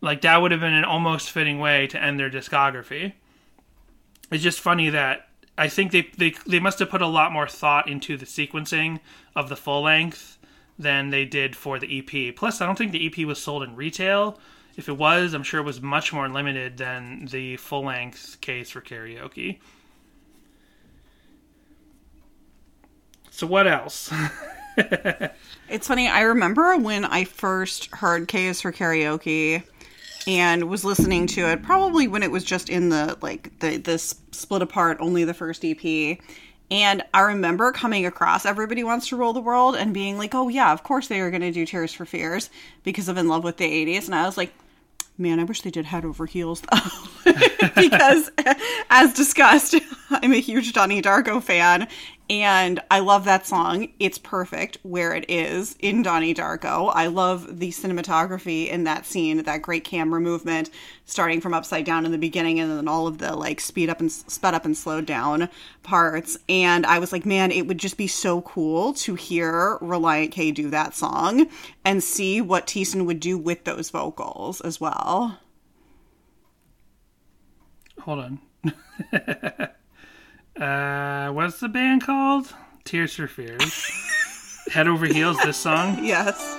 Like 0.00 0.22
that 0.22 0.40
would 0.40 0.52
have 0.52 0.60
been 0.60 0.74
an 0.74 0.84
almost 0.84 1.30
fitting 1.30 1.58
way 1.58 1.86
to 1.88 2.02
end 2.02 2.18
their 2.18 2.30
discography. 2.30 3.12
It's 4.30 4.42
just 4.42 4.60
funny 4.60 4.90
that 4.90 5.28
I 5.60 5.68
think 5.68 5.92
they, 5.92 6.08
they 6.16 6.34
they 6.46 6.58
must 6.58 6.78
have 6.78 6.88
put 6.88 7.02
a 7.02 7.06
lot 7.06 7.32
more 7.32 7.46
thought 7.46 7.86
into 7.86 8.16
the 8.16 8.24
sequencing 8.24 9.00
of 9.36 9.50
the 9.50 9.56
full 9.56 9.82
length 9.82 10.38
than 10.78 11.10
they 11.10 11.26
did 11.26 11.54
for 11.54 11.78
the 11.78 11.98
EP. 11.98 12.34
Plus, 12.34 12.62
I 12.62 12.66
don't 12.66 12.78
think 12.78 12.92
the 12.92 13.06
EP 13.06 13.26
was 13.26 13.38
sold 13.40 13.62
in 13.62 13.76
retail. 13.76 14.40
If 14.76 14.88
it 14.88 14.96
was, 14.96 15.34
I'm 15.34 15.42
sure 15.42 15.60
it 15.60 15.64
was 15.64 15.82
much 15.82 16.14
more 16.14 16.30
limited 16.30 16.78
than 16.78 17.26
the 17.26 17.56
full 17.58 17.84
length 17.84 18.38
K's 18.40 18.70
for 18.70 18.80
karaoke. 18.80 19.58
So 23.30 23.46
what 23.46 23.66
else? 23.66 24.10
It's 25.70 25.86
funny. 25.86 26.08
I 26.08 26.22
remember 26.22 26.76
when 26.78 27.04
I 27.04 27.24
first 27.24 27.94
heard 27.94 28.34
is 28.34 28.60
for 28.60 28.72
Karaoke 28.72 29.62
and 30.26 30.68
was 30.68 30.84
listening 30.84 31.26
to 31.28 31.46
it, 31.48 31.62
probably 31.62 32.08
when 32.08 32.22
it 32.22 32.30
was 32.30 32.44
just 32.44 32.68
in 32.68 32.88
the 32.88 33.16
like 33.20 33.58
the 33.60 33.76
this 33.76 34.14
split 34.32 34.62
apart, 34.62 34.98
only 35.00 35.24
the 35.24 35.34
first 35.34 35.64
EP. 35.64 36.18
And 36.70 37.02
I 37.12 37.20
remember 37.22 37.72
coming 37.72 38.06
across 38.06 38.46
Everybody 38.46 38.84
Wants 38.84 39.08
to 39.08 39.16
Rule 39.16 39.32
the 39.32 39.40
World 39.40 39.74
and 39.74 39.92
being 39.92 40.18
like, 40.18 40.34
oh, 40.36 40.48
yeah, 40.48 40.72
of 40.72 40.84
course 40.84 41.08
they 41.08 41.20
are 41.20 41.30
going 41.30 41.40
to 41.40 41.50
do 41.50 41.66
Tears 41.66 41.92
for 41.92 42.04
Fears 42.04 42.48
because 42.84 43.08
of 43.08 43.16
In 43.16 43.26
Love 43.26 43.42
with 43.42 43.56
the 43.56 43.64
80s. 43.64 44.06
And 44.06 44.14
I 44.14 44.24
was 44.24 44.36
like, 44.36 44.52
man, 45.18 45.40
I 45.40 45.44
wish 45.44 45.62
they 45.62 45.70
did 45.70 45.84
Head 45.84 46.04
Over 46.04 46.26
Heels 46.26 46.62
though. 46.62 47.32
because, 47.74 48.30
as 48.90 49.12
discussed, 49.14 49.74
I'm 50.10 50.32
a 50.32 50.40
huge 50.40 50.72
Donnie 50.72 51.02
Darko 51.02 51.42
fan 51.42 51.88
and 52.30 52.78
I 52.92 53.00
love 53.00 53.24
that 53.24 53.44
song. 53.44 53.88
It's 53.98 54.16
perfect 54.16 54.78
where 54.82 55.12
it 55.12 55.28
is 55.28 55.74
in 55.80 56.02
Donnie 56.02 56.32
Darko. 56.32 56.92
I 56.94 57.08
love 57.08 57.58
the 57.58 57.70
cinematography 57.70 58.68
in 58.68 58.84
that 58.84 59.04
scene, 59.04 59.42
that 59.42 59.62
great 59.62 59.82
camera 59.82 60.20
movement 60.20 60.70
starting 61.06 61.40
from 61.40 61.54
upside 61.54 61.84
down 61.84 62.06
in 62.06 62.12
the 62.12 62.18
beginning 62.18 62.60
and 62.60 62.70
then 62.70 62.86
all 62.86 63.08
of 63.08 63.18
the 63.18 63.34
like 63.34 63.60
speed 63.60 63.90
up 63.90 63.98
and 63.98 64.12
sped 64.12 64.54
up 64.54 64.64
and 64.64 64.76
slowed 64.76 65.06
down 65.06 65.48
parts. 65.82 66.38
And 66.48 66.86
I 66.86 67.00
was 67.00 67.10
like, 67.10 67.26
man, 67.26 67.50
it 67.50 67.66
would 67.66 67.78
just 67.78 67.96
be 67.96 68.06
so 68.06 68.42
cool 68.42 68.92
to 68.94 69.16
hear 69.16 69.76
Relient 69.80 70.30
K 70.30 70.52
do 70.52 70.70
that 70.70 70.94
song 70.94 71.48
and 71.84 72.00
see 72.00 72.40
what 72.40 72.68
Thiessen 72.68 73.06
would 73.06 73.18
do 73.18 73.38
with 73.38 73.64
those 73.64 73.90
vocals 73.90 74.60
as 74.60 74.80
well. 74.80 75.40
Hold 77.98 78.38
on. 78.64 79.70
uh, 80.60 81.30
what's 81.32 81.60
the 81.60 81.68
band 81.68 82.02
called? 82.02 82.54
Tears 82.84 83.14
for 83.14 83.26
Fears. 83.26 83.90
Head 84.72 84.86
over 84.86 85.06
heels. 85.06 85.36
This 85.38 85.56
song. 85.56 86.04
Yes. 86.04 86.58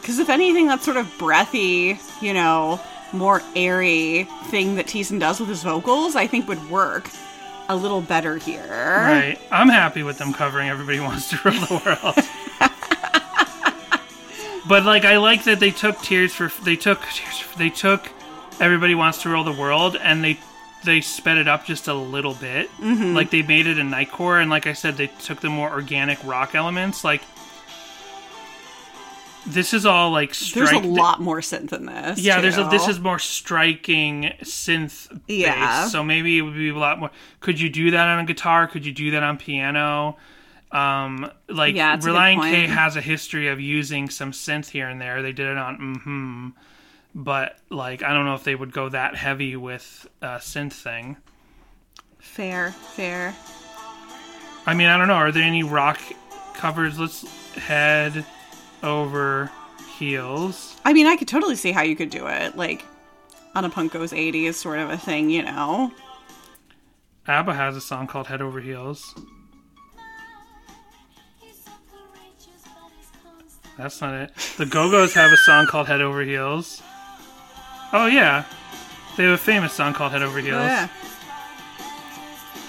Because 0.00 0.20
if 0.20 0.28
anything, 0.28 0.68
that 0.68 0.82
sort 0.82 0.96
of 0.96 1.12
breathy, 1.18 1.98
you 2.20 2.32
know, 2.32 2.80
more 3.12 3.42
airy 3.56 4.28
thing 4.44 4.76
that 4.76 4.86
Thiessen 4.86 5.18
does 5.18 5.40
with 5.40 5.48
his 5.48 5.64
vocals, 5.64 6.14
I 6.14 6.28
think 6.28 6.46
would 6.46 6.70
work 6.70 7.10
a 7.68 7.74
little 7.74 8.02
better 8.02 8.36
here. 8.36 8.62
Right. 8.68 9.38
I'm 9.50 9.68
happy 9.68 10.04
with 10.04 10.18
them 10.18 10.32
covering 10.32 10.68
Everybody 10.68 11.00
Wants 11.00 11.30
to 11.30 11.38
Rule 11.44 11.60
the 11.60 11.82
World. 11.84 12.70
but 14.68 14.84
like, 14.84 15.04
I 15.04 15.18
like 15.18 15.44
that 15.44 15.60
they 15.60 15.70
took 15.70 16.00
Tears 16.00 16.32
for 16.32 16.50
they 16.64 16.76
took 16.76 17.00
they 17.56 17.70
took 17.70 18.08
Everybody 18.60 18.94
Wants 18.94 19.22
to 19.22 19.28
Rule 19.28 19.44
the 19.44 19.52
World 19.52 19.96
and 19.96 20.24
they 20.24 20.38
they 20.84 21.00
sped 21.00 21.36
it 21.36 21.48
up 21.48 21.64
just 21.64 21.88
a 21.88 21.94
little 21.94 22.34
bit. 22.34 22.70
Mm-hmm. 22.78 23.14
Like 23.14 23.30
they 23.30 23.42
made 23.42 23.66
it 23.66 23.78
a 23.78 23.82
nightcore, 23.82 24.40
and 24.40 24.50
like 24.50 24.66
I 24.66 24.72
said, 24.72 24.96
they 24.96 25.08
took 25.08 25.40
the 25.40 25.50
more 25.50 25.70
organic 25.70 26.22
rock 26.24 26.54
elements. 26.54 27.04
Like 27.04 27.22
this 29.46 29.72
is 29.72 29.86
all 29.86 30.10
like 30.10 30.36
There's 30.36 30.72
a 30.72 30.78
lot 30.78 31.20
more 31.20 31.40
synth 31.40 31.72
in 31.72 31.86
this. 31.86 32.18
Yeah, 32.18 32.40
there's 32.40 32.58
a, 32.58 32.64
this 32.64 32.88
is 32.88 32.98
more 32.98 33.18
striking 33.18 34.32
synth 34.42 35.08
bass. 35.26 35.38
Yeah. 35.46 35.88
So 35.88 36.02
maybe 36.02 36.38
it 36.38 36.42
would 36.42 36.54
be 36.54 36.70
a 36.70 36.74
lot 36.74 36.98
more. 36.98 37.10
Could 37.40 37.60
you 37.60 37.68
do 37.68 37.92
that 37.92 38.08
on 38.08 38.18
a 38.18 38.24
guitar? 38.24 38.66
Could 38.66 38.86
you 38.86 38.92
do 38.92 39.12
that 39.12 39.22
on 39.22 39.38
piano? 39.38 40.16
Um, 40.72 41.30
like 41.48 41.74
Yeah, 41.74 41.96
Relient 41.96 42.42
K 42.50 42.66
has 42.66 42.96
a 42.96 43.00
history 43.00 43.48
of 43.48 43.60
using 43.60 44.10
some 44.10 44.32
synth 44.32 44.68
here 44.68 44.88
and 44.88 45.00
there. 45.00 45.22
They 45.22 45.32
did 45.32 45.46
it 45.46 45.56
on 45.56 45.78
mm-hmm, 45.78 46.48
but 47.14 47.58
like 47.70 48.02
I 48.02 48.12
don't 48.12 48.24
know 48.24 48.34
if 48.34 48.44
they 48.44 48.54
would 48.54 48.72
go 48.72 48.88
that 48.88 49.14
heavy 49.14 49.56
with 49.56 50.08
a 50.20 50.36
synth 50.36 50.72
thing. 50.72 51.16
fair, 52.18 52.72
fair. 52.72 53.34
I 54.66 54.74
mean, 54.74 54.88
I 54.88 54.98
don't 54.98 55.06
know. 55.06 55.14
Are 55.14 55.30
there 55.30 55.44
any 55.44 55.62
rock 55.62 56.00
covers. 56.56 56.98
Let's 56.98 57.22
head 57.54 58.24
over 58.82 59.50
heels. 59.98 60.76
I 60.84 60.92
mean, 60.92 61.06
I 61.06 61.16
could 61.16 61.28
totally 61.28 61.56
see 61.56 61.72
how 61.72 61.82
you 61.82 61.96
could 61.96 62.10
do 62.10 62.26
it, 62.26 62.56
like 62.56 62.84
on 63.54 63.64
a 63.64 63.70
Punk 63.70 63.92
Goes 63.92 64.12
80s 64.12 64.54
sort 64.54 64.78
of 64.78 64.90
a 64.90 64.98
thing, 64.98 65.30
you 65.30 65.42
know? 65.42 65.92
ABBA 67.26 67.54
has 67.54 67.76
a 67.76 67.80
song 67.80 68.06
called 68.06 68.26
Head 68.26 68.42
Over 68.42 68.60
Heels. 68.60 69.14
That's 73.76 74.00
not 74.00 74.14
it. 74.14 74.32
The 74.56 74.66
Go 74.66 74.90
Go's 74.90 75.14
have 75.14 75.32
a 75.32 75.36
song 75.36 75.66
called 75.66 75.86
Head 75.86 76.00
Over 76.00 76.22
Heels. 76.22 76.82
Oh, 77.92 78.06
yeah. 78.06 78.44
They 79.16 79.24
have 79.24 79.34
a 79.34 79.38
famous 79.38 79.72
song 79.72 79.92
called 79.92 80.12
Head 80.12 80.22
Over 80.22 80.38
Heels. 80.38 80.54
Oh, 80.54 80.64
yeah. 80.64 80.88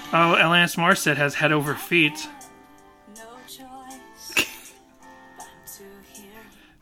Oh, 0.10 0.36
Alanis 0.38 0.78
Morissette 0.78 1.18
has 1.18 1.36
Head 1.36 1.52
Over 1.52 1.76
Feet. 1.76 2.30
No 3.16 3.24
choice. 3.48 4.46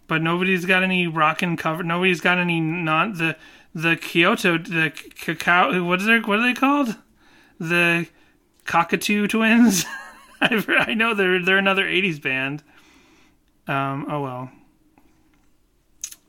But 0.08 0.22
nobody's 0.22 0.66
got 0.66 0.84
any 0.84 1.08
rockin' 1.08 1.58
cover. 1.58 1.84
Nobody's 1.84 2.22
got 2.22 2.38
any 2.38 2.60
non 2.60 3.14
the 3.14 3.36
the 3.74 3.96
Kyoto 3.96 4.58
the 4.58 4.92
cacao. 5.16 5.84
What 5.84 6.00
is 6.02 6.06
there? 6.06 6.22
What 6.22 6.40
are 6.40 6.44
they 6.44 6.54
called? 6.54 6.96
The 7.60 8.08
Cocteau 8.66 9.28
Twins. 9.28 9.86
I 10.42 10.64
I 10.88 10.94
know 10.94 11.14
they're 11.16 11.44
they're 11.44 11.58
another 11.58 11.86
'80s 11.86 12.22
band. 12.22 12.64
Um. 13.68 14.06
Oh 14.10 14.22
well. 14.22 14.52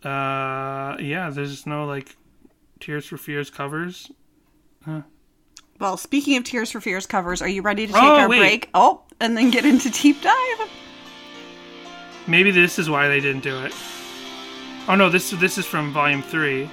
Uh. 0.04 0.96
Yeah. 1.00 1.30
There's 1.30 1.66
no 1.66 1.86
like 1.86 2.16
Tears 2.80 3.06
for 3.06 3.16
Fears 3.16 3.50
covers. 3.50 4.10
Well, 5.78 5.96
speaking 5.96 6.36
of 6.38 6.44
Tears 6.44 6.70
for 6.70 6.80
Fears 6.80 7.06
covers, 7.06 7.42
are 7.42 7.48
you 7.48 7.60
ready 7.60 7.86
to 7.86 7.92
take 7.92 8.02
Oh, 8.02 8.16
our 8.20 8.28
wait. 8.28 8.38
break? 8.38 8.70
Oh, 8.72 9.02
and 9.20 9.36
then 9.36 9.50
get 9.50 9.66
into 9.66 9.90
deep 9.90 10.22
dive? 10.22 10.68
Maybe 12.26 12.50
this 12.50 12.78
is 12.78 12.88
why 12.88 13.08
they 13.08 13.20
didn't 13.20 13.42
do 13.42 13.58
it. 13.64 13.74
Oh 14.88 14.94
no, 14.94 15.10
this 15.10 15.30
this 15.32 15.58
is 15.58 15.66
from 15.66 15.92
volume 15.92 16.22
three. 16.22 16.70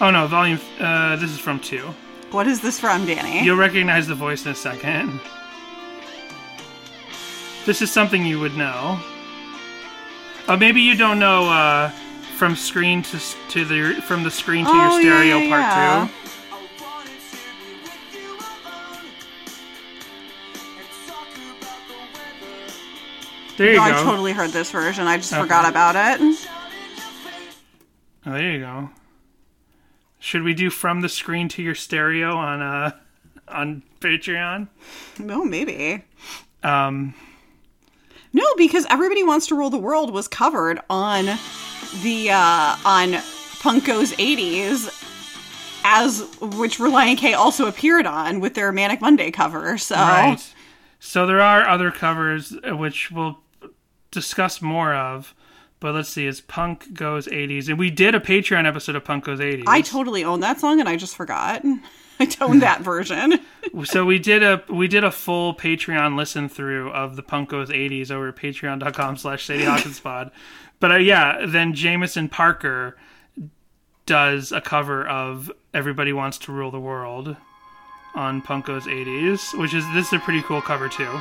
Oh 0.00 0.10
no, 0.10 0.26
volume. 0.26 0.58
Uh, 0.80 1.16
this 1.16 1.30
is 1.30 1.38
from 1.38 1.60
two. 1.60 1.92
What 2.30 2.46
is 2.46 2.60
this 2.62 2.80
from, 2.80 3.04
Danny? 3.04 3.44
You'll 3.44 3.58
recognize 3.58 4.06
the 4.06 4.14
voice 4.14 4.46
in 4.46 4.52
a 4.52 4.54
second. 4.54 5.20
This 7.64 7.80
is 7.82 7.90
something 7.92 8.24
you 8.24 8.40
would 8.40 8.56
know. 8.56 9.00
Oh, 10.48 10.56
maybe 10.56 10.80
you 10.80 10.96
don't 10.96 11.18
know. 11.18 11.48
Uh, 11.48 11.90
from 12.36 12.56
screen 12.56 13.02
to 13.04 13.20
to 13.50 13.64
the 13.64 14.02
from 14.02 14.24
the 14.24 14.30
screen 14.30 14.64
to 14.64 14.70
Oh, 14.72 14.98
your 14.98 15.00
yeah, 15.00 15.12
stereo 15.20 15.38
yeah, 15.38 15.48
part 15.48 15.60
yeah. 15.60 16.06
two. 16.08 16.12
There 23.58 23.68
you 23.72 23.76
No, 23.78 23.86
go. 23.90 24.00
I 24.00 24.02
totally 24.02 24.32
heard 24.32 24.50
this 24.50 24.70
version. 24.70 25.06
I 25.06 25.18
just 25.18 25.32
Okay. 25.32 25.42
forgot 25.42 25.68
about 25.68 25.94
it. 25.96 26.48
Oh, 28.24 28.32
there 28.32 28.50
you 28.52 28.60
go. 28.60 28.90
Should 30.18 30.42
we 30.42 30.54
do 30.54 30.70
from 30.70 31.00
the 31.00 31.08
screen 31.08 31.48
to 31.50 31.62
your 31.62 31.74
stereo 31.74 32.36
on 32.36 32.62
uh 32.62 32.92
on 33.48 33.82
Patreon? 34.00 34.68
No, 35.18 35.44
maybe. 35.44 36.04
Um, 36.62 37.14
No, 38.32 38.44
because 38.56 38.86
Everybody 38.88 39.22
Wants 39.22 39.46
to 39.48 39.54
Rule 39.54 39.70
the 39.70 39.78
World 39.78 40.12
was 40.12 40.28
covered 40.28 40.80
on 40.88 41.26
the 42.02 42.30
uh 42.30 42.76
on 42.84 43.16
Punk 43.60 43.84
Goes 43.84 44.12
80s 44.12 44.98
as 45.84 46.20
which 46.40 46.78
Relient 46.78 47.18
K 47.18 47.34
also 47.34 47.66
appeared 47.66 48.06
on 48.06 48.40
with 48.40 48.54
their 48.54 48.72
Manic 48.72 49.00
Monday 49.00 49.30
cover. 49.30 49.76
So 49.78 49.96
right. 49.96 50.54
So 51.00 51.26
there 51.26 51.40
are 51.40 51.66
other 51.66 51.90
covers 51.90 52.54
uh, 52.66 52.76
which 52.76 53.10
we'll 53.10 53.40
discuss 54.10 54.62
more 54.62 54.94
of. 54.94 55.34
But 55.80 55.94
let's 55.96 56.10
see, 56.10 56.28
it's 56.28 56.40
Punk 56.40 56.94
Goes 56.94 57.26
80s. 57.26 57.68
And 57.68 57.76
we 57.76 57.90
did 57.90 58.14
a 58.14 58.20
Patreon 58.20 58.66
episode 58.68 58.94
of 58.94 59.04
Punk 59.04 59.24
Goes 59.24 59.40
80s. 59.40 59.64
I 59.66 59.80
totally 59.80 60.22
own 60.22 60.38
that 60.40 60.60
song 60.60 60.78
and 60.78 60.88
I 60.88 60.94
just 60.94 61.16
forgot. 61.16 61.64
I 62.40 62.44
own 62.44 62.60
that 62.60 62.80
version. 62.80 63.40
so 63.84 64.04
we 64.04 64.18
did 64.18 64.42
a 64.42 64.62
we 64.68 64.88
did 64.88 65.04
a 65.04 65.10
full 65.10 65.54
Patreon 65.54 66.16
listen 66.16 66.48
through 66.48 66.90
of 66.92 67.16
the 67.16 67.22
Punk 67.22 67.50
Goes 67.50 67.68
80s 67.70 68.10
over 68.10 68.28
at 68.28 68.36
patreon.com 68.36 69.16
slash 69.16 69.44
Sadie 69.44 69.64
Hawkins 69.64 70.00
pod. 70.00 70.30
But 70.80 70.92
uh, 70.92 70.96
yeah, 70.96 71.44
then 71.46 71.74
Jamisonparker 71.74 72.94
does 74.06 74.52
a 74.52 74.60
cover 74.60 75.06
of 75.06 75.50
Everybody 75.72 76.12
Wants 76.12 76.38
to 76.38 76.52
Rule 76.52 76.70
the 76.70 76.80
World 76.80 77.36
on 78.14 78.42
Punk 78.42 78.66
Goes 78.66 78.84
80s, 78.84 79.58
which 79.58 79.74
is 79.74 79.84
this 79.92 80.08
is 80.08 80.12
a 80.14 80.18
pretty 80.18 80.42
cool 80.42 80.60
cover 80.60 80.88
too. 80.88 81.20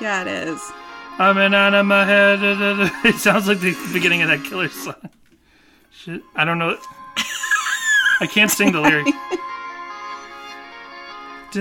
Yeah, 0.00 0.22
it 0.22 0.28
is. 0.48 0.60
I'm 1.18 1.38
in 1.38 1.54
out 1.54 1.72
of 1.72 1.86
my 1.86 2.04
head. 2.04 2.40
It 3.04 3.14
sounds 3.14 3.48
like 3.48 3.60
the 3.60 3.74
beginning 3.92 4.20
of 4.22 4.28
that 4.28 4.44
killer 4.44 4.68
song. 4.68 4.94
Shit, 5.90 6.22
I 6.34 6.44
don't 6.44 6.58
know. 6.58 6.76
I 8.20 8.26
can't 8.26 8.50
sing 8.50 8.72
the 8.72 8.80
lyrics. 8.80 9.10
Out 11.54 11.60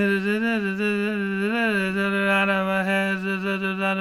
of 2.49 2.67
my 2.67 2.83
head. 2.83 3.17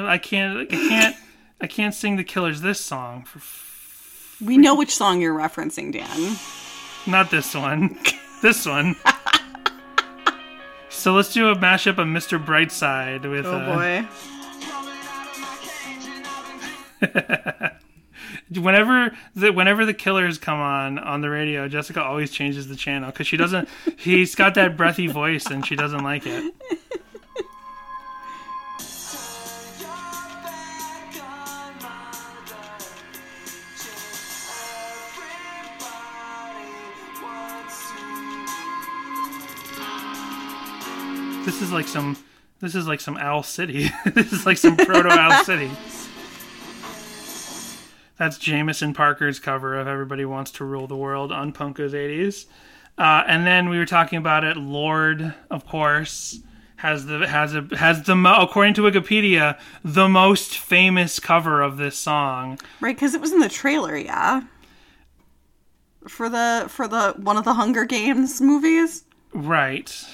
I 0.06 0.18
can't. 0.18 0.58
I 0.60 0.64
can't. 0.66 1.16
I 1.60 1.66
can't 1.66 1.94
sing 1.94 2.16
the 2.16 2.24
Killers 2.24 2.60
this 2.60 2.80
song. 2.80 3.24
For, 3.24 3.38
f- 3.38 4.36
We 4.44 4.58
know 4.58 4.74
which 4.74 4.94
song 4.94 5.20
you're 5.20 5.38
referencing, 5.38 5.92
Dan. 5.92 6.36
not 7.06 7.30
this 7.30 7.54
one. 7.54 7.98
This 8.42 8.66
one. 8.66 8.94
So 10.90 11.14
let's 11.14 11.32
do 11.32 11.48
a 11.48 11.56
mashup 11.56 11.96
of 11.96 12.06
Mr. 12.06 12.38
Brightside 12.44 13.22
with. 13.30 13.46
Oh 13.46 13.56
uh, 13.56 14.02
boy. 17.00 17.70
whenever 18.50 19.16
the 19.34 19.52
whenever 19.52 19.84
the 19.84 19.94
killers 19.94 20.38
come 20.38 20.58
on 20.60 20.98
on 20.98 21.20
the 21.20 21.30
radio 21.30 21.66
jessica 21.68 22.02
always 22.02 22.30
changes 22.30 22.68
the 22.68 22.76
channel 22.76 23.10
because 23.10 23.26
she 23.26 23.36
doesn't 23.36 23.68
he's 23.96 24.34
got 24.34 24.54
that 24.54 24.76
breathy 24.76 25.06
voice 25.06 25.46
and 25.46 25.66
she 25.66 25.76
doesn't 25.76 26.02
like 26.04 26.26
it. 26.26 26.54
This 41.44 41.60
is 41.60 41.72
like 41.72 41.86
some 41.86 42.16
this 42.60 42.74
is 42.74 42.88
like 42.88 43.00
some 43.00 43.18
owl 43.18 43.42
city. 43.42 43.90
This 44.06 44.32
is 44.32 44.46
like 44.46 44.56
some 44.56 44.76
proto 44.76 45.10
owl 45.10 45.44
city 45.44 45.70
that's 48.16 48.38
Jamisonparker's 48.38 49.38
cover 49.38 49.78
of 49.78 49.86
Everybody 49.86 50.24
Wants 50.24 50.50
to 50.52 50.64
Rule 50.64 50.86
the 50.86 50.96
World 50.96 51.32
on 51.32 51.52
Punk 51.52 51.76
Goes 51.78 51.92
80s. 51.92 52.46
Uh, 52.96 53.24
and 53.26 53.46
then 53.46 53.68
we 53.68 53.78
were 53.78 53.86
talking 53.86 54.18
about 54.18 54.44
it. 54.44 54.56
Lorde, 54.56 55.34
of 55.50 55.66
course, 55.66 56.40
has 56.76 57.06
the 57.06 57.26
has 57.26 57.54
a 57.54 57.66
has 57.76 58.04
the 58.04 58.14
mo- 58.14 58.42
according 58.42 58.74
to 58.74 58.82
Wikipedia 58.82 59.58
the 59.82 60.08
most 60.08 60.58
famous 60.58 61.18
cover 61.18 61.60
of 61.60 61.76
this 61.76 61.96
song. 61.96 62.58
Right, 62.80 62.94
because 62.94 63.14
it 63.14 63.20
was 63.20 63.32
in 63.32 63.40
the 63.40 63.48
trailer, 63.48 63.96
yeah. 63.96 64.42
For 66.06 66.28
the 66.28 66.66
for 66.68 66.86
the 66.86 67.14
one 67.16 67.36
of 67.36 67.44
the 67.44 67.54
Hunger 67.54 67.84
Games 67.84 68.40
movies. 68.40 69.04
Right. 69.32 70.06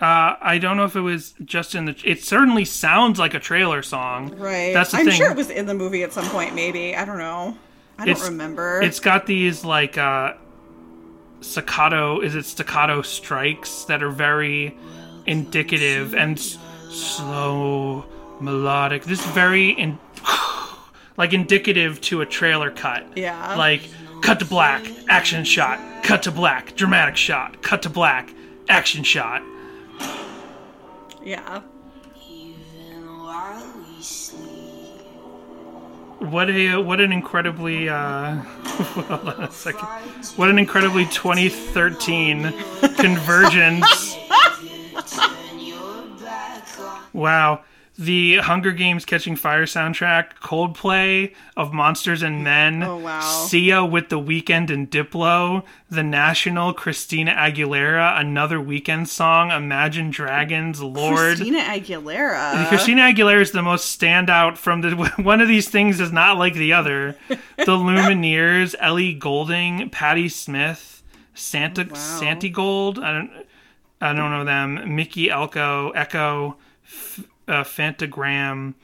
Uh, 0.00 0.36
I 0.42 0.58
don't 0.58 0.76
know 0.76 0.84
if 0.84 0.94
it 0.94 1.00
was 1.00 1.32
just 1.44 1.74
in 1.74 1.86
the. 1.86 1.96
It 2.04 2.22
certainly 2.22 2.64
sounds 2.66 3.18
like 3.18 3.32
a 3.34 3.40
trailer 3.40 3.82
song. 3.82 4.36
Right. 4.36 4.74
That's 4.74 4.90
the 4.90 4.98
I'm 4.98 5.06
thing. 5.06 5.14
sure 5.16 5.30
it 5.30 5.36
was 5.36 5.48
in 5.48 5.64
the 5.66 5.74
movie 5.74 6.02
at 6.02 6.12
some 6.12 6.26
point, 6.26 6.54
maybe. 6.54 6.94
I 6.94 7.04
don't 7.06 7.18
know. 7.18 7.56
I 7.98 8.04
don't 8.04 8.10
It's- 8.14 8.28
remember. 8.28 8.80
It's 8.82 9.00
got 9.00 9.24
these 9.26 9.64
like 9.64 9.96
uh 9.96 10.34
staccato 11.40 12.20
is 12.20 12.34
it 12.34 12.44
staccato 12.44 13.02
strikes 13.02 13.84
that 13.84 14.02
are 14.02 14.10
very 14.10 14.76
indicative 15.26 16.14
and 16.14 16.38
s- 16.38 16.58
slow 16.90 18.04
melodic. 18.40 19.04
This 19.04 19.20
is 19.20 19.26
very 19.32 19.70
in 19.70 19.98
like 21.16 21.32
indicative 21.32 22.00
to 22.02 22.20
a 22.20 22.26
trailer 22.26 22.70
cut. 22.70 23.06
Yeah. 23.16 23.54
Like 23.56 23.82
cut 24.22 24.38
to 24.40 24.44
black, 24.44 24.84
action 25.08 25.44
shot, 25.44 25.78
cut 26.02 26.22
to 26.24 26.30
black, 26.32 26.74
dramatic 26.76 27.16
shot, 27.16 27.62
cut 27.62 27.82
to 27.82 27.90
black, 27.90 28.32
action 28.68 29.04
shot. 29.04 29.42
Yeah. 31.26 31.60
What 36.20 36.48
a 36.48 36.76
what 36.76 37.00
an 37.00 37.12
incredibly 37.12 37.88
uh 37.88 38.36
hold 38.64 39.28
on 39.28 39.42
a 39.42 39.50
second. 39.50 39.88
What 40.36 40.48
an 40.48 40.58
incredibly 40.58 41.04
2013 41.06 42.54
convergence. 42.96 44.16
Wow. 47.12 47.64
The 47.98 48.36
Hunger 48.38 48.72
Games 48.72 49.06
Catching 49.06 49.36
Fire 49.36 49.64
soundtrack, 49.64 50.34
Coldplay 50.42 51.34
of 51.56 51.72
Monsters 51.72 52.22
and 52.22 52.44
Men, 52.44 52.82
Oh, 52.82 52.98
wow. 52.98 53.20
Sia 53.20 53.84
with 53.86 54.10
The 54.10 54.20
Weeknd 54.20 54.68
and 54.68 54.90
Diplo, 54.90 55.64
The 55.88 56.02
National, 56.02 56.74
Christina 56.74 57.32
Aguilera, 57.32 58.20
another 58.20 58.58
Weeknd 58.58 59.06
song, 59.08 59.50
Imagine 59.50 60.10
Dragons, 60.10 60.82
Lorde. 60.82 61.36
Christina 61.38 61.60
Aguilera. 61.60 62.68
Christina 62.68 63.02
Aguilera 63.02 63.40
is 63.40 63.52
the 63.52 63.62
most 63.62 63.98
standout 63.98 64.58
from 64.58 64.82
the 64.82 64.94
one 65.22 65.40
of 65.40 65.48
these 65.48 65.70
things 65.70 65.98
is 65.98 66.12
not 66.12 66.36
like 66.36 66.52
the 66.54 66.74
other. 66.74 67.16
The 67.28 67.36
Lumineers, 67.66 68.74
Ellie 68.78 69.14
Goulding, 69.14 69.88
Patti 69.88 70.28
Smith, 70.28 71.02
Santa 71.32 71.82
oh, 71.82 71.88
Wow. 71.88 71.94
Santi 71.94 72.50
Gold. 72.50 72.98
I 72.98 73.12
don't 73.12 73.30
I 74.02 74.12
don't 74.12 74.30
know 74.30 74.44
them. 74.44 74.94
Mickey 74.94 75.30
Elko, 75.30 75.92
Ekko, 75.94 76.56
F- 76.84 77.24
uh, 77.48 77.64
Phantogram, 77.64 78.74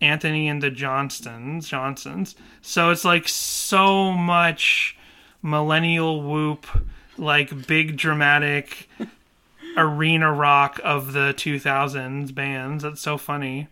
Antony 0.00 0.48
and 0.48 0.62
the 0.62 0.70
Johnstons, 0.70 1.66
Johnsons. 1.66 2.36
So 2.62 2.90
it's 2.90 3.04
like 3.04 3.28
so 3.28 4.12
much 4.12 4.96
millennial 5.42 6.22
whoop, 6.22 6.66
like 7.16 7.66
big 7.66 7.96
dramatic 7.96 8.88
arena 9.76 10.32
rock 10.32 10.80
of 10.84 11.12
the 11.12 11.34
2000s 11.36 12.34
bands. 12.34 12.82
That's 12.84 13.00
so 13.00 13.18
funny. 13.18 13.68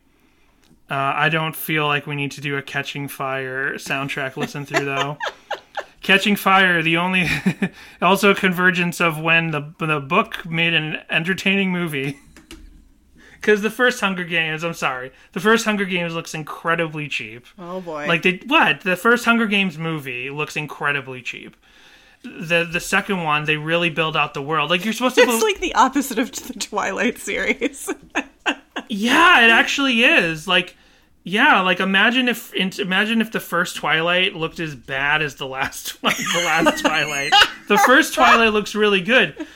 Uh, 0.88 1.12
I 1.16 1.28
don't 1.28 1.56
feel 1.56 1.86
like 1.86 2.06
we 2.06 2.14
need 2.14 2.30
to 2.32 2.40
do 2.40 2.56
a 2.56 2.62
Catching 2.62 3.08
Fire 3.08 3.74
soundtrack 3.74 4.36
listen 4.36 4.64
through 4.64 4.84
though. 4.84 5.18
Catching 6.02 6.36
Fire, 6.36 6.82
the 6.82 6.96
only 6.98 7.26
also 8.02 8.30
a 8.30 8.34
convergence 8.36 9.00
of 9.00 9.20
when 9.20 9.50
the 9.50 9.74
the 9.80 9.98
book 9.98 10.46
made 10.46 10.74
an 10.74 11.02
entertaining 11.10 11.72
movie. 11.72 12.20
Because 13.40 13.62
the 13.62 13.70
first 13.70 14.00
Hunger 14.00 14.24
Games, 14.24 14.64
I'm 14.64 14.74
sorry, 14.74 15.12
the 15.32 15.40
first 15.40 15.64
Hunger 15.64 15.84
Games 15.84 16.14
looks 16.14 16.34
incredibly 16.34 17.08
cheap. 17.08 17.46
oh 17.58 17.80
boy. 17.80 18.06
Like 18.06 18.22
they 18.22 18.40
what? 18.46 18.80
The 18.82 18.96
first 18.96 19.24
Hunger 19.24 19.46
Games 19.46 19.78
movie 19.78 20.30
looks 20.30 20.56
incredibly 20.56 21.22
cheap. 21.22 21.56
The 22.22 22.68
the 22.70 22.80
second 22.80 23.22
one, 23.22 23.44
they 23.44 23.56
really 23.56 23.90
build 23.90 24.16
out 24.16 24.34
the 24.34 24.42
world. 24.42 24.70
Like 24.70 24.84
you're 24.84 24.92
supposed 24.94 25.14
to. 25.16 25.20
it's 25.22 25.30
bel- 25.30 25.40
like 25.42 25.60
the 25.60 25.74
opposite 25.74 26.18
of 26.18 26.32
the 26.32 26.54
Twilight 26.54 27.18
series. 27.18 27.92
Yeah, 28.88 29.44
it 29.44 29.50
actually 29.50 30.04
is. 30.04 30.46
Like, 30.46 30.76
yeah, 31.24 31.60
like 31.62 31.80
imagine 31.80 32.28
if 32.28 32.54
imagine 32.54 33.20
if 33.20 33.32
the 33.32 33.40
first 33.40 33.74
Twilight 33.76 34.36
looked 34.36 34.60
as 34.60 34.74
bad 34.76 35.22
as 35.22 35.36
the 35.36 35.46
last 35.46 35.90
one, 36.02 36.14
the 36.34 36.42
last 36.44 36.82
Twilight. 36.84 37.32
The 37.68 37.78
first 37.78 38.14
Twilight 38.14 38.52
looks 38.52 38.74
really 38.76 39.00
good, 39.00 39.46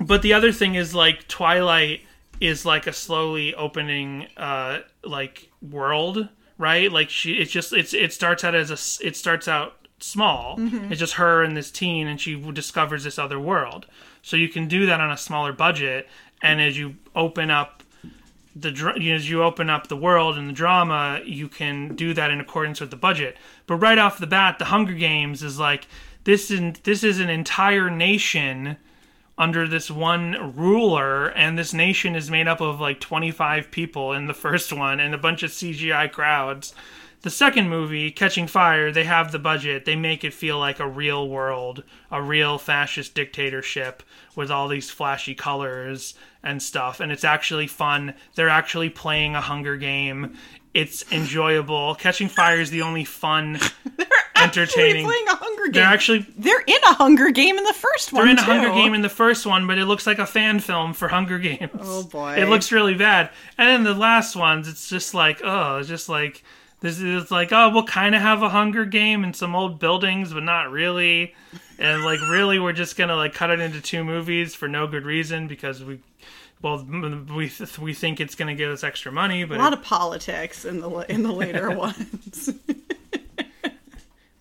but 0.00 0.22
the 0.22 0.32
other 0.32 0.50
thing 0.52 0.74
is 0.74 0.94
like 0.94 1.28
Twilight 1.28 2.00
is 2.46 2.64
like 2.64 2.86
a 2.86 2.92
slowly 2.92 3.54
opening 3.54 4.26
uh 4.36 4.80
like 5.02 5.50
world, 5.62 6.28
right? 6.58 6.90
Like 6.90 7.10
she, 7.10 7.34
it's 7.34 7.50
just 7.50 7.72
it's 7.72 7.94
it 7.94 8.12
starts 8.12 8.44
out 8.44 8.54
as 8.54 8.70
a 8.70 9.06
it 9.06 9.16
starts 9.16 9.48
out 9.48 9.76
small. 10.00 10.56
It's 10.90 11.00
just 11.00 11.14
her 11.14 11.42
and 11.42 11.56
this 11.56 11.70
teen, 11.70 12.06
and 12.06 12.20
she 12.20 12.34
discovers 12.52 13.04
this 13.04 13.18
other 13.18 13.40
world. 13.40 13.86
So 14.22 14.36
you 14.36 14.48
can 14.48 14.68
do 14.68 14.86
that 14.86 15.00
on 15.00 15.10
a 15.10 15.16
smaller 15.16 15.52
budget, 15.52 16.08
and 16.42 16.60
as 16.60 16.76
you 16.78 16.96
open 17.14 17.50
up 17.50 17.82
the 18.56 18.70
dr- 18.70 18.98
you 18.98 19.10
know, 19.10 19.16
as 19.16 19.28
you 19.28 19.42
open 19.42 19.68
up 19.68 19.88
the 19.88 19.96
world 19.96 20.38
and 20.38 20.48
the 20.48 20.52
drama, 20.52 21.20
you 21.24 21.48
can 21.48 21.94
do 21.96 22.14
that 22.14 22.30
in 22.30 22.40
accordance 22.40 22.80
with 22.80 22.90
the 22.90 22.96
budget. 22.96 23.36
But 23.66 23.76
right 23.76 23.98
off 23.98 24.18
the 24.18 24.26
bat, 24.26 24.58
the 24.58 24.66
Hunger 24.66 24.94
Games 24.94 25.42
is 25.42 25.58
like 25.58 25.88
this 26.24 26.50
is 26.50 26.74
this 26.84 27.02
is 27.02 27.18
an 27.20 27.30
entire 27.30 27.90
nation 27.90 28.76
under 29.36 29.66
this 29.66 29.90
one 29.90 30.54
ruler, 30.56 31.28
and 31.28 31.58
this 31.58 31.74
nation 31.74 32.14
is 32.14 32.30
made 32.30 32.48
up 32.48 32.60
of 32.60 32.80
like 32.80 33.00
25 33.00 33.70
people 33.70 34.12
in 34.12 34.26
the 34.26 34.34
first 34.34 34.72
one 34.72 35.00
and 35.00 35.14
a 35.14 35.18
bunch 35.18 35.42
of 35.42 35.50
CGI 35.50 36.10
crowds. 36.10 36.74
The 37.24 37.30
second 37.30 37.70
movie, 37.70 38.10
Catching 38.10 38.46
Fire, 38.46 38.92
they 38.92 39.04
have 39.04 39.32
the 39.32 39.38
budget. 39.38 39.86
They 39.86 39.96
make 39.96 40.24
it 40.24 40.34
feel 40.34 40.58
like 40.58 40.78
a 40.78 40.86
real 40.86 41.26
world, 41.26 41.82
a 42.10 42.20
real 42.20 42.58
fascist 42.58 43.14
dictatorship 43.14 44.02
with 44.36 44.50
all 44.50 44.68
these 44.68 44.90
flashy 44.90 45.34
colors 45.34 46.12
and 46.42 46.62
stuff. 46.62 47.00
And 47.00 47.10
it's 47.10 47.24
actually 47.24 47.66
fun. 47.66 48.12
They're 48.34 48.50
actually 48.50 48.90
playing 48.90 49.34
a 49.34 49.40
Hunger 49.40 49.78
Game. 49.78 50.36
It's 50.74 51.10
enjoyable. 51.10 51.94
Catching 51.94 52.28
Fire 52.28 52.60
is 52.60 52.68
the 52.68 52.82
only 52.82 53.04
fun, 53.04 53.58
entertaining. 54.44 55.04
playing 55.06 55.28
a 55.28 55.34
Hunger 55.36 55.64
Game. 55.64 55.72
They're 55.72 55.84
actually 55.84 56.26
They're 56.38 56.60
in 56.66 56.76
a 56.88 56.94
Hunger 56.94 57.30
Game 57.30 57.56
in 57.58 57.64
the 57.64 57.72
first 57.74 58.12
one. 58.12 58.22
they're 58.24 58.32
in 58.32 58.38
a. 58.38 58.42
Hunger 58.42 58.70
Game 58.70 58.94
in 58.94 59.02
the 59.02 59.08
first 59.08 59.46
one, 59.46 59.66
but 59.66 59.78
it 59.78 59.86
looks 59.86 60.06
like 60.06 60.18
a 60.18 60.26
fan 60.26 60.60
film 60.60 60.92
for 60.94 61.08
Hunger 61.08 61.38
Games. 61.38 61.70
Oh, 61.80 62.04
boy. 62.04 62.34
It 62.36 62.48
looks 62.48 62.70
really 62.72 62.94
bad. 62.94 63.30
And 63.58 63.68
then 63.68 63.82
the 63.84 63.94
last 63.98 64.36
ones, 64.36 64.68
it's 64.68 64.88
just 64.88 65.14
like, 65.14 65.40
oh, 65.44 65.78
it's 65.78 65.88
just 65.88 66.08
like 66.08 66.42
this 66.80 67.00
is 67.00 67.30
like, 67.30 67.50
oh, 67.52 67.70
we'll 67.70 67.84
kind 67.86 68.14
of 68.14 68.20
have 68.20 68.42
a 68.42 68.48
Hunger 68.50 68.84
Game 68.84 69.24
in 69.24 69.32
some 69.32 69.54
old 69.56 69.78
buildings, 69.78 70.32
but 70.34 70.42
not 70.42 70.70
really. 70.70 71.34
And 71.78 72.04
like, 72.04 72.20
really, 72.30 72.58
we're 72.58 72.72
just 72.72 72.96
gonna 72.96 73.16
like 73.16 73.32
cut 73.34 73.50
it 73.50 73.58
into 73.60 73.80
two 73.80 74.04
movies 74.04 74.54
for 74.54 74.68
no 74.68 74.86
good 74.86 75.04
reason 75.04 75.48
because 75.48 75.82
we, 75.82 75.98
well, 76.62 76.84
we 77.34 77.48
th- 77.48 77.78
we 77.78 77.94
think 77.94 78.20
it's 78.20 78.34
gonna 78.36 78.54
give 78.54 78.70
us 78.70 78.84
extra 78.84 79.10
money, 79.10 79.44
but 79.44 79.56
A 79.58 79.62
lot 79.62 79.72
it- 79.72 79.78
of 79.80 79.84
politics 79.84 80.64
in 80.64 80.80
the 80.80 80.90
in 81.10 81.22
the 81.22 81.32
later 81.32 81.70
ones. 81.76 82.50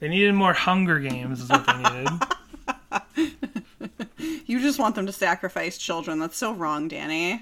they 0.04 0.10
needed 0.10 0.36
more 0.36 0.52
Hunger 0.52 1.00
Games, 1.00 1.40
is 1.40 1.48
what 1.48 1.66
they 1.66 1.78
needed. 1.78 2.10
you 4.46 4.60
just 4.60 4.78
want 4.78 4.96
them 4.96 5.06
to 5.06 5.14
sacrifice 5.14 5.78
children. 5.78 6.20
That's 6.20 6.36
so 6.36 6.52
wrong, 6.52 6.90
Danny. 6.90 7.42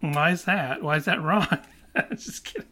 Why 0.00 0.32
is 0.32 0.44
that? 0.44 0.82
Why 0.82 0.96
is 0.96 1.06
that 1.06 1.22
wrong? 1.22 1.48
just 2.10 2.44
kidding. 2.44 2.68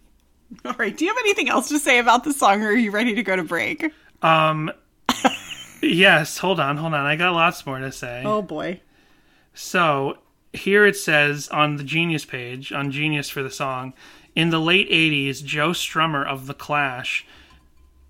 All 0.66 0.74
right. 0.74 0.94
Do 0.94 1.06
you 1.06 1.10
have 1.10 1.16
anything 1.20 1.48
else 1.48 1.70
to 1.70 1.78
say 1.78 2.00
about 2.00 2.24
the 2.24 2.34
song, 2.34 2.62
or 2.62 2.66
are 2.66 2.76
you 2.76 2.90
ready 2.90 3.14
to 3.14 3.22
go 3.22 3.34
to 3.34 3.44
break? 3.44 3.94
Um. 4.20 4.70
yes, 5.82 6.36
hold 6.36 6.60
on, 6.60 6.76
hold 6.76 6.92
on. 6.92 7.06
I 7.06 7.16
got 7.16 7.32
lots 7.32 7.64
more 7.64 7.78
to 7.78 7.90
say. 7.90 8.24
Oh 8.26 8.42
boy. 8.42 8.82
So 9.54 10.18
here 10.52 10.84
it 10.84 10.98
says 10.98 11.48
on 11.48 11.76
the 11.76 11.84
Genius 11.84 12.26
page, 12.26 12.72
on 12.72 12.90
Genius 12.90 13.30
for 13.30 13.42
the 13.42 13.50
song, 13.50 13.94
in 14.36 14.50
the 14.50 14.60
late 14.60 14.90
80s, 14.90 15.42
Joe 15.42 15.70
Strummer 15.70 16.26
of 16.26 16.46
The 16.46 16.52
Clash 16.52 17.24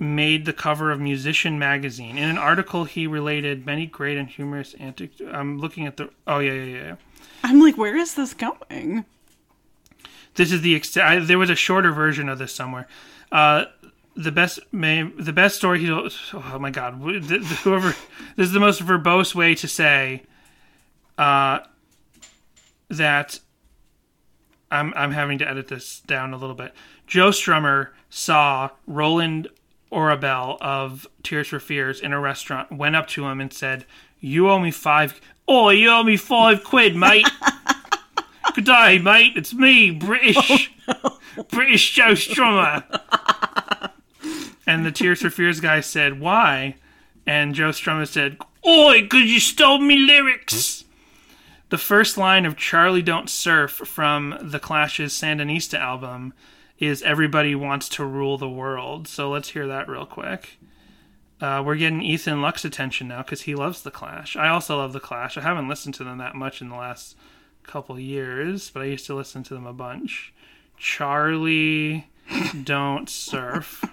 made 0.01 0.46
the 0.46 0.53
cover 0.53 0.90
of 0.90 0.98
Musician 0.98 1.59
magazine. 1.59 2.16
In 2.16 2.28
an 2.28 2.38
article, 2.38 2.84
he 2.84 3.07
related 3.07 3.66
many 3.66 3.86
great 3.86 4.16
and 4.16 4.28
humorous 4.28 4.74
antics. 4.74 5.20
I'm 5.30 5.59
looking 5.59 5.86
at 5.86 5.98
the. 5.98 6.11
Oh, 6.26 6.38
yeah, 6.38 6.53
yeah, 6.53 6.82
yeah. 6.82 6.96
I'm 7.44 7.61
like, 7.61 7.76
where 7.76 7.96
is 7.96 8.14
this 8.14 8.34
going? 8.34 9.05
This 10.34 10.53
is 10.53 10.62
the 10.62 10.74
ex- 10.74 10.96
I, 10.96 11.18
there 11.18 11.38
was 11.38 11.51
a 11.51 11.55
shorter 11.55 11.92
version 11.92 12.28
of 12.28 12.38
this 12.38 12.53
somewhere. 12.53 12.88
Uh, 13.30 13.66
the 14.16 14.32
best 14.32 14.59
may, 14.72 15.03
the 15.03 15.32
best 15.32 15.57
story 15.57 15.80
he 15.80 15.90
oh 15.90 16.59
my 16.59 16.70
god 16.70 16.94
whoever 16.94 17.94
this 18.36 18.48
is 18.48 18.53
the 18.53 18.61
most 18.61 18.82
verbose 18.82 19.34
way 19.34 19.55
to 19.55 19.68
say 19.68 20.22
uh, 21.16 21.61
that 22.88 23.38
I'm 24.70 24.92
I'm 24.96 25.12
having 25.12 25.38
to 25.38 25.48
edit 25.48 25.68
this 25.68 26.01
down 26.01 26.32
a 26.32 26.36
little 26.36 26.55
bit. 26.55 26.74
Joe 27.07 27.30
Strummer 27.30 27.88
saw 28.09 28.70
Roland 28.86 29.48
Orzabal 29.93 30.59
of 30.61 31.07
Tears 31.22 31.49
for 31.49 31.61
Fears 31.61 32.01
in 32.01 32.12
a 32.12 32.20
restaurant, 32.20 32.72
went 32.72 32.97
up 32.97 33.09
to 33.09 33.26
him 33.26 33.41
and 33.41 33.53
said, 33.53 33.84
"You 34.20 34.49
owe 34.49 34.59
me 34.59 34.70
five. 34.70 35.20
Oh, 35.49 35.70
you 35.70 35.91
owe 35.91 36.03
me 36.03 36.16
five 36.16 36.62
quid, 36.64 36.97
mate." 36.97 37.28
Good 38.55 38.64
day, 38.64 38.99
mate. 38.99 39.32
It's 39.36 39.55
me, 39.55 39.91
British, 39.91 40.72
oh, 40.88 41.18
British 41.51 41.93
Joe 41.93 42.12
Strummer. 42.12 42.84
and 44.66 44.84
the 44.84 44.93
Tears 44.93 45.22
for 45.22 45.30
Fears 45.30 45.61
guy 45.61 45.80
said, 45.80 46.20
"Why?" 46.20 46.76
And 47.26 47.55
Joe 47.55 47.70
Strummer 47.70 48.07
said, 48.07 48.38
"Oi, 48.66 49.03
because 49.03 49.30
you 49.30 49.41
stole 49.41 49.78
me 49.78 49.99
lyrics." 49.99 50.84
The 51.70 51.78
first 51.78 52.16
line 52.18 52.47
of 52.47 52.57
"Charlie 52.57 53.03
Don't 53.03 53.30
Surf" 53.30 53.70
from 53.70 54.36
the 54.41 54.59
Clash's 54.59 55.12
Sandinista 55.12 55.78
album 55.78 56.32
is 56.81 57.03
"Everybody 57.03 57.55
wants 57.55 57.89
to 57.91 58.05
rule 58.05 58.39
the 58.39 58.49
world." 58.49 59.07
So 59.07 59.31
let's 59.31 59.51
hear 59.51 59.66
that 59.68 59.89
real 59.89 60.07
quick. 60.07 60.59
Uh, 61.41 61.62
we're 61.64 61.76
getting 61.76 62.03
Ethan 62.03 62.43
Luck's 62.43 62.64
attention 62.64 63.09
now 63.09 63.22
because 63.22 63.43
he 63.43 63.55
loves 63.55 63.83
the 63.83 63.91
Clash. 63.91 64.37
I 64.37 64.49
also 64.49 64.76
love 64.76 64.93
the 64.93 65.01
Clash. 65.01 65.39
I 65.39 65.41
haven't 65.41 65.68
listened 65.68 65.95
to 65.95 66.05
them 66.05 66.18
that 66.18 66.35
much 66.35 66.61
in 66.61 66.68
the 66.68 66.76
last 66.76 67.16
couple 67.62 67.99
years, 67.99 68.70
but 68.70 68.83
I 68.83 68.87
used 68.87 69.07
to 69.07 69.14
listen 69.14 69.43
to 69.45 69.55
them 69.55 69.66
a 69.66 69.72
bunch. 69.72 70.35
Charlie, 70.76 72.09
don't 72.64 73.09
surf. 73.09 73.85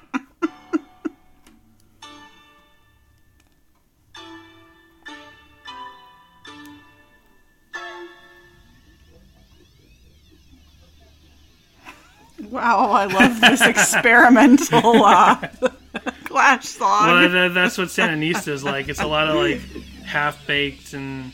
Wow, 12.49 12.91
I 12.91 13.05
love 13.05 13.41
this 13.41 13.61
experimental 13.61 15.03
uh, 15.03 15.35
Clash 16.25 16.65
song. 16.65 17.07
Well, 17.07 17.29
that, 17.29 17.53
that's 17.53 17.77
what 17.77 17.87
Sandinista 17.89 18.49
is 18.49 18.63
like. 18.63 18.87
It's 18.89 19.01
a 19.01 19.07
lot 19.07 19.27
of 19.27 19.35
like 19.35 19.59
half 20.05 20.45
baked 20.47 20.93
and 20.93 21.31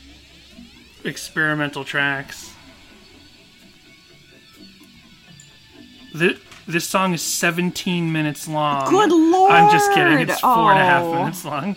experimental 1.04 1.84
tracks. 1.84 2.52
This, 6.14 6.38
this 6.66 6.88
song 6.88 7.12
is 7.14 7.22
17 7.22 8.10
minutes 8.12 8.46
long. 8.48 8.88
Good 8.90 9.10
lord! 9.10 9.52
I'm 9.52 9.70
just 9.70 9.92
kidding. 9.92 10.18
It's 10.20 10.40
four 10.40 10.70
and 10.72 10.80
a 10.80 10.84
half 10.84 11.02
Oh. 11.04 11.14
minutes 11.14 11.44
long. 11.44 11.76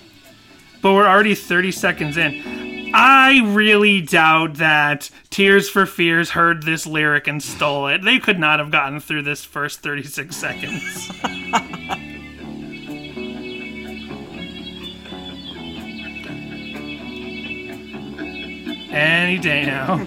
But 0.82 0.94
we're 0.94 1.08
already 1.08 1.34
30 1.36 1.72
seconds 1.72 2.18
in. 2.18 2.67
I 3.00 3.42
really 3.54 4.02
doubt 4.02 4.56
that 4.56 5.12
Tears 5.30 5.70
for 5.70 5.86
Fears 5.86 6.32
heard 6.32 6.64
this 6.64 6.88
lyric 6.88 7.28
and 7.28 7.44
stole 7.44 7.86
it. 7.90 8.02
They 8.02 8.18
could 8.18 8.40
not 8.40 8.58
have 8.58 8.72
gotten 8.72 9.00
through 9.00 9.22
this 9.22 9.46
first 9.46 9.82
36 9.82 10.36
seconds. 10.36 11.12
Any 18.90 19.38
day 19.38 19.68
now. 19.68 20.04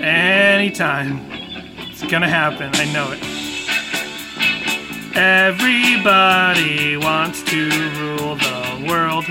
Anytime. 0.00 1.30
It's 1.90 2.04
gonna 2.04 2.26
happen. 2.26 2.70
I 2.72 2.90
know 2.90 3.12
it. 3.12 3.20
Everybody 5.14 6.96
wants 6.96 7.42
to 7.42 7.68
rule 8.00 8.36
the 8.36 8.86
world. 8.88 9.26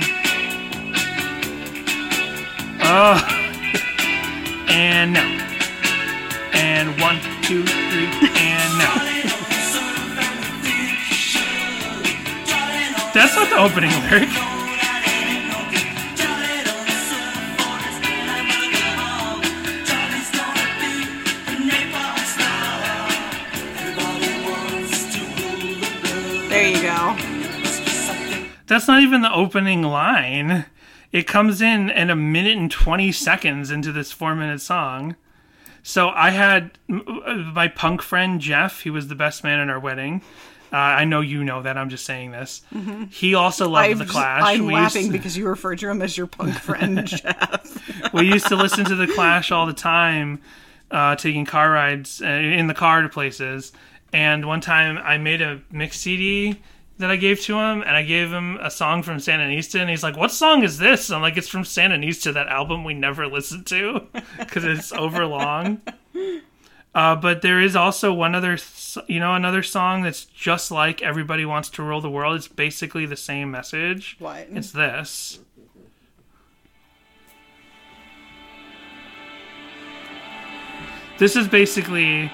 Oh. 2.86 3.18
And 4.70 5.14
now. 5.14 5.30
And 6.54 7.00
one, 7.00 7.18
two, 7.42 7.64
three, 7.64 8.08
and 8.36 8.78
now. 8.78 8.96
That's 13.14 13.36
not 13.36 13.50
the 13.50 13.58
opening 13.58 13.92
lyric. 14.10 14.30
There 26.50 26.70
you 26.70 26.82
go. 26.82 27.16
That's 28.68 28.88
not 28.88 29.02
even 29.02 29.22
the 29.22 29.34
opening 29.34 29.84
line. 29.84 30.66
It 31.14 31.28
comes 31.28 31.62
in 31.62 31.92
in 31.92 32.10
a 32.10 32.16
minute 32.16 32.58
and 32.58 32.70
20 32.70 33.12
seconds 33.12 33.72
into 33.72 33.92
this 33.92 34.12
four 34.12 34.36
minute 34.36 34.60
song. 34.60 35.16
So 35.84 36.10
I 36.10 36.32
had 36.32 36.72
my 36.88 37.68
punk 37.68 38.02
friend 38.02 38.42
Jeff, 38.42 38.82
he 38.82 38.90
was 38.90 39.08
the 39.08 39.16
best 39.16 39.44
man 39.44 39.60
in 39.60 39.70
our 39.70 39.80
wedding. 39.80 40.22
Uh, 40.72 40.78
I 40.78 41.06
know 41.06 41.22
you 41.22 41.44
know 41.44 41.62
that. 41.62 41.78
I'm 41.78 41.90
just 41.90 42.04
saying 42.04 42.32
this. 42.32 42.64
He 43.12 43.36
also 43.36 43.70
loved 43.70 43.92
I'm, 43.92 43.98
the 44.00 44.06
Clash. 44.06 44.42
I'm 44.44 44.66
we, 44.66 44.74
laughing 44.74 45.04
used, 45.04 45.12
because 45.12 45.38
you 45.38 45.48
referred 45.48 45.78
to 45.80 45.90
him 45.90 46.02
as 46.02 46.18
your 46.18 46.26
punk 46.26 46.56
friend, 46.56 47.06
Jeff. 47.06 48.12
we 48.12 48.26
used 48.26 48.48
to 48.48 48.56
listen 48.56 48.84
to 48.86 48.96
the 48.96 49.06
Clash 49.06 49.52
all 49.52 49.68
the 49.68 49.74
time, 49.74 50.42
uh, 50.90 51.16
taking 51.16 51.46
car 51.46 51.70
rides 51.70 52.24
uh, 52.24 52.26
in 52.26 52.66
the 52.66 52.74
car 52.74 53.04
to 53.04 53.10
places. 53.10 53.72
And 54.12 54.48
one 54.48 54.62
time 54.62 54.98
I 54.98 55.20
made 55.20 55.44
a 55.44 55.62
mix 55.72 56.00
CD 56.00 56.60
that 56.98 57.10
I 57.10 57.16
gave 57.16 57.42
to 57.42 57.58
him, 57.58 57.82
and 57.82 57.96
I 57.96 58.04
gave 58.04 58.32
him 58.32 58.58
a 58.62 58.70
song 58.70 59.04
from 59.04 59.18
Sandinista, 59.18 59.80
and 59.80 59.90
he's 59.90 60.04
like, 60.04 60.16
"What 60.16 60.32
song 60.32 60.64
is 60.64 60.78
this?" 60.78 61.10
I'm 61.10 61.22
like, 61.22 61.38
"It's 61.38 61.50
from 61.50 61.64
Sandinista, 61.64 62.34
that 62.34 62.48
album 62.48 62.84
we 62.84 62.94
never 62.94 63.28
listened 63.28 63.66
to, 63.68 64.08
because 64.40 64.64
it's 64.64 64.92
over 64.92 65.26
long." 65.26 65.82
Uh, 66.96 67.16
but 67.16 67.42
there 67.42 67.60
is 67.60 67.76
also 67.76 68.14
one 68.14 68.36
other, 68.36 68.56
you 69.08 69.20
know, 69.20 69.34
another 69.34 69.64
song 69.64 70.04
that's 70.04 70.26
just 70.26 70.70
like 70.70 71.02
"Everybody 71.02 71.44
Wants 71.44 71.70
to 71.72 71.82
Rule 71.82 72.02
the 72.02 72.10
World." 72.10 72.36
It's 72.36 72.48
basically 72.48 73.08
the 73.08 73.18
same 73.18 73.50
message. 73.50 74.16
What? 74.20 74.48
It's 74.52 74.70
this. 74.72 75.40
This 81.18 81.36
is 81.36 81.48
basically 81.48 82.32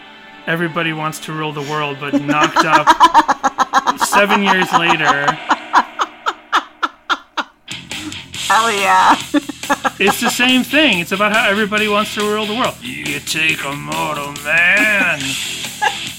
everybody 0.47 0.93
wants 0.93 1.19
to 1.21 1.33
rule 1.33 1.51
the 1.51 1.61
world, 1.61 1.97
but 1.99 2.19
knocked 2.21 2.65
up 2.65 2.87
seven 3.99 4.43
years 4.43 4.71
later. 4.73 5.25
Hell 8.47 8.71
yeah. 8.71 9.15
It's 9.99 10.19
the 10.21 10.29
same 10.31 10.63
thing. 10.63 10.99
It's 10.99 11.11
about 11.11 11.33
how 11.33 11.47
everybody 11.47 11.87
wants 11.87 12.15
to 12.15 12.21
rule 12.21 12.45
the 12.45 12.55
world. 12.55 12.75
You 12.81 13.19
take 13.19 13.63
a 13.63 13.73
mortal 13.75 14.33
man 14.43 15.19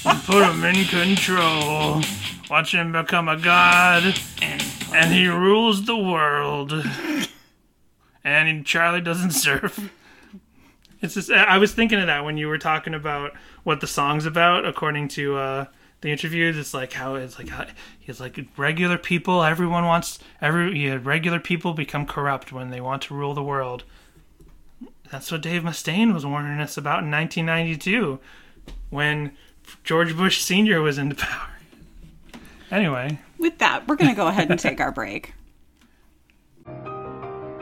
and 0.05 0.23
put 0.23 0.43
him 0.49 0.63
in 0.63 0.85
control. 0.85 2.01
Watch 2.49 2.73
him 2.73 2.91
become 2.93 3.27
a 3.27 3.37
god, 3.37 4.15
and 4.41 5.13
he 5.13 5.27
rules 5.27 5.85
the 5.85 5.97
world. 5.97 6.73
And 8.23 8.65
Charlie 8.65 9.01
doesn't 9.01 9.31
serve. 9.45 9.91
It's 11.01 11.15
just, 11.15 11.31
I 11.31 11.57
was 11.57 11.73
thinking 11.73 11.99
of 11.99 12.07
that 12.07 12.23
when 12.23 12.37
you 12.37 12.47
were 12.47 12.59
talking 12.59 12.93
about 12.93 13.33
what 13.63 13.81
the 13.81 13.87
song's 13.87 14.25
about, 14.25 14.65
according 14.65 15.07
to 15.09 15.35
uh, 15.35 15.65
the 16.01 16.11
interviews. 16.11 16.57
It's 16.57 16.73
like 16.73 16.93
how 16.93 17.15
it's 17.15 17.39
like 17.39 17.49
how, 17.49 17.65
he's 17.99 18.19
like 18.19 18.39
regular 18.57 18.97
people. 18.97 19.43
Everyone 19.43 19.85
wants 19.85 20.19
every 20.41 20.77
yeah, 20.77 20.99
regular 21.01 21.39
people 21.39 21.73
become 21.73 22.05
corrupt 22.05 22.51
when 22.51 22.69
they 22.69 22.81
want 22.81 23.03
to 23.03 23.15
rule 23.15 23.33
the 23.33 23.43
world. 23.43 23.83
That's 25.11 25.31
what 25.31 25.41
Dave 25.41 25.63
Mustaine 25.63 26.13
was 26.13 26.25
warning 26.25 26.59
us 26.59 26.77
about 26.77 27.03
in 27.03 27.11
1992, 27.11 28.19
when 28.89 29.31
George 29.83 30.15
Bush 30.15 30.41
Sr. 30.41 30.81
was 30.81 30.97
into 30.97 31.15
power. 31.15 31.47
Anyway, 32.71 33.19
With 33.37 33.57
that, 33.57 33.85
we're 33.85 33.97
going 33.97 34.11
to 34.11 34.15
go 34.15 34.27
ahead 34.27 34.49
and 34.49 34.57
take 34.57 34.79
our 34.79 34.93
break. 34.93 35.33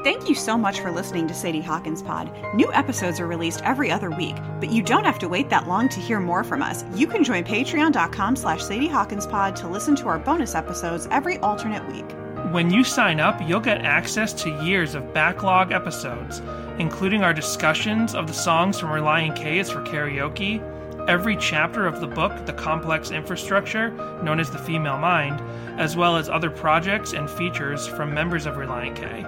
Thank 0.02 0.30
you 0.30 0.36
so 0.36 0.58
much 0.58 0.80
for 0.80 0.92
listening 0.92 1.28
to 1.28 1.34
Sadie 1.34 1.60
Hawkins 1.60 2.02
Pod. 2.02 2.32
New 2.56 2.72
episodes 2.72 3.20
are 3.20 3.28
released 3.28 3.62
every 3.64 3.92
other 3.92 4.10
week, 4.10 4.38
but 4.62 4.72
you 4.72 4.82
don't 4.82 5.04
have 5.04 5.20
to 5.20 5.28
wait 5.28 5.50
that 5.50 5.68
long 5.68 5.90
to 5.90 6.00
hear 6.00 6.22
more 6.22 6.46
from 6.46 6.62
us. 6.62 6.86
You 6.96 7.06
can 7.06 7.22
join 7.22 7.44
patreon.com 7.44 8.38
slash 8.38 8.64
Sadie 8.64 8.88
Hawkins 8.88 9.28
Pod 9.28 9.58
to 9.58 9.68
listen 9.68 9.98
to 9.98 10.08
our 10.08 10.18
bonus 10.18 10.56
episodes 10.56 11.10
every 11.12 11.38
alternate 11.40 11.86
week. 11.92 12.06
When 12.54 12.72
you 12.72 12.86
sign 12.86 13.20
up, 13.20 13.42
you'll 13.46 13.60
get 13.60 13.84
access 13.84 14.32
to 14.42 14.64
years 14.64 14.96
of 14.96 15.14
backlog 15.14 15.74
episodes, 15.74 16.42
including 16.80 17.22
our 17.22 17.34
discussions 17.34 18.16
of 18.16 18.28
the 18.28 18.34
songs 18.34 18.80
from 18.80 18.92
Relient 18.92 19.36
K 19.36 19.60
is 19.60 19.70
for 19.70 19.82
Karaoke, 19.82 20.62
every 21.10 21.36
chapter 21.36 21.86
of 21.86 22.00
the 22.00 22.08
book, 22.08 22.46
The 22.46 22.54
Complex 22.54 23.12
Infrastructure, 23.12 23.90
known 24.24 24.40
as 24.40 24.50
The 24.50 24.60
Female 24.60 24.98
Mind, 24.98 25.42
as 25.78 25.98
well 25.98 26.16
as 26.16 26.30
other 26.30 26.50
projects 26.50 27.12
and 27.12 27.30
features 27.30 27.86
from 27.86 28.14
members 28.14 28.46
of 28.46 28.56
Relient 28.56 28.96
K. 28.96 29.26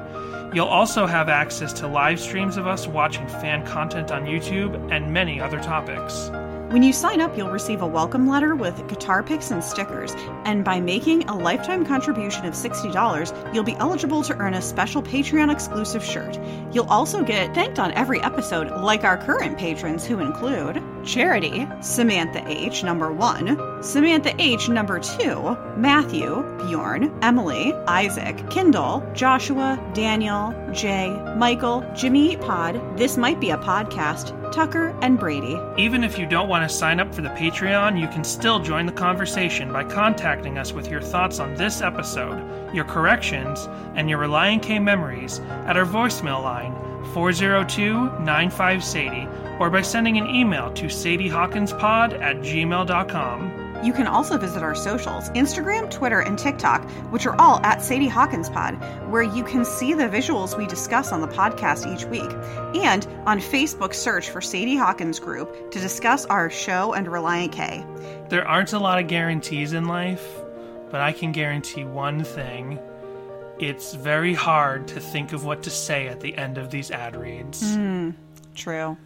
You'll 0.53 0.67
also 0.67 1.05
have 1.05 1.29
access 1.29 1.71
to 1.73 1.87
live 1.87 2.19
streams 2.19 2.57
of 2.57 2.67
us 2.67 2.85
watching 2.85 3.25
fan 3.25 3.65
content 3.65 4.11
on 4.11 4.25
YouTube 4.25 4.91
and 4.91 5.13
many 5.13 5.39
other 5.39 5.61
topics. 5.61 6.29
When 6.71 6.83
you 6.83 6.91
sign 6.91 7.21
up, 7.21 7.37
you'll 7.37 7.51
receive 7.51 7.81
a 7.81 7.87
welcome 7.87 8.27
letter 8.27 8.53
with 8.53 8.87
guitar 8.89 9.23
picks 9.23 9.51
and 9.51 9.63
stickers, 9.63 10.13
and 10.43 10.65
by 10.65 10.81
making 10.81 11.29
a 11.29 11.35
lifetime 11.37 11.85
contribution 11.85 12.45
of 12.45 12.53
$60, 12.53 13.53
you'll 13.53 13.63
be 13.63 13.75
eligible 13.75 14.23
to 14.23 14.35
earn 14.37 14.53
a 14.53 14.61
special 14.61 15.01
Patreon 15.01 15.51
exclusive 15.51 16.03
shirt. 16.03 16.37
You'll 16.73 16.89
also 16.89 17.23
get 17.23 17.53
thanked 17.53 17.79
on 17.79 17.93
every 17.93 18.21
episode, 18.21 18.69
like 18.81 19.05
our 19.05 19.17
current 19.17 19.57
patrons, 19.57 20.05
who 20.05 20.19
include 20.19 20.83
Charity, 21.05 21.65
Samantha 21.81 22.43
H, 22.45 22.83
number 22.83 23.11
one, 23.11 23.57
Samantha 23.81 24.31
H, 24.39 24.69
number 24.69 24.99
two, 24.99 25.57
Matthew, 25.75 26.43
Bjorn, 26.59 27.11
Emily, 27.23 27.73
Isaac, 27.87 28.47
Kindle, 28.51 29.03
Joshua, 29.15 29.83
Daniel, 29.95 30.53
Jay, 30.71 31.09
Michael, 31.35 31.83
Jimmy 31.95 32.33
Eat 32.33 32.41
Pod, 32.41 32.79
This 32.95 33.17
Might 33.17 33.39
Be 33.39 33.49
a 33.49 33.57
Podcast, 33.57 34.39
Tucker, 34.51 34.95
and 35.01 35.17
Brady. 35.17 35.57
Even 35.77 36.03
if 36.03 36.19
you 36.19 36.27
don't 36.27 36.47
want 36.47 36.69
to 36.69 36.75
sign 36.75 36.99
up 36.99 37.13
for 37.13 37.23
the 37.23 37.29
Patreon, 37.29 37.99
you 37.99 38.07
can 38.07 38.23
still 38.23 38.59
join 38.59 38.85
the 38.85 38.91
conversation 38.91 39.73
by 39.73 39.83
contacting 39.83 40.59
us 40.59 40.73
with 40.73 40.87
your 40.87 41.01
thoughts 41.01 41.39
on 41.39 41.55
this 41.55 41.81
episode, 41.81 42.39
your 42.75 42.85
corrections, 42.85 43.67
and 43.95 44.07
your 44.07 44.19
Relient 44.19 44.61
K 44.61 44.77
memories 44.77 45.39
at 45.65 45.75
our 45.75 45.85
voicemail 45.85 46.43
line 46.43 46.75
402 47.13 48.19
95 48.19 48.83
Sadie 48.83 49.27
or 49.59 49.71
by 49.71 49.81
sending 49.81 50.17
an 50.17 50.27
email 50.27 50.71
to 50.73 50.85
sadiehawkinspod 50.85 52.19
at 52.21 52.37
gmail.com. 52.37 53.60
You 53.83 53.93
can 53.93 54.05
also 54.05 54.37
visit 54.37 54.61
our 54.61 54.75
socials 54.75 55.29
Instagram, 55.31 55.89
Twitter, 55.89 56.19
and 56.19 56.37
TikTok, 56.37 56.89
which 57.11 57.25
are 57.25 57.39
all 57.39 57.59
at 57.65 57.81
Sadie 57.81 58.07
Hawkins 58.07 58.49
Pod, 58.49 58.75
where 59.09 59.23
you 59.23 59.43
can 59.43 59.65
see 59.65 59.93
the 59.93 60.03
visuals 60.03 60.57
we 60.57 60.67
discuss 60.67 61.11
on 61.11 61.21
the 61.21 61.27
podcast 61.27 61.91
each 61.91 62.05
week. 62.05 62.29
And 62.83 63.07
on 63.25 63.39
Facebook, 63.39 63.93
search 63.93 64.29
for 64.29 64.39
Sadie 64.39 64.75
Hawkins 64.77 65.19
Group 65.19 65.71
to 65.71 65.79
discuss 65.79 66.25
our 66.25 66.49
show 66.49 66.93
and 66.93 67.07
Relient 67.07 67.51
K. 67.51 67.83
There 68.29 68.47
aren't 68.47 68.73
a 68.73 68.79
lot 68.79 68.99
of 68.99 69.07
guarantees 69.07 69.73
in 69.73 69.85
life, 69.85 70.25
but 70.91 71.01
I 71.01 71.11
can 71.11 71.31
guarantee 71.31 71.83
one 71.83 72.23
thing. 72.23 72.79
It's 73.59 73.93
very 73.93 74.33
hard 74.33 74.87
to 74.89 74.99
think 74.99 75.33
of 75.33 75.43
what 75.43 75.63
to 75.63 75.69
say 75.69 76.07
at 76.07 76.19
the 76.19 76.35
end 76.37 76.57
of 76.57 76.71
these 76.71 76.91
ad 76.91 77.15
reads. 77.15 77.75
Hmm, 77.75 78.11
true. 78.55 78.97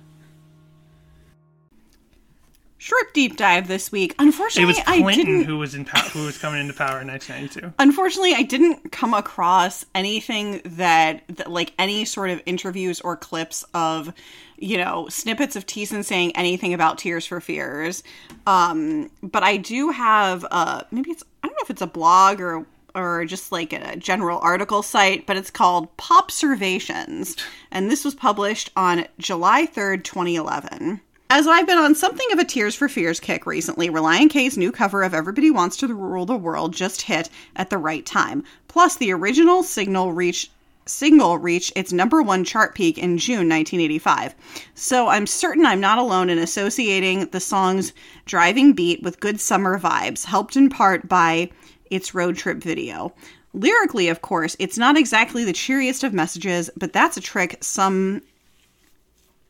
Short 2.85 3.15
deep 3.15 3.35
dive 3.35 3.67
this 3.67 3.91
week. 3.91 4.13
Unfortunately, 4.19 4.61
It 4.61 4.67
was 4.67 4.77
I 4.85 5.01
Clinton 5.01 5.25
didn't. 5.25 5.43
who 5.45 5.57
was 5.57 5.73
in 5.73 5.85
who 5.85 6.25
was 6.25 6.37
coming 6.37 6.59
into 6.61 6.73
power 6.75 7.01
in 7.01 7.07
1992. 7.07 7.73
Unfortunately, 7.79 8.35
I 8.35 8.43
didn't 8.43 8.91
come 8.91 9.15
across 9.15 9.87
anything 9.95 10.61
that, 10.63 11.23
that, 11.29 11.49
like, 11.49 11.73
any 11.79 12.05
sort 12.05 12.29
of 12.29 12.43
interviews 12.45 13.01
or 13.01 13.17
clips 13.17 13.65
of, 13.73 14.13
you 14.59 14.77
know, 14.77 15.07
snippets 15.09 15.55
of 15.55 15.65
Thiessen 15.65 16.03
saying 16.05 16.37
anything 16.37 16.75
about 16.75 16.99
Tears 16.99 17.25
for 17.25 17.41
Fears. 17.41 18.03
Um, 18.45 19.09
but 19.23 19.41
I 19.41 19.57
do 19.57 19.89
have, 19.89 20.45
uh, 20.51 20.83
maybe 20.91 21.09
it's, 21.09 21.23
I 21.43 21.47
don't 21.47 21.55
know 21.55 21.63
if 21.63 21.71
it's 21.71 21.81
a 21.81 21.87
blog 21.87 22.39
or 22.39 22.67
or 22.93 23.25
just 23.25 23.51
like 23.51 23.73
a 23.73 23.95
general 23.95 24.39
article 24.39 24.83
site, 24.83 25.25
but 25.25 25.35
it's 25.35 25.49
called 25.51 25.95
Popservations, 25.97 27.35
and 27.71 27.89
this 27.89 28.05
was 28.05 28.13
published 28.15 28.69
on 28.77 29.05
July 29.17 29.65
3rd, 29.65 30.03
2011. 30.03 31.01
As 31.27 31.47
I've 31.47 31.65
been 31.65 31.79
on 31.79 31.95
something 31.95 32.31
of 32.31 32.37
a 32.37 32.45
Tears 32.45 32.75
for 32.75 32.87
Fears 32.87 33.19
kick 33.19 33.47
recently, 33.47 33.89
Relient 33.89 34.29
K's 34.29 34.59
new 34.59 34.71
cover 34.71 35.01
of 35.01 35.15
Everybody 35.15 35.49
Wants 35.49 35.75
to 35.77 35.87
Rule 35.87 36.27
the 36.27 36.37
World 36.37 36.71
just 36.71 37.01
hit 37.01 37.29
at 37.55 37.71
the 37.71 37.79
right 37.79 38.05
time. 38.05 38.43
Plus, 38.67 38.95
the 38.95 39.11
original 39.11 39.63
signal 39.63 40.13
reached 40.13 40.51
single 40.85 41.39
reached 41.39 41.73
its 41.75 41.91
number 41.91 42.21
one 42.21 42.43
chart 42.43 42.75
peak 42.75 42.99
in 42.99 43.17
June 43.17 43.49
1985. 43.49 44.35
So 44.75 45.07
I'm 45.07 45.25
certain 45.25 45.65
I'm 45.65 45.79
not 45.79 45.97
alone 45.97 46.29
in 46.29 46.37
associating 46.37 47.25
the 47.29 47.39
song's 47.39 47.91
driving 48.27 48.73
beat 48.73 49.01
with 49.01 49.19
good 49.19 49.41
summer 49.41 49.79
vibes, 49.79 50.25
helped 50.25 50.55
in 50.55 50.69
part 50.69 51.09
by 51.09 51.49
its 51.89 52.13
road 52.13 52.37
trip 52.37 52.59
video. 52.59 53.15
Lyrically, 53.51 54.09
of 54.09 54.21
course, 54.21 54.55
it's 54.59 54.77
not 54.77 54.95
exactly 54.95 55.43
the 55.43 55.53
cheeriest 55.53 56.03
of 56.03 56.13
messages, 56.13 56.69
but 56.77 56.93
that's 56.93 57.17
a 57.17 57.21
trick 57.21 57.57
some 57.61 58.21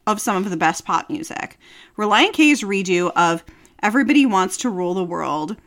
of 0.07 0.21
some 0.21 0.43
of 0.43 0.49
the 0.49 0.57
best 0.57 0.85
pop 0.85 1.09
music. 1.09 1.57
Relient 1.97 2.33
K's 2.33 2.61
redo 2.61 3.11
of 3.15 3.43
Everybody 3.81 4.25
Wants 4.25 4.57
to 4.57 4.69
Rule 4.69 4.93
the 4.93 5.03
World 5.03 5.57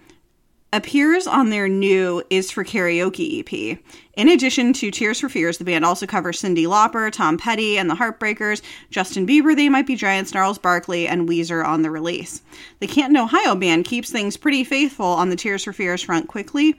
appears 0.72 1.26
on 1.26 1.48
their 1.48 1.68
new 1.68 2.22
Is 2.30 2.50
for 2.50 2.64
Karaoke 2.64 3.40
EP. 3.40 3.78
In 4.14 4.28
addition 4.28 4.72
to 4.74 4.90
Tears 4.90 5.20
for 5.20 5.28
Fears, 5.28 5.58
the 5.58 5.64
band 5.64 5.84
also 5.84 6.06
covers 6.06 6.42
Cyndi 6.42 6.66
Lauper, 6.66 7.10
Tom 7.10 7.38
Petty, 7.38 7.78
and 7.78 7.88
the 7.88 7.94
Heartbreakers, 7.94 8.60
Justin 8.90 9.26
Bieber, 9.26 9.56
They 9.56 9.68
Might 9.68 9.86
Be 9.86 9.96
Giants, 9.96 10.34
Gnarls 10.34 10.58
Barkley, 10.58 11.08
and 11.08 11.28
Weezer 11.28 11.64
on 11.64 11.82
the 11.82 11.90
release. 11.90 12.42
The 12.80 12.86
Canton, 12.86 13.16
Ohio 13.16 13.54
band 13.54 13.86
keeps 13.86 14.10
things 14.10 14.36
pretty 14.36 14.64
faithful 14.64 15.06
on 15.06 15.30
the 15.30 15.36
Tears 15.36 15.64
for 15.64 15.72
Fears 15.72 16.02
front 16.02 16.28
quickly. 16.28 16.78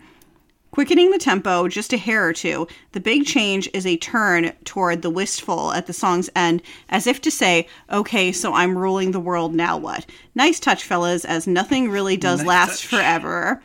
Quickening 0.72 1.10
the 1.12 1.18
tempo 1.18 1.68
just 1.68 1.94
a 1.94 1.98
hair 1.98 2.28
or 2.28 2.34
two, 2.34 2.68
the 2.92 3.00
big 3.00 3.26
change 3.26 3.68
is 3.74 3.86
a 3.86 3.98
turn 3.98 4.52
toward 4.66 5.02
the 5.02 5.10
wistful 5.10 5.72
at 5.74 5.88
the 5.88 5.94
song's 5.94 6.30
end, 6.36 6.62
as 6.90 7.08
if 7.08 7.20
to 7.22 7.32
say, 7.32 7.68
okay, 7.92 8.32
so 8.32 8.54
I'm 8.54 8.78
ruling 8.78 9.12
the 9.12 9.20
world, 9.20 9.56
now 9.56 9.78
what? 9.78 10.06
Nice 10.36 10.60
touch, 10.60 10.84
fellas, 10.84 11.26
as 11.26 11.48
nothing 11.48 11.90
really 11.90 12.18
does 12.18 12.40
Nice 12.40 12.48
last 12.48 12.82
touch. 12.82 12.88
forever. 12.88 13.62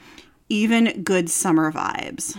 Even 0.48 1.02
good 1.02 1.28
summer 1.30 1.70
vibes. 1.70 2.38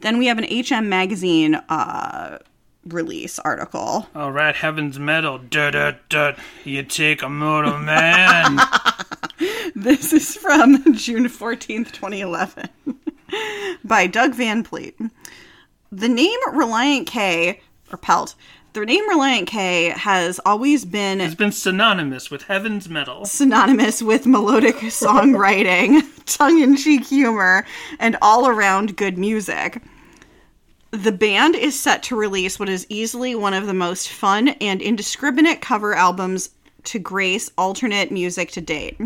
Then 0.00 0.18
we 0.18 0.26
have 0.26 0.38
an 0.38 0.44
HM 0.50 0.88
Magazine 0.90 1.54
uh, 1.54 2.38
release 2.86 3.38
article. 3.38 4.06
All 4.14 4.30
right, 4.32 4.54
Heaven's 4.54 4.98
Metal. 4.98 5.38
Dut, 5.38 5.72
dut, 5.72 6.06
dut. 6.10 6.38
You 6.64 6.82
take 6.82 7.22
a 7.22 7.28
mortal 7.30 7.78
man. 7.78 8.58
This 9.76 10.12
is 10.12 10.36
from 10.36 10.94
June 10.94 11.24
14th, 11.24 11.90
2011, 11.90 12.68
by 13.84 14.06
Doug 14.06 14.34
Van 14.34 14.62
Pelt. 14.62 14.94
The 15.92 16.08
name 16.08 16.40
Relient 16.48 17.06
K, 17.06 17.60
or 17.92 17.98
Pelt, 17.98 18.34
the 18.74 18.84
name 18.84 19.08
Relient 19.08 19.46
K 19.46 19.90
has 19.90 20.40
always 20.44 20.84
been 20.84 21.20
it's 21.20 21.36
been 21.36 21.52
synonymous 21.52 22.28
with 22.30 22.42
Heaven's 22.42 22.88
Metal. 22.88 23.24
synonymous 23.24 24.02
with 24.02 24.26
melodic 24.26 24.74
songwriting, 24.90 26.02
tongue 26.26 26.60
in 26.60 26.76
cheek 26.76 27.06
humor, 27.06 27.64
and 28.00 28.16
all 28.20 28.48
around 28.48 28.96
good 28.96 29.16
music. 29.16 29.80
The 30.90 31.12
band 31.12 31.54
is 31.54 31.78
set 31.78 32.02
to 32.04 32.16
release 32.16 32.58
what 32.58 32.68
is 32.68 32.86
easily 32.88 33.34
one 33.34 33.54
of 33.54 33.66
the 33.66 33.74
most 33.74 34.08
fun 34.08 34.48
and 34.48 34.82
indiscriminate 34.82 35.60
cover 35.60 35.94
albums 35.94 36.50
to 36.84 36.98
grace 36.98 37.50
alternate 37.58 38.10
music 38.10 38.50
to 38.52 38.60
date. 38.60 38.98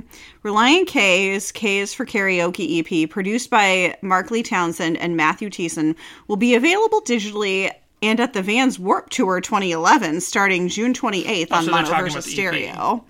Relient 0.44 0.86
K's 0.86 1.52
K's 1.52 1.94
for 1.94 2.04
Karaoke 2.04 2.80
EP, 2.80 3.08
produced 3.08 3.50
by 3.50 3.96
Mark 4.02 4.30
Lee 4.30 4.42
Townsend 4.42 4.96
and 4.98 5.16
Matthew 5.16 5.50
Thiessen, 5.50 5.94
will 6.26 6.36
be 6.36 6.54
available 6.54 7.00
digitally 7.02 7.70
and 8.02 8.20
at 8.20 8.32
the 8.32 8.42
Vans 8.42 8.78
Warp 8.78 9.10
Tour 9.10 9.40
2011 9.40 10.20
starting 10.20 10.68
June 10.68 10.94
28th 10.94 11.52
on 11.52 11.64
so 11.64 11.70
they're 11.72 11.82
talking 11.82 12.06
Monoverse 12.06 12.10
about 12.10 12.24
the 12.24 12.30
EP. 12.30 12.34
Stereo. 12.34 13.04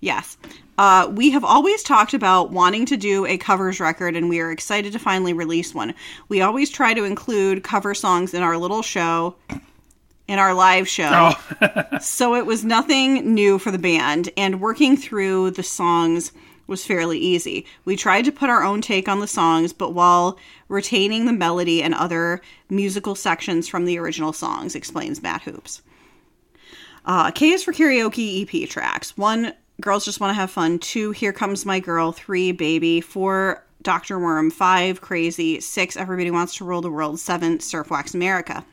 Yes. 0.00 0.36
Uh, 0.78 1.08
we 1.14 1.30
have 1.30 1.44
always 1.44 1.82
talked 1.82 2.14
about 2.14 2.50
wanting 2.50 2.86
to 2.86 2.96
do 2.96 3.24
a 3.26 3.36
covers 3.38 3.78
record, 3.78 4.16
and 4.16 4.28
we 4.28 4.40
are 4.40 4.50
excited 4.50 4.92
to 4.92 4.98
finally 4.98 5.32
release 5.32 5.74
one. 5.74 5.94
We 6.28 6.40
always 6.40 6.70
try 6.70 6.92
to 6.94 7.04
include 7.04 7.62
cover 7.62 7.94
songs 7.94 8.34
in 8.34 8.42
our 8.42 8.56
little 8.56 8.82
show, 8.82 9.36
in 10.32 10.38
our 10.38 10.54
live 10.54 10.88
show. 10.88 11.34
Oh, 11.60 11.98
So 12.00 12.34
it 12.34 12.46
was 12.46 12.64
nothing 12.64 13.34
new 13.34 13.58
for 13.58 13.70
the 13.70 13.78
band, 13.78 14.30
and 14.34 14.62
working 14.62 14.96
through 14.96 15.50
the 15.50 15.62
songs 15.62 16.32
was 16.66 16.86
fairly 16.86 17.18
easy. 17.18 17.66
We 17.84 17.96
tried 17.96 18.24
to 18.24 18.32
put 18.32 18.48
our 18.48 18.62
own 18.64 18.80
take 18.80 19.10
on 19.10 19.20
the 19.20 19.26
songs, 19.26 19.74
but 19.74 19.92
while 19.92 20.38
retaining 20.68 21.26
the 21.26 21.34
melody 21.34 21.82
and 21.82 21.92
other 21.92 22.40
musical 22.70 23.14
sections 23.14 23.68
from 23.68 23.84
the 23.84 23.98
original 23.98 24.32
songs, 24.32 24.74
explains 24.74 25.22
Matt 25.22 25.42
Hoopes. 25.42 25.82
Uh, 27.04 27.30
K 27.32 27.50
is 27.50 27.62
for 27.62 27.74
karaoke 27.74 28.42
EP 28.64 28.66
tracks. 28.70 29.18
One, 29.18 29.52
Girls 29.82 30.06
Just 30.06 30.18
Want 30.18 30.30
to 30.30 30.34
Have 30.34 30.50
Fun. 30.50 30.78
Two, 30.78 31.10
Here 31.10 31.34
Comes 31.34 31.66
My 31.66 31.78
Girl. 31.78 32.10
Three, 32.10 32.52
Baby. 32.52 33.02
Four, 33.02 33.62
Dr. 33.82 34.18
Worm. 34.18 34.50
Five, 34.50 35.02
Crazy. 35.02 35.60
Six, 35.60 35.94
Everybody 35.94 36.30
Wants 36.30 36.54
to 36.56 36.64
Rule 36.64 36.80
the 36.80 36.90
World. 36.90 37.20
Seven, 37.20 37.60
Surf 37.60 37.90
Wax 37.90 38.14
America. 38.14 38.64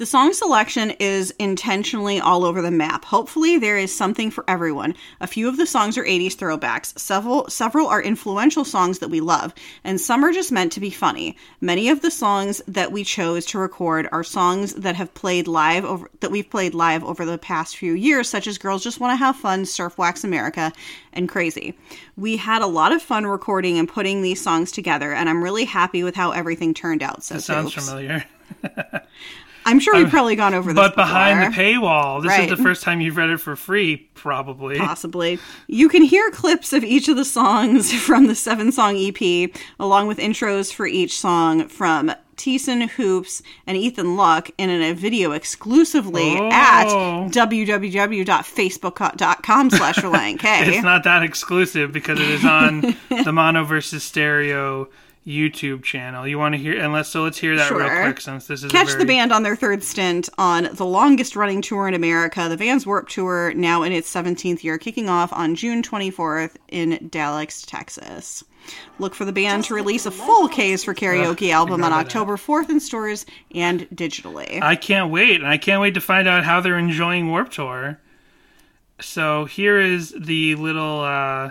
The 0.00 0.06
song 0.06 0.32
selection 0.32 0.92
is 0.92 1.30
intentionally 1.38 2.20
all 2.20 2.46
over 2.46 2.62
the 2.62 2.70
map. 2.70 3.04
Hopefully, 3.04 3.58
there 3.58 3.76
is 3.76 3.94
something 3.94 4.30
for 4.30 4.46
everyone. 4.48 4.94
A 5.20 5.26
few 5.26 5.46
of 5.46 5.58
the 5.58 5.66
songs 5.66 5.98
are 5.98 6.04
80s 6.04 6.36
throwbacks. 6.36 6.98
Several 6.98 7.46
several 7.50 7.86
are 7.86 8.00
influential 8.00 8.64
songs 8.64 9.00
that 9.00 9.10
we 9.10 9.20
love, 9.20 9.52
and 9.84 10.00
some 10.00 10.24
are 10.24 10.32
just 10.32 10.52
meant 10.52 10.72
to 10.72 10.80
be 10.80 10.88
funny. 10.88 11.36
Many 11.60 11.90
of 11.90 12.00
the 12.00 12.10
songs 12.10 12.62
that 12.66 12.92
we 12.92 13.04
chose 13.04 13.44
to 13.44 13.58
record 13.58 14.08
are 14.10 14.24
songs 14.24 14.72
that 14.72 14.96
have 14.96 15.12
played 15.12 15.46
live 15.46 15.84
over 15.84 16.10
that 16.20 16.30
we've 16.30 16.48
played 16.48 16.72
live 16.72 17.04
over 17.04 17.26
the 17.26 17.36
past 17.36 17.76
few 17.76 17.92
years, 17.92 18.26
such 18.26 18.46
as 18.46 18.56
Girls 18.56 18.82
Just 18.82 19.00
Want 19.00 19.12
to 19.12 19.22
Have 19.22 19.36
Fun, 19.36 19.66
Surf 19.66 19.98
Wax 19.98 20.24
America, 20.24 20.72
and 21.12 21.28
Crazy. 21.28 21.76
We 22.16 22.38
had 22.38 22.62
a 22.62 22.66
lot 22.66 22.92
of 22.92 23.02
fun 23.02 23.26
recording 23.26 23.78
and 23.78 23.86
putting 23.86 24.22
these 24.22 24.40
songs 24.40 24.72
together, 24.72 25.12
and 25.12 25.28
I'm 25.28 25.44
really 25.44 25.66
happy 25.66 26.02
with 26.02 26.16
how 26.16 26.30
everything 26.30 26.72
turned 26.72 27.02
out. 27.02 27.22
So 27.22 27.34
that 27.34 27.42
sounds 27.42 27.74
familiar. 27.74 28.24
I'm 29.66 29.78
sure 29.80 29.94
we've 29.96 30.06
uh, 30.06 30.10
probably 30.10 30.36
gone 30.36 30.54
over 30.54 30.72
this 30.72 30.80
But 30.80 30.94
behind 30.96 31.38
before. 31.40 31.50
the 31.50 31.56
paywall, 31.72 32.22
this 32.22 32.30
Right. 32.30 32.50
is 32.50 32.56
the 32.56 32.62
first 32.62 32.82
time 32.82 33.00
you've 33.00 33.16
read 33.16 33.30
it 33.30 33.38
for 33.38 33.56
free, 33.56 33.96
probably. 34.14 34.78
Possibly. 34.78 35.38
You 35.68 35.88
can 35.88 36.02
hear 36.02 36.30
clips 36.30 36.72
of 36.72 36.82
each 36.84 37.08
of 37.08 37.16
the 37.16 37.24
songs 37.24 37.92
from 38.02 38.26
the 38.26 38.34
seven 38.34 38.72
song 38.72 38.96
EP, 38.96 39.50
along 39.78 40.06
with 40.08 40.18
intros 40.18 40.72
for 40.72 40.86
each 40.86 41.18
song 41.18 41.68
from 41.68 42.12
Thiessen 42.36 42.88
Hoopes, 42.88 43.42
and 43.66 43.76
Ethan 43.76 44.16
Luck 44.16 44.48
in 44.56 44.70
a 44.70 44.94
video 44.94 45.32
exclusively 45.32 46.36
Oh. 46.38 46.48
at 46.50 46.86
www.facebook.com 47.30 49.70
slash 49.70 49.96
Relient 49.98 50.38
K. 50.38 50.68
It's 50.74 50.82
not 50.84 51.04
that 51.04 51.22
exclusive 51.22 51.92
because 51.92 52.18
it 52.18 52.28
is 52.30 52.44
on 52.44 52.96
the 53.24 53.32
Mono 53.32 53.64
versus 53.64 54.02
Stereo 54.02 54.88
YouTube 55.26 55.82
channel. 55.82 56.26
You 56.26 56.38
want 56.38 56.54
to 56.54 56.58
hear? 56.58 56.82
Unless 56.82 57.08
so, 57.08 57.22
let's 57.22 57.38
hear 57.38 57.54
that 57.56 57.70
real 57.70 57.88
quick 57.88 58.20
since 58.20 58.46
this 58.46 58.60
is 58.60 58.64
a 58.64 58.68
Catch 58.68 58.88
very, 58.88 59.00
the 59.00 59.06
band 59.06 59.32
on 59.32 59.42
their 59.42 59.56
third 59.56 59.82
stint 59.82 60.28
on 60.38 60.68
the 60.72 60.86
longest 60.86 61.36
running 61.36 61.60
tour 61.60 61.86
in 61.86 61.94
America, 61.94 62.48
the 62.48 62.56
Vans 62.56 62.86
Warp 62.86 63.08
Tour, 63.08 63.52
now 63.54 63.82
in 63.82 63.92
its 63.92 64.12
17th 64.12 64.64
year, 64.64 64.78
kicking 64.78 65.08
off 65.08 65.32
on 65.32 65.54
June 65.54 65.82
24th 65.82 66.56
in 66.68 67.08
Dallas, 67.10 67.62
Texas. 67.62 68.42
Look 68.98 69.14
for 69.14 69.24
the 69.24 69.32
band 69.32 69.64
to 69.64 69.74
release 69.74 70.06
a 70.06 70.10
full 70.10 70.48
K's 70.48 70.84
for 70.84 70.94
Karaoke 70.94 71.50
album 71.50 71.82
on. 71.84 71.92
October 71.92 72.36
4th 72.36 72.70
in 72.70 72.80
stores 72.80 73.26
and 73.54 73.88
digitally. 73.90 74.60
I 74.62 74.76
can't 74.76 75.10
wait, 75.10 75.36
and 75.36 75.46
I 75.46 75.58
can't 75.58 75.80
wait 75.80 75.94
to 75.94 76.00
find 76.00 76.28
out 76.28 76.44
how 76.44 76.60
they're 76.60 76.78
enjoying 76.78 77.30
Warp 77.30 77.50
Tour. 77.50 77.98
So 79.00 79.44
here 79.46 79.78
is 79.78 80.14
the 80.18 80.54
little. 80.54 81.00
uh 81.00 81.50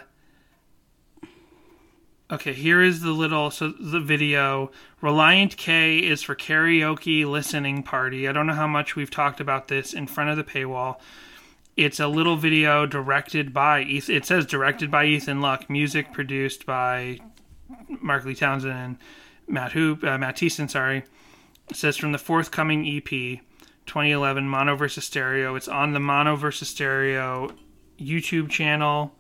Okay, 2.32 2.54
here 2.54 2.80
is 2.80 3.02
the 3.02 3.12
little 3.12 3.50
so 3.50 3.70
the 3.70 4.00
video. 4.00 4.70
Relient 5.02 5.58
K 5.58 5.98
is 5.98 6.22
for 6.22 6.36
karaoke 6.36 7.26
listening 7.26 7.82
party. 7.82 8.28
I 8.28 8.32
don't 8.32 8.46
know 8.46 8.54
how 8.54 8.68
much 8.68 8.96
we've 8.96 9.10
talked 9.10 9.40
about 9.40 9.68
this 9.68 9.94
in 9.94 10.06
front 10.06 10.30
of 10.30 10.38
the 10.38 10.44
paywall. 10.44 11.00
It's 11.76 12.00
a 12.00 12.08
little 12.08 12.36
video 12.36 12.86
directed 12.86 13.52
by 13.52 13.80
Eth- 13.82 14.12
it 14.12 14.28
says 14.28 14.46
directed 14.46 14.92
by 14.92 15.06
Ethan 15.06 15.42
Luck, 15.42 15.72
music 15.72 16.14
produced 16.14 16.68
by 16.68 17.18
Mark 17.88 18.26
Lee 18.26 18.36
Townsend 18.36 18.74
and 18.74 18.98
Matt 19.48 19.72
Hoop, 19.72 20.04
uh, 20.04 20.20
Matt 20.20 20.36
Thiessen, 20.38 20.70
sorry. 20.70 21.04
It 21.68 21.78
says 21.78 21.98
from 21.98 22.12
the 22.12 22.20
forthcoming 22.20 22.86
EP, 22.86 23.40
2011 23.88 24.48
Mono 24.48 24.76
versus 24.76 25.06
Stereo. 25.06 25.56
It's 25.56 25.68
on 25.68 25.94
the 25.94 26.00
Mono 26.00 26.36
versus 26.36 26.70
Stereo 26.70 27.56
YouTube 28.00 28.52
channel, 28.52 29.16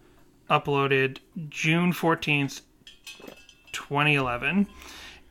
uploaded 0.47 1.17
June 1.49 1.91
14th, 1.91 2.61
2011. 3.71 4.67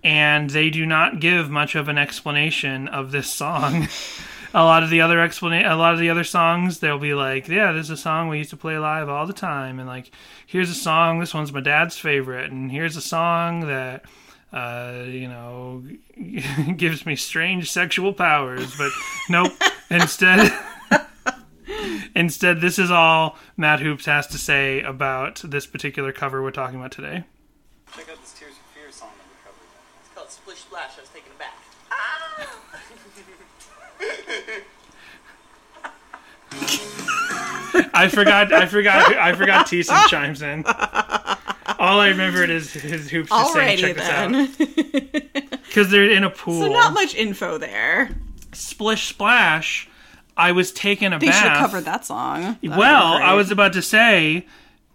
And 0.05 0.51
they 0.51 0.71
do 0.71 0.87
not 0.87 1.21
give 1.21 1.51
much 1.51 1.75
of 1.75 1.89
an 1.89 1.99
explanation 1.99 2.87
of 2.89 3.11
this 3.11 3.29
song. 3.29 3.89
a 4.55 4.65
lot 4.65 4.83
of 4.83 4.91
the 4.91 5.01
other 5.01 5.17
explana- 5.17 5.71
a 5.71 5.75
lot 5.75 5.93
of 5.93 6.01
the 6.01 6.11
other 6.11 6.25
songs, 6.25 6.79
they'll 6.79 6.99
be 6.99 7.15
like, 7.15 7.49
"Yeah, 7.49 7.73
this 7.73 7.87
is 7.87 7.91
a 7.91 7.97
song 7.97 8.29
we 8.29 8.39
used 8.39 8.51
to 8.51 8.57
play 8.57 8.79
live 8.79 9.09
all 9.09 9.27
the 9.27 9.33
time," 9.33 9.81
and 9.81 9.89
like, 9.89 10.13
"Here's 10.47 10.71
a 10.71 10.75
song. 10.75 11.19
This 11.19 11.35
one's 11.35 11.53
my 11.53 11.61
dad's 11.61 11.99
favorite," 11.99 12.53
and 12.53 12.71
here's 12.71 12.97
a 12.97 13.01
song 13.01 13.67
that 13.67 14.05
uh, 14.53 15.05
you 15.07 15.29
know, 15.29 15.85
gives 16.77 17.05
me 17.05 17.17
strange 17.17 17.71
sexual 17.71 18.13
powers. 18.13 18.77
But 18.77 18.91
nope. 19.29 19.53
Instead, 19.91 20.53
instead, 22.15 22.61
this 22.61 22.79
is 22.79 22.91
all 22.91 23.37
Matt 23.57 23.81
Hoopes 23.81 24.07
has 24.07 24.27
to 24.29 24.39
say 24.39 24.81
about 24.81 25.43
this 25.45 25.67
particular 25.67 26.13
cover 26.13 26.43
we're 26.43 26.51
talking 26.51 26.79
about 26.79 26.93
today. 26.93 27.25
Check 27.97 28.09
out 28.11 28.21
this 28.21 28.33
Tears 28.39 28.55
for 28.55 28.63
Fears 28.79 28.95
song 28.95 29.11
that 29.19 29.27
we 29.27 29.35
covered. 29.45 29.67
It's 30.01 30.11
called 30.15 30.31
Splish 30.31 30.59
Splash. 30.61 30.93
I 30.97 31.01
was 31.01 31.11
taken 31.11 31.33
aback. 31.37 31.57
Ah! 31.91 32.47
I 37.95 38.09
forgot. 38.09 38.53
I 38.53 38.67
forgot. 38.67 39.15
I 39.17 39.33
forgot. 39.35 39.67
Thiessen 39.67 40.07
chimes 40.09 40.43
in. 40.43 40.65
All 41.79 42.01
I 42.01 42.09
remembered 42.09 42.51
is 42.51 42.73
his 42.73 43.09
Hoopes 43.11 43.29
just 43.29 43.53
saying, 43.53 43.79
Alrighty 43.79 43.81
"Check 43.81 43.99
us 43.99 44.09
out," 44.09 44.49
because 45.67 45.91
they're 45.91 46.11
in 46.11 46.25
a 46.25 46.31
pool. 46.31 46.63
so 46.63 46.69
not 46.73 46.95
much 46.95 47.15
info 47.15 47.59
there. 47.59 48.11
Splish 48.53 49.09
splash. 49.09 49.89
I 50.37 50.53
was 50.53 50.73
taking 50.73 51.13
a 51.13 51.19
They 51.19 51.27
bath. 51.27 51.35
should 51.43 51.49
have 51.51 51.59
covered 51.59 51.85
that 51.85 52.07
song. 52.07 52.43
That'd 52.43 52.61
be 52.61 52.69
Well, 52.69 53.15
I 53.15 53.35
was 53.35 53.51
about 53.51 53.73
to 53.75 53.83
say, 53.83 54.47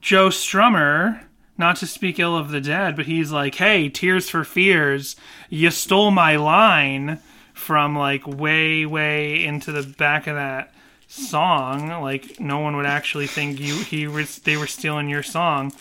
Joe 0.01 0.29
Strummer, 0.29 1.21
not 1.57 1.75
to 1.77 1.87
speak 1.87 2.19
ill 2.19 2.35
of 2.35 2.49
the 2.49 2.61
dead, 2.61 2.95
but 2.95 3.05
he's 3.05 3.31
like, 3.31 3.55
hey, 3.55 3.89
Tears 3.89 4.29
for 4.29 4.43
Fears, 4.43 5.15
you 5.49 5.69
stole 5.71 6.11
my 6.11 6.35
line 6.35 7.19
from 7.53 7.95
like 7.95 8.25
way, 8.25 8.85
way 8.85 9.43
into 9.43 9.71
the 9.71 9.83
back 9.83 10.27
of 10.27 10.35
that 10.35 10.73
song. 11.07 11.89
Like, 12.01 12.39
no 12.39 12.59
one 12.59 12.75
would 12.75 12.85
actually 12.85 13.27
think 13.27 13.59
you 13.59 13.75
he 13.75 14.07
was 14.07 14.39
they 14.39 14.57
were 14.57 14.67
stealing 14.67 15.09
your 15.09 15.23
song. 15.23 15.73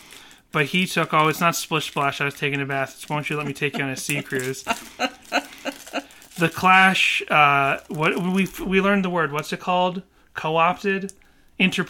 But 0.51 0.67
he 0.67 0.85
took, 0.85 1.15
oh, 1.15 1.29
it's 1.29 1.41
not 1.41 1.55
Splish 1.55 1.87
Splash, 1.87 2.21
I 2.21 2.25
was 2.25 2.35
taking 2.35 2.61
a 2.61 2.65
bath. 2.65 2.93
It's 2.95 3.09
Won't 3.09 3.27
You 3.27 3.37
Let 3.37 3.47
Me 3.47 3.53
Take 3.53 3.75
You 3.75 3.83
on 3.83 3.89
a 3.89 3.97
Sea 3.97 4.21
Cruise. 4.21 4.63
the 6.37 6.49
Clash, 6.49 7.23
uh, 7.29 7.79
what 7.87 8.21
we 8.21 8.47
we 8.63 8.79
learned 8.79 9.03
the 9.03 9.09
word. 9.09 9.31
What's 9.31 9.51
it 9.51 9.59
called? 9.59 10.03
Co-opted, 10.35 11.11
inter- 11.57 11.87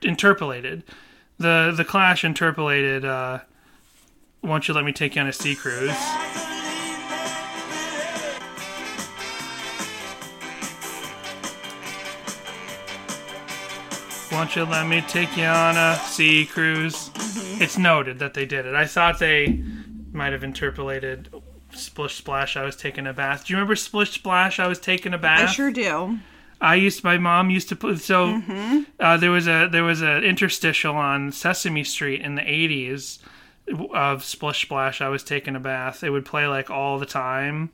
interpolated. 0.00 0.84
The 1.38 1.72
the 1.76 1.84
Clash 1.84 2.24
interpolated. 2.24 3.04
Uh, 3.04 3.40
Won't 4.42 4.68
you 4.68 4.74
let 4.74 4.84
me 4.84 4.92
take 4.92 5.14
you 5.14 5.22
on 5.22 5.28
a 5.28 5.32
sea 5.32 5.54
cruise? 5.54 5.94
Won't 14.30 14.54
you 14.54 14.64
let 14.64 14.86
me 14.86 15.00
take 15.08 15.36
you 15.36 15.44
on 15.44 15.76
a 15.76 15.96
sea 15.96 16.44
cruise? 16.46 17.10
It's 17.60 17.78
noted 17.78 18.18
that 18.18 18.34
they 18.34 18.44
did 18.46 18.66
it. 18.66 18.74
I 18.74 18.86
thought 18.86 19.18
they 19.18 19.62
might 20.12 20.32
have 20.32 20.44
interpolated 20.44 21.28
Splish 21.72 22.14
Splash. 22.16 22.56
I 22.56 22.62
was 22.62 22.76
taking 22.76 23.06
a 23.06 23.12
bath. 23.12 23.46
Do 23.46 23.52
you 23.52 23.56
remember 23.56 23.74
Splish 23.74 24.12
Splash? 24.12 24.60
I 24.60 24.68
was 24.68 24.78
taking 24.78 25.14
a 25.14 25.18
bath. 25.18 25.48
I 25.48 25.52
sure 25.52 25.72
do. 25.72 26.18
I 26.60 26.74
used 26.74 27.04
my 27.04 27.18
mom 27.18 27.50
used 27.50 27.68
to 27.68 27.76
put 27.76 28.00
so 28.00 28.42
uh, 28.98 29.16
there 29.16 29.30
was 29.30 29.46
a 29.46 29.68
there 29.70 29.84
was 29.84 30.02
an 30.02 30.24
interstitial 30.24 30.94
on 30.94 31.32
Sesame 31.32 31.84
Street 31.84 32.20
in 32.20 32.34
the 32.34 32.50
eighties 32.50 33.20
of 33.92 34.24
Splish 34.24 34.62
Splash. 34.62 35.00
I 35.00 35.08
was 35.08 35.22
taking 35.22 35.54
a 35.54 35.60
bath. 35.60 36.02
It 36.02 36.10
would 36.10 36.24
play 36.24 36.46
like 36.46 36.70
all 36.70 36.98
the 36.98 37.06
time 37.06 37.70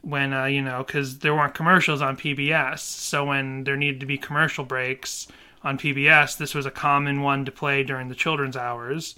when 0.00 0.32
uh, 0.32 0.46
you 0.46 0.62
know 0.62 0.82
because 0.84 1.18
there 1.18 1.34
weren't 1.34 1.54
commercials 1.54 2.00
on 2.00 2.16
PBS. 2.16 2.80
So 2.80 3.24
when 3.24 3.64
there 3.64 3.76
needed 3.76 4.00
to 4.00 4.06
be 4.06 4.18
commercial 4.18 4.64
breaks 4.64 5.28
on 5.62 5.78
PBS, 5.78 6.38
this 6.38 6.54
was 6.54 6.66
a 6.66 6.70
common 6.70 7.22
one 7.22 7.44
to 7.44 7.52
play 7.52 7.82
during 7.82 8.08
the 8.08 8.14
children's 8.14 8.56
hours. 8.56 9.14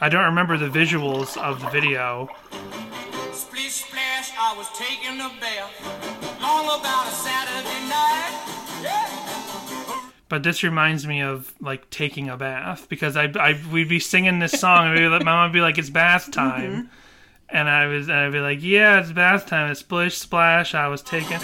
I 0.00 0.08
don't 0.08 0.24
remember 0.24 0.56
the 0.58 0.68
visuals 0.68 1.36
of 1.36 1.60
the 1.60 1.70
video. 1.70 2.28
Splish 4.42 4.54
splash, 4.54 4.54
I 4.54 4.58
was 4.58 4.68
taking 4.74 5.20
a 5.20 5.30
bath. 5.40 6.42
All 6.42 6.78
about 6.78 7.06
a 7.06 7.10
Saturday 7.10 7.88
night. 7.88 8.38
But 10.28 10.42
this 10.42 10.62
reminds 10.62 11.06
me 11.06 11.22
of 11.22 11.54
like 11.60 11.88
taking 11.90 12.28
a 12.28 12.36
bath 12.36 12.88
because 12.88 13.16
I, 13.16 13.24
I 13.38 13.60
we'd 13.70 13.88
be 13.88 14.00
singing 14.00 14.38
this 14.38 14.52
song 14.52 14.86
and 14.88 14.98
we'd, 14.98 15.08
my 15.08 15.18
mom 15.24 15.50
would 15.50 15.54
be 15.54 15.60
like, 15.60 15.78
"It's 15.78 15.90
bath 15.90 16.30
time," 16.30 16.90
and 17.50 17.68
I 17.68 17.86
was 17.86 18.08
and 18.08 18.16
I'd 18.16 18.32
be 18.32 18.40
like, 18.40 18.62
"Yeah, 18.62 19.00
it's 19.00 19.12
bath 19.12 19.46
time. 19.46 19.70
It's 19.70 19.80
splish 19.80 20.16
splash." 20.16 20.74
I 20.74 20.88
was 20.88 21.02
taking. 21.02 21.38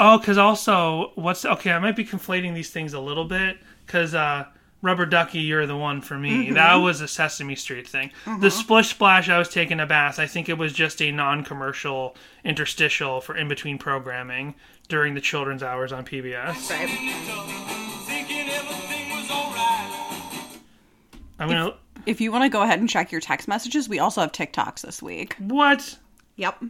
Oh, 0.00 0.18
because 0.18 0.38
also 0.38 1.12
what's 1.16 1.44
okay? 1.44 1.72
I 1.72 1.78
might 1.78 1.96
be 1.96 2.04
conflating 2.04 2.54
these 2.54 2.70
things 2.70 2.94
a 2.94 3.00
little 3.00 3.26
bit 3.26 3.58
because 3.86 4.14
uh, 4.14 4.46
Rubber 4.84 5.06
Ducky, 5.06 5.40
you're 5.40 5.64
the 5.64 5.78
one 5.78 6.02
for 6.02 6.18
me. 6.18 6.44
Mm-hmm. 6.44 6.54
That 6.56 6.74
was 6.74 7.00
a 7.00 7.08
Sesame 7.08 7.56
Street 7.56 7.88
thing. 7.88 8.10
The 8.26 8.30
mm-hmm. 8.30 8.48
splish 8.48 8.90
splash, 8.90 9.30
I 9.30 9.38
was 9.38 9.48
taking 9.48 9.80
a 9.80 9.86
bath. 9.86 10.18
I 10.18 10.26
think 10.26 10.50
it 10.50 10.58
was 10.58 10.74
just 10.74 11.00
a 11.00 11.10
non-commercial 11.10 12.14
interstitial 12.44 13.22
for 13.22 13.34
in 13.34 13.48
between 13.48 13.78
programming 13.78 14.54
during 14.88 15.14
the 15.14 15.22
children's 15.22 15.62
hours 15.62 15.90
on 15.90 16.04
PBS. 16.04 16.54
Thinking 16.56 18.50
everything 18.50 19.08
was 19.08 19.30
alright. 19.30 20.60
I'm 21.38 21.48
gonna. 21.48 21.76
If 22.04 22.20
you 22.20 22.30
want 22.30 22.44
to 22.44 22.50
go 22.50 22.60
ahead 22.60 22.78
and 22.78 22.88
check 22.88 23.10
your 23.10 23.22
text 23.22 23.48
messages, 23.48 23.88
we 23.88 24.00
also 24.00 24.20
have 24.20 24.32
TikToks 24.32 24.82
this 24.82 25.00
week. 25.00 25.34
What? 25.38 25.98
Yep. 26.36 26.62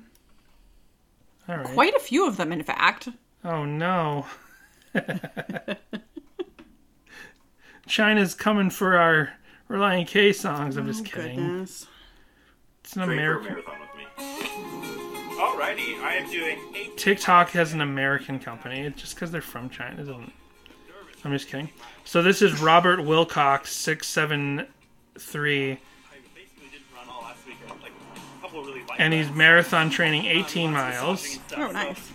All 1.48 1.56
right. 1.56 1.66
Quite 1.66 1.94
a 1.96 2.00
few 2.00 2.28
of 2.28 2.36
them, 2.36 2.52
in 2.52 2.62
fact. 2.62 3.08
Oh 3.44 3.64
no. 3.64 4.24
China's 7.86 8.34
coming 8.34 8.70
for 8.70 8.96
our 8.96 9.30
Relient 9.68 10.08
K 10.08 10.32
songs. 10.32 10.76
I'm 10.76 10.86
just 10.86 11.02
oh, 11.06 11.10
kidding. 11.10 11.36
Goodness. 11.36 11.86
It's 12.82 12.96
an 12.96 13.04
Great 13.06 13.18
American. 13.18 13.52
marathon 13.54 13.74
with 13.80 14.18
me. 14.18 14.24
Alrighty, 15.36 16.00
I 16.02 16.14
am 16.20 16.30
doing 16.30 16.58
eight. 16.74 16.96
TikTok 16.96 17.50
has 17.50 17.72
an 17.72 17.80
American 17.80 18.38
company. 18.38 18.80
It's 18.80 19.00
just 19.00 19.14
because 19.14 19.30
they're 19.30 19.40
from 19.40 19.68
China 19.70 19.96
doesn't. 19.96 20.32
I'm 21.24 21.32
just 21.32 21.48
kidding. 21.48 21.70
So 22.04 22.22
this 22.22 22.42
is 22.42 22.60
Robert 22.60 23.02
Wilcox 23.02 23.72
six 23.74 24.06
seven 24.06 24.66
three, 25.18 25.72
I 25.72 25.76
basically 26.34 26.68
didn't 26.70 26.84
run 26.94 27.06
all 27.08 27.22
last 27.22 27.46
week. 27.46 27.56
I 27.64 27.72
had, 27.72 27.80
like 27.82 27.92
a 27.92 28.40
couple 28.42 28.60
of 28.60 28.66
really 28.66 28.80
light 28.80 29.00
and 29.00 29.12
he's 29.14 29.30
marathon 29.30 29.88
training 29.90 30.26
18 30.26 30.72
miles. 30.72 31.22
massaging 31.22 31.40
and 31.40 31.48
stuff, 31.48 31.60
Oh, 31.60 31.72
nice. 31.72 32.10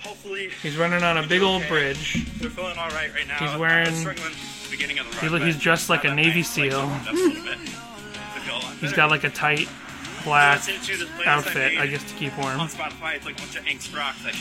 Hopefully, 0.00 0.50
He's 0.62 0.76
running 0.76 1.02
on 1.02 1.16
a 1.18 1.26
big 1.26 1.40
old 1.42 1.62
okay. 1.62 1.68
bridge. 1.70 2.26
They're 2.38 2.50
feeling 2.50 2.76
all 2.78 2.90
right 2.90 3.12
right 3.14 3.26
now. 3.26 3.38
He's 3.38 3.48
I 3.50 3.52
was 3.54 3.60
wearing- 3.60 3.94
struggling 3.94 4.26
at 4.32 4.32
the 4.66 4.70
beginning 4.76 4.98
of 4.98 5.10
the 5.10 5.16
He 5.18 5.26
run, 5.26 5.34
look- 5.34 5.42
he's 5.42 5.58
dressed 5.58 5.88
like 5.88 6.04
a 6.04 6.14
Navy 6.14 6.40
night, 6.40 6.46
SEal. 6.46 6.86
warmed 6.86 7.06
up 7.08 7.12
a 7.12 7.16
little 7.16 7.42
bit. 7.44 7.58
I 7.58 8.38
feel 8.40 8.54
a 8.54 8.58
lot 8.58 8.72
He's 8.72 8.80
better. 8.90 8.96
got 8.96 9.10
like 9.10 9.24
a 9.24 9.30
tight 9.30 9.68
black 10.24 10.58
Listening 10.66 10.80
to 10.80 10.96
this 11.04 11.08
playlist 11.10 11.26
outfit, 11.26 11.72
made 11.74 11.78
I 11.80 11.86
guess, 11.86 12.02
to 12.04 12.14
keep 12.16 12.36
warm. 12.38 12.60
On 12.60 12.68
Spotify, 12.68 13.14
it's 13.16 13.24
like 13.26 13.36
a 13.38 13.42
bunch 13.42 13.56
of 13.56 13.64
angst 13.64 13.96
rocks, 13.96 14.24
like 14.24 14.34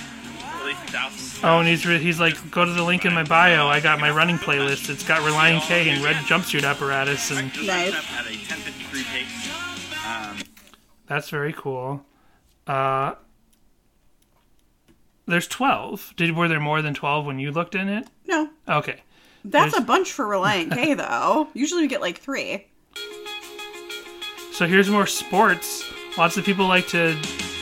Oh, 1.44 1.60
and 1.60 1.68
he's 1.68 1.86
re- 1.86 2.00
he's 2.00 2.20
like, 2.20 2.50
go 2.50 2.66
to 2.66 2.72
the 2.72 2.82
link 2.84 3.06
in 3.06 3.14
my 3.14 3.24
bio. 3.24 3.68
I 3.68 3.80
got 3.80 4.00
my 4.00 4.10
running 4.10 4.38
playlist. 4.40 4.90
It's 4.90 5.04
got 5.06 5.22
Relient 5.22 5.62
K 5.62 5.90
and 5.90 6.04
red 6.04 6.16
jumpsuit 6.26 6.64
apparatus, 6.68 7.30
and 7.30 7.52
Just 7.54 7.68
Nice. 7.68 7.92
running 7.94 7.96
up 7.96 8.12
at 8.14 8.26
a 8.26 8.30
1053 8.36 9.04
pace. 9.04 9.52
Um, 10.08 10.38
that's 11.08 11.30
very 11.30 11.54
cool. 11.54 12.04
Uh, 12.66 13.14
there's 15.28 15.48
12. 15.48 16.14
Did 16.16 16.36
were 16.36 16.48
there 16.48 16.60
more 16.60 16.82
than 16.82 16.94
12 16.94 17.26
when 17.26 17.38
you 17.40 17.52
looked 17.52 17.76
in 17.76 17.88
it? 17.90 18.08
No. 18.28 18.50
Okay. 18.68 19.02
That's 19.48 19.72
There's- 19.74 19.84
a 19.84 19.86
bunch 19.86 20.12
for 20.12 20.26
Relient 20.26 20.74
K, 20.74 20.94
though. 20.96 21.48
Usually 21.54 21.84
we 21.84 21.88
get 21.88 22.02
like 22.02 22.18
three. 22.18 22.66
So 24.54 24.66
here's 24.68 24.90
more 24.90 25.06
sports. 25.08 25.84
Lots 26.18 26.38
of 26.38 26.46
people 26.46 26.68
like 26.68 26.88
to 26.90 27.16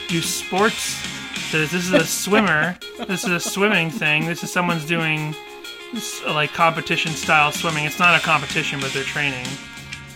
do 0.07 0.21
sports. 0.21 1.01
This 1.51 1.73
is 1.73 1.91
a 1.91 2.05
swimmer. 2.05 2.77
this 3.07 3.23
is 3.23 3.31
a 3.31 3.39
swimming 3.39 3.89
thing. 3.89 4.25
This 4.25 4.43
is 4.43 4.51
someone's 4.51 4.85
doing 4.85 5.35
like 6.27 6.51
competition 6.53 7.11
style 7.11 7.51
swimming. 7.51 7.85
It's 7.85 7.99
not 7.99 8.19
a 8.19 8.23
competition, 8.23 8.79
but 8.79 8.91
they're 8.93 9.03
training. 9.03 9.45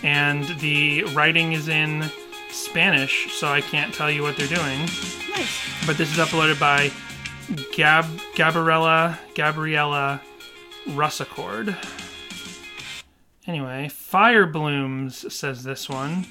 And 0.02 0.44
the 0.60 1.04
writing 1.14 1.52
is 1.52 1.68
in 1.68 2.04
Spanish, 2.50 3.32
so 3.38 3.48
I 3.48 3.60
can't 3.60 3.92
tell 3.92 4.10
you 4.10 4.22
what 4.22 4.36
they're 4.36 4.46
doing. 4.48 4.80
Nice. 5.36 5.60
But 5.86 5.98
this 5.98 6.10
is 6.10 6.18
uploaded 6.18 6.58
by 6.60 6.90
Gab 7.76 8.06
Gabriella 8.36 9.18
Gabriella 9.34 10.20
Russacord. 10.88 11.76
Anyway, 13.46 13.88
Fire 13.88 14.46
Blooms 14.46 15.32
says 15.32 15.62
this 15.62 15.88
one. 15.88 16.24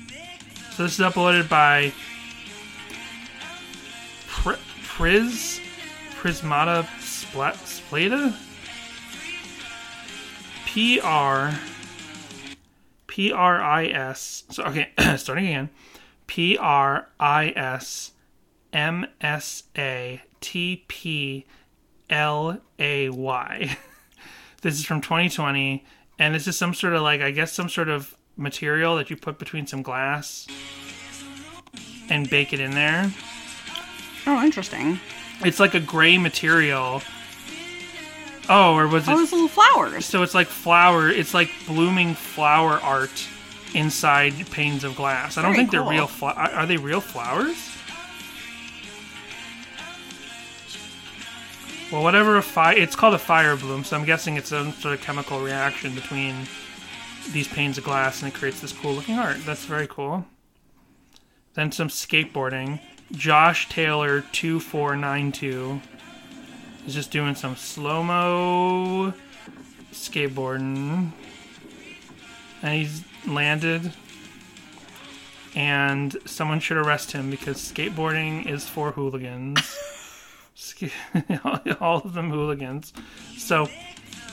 So 0.71 0.83
this 0.83 0.99
is 0.99 1.05
uploaded 1.05 1.49
by 1.49 1.91
Pri- 4.27 4.59
Priz 4.83 5.59
Prismata 6.11 6.87
Splat 6.99 7.55
Splata? 7.55 8.35
P 10.65 10.99
R 10.99 11.59
P 13.07 13.31
R 13.31 13.61
I 13.61 13.85
S. 13.85 14.43
So 14.49 14.63
okay, 14.65 14.89
starting 15.17 15.47
again. 15.47 15.69
P 16.27 16.57
R 16.57 17.09
I 17.19 17.49
S 17.55 18.11
M 18.73 19.07
S 19.21 19.63
A 19.75 20.21
T 20.39 20.83
P 20.87 21.45
L 22.09 22.59
A 22.77 23.09
Y. 23.09 23.77
This 24.67 24.79
is 24.79 24.85
from 24.85 24.99
2020, 24.99 25.85
and 26.19 26.35
this 26.35 26.45
is 26.45 26.57
some 26.57 26.73
sort 26.73 26.91
of 26.91 27.01
like 27.01 27.21
I 27.21 27.31
guess 27.31 27.53
some 27.53 27.69
sort 27.69 27.87
of 27.87 28.13
material 28.35 28.97
that 28.97 29.09
you 29.09 29.15
put 29.15 29.39
between 29.39 29.65
some 29.65 29.81
glass 29.81 30.45
and 32.09 32.29
bake 32.29 32.51
it 32.51 32.59
in 32.59 32.71
there. 32.71 33.09
Oh, 34.25 34.43
interesting. 34.43 34.99
It's 35.39 35.61
like 35.61 35.73
a 35.73 35.79
gray 35.79 36.17
material. 36.17 37.01
Oh, 38.49 38.75
or 38.75 38.89
was 38.89 39.07
oh, 39.07 39.13
it? 39.13 39.15
Oh, 39.15 39.17
those 39.19 39.31
little 39.31 39.47
flowers. 39.47 40.05
So 40.05 40.21
it's 40.21 40.35
like 40.35 40.47
flower. 40.47 41.07
It's 41.07 41.33
like 41.33 41.49
blooming 41.65 42.13
flower 42.13 42.73
art 42.81 43.25
inside 43.73 44.33
panes 44.51 44.83
of 44.83 44.97
glass. 44.97 45.37
I 45.37 45.43
don't 45.43 45.53
Very 45.53 45.61
think 45.61 45.71
they're 45.71 45.81
real. 45.81 46.07
Fl- 46.07 46.25
are 46.25 46.65
they 46.65 46.75
real 46.75 46.99
flowers? 46.99 47.76
Well, 51.91 52.03
whatever 52.03 52.35
a 52.35 52.41
fire. 52.41 52.77
It's 52.77 52.97
called 52.97 53.13
a 53.13 53.19
fire 53.19 53.55
bloom, 53.55 53.85
so 53.85 53.95
I'm 53.95 54.03
guessing 54.03 54.35
it's 54.35 54.49
some 54.49 54.73
sort 54.73 54.93
of 54.93 55.01
chemical 55.01 55.39
reaction 55.41 55.95
between 55.95 56.35
these 57.31 57.47
panes 57.47 57.77
of 57.77 57.85
glass, 57.85 58.21
and 58.21 58.31
it 58.31 58.37
creates 58.37 58.59
this 58.59 58.73
cool 58.73 58.93
looking 58.93 59.17
art. 59.17 59.37
That's 59.45 59.63
very 59.63 59.87
cool. 59.87 60.25
Then 61.53 61.71
some 61.71 61.87
skateboarding. 61.87 62.81
Josh 63.13 63.69
Taylor 63.69 64.21
two 64.33 64.59
four 64.59 64.97
nine 64.97 65.31
two 65.31 65.79
is 66.85 66.93
just 66.93 67.09
doing 67.09 67.35
some 67.35 67.55
slow 67.55 68.03
mo 68.03 69.13
skateboarding. 69.93 71.11
And 72.61 72.73
he's 72.73 73.03
landed. 73.25 73.93
And 75.55 76.17
someone 76.25 76.59
should 76.59 76.77
arrest 76.77 77.13
him 77.13 77.31
because 77.31 77.57
skateboarding 77.57 78.45
is 78.45 78.67
for 78.67 78.91
hooligans. 78.91 79.77
All 81.79 82.01
of 82.03 82.13
them 82.13 82.29
hooligans. 82.29 82.93
So 83.37 83.67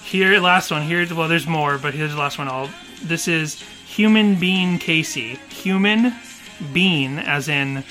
here, 0.05 0.39
last 0.41 0.71
one. 0.71 0.83
Here, 0.83 1.07
well, 1.15 1.29
there's 1.29 1.47
more, 1.47 1.79
but 1.79 1.95
here's 1.95 2.13
the 2.13 2.19
last 2.19 2.39
one. 2.39 2.49
All 2.49 2.69
this 3.03 3.29
is 3.29 3.61
Human 3.87 4.39
Bean 4.39 4.79
Casey. 4.79 5.37
Human 5.51 6.15
Bean, 6.73 7.19
as 7.19 7.49
in 7.49 7.85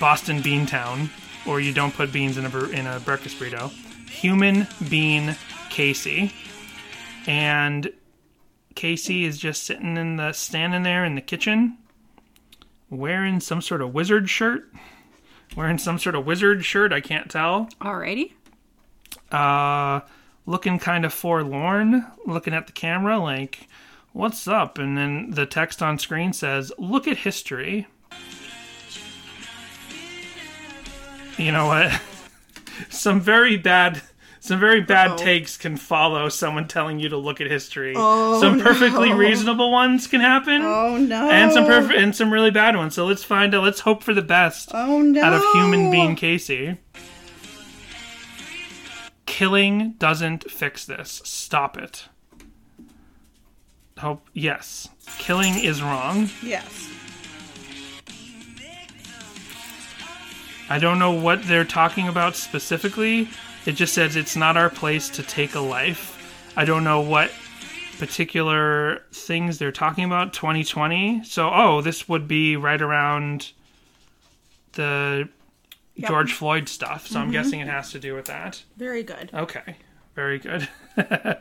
Boston 0.00 0.42
Bean 0.42 0.66
Town, 0.66 1.10
or 1.46 1.60
you 1.60 1.72
don't 1.72 1.94
put 1.94 2.12
beans 2.12 2.36
in 2.36 2.46
a 2.46 2.58
in 2.70 2.86
a 2.86 3.00
breakfast 3.00 3.38
burrito. 3.38 3.70
Human 4.08 4.66
Bean 4.88 5.36
Casey, 5.70 6.32
and 7.26 7.92
Casey 8.74 9.24
is 9.24 9.38
just 9.38 9.64
sitting 9.64 9.96
in 9.96 10.16
the 10.16 10.32
standing 10.32 10.82
there 10.82 11.04
in 11.04 11.14
the 11.14 11.20
kitchen, 11.20 11.78
wearing 12.90 13.40
some 13.40 13.60
sort 13.60 13.82
of 13.82 13.94
wizard 13.94 14.28
shirt. 14.30 14.72
Wearing 15.56 15.78
some 15.78 15.98
sort 15.98 16.14
of 16.14 16.26
wizard 16.26 16.64
shirt, 16.64 16.92
I 16.92 17.00
can't 17.00 17.30
tell. 17.30 17.68
Alrighty. 17.80 18.32
Uh, 19.32 20.00
looking 20.46 20.78
kind 20.78 21.04
of 21.04 21.12
forlorn, 21.12 22.06
looking 22.26 22.54
at 22.54 22.66
the 22.66 22.72
camera 22.72 23.18
like, 23.18 23.68
what's 24.12 24.48
up? 24.48 24.78
And 24.78 24.96
then 24.96 25.30
the 25.30 25.46
text 25.46 25.82
on 25.82 25.98
screen 25.98 26.32
says, 26.32 26.72
look 26.78 27.06
at 27.06 27.18
history. 27.18 27.86
You 31.36 31.52
know 31.52 31.66
what? 31.66 32.00
some 32.88 33.20
very 33.20 33.56
bad. 33.56 34.02
Some 34.48 34.58
very 34.60 34.80
bad 34.80 35.10
Uh-oh. 35.10 35.16
takes 35.18 35.58
can 35.58 35.76
follow 35.76 36.30
someone 36.30 36.68
telling 36.68 36.98
you 36.98 37.10
to 37.10 37.18
look 37.18 37.38
at 37.42 37.48
history. 37.50 37.92
Oh, 37.94 38.40
some 38.40 38.58
perfectly 38.58 39.12
reasonable 39.12 39.70
ones 39.70 40.06
can 40.06 40.22
happen, 40.22 40.62
Oh 40.62 40.96
no. 40.96 41.28
and 41.28 41.52
some 41.52 41.66
perfect 41.66 41.98
and 41.98 42.16
some 42.16 42.32
really 42.32 42.50
bad 42.50 42.74
ones. 42.74 42.94
So 42.94 43.04
let's 43.04 43.22
find 43.22 43.54
out. 43.54 43.62
Let's 43.62 43.80
hope 43.80 44.02
for 44.02 44.14
the 44.14 44.22
best 44.22 44.70
Oh 44.72 45.02
no. 45.02 45.22
out 45.22 45.34
of 45.34 45.42
Human 45.52 45.90
Being 45.90 46.16
Casey. 46.16 46.78
Killing 49.26 49.90
doesn't 49.98 50.50
fix 50.50 50.86
this. 50.86 51.20
Stop 51.26 51.76
it. 51.76 52.06
Hope 53.98 54.26
yes. 54.32 54.88
Killing 55.18 55.58
is 55.62 55.82
wrong. 55.82 56.30
Yes. 56.42 56.88
I 60.70 60.78
don't 60.78 60.98
know 60.98 61.12
what 61.12 61.42
they're 61.44 61.64
talking 61.66 62.08
about 62.08 62.34
specifically. 62.34 63.28
It 63.68 63.76
just 63.76 63.92
says 63.92 64.16
it's 64.16 64.34
not 64.34 64.56
our 64.56 64.70
place 64.70 65.10
to 65.10 65.22
take 65.22 65.54
a 65.54 65.60
life. 65.60 66.52
I 66.56 66.64
don't 66.64 66.84
know 66.84 67.02
what 67.02 67.30
particular 67.98 69.02
things 69.12 69.58
they're 69.58 69.72
talking 69.72 70.04
about 70.04 70.32
2020. 70.32 71.22
So, 71.24 71.50
oh, 71.52 71.82
this 71.82 72.08
would 72.08 72.26
be 72.26 72.56
right 72.56 72.80
around 72.80 73.52
the 74.72 75.28
George 76.00 76.32
Floyd 76.32 76.70
stuff. 76.70 77.08
So 77.08 77.18
I'm 77.18 77.26
mm-hmm. 77.26 77.32
guessing 77.32 77.60
it 77.60 77.68
has 77.68 77.92
to 77.92 77.98
do 77.98 78.14
with 78.14 78.24
that. 78.24 78.62
Very 78.78 79.02
good. 79.02 79.28
Okay, 79.34 79.76
very 80.14 80.38
good. 80.38 80.66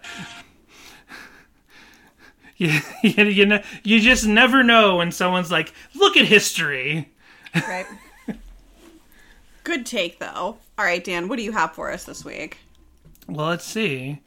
you, 2.57 2.77
you, 3.03 3.23
you, 3.23 3.45
know, 3.45 3.61
you 3.83 4.01
just 4.01 4.27
never 4.27 4.63
know 4.63 4.97
when 4.97 5.13
someone's 5.13 5.49
like, 5.49 5.71
look 5.95 6.17
at 6.17 6.25
history. 6.25 7.09
Right. 7.55 7.85
good 9.63 9.85
take 9.85 10.19
though. 10.19 10.57
All 10.77 10.85
right, 10.85 11.03
Dan, 11.03 11.27
what 11.27 11.37
do 11.37 11.43
you 11.43 11.53
have 11.53 11.73
for 11.73 11.91
us 11.91 12.03
this 12.03 12.23
week? 12.23 12.57
Well, 13.27 13.47
let's 13.47 13.65
see. 13.65 14.21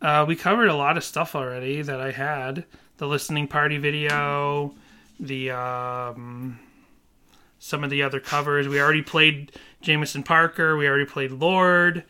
Uh, 0.00 0.24
we 0.26 0.36
covered 0.36 0.68
a 0.68 0.76
lot 0.76 0.96
of 0.96 1.02
stuff 1.02 1.34
already 1.34 1.82
that 1.82 2.00
I 2.00 2.12
had. 2.12 2.64
The 2.98 3.08
listening 3.08 3.48
party 3.48 3.76
video, 3.76 4.74
the 5.18 5.50
um, 5.50 6.60
some 7.58 7.82
of 7.82 7.90
the 7.90 8.02
other 8.02 8.20
covers. 8.20 8.68
We 8.68 8.80
already 8.80 9.02
played 9.02 9.52
Jamisonparker. 9.82 10.78
We 10.78 10.86
already 10.86 11.06
played 11.06 11.32
Lorde. 11.32 12.04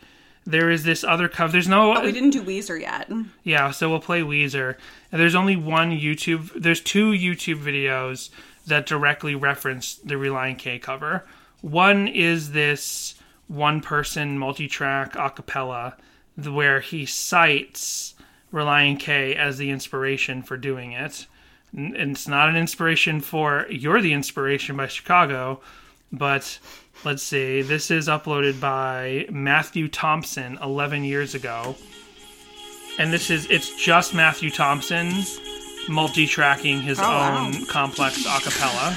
There 0.45 0.69
is 0.69 0.83
this 0.83 1.03
other 1.03 1.27
cover. 1.27 1.51
There's 1.51 1.67
no. 1.67 1.95
Oh, 1.95 2.03
we 2.03 2.11
didn't 2.11 2.31
do 2.31 2.43
Weezer 2.43 2.79
yet. 2.79 3.11
Yeah, 3.43 3.71
so 3.71 3.89
we'll 3.89 3.99
play 3.99 4.21
Weezer. 4.21 4.75
And 5.11 5.19
there's 5.19 5.35
only 5.35 5.55
one 5.55 5.91
YouTube. 5.91 6.51
There's 6.55 6.81
two 6.81 7.11
YouTube 7.11 7.63
videos 7.63 8.29
that 8.67 8.85
directly 8.85 9.33
reference 9.33 9.95
the 9.95 10.15
Relient 10.15 10.59
K 10.59 10.77
cover. 10.77 11.25
One 11.61 12.07
is 12.07 12.51
this 12.51 13.15
one-person 13.51 14.37
multi-track 14.37 15.15
a 15.15 15.29
cappella, 15.29 15.97
where 16.41 16.79
he 16.79 17.05
cites 17.05 18.15
Relient 18.53 18.99
K 18.99 19.35
as 19.35 19.57
the 19.57 19.69
inspiration 19.69 20.41
for 20.41 20.57
doing 20.57 20.91
it. 20.93 21.27
And 21.75 21.95
it's 21.95 22.27
not 22.27 22.49
an 22.49 22.55
inspiration 22.57 23.21
for 23.21 23.65
"You're 23.69 24.01
the 24.01 24.13
Inspiration" 24.13 24.75
by 24.75 24.87
Chicago, 24.87 25.61
but 26.11 26.59
let's 27.05 27.23
see. 27.23 27.61
This 27.61 27.89
is 27.91 28.07
uploaded 28.07 28.59
by 28.59 29.25
Matthew 29.29 29.87
Thompson 29.87 30.57
11 30.61 31.03
years 31.03 31.33
ago 31.35 31.75
and 32.99 33.13
this 33.13 33.29
is 33.29 33.45
it's 33.49 33.73
just 33.81 34.13
Matthew 34.13 34.49
Thompson 34.51 35.11
multi-tracking 35.89 36.81
his 36.81 36.99
Oh, 36.99 37.03
wow. 37.03 37.45
own 37.47 37.65
complex 37.65 38.25
a 38.25 38.39
cappella. 38.41 38.93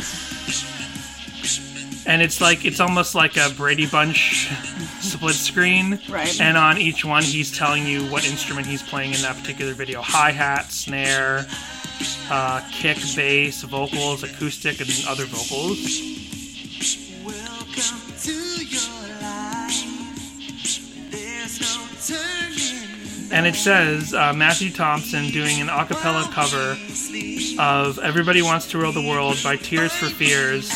And 2.06 2.20
it's 2.20 2.40
like 2.40 2.64
it's 2.64 2.80
almost 2.80 3.14
like 3.14 3.36
a 3.36 3.50
Brady 3.56 3.86
Bunch 3.86 4.48
split 5.00 5.34
screen. 5.34 5.98
Right. 6.08 6.40
And 6.40 6.56
on 6.56 6.78
each 6.78 7.04
one 7.04 7.22
he's 7.22 7.56
telling 7.56 7.86
you 7.86 8.02
what 8.10 8.28
instrument 8.28 8.66
he's 8.66 8.82
playing 8.82 9.14
in 9.14 9.22
that 9.22 9.36
particular 9.36 9.72
video. 9.72 10.02
Hi-hat, 10.02 10.70
snare, 10.70 11.46
uh, 12.30 12.60
kick, 12.70 12.98
bass, 13.16 13.62
vocals, 13.62 14.22
acoustic, 14.22 14.80
and 14.80 14.90
other 15.08 15.24
vocals. 15.24 15.78
Welcome 17.24 18.00
to 18.20 18.32
your 18.32 18.80
life. 19.22 19.90
There's 21.10 21.60
no 21.60 21.86
turning 22.06 23.30
And 23.32 23.46
it 23.46 23.54
says 23.54 24.12
uh, 24.14 24.32
Matthew 24.34 24.70
Thompson 24.70 25.28
doing 25.30 25.60
an 25.60 25.68
a 25.68 25.84
cappella 25.86 26.28
cover 26.32 26.76
of 27.58 27.98
Everybody 27.98 28.42
Wants 28.42 28.70
to 28.70 28.78
Rule 28.78 28.92
the 28.92 29.02
World 29.02 29.38
by 29.42 29.56
Tears 29.56 29.92
for 29.92 30.06
Fears, 30.06 30.70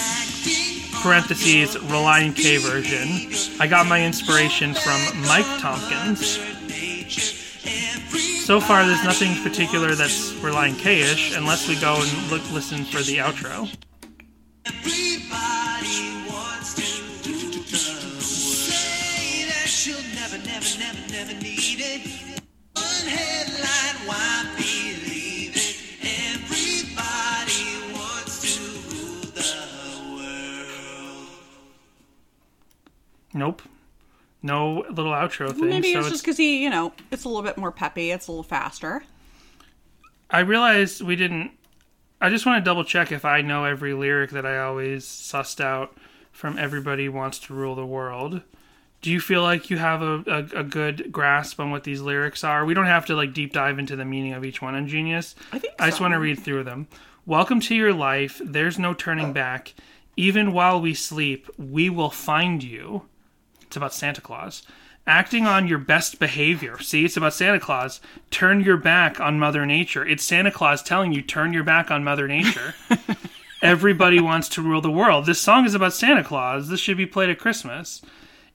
parentheses, 1.02 1.76
Relient 1.76 2.36
K 2.36 2.58
version. 2.58 3.32
I 3.60 3.66
got 3.66 3.86
my 3.86 4.04
inspiration 4.04 4.74
from 4.74 5.00
Mike 5.22 5.46
Tompkins. 5.60 6.38
So 8.44 8.60
far, 8.60 8.86
there's 8.86 9.04
nothing 9.04 9.34
particular 9.42 9.94
that's 9.94 10.32
Relient 10.34 10.78
K-ish, 10.78 11.36
unless 11.36 11.68
we 11.68 11.78
go 11.80 12.00
and 12.00 12.30
look, 12.30 12.42
listen 12.52 12.84
for 12.84 13.02
the 13.02 13.18
outro. 13.18 13.68
Never, 20.14 20.38
never, 20.44 20.78
never, 20.78 21.02
never. 21.12 21.34
One 22.74 23.06
headline, 23.06 24.06
why 24.06 24.57
Nope. 33.34 33.62
No 34.42 34.84
little 34.90 35.12
outro 35.12 35.50
thing. 35.50 35.68
Maybe 35.68 35.92
so 35.92 36.00
it's 36.00 36.10
just 36.10 36.22
because 36.22 36.36
he, 36.36 36.62
you 36.62 36.70
know, 36.70 36.92
it's 37.10 37.24
a 37.24 37.28
little 37.28 37.42
bit 37.42 37.56
more 37.56 37.72
peppy. 37.72 38.10
It's 38.10 38.28
a 38.28 38.32
little 38.32 38.44
faster. 38.44 39.02
I 40.30 40.40
realized 40.40 41.02
we 41.02 41.16
didn't. 41.16 41.52
I 42.20 42.30
just 42.30 42.46
want 42.46 42.62
to 42.62 42.68
double 42.68 42.84
check 42.84 43.12
if 43.12 43.24
I 43.24 43.42
know 43.42 43.64
every 43.64 43.94
lyric 43.94 44.30
that 44.30 44.46
I 44.46 44.58
always 44.58 45.04
sussed 45.04 45.60
out 45.60 45.96
from 46.32 46.58
Everybody 46.58 47.08
Wants 47.08 47.38
to 47.40 47.54
Rule 47.54 47.74
the 47.74 47.86
World. 47.86 48.42
Do 49.00 49.10
you 49.10 49.20
feel 49.20 49.42
like 49.42 49.70
you 49.70 49.78
have 49.78 50.02
a, 50.02 50.24
a, 50.26 50.60
a 50.60 50.64
good 50.64 51.12
grasp 51.12 51.60
on 51.60 51.70
what 51.70 51.84
these 51.84 52.00
lyrics 52.00 52.42
are? 52.42 52.64
We 52.64 52.74
don't 52.74 52.86
have 52.86 53.06
to 53.06 53.14
like 53.14 53.32
deep 53.32 53.52
dive 53.52 53.78
into 53.78 53.94
the 53.94 54.04
meaning 54.04 54.32
of 54.32 54.44
each 54.44 54.60
one 54.60 54.74
on 54.74 54.88
Genius. 54.88 55.36
I 55.52 55.58
think 55.60 55.74
I 55.78 55.88
just 55.88 56.00
want 56.00 56.14
to 56.14 56.18
read 56.18 56.40
through 56.40 56.64
them. 56.64 56.88
Welcome 57.24 57.60
to 57.60 57.74
your 57.74 57.92
life. 57.92 58.40
There's 58.44 58.78
no 58.78 58.94
turning 58.94 59.32
back. 59.32 59.74
Even 60.16 60.52
while 60.52 60.80
we 60.80 60.94
sleep, 60.94 61.48
we 61.56 61.88
will 61.90 62.10
find 62.10 62.62
you. 62.62 63.02
It's 63.68 63.76
about 63.76 63.92
Santa 63.92 64.22
Claus. 64.22 64.62
Acting 65.06 65.46
on 65.46 65.68
your 65.68 65.76
best 65.76 66.18
behavior. 66.18 66.78
See, 66.78 67.04
it's 67.04 67.18
about 67.18 67.34
Santa 67.34 67.60
Claus. 67.60 68.00
Turn 68.30 68.62
your 68.62 68.78
back 68.78 69.20
on 69.20 69.38
Mother 69.38 69.66
Nature. 69.66 70.06
It's 70.06 70.24
Santa 70.24 70.50
Claus 70.50 70.82
telling 70.82 71.12
you, 71.12 71.20
turn 71.20 71.52
your 71.52 71.64
back 71.64 71.90
on 71.90 72.02
Mother 72.02 72.26
Nature. 72.26 72.74
Everybody 73.62 74.20
wants 74.20 74.48
to 74.50 74.62
rule 74.62 74.80
the 74.80 74.90
world. 74.90 75.26
This 75.26 75.38
song 75.38 75.66
is 75.66 75.74
about 75.74 75.92
Santa 75.92 76.24
Claus. 76.24 76.68
This 76.68 76.80
should 76.80 76.96
be 76.96 77.04
played 77.04 77.28
at 77.28 77.38
Christmas. 77.38 78.00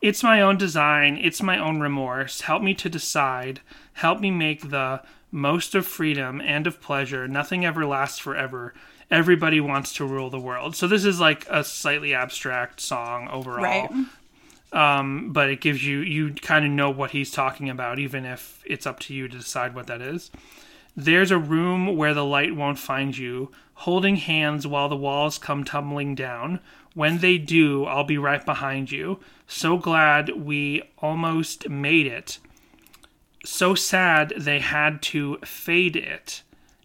It's 0.01 0.23
my 0.23 0.41
own 0.41 0.57
design. 0.57 1.19
It's 1.21 1.43
my 1.43 1.59
own 1.59 1.79
remorse. 1.79 2.41
Help 2.41 2.63
me 2.63 2.73
to 2.73 2.89
decide. 2.89 3.61
Help 3.93 4.19
me 4.19 4.31
make 4.31 4.71
the 4.71 5.03
most 5.31 5.75
of 5.75 5.85
freedom 5.85 6.41
and 6.41 6.65
of 6.65 6.81
pleasure. 6.81 7.27
Nothing 7.27 7.65
ever 7.65 7.85
lasts 7.85 8.17
forever. 8.17 8.73
Everybody 9.11 9.61
wants 9.61 9.93
to 9.93 10.05
rule 10.05 10.31
the 10.31 10.39
world. 10.39 10.75
So 10.75 10.87
this 10.87 11.05
is 11.05 11.19
like 11.19 11.45
a 11.49 11.63
slightly 11.63 12.15
abstract 12.15 12.81
song 12.81 13.27
overall 13.29 13.63
Right. 13.63 13.91
Um, 14.73 15.31
but 15.31 15.51
it 15.51 15.61
gives 15.61 15.85
you 15.85 15.99
you 15.99 16.33
kind 16.33 16.65
of 16.65 16.71
know 16.71 16.89
what 16.89 17.11
he's 17.11 17.29
talking 17.29 17.69
about 17.69 17.99
even 17.99 18.25
if 18.25 18.63
it's 18.65 18.87
up 18.87 18.99
to 19.01 19.13
you 19.13 19.27
to 19.27 19.37
decide 19.37 19.75
what 19.75 19.87
that 19.87 20.01
is. 20.01 20.31
There's 20.95 21.31
a 21.31 21.37
room 21.37 21.95
where 21.95 22.13
the 22.13 22.25
light 22.25 22.55
won't 22.55 22.79
find 22.79 23.15
you 23.15 23.51
holding 23.75 24.15
hands 24.15 24.67
while 24.67 24.89
the 24.89 24.95
walls 24.95 25.37
come 25.37 25.63
tumbling 25.63 26.15
down. 26.15 26.59
When 26.95 27.19
they 27.19 27.37
do 27.37 27.85
i'll 27.85 28.03
be 28.03 28.17
right 28.17 28.43
behind 28.43 28.91
you. 28.91 29.19
So 29.47 29.77
glad 29.77 30.29
we 30.29 30.81
almost 30.97 31.69
made 31.69 32.07
it. 32.07 32.39
So 33.45 33.75
sad 33.75 34.33
they 34.35 34.59
had 34.59 35.03
to 35.03 35.37
fade 35.45 35.95
it. 35.95 36.41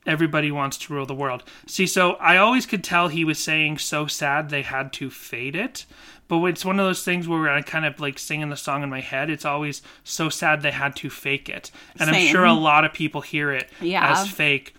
Everybody 0.06 0.51
wants 0.51 0.78
to 0.78 0.93
rule 0.93 1.06
the 1.06 1.15
world. 1.15 1.43
See 1.66 1.86
so 1.86 2.12
i 2.15 2.36
always 2.36 2.66
could 2.66 2.85
tell 2.85 3.09
he 3.09 3.24
was 3.24 3.39
saying 3.39 3.78
so 3.78 4.06
sad 4.06 4.51
they 4.51 4.62
had 4.62 4.93
to 4.94 5.09
fade 5.09 5.56
it 5.56 5.86
but 6.28 6.42
it's 6.44 6.64
one 6.64 6.78
of 6.78 6.86
those 6.86 7.02
things 7.02 7.26
where 7.26 7.48
I 7.48 7.62
kind 7.62 7.84
of 7.86 7.98
like 8.00 8.18
singing 8.18 8.50
the 8.50 8.56
song 8.56 8.82
in 8.82 8.88
my 8.90 9.00
head. 9.00 9.30
It's 9.30 9.44
always 9.44 9.82
so 10.05 10.28
sad 10.28 10.62
they 10.62 10.70
had 10.70 10.94
to 10.96 11.10
fake 11.10 11.48
it, 11.48 11.70
and 11.98 12.10
I'm 12.10 12.26
sure 12.26 12.44
a 12.44 12.52
lot 12.52 12.84
of 12.84 12.92
people 12.92 13.20
hear 13.22 13.50
it 13.52 13.68
Yeah. 13.80 14.12
as 14.12 14.28
fake. 14.28 14.74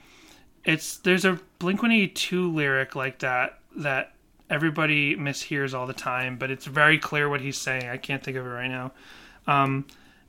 It's 0.65 0.97
there's 0.97 1.25
a 1.25 1.39
Blink 1.57 1.81
One 1.81 1.91
Eighty 1.91 2.07
Two 2.09 2.51
lyric 2.51 2.95
like 2.95 3.19
that 3.19 3.59
that 3.77 4.13
everybody 4.49 5.15
mishears 5.15 5.73
all 5.73 5.85
the 5.87 5.93
time, 5.93 6.37
but 6.37 6.49
it's 6.51 6.65
very 6.65 6.97
clear 6.97 7.29
what 7.29 7.41
he's 7.41 7.57
saying. 7.57 7.87
I 7.87 7.97
can't 7.97 8.23
think 8.23 8.35
of 8.37 8.45
it 8.45 8.49
right 8.49 8.67
now. 8.69 8.91
Um, 9.47 9.85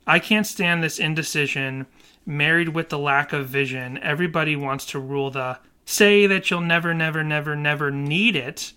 I 0.07 0.19
can't 0.19 0.47
stand 0.47 0.83
this 0.83 0.99
indecision. 0.99 1.85
Married 2.25 2.69
with 2.69 2.89
the 2.89 2.99
lack 2.99 3.33
of 3.33 3.47
vision, 3.47 3.97
everybody 4.03 4.55
wants 4.55 4.85
to 4.87 4.99
rule 4.99 5.31
the 5.31 5.57
say 5.85 6.27
that 6.27 6.49
you'll 6.51 6.61
never, 6.61 6.93
never, 6.93 7.23
never, 7.23 7.55
never 7.55 7.89
need 7.89 8.35
it. 8.35 8.73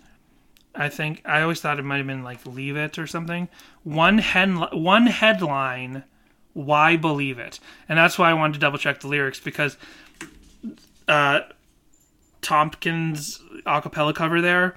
I 0.74 0.88
think 0.88 1.22
I 1.24 1.42
always 1.42 1.60
thought 1.60 1.78
it 1.78 1.84
might 1.84 1.98
have 1.98 2.06
been 2.06 2.24
like 2.24 2.44
leave 2.46 2.76
it 2.76 2.98
or 2.98 3.06
something. 3.06 3.48
One 3.82 4.18
head 4.18 4.54
one 4.72 5.06
headline, 5.06 6.04
why 6.52 6.96
believe 6.96 7.38
it? 7.38 7.60
And 7.88 7.98
that's 7.98 8.18
why 8.18 8.30
I 8.30 8.34
wanted 8.34 8.54
to 8.54 8.58
double 8.60 8.78
check 8.78 9.00
the 9.00 9.08
lyrics 9.08 9.40
because 9.40 9.76
uh 11.06 11.40
Tompkins 12.42 13.40
acapella 13.66 14.14
cover 14.14 14.40
there, 14.42 14.74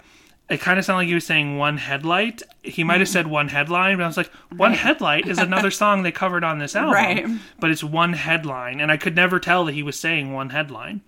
it 0.49 0.61
kind 0.61 0.80
of 0.80 0.86
sounded 0.86 0.99
like 0.99 1.07
he 1.10 1.14
was 1.14 1.26
saying 1.26 1.57
one 1.57 1.78
headlight. 1.78 2.41
He 2.64 2.84
might 2.84 3.02
have 3.02 3.10
said 3.10 3.28
one 3.28 3.49
headline, 3.49 3.98
but 3.98 4.03
I 4.03 4.07
was 4.07 4.15
like, 4.18 4.32
one 4.56 4.74
headlight 4.74 5.28
is 5.28 5.38
another 5.38 5.72
song 5.82 6.03
they 6.03 6.11
covered 6.11 6.45
on 6.45 6.60
this 6.60 6.76
album. 6.76 6.94
Right. 6.94 7.26
But 7.60 7.69
it's 7.69 7.84
one 7.84 8.14
headline, 8.14 8.80
and 8.80 8.90
I 8.91 8.98
could 8.98 9.15
never 9.15 9.40
tell 9.40 9.65
that 9.65 9.74
he 9.74 9.84
was 9.84 9.99
saying 9.99 10.32
one 10.32 10.52
headline. 10.52 11.02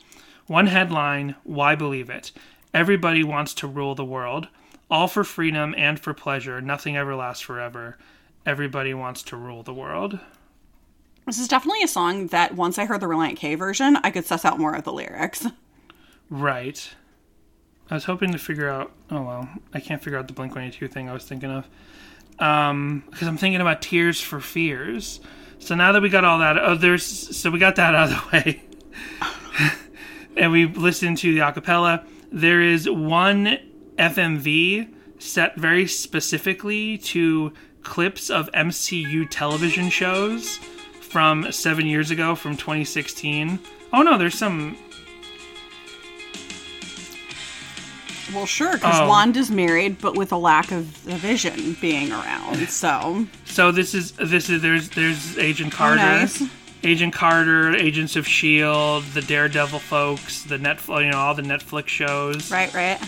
One 0.47 0.67
headline, 0.67 1.35
why 1.43 1.75
believe 1.75 2.09
it? 2.09 2.33
Everybody 2.73 3.23
wants 3.23 3.53
to 3.55 3.67
rule 3.67 3.95
the 3.95 4.03
world. 4.03 4.49
All 4.89 5.07
for 5.07 5.23
freedom 5.23 5.75
and 5.77 5.99
for 5.99 6.13
pleasure. 6.13 6.61
Nothing 6.61 6.97
ever 6.97 7.15
lasts 7.15 7.43
forever. 7.43 7.97
Everybody 8.45 8.93
wants 8.93 9.21
to 9.23 9.37
rule 9.37 9.61
the 9.61 9.73
world. 9.73 10.19
This 11.25 11.37
is 11.37 11.47
definitely 11.47 11.83
a 11.83 11.87
song 11.87 12.27
that 12.27 12.55
once 12.55 12.79
I 12.79 12.85
heard 12.85 13.01
the 13.01 13.05
Relient 13.05 13.35
K 13.35 13.53
version, 13.53 13.97
I 14.03 14.09
could 14.09 14.25
suss 14.25 14.45
out 14.45 14.57
more 14.57 14.73
of 14.73 14.83
the 14.83 14.91
lyrics. 14.91 15.45
Right. 16.29 16.89
I 17.91 17.93
was 17.93 18.05
hoping 18.05 18.31
to 18.31 18.39
figure 18.39 18.69
out. 18.69 18.91
Oh 19.11 19.21
well, 19.21 19.49
I 19.73 19.79
can't 19.79 20.03
figure 20.03 20.17
out 20.17 20.27
the 20.27 20.33
Blink 20.33 20.55
One 20.55 20.63
Eighty 20.63 20.79
Two 20.79 20.87
thing 20.87 21.09
I 21.09 21.13
was 21.13 21.25
thinking 21.25 21.51
of. 21.51 21.67
Um, 22.39 23.03
because 23.11 23.27
I'm 23.27 23.37
thinking 23.37 23.61
about 23.61 23.81
Tears 23.81 24.19
for 24.19 24.39
Fears. 24.39 25.19
So 25.59 25.75
now 25.75 25.91
that 25.91 26.01
we 26.01 26.09
got 26.09 26.23
all 26.23 26.39
that, 26.39 26.57
oh, 26.57 26.75
there's 26.75 27.05
so 27.05 27.51
we 27.51 27.59
got 27.59 27.75
that 27.75 27.93
out 27.95 28.11
of 28.11 28.31
the 28.31 28.37
way, 28.37 28.63
and 30.37 30.51
we 30.51 30.65
listened 30.65 31.17
to 31.19 31.33
the 31.33 31.41
acapella. 31.41 32.05
There 32.31 32.61
is 32.61 32.89
one 32.89 33.57
FMV 33.99 34.87
set 35.19 35.55
very 35.57 35.85
specifically 35.85 36.97
to 36.99 37.53
clips 37.83 38.29
of 38.29 38.49
MCU 38.53 39.27
television 39.29 39.89
shows 39.89 40.57
from 41.01 41.51
seven 41.51 41.85
years 41.85 42.09
ago, 42.09 42.33
from 42.35 42.55
2016. 42.55 43.59
Oh 43.93 44.01
no, 44.01 44.17
there's 44.17 44.35
some 44.37 44.77
Well, 48.33 48.45
sure, 48.45 48.73
because 48.73 48.99
Oh. 49.01 49.07
Wanda's 49.07 49.49
married, 49.49 49.99
but 49.99 50.15
with 50.15 50.31
a 50.31 50.37
lack 50.37 50.71
of 50.71 51.03
the 51.03 51.15
vision 51.15 51.75
being 51.81 52.11
around. 52.11 52.57
So, 52.69 53.25
So 53.45 53.71
this 53.71 53.95
is 53.95 54.11
this 54.13 54.49
is 54.49 54.61
there's 54.61 54.89
there's 54.89 55.37
Agent 55.37 55.73
Carter, 55.73 55.99
Oh, 56.01 56.05
nice. 56.05 56.43
Agent 56.83 57.13
Carter, 57.13 57.75
Agents 57.75 58.15
of 58.15 58.27
Shield, 58.27 59.03
the 59.13 59.21
Daredevil 59.21 59.79
folks, 59.79 60.43
the 60.43 60.57
Netflix, 60.57 61.03
you 61.05 61.11
know, 61.11 61.17
all 61.17 61.33
the 61.33 61.41
Netflix 61.41 61.87
shows. 61.87 62.51
right, 62.51 62.71
right. 62.73 62.99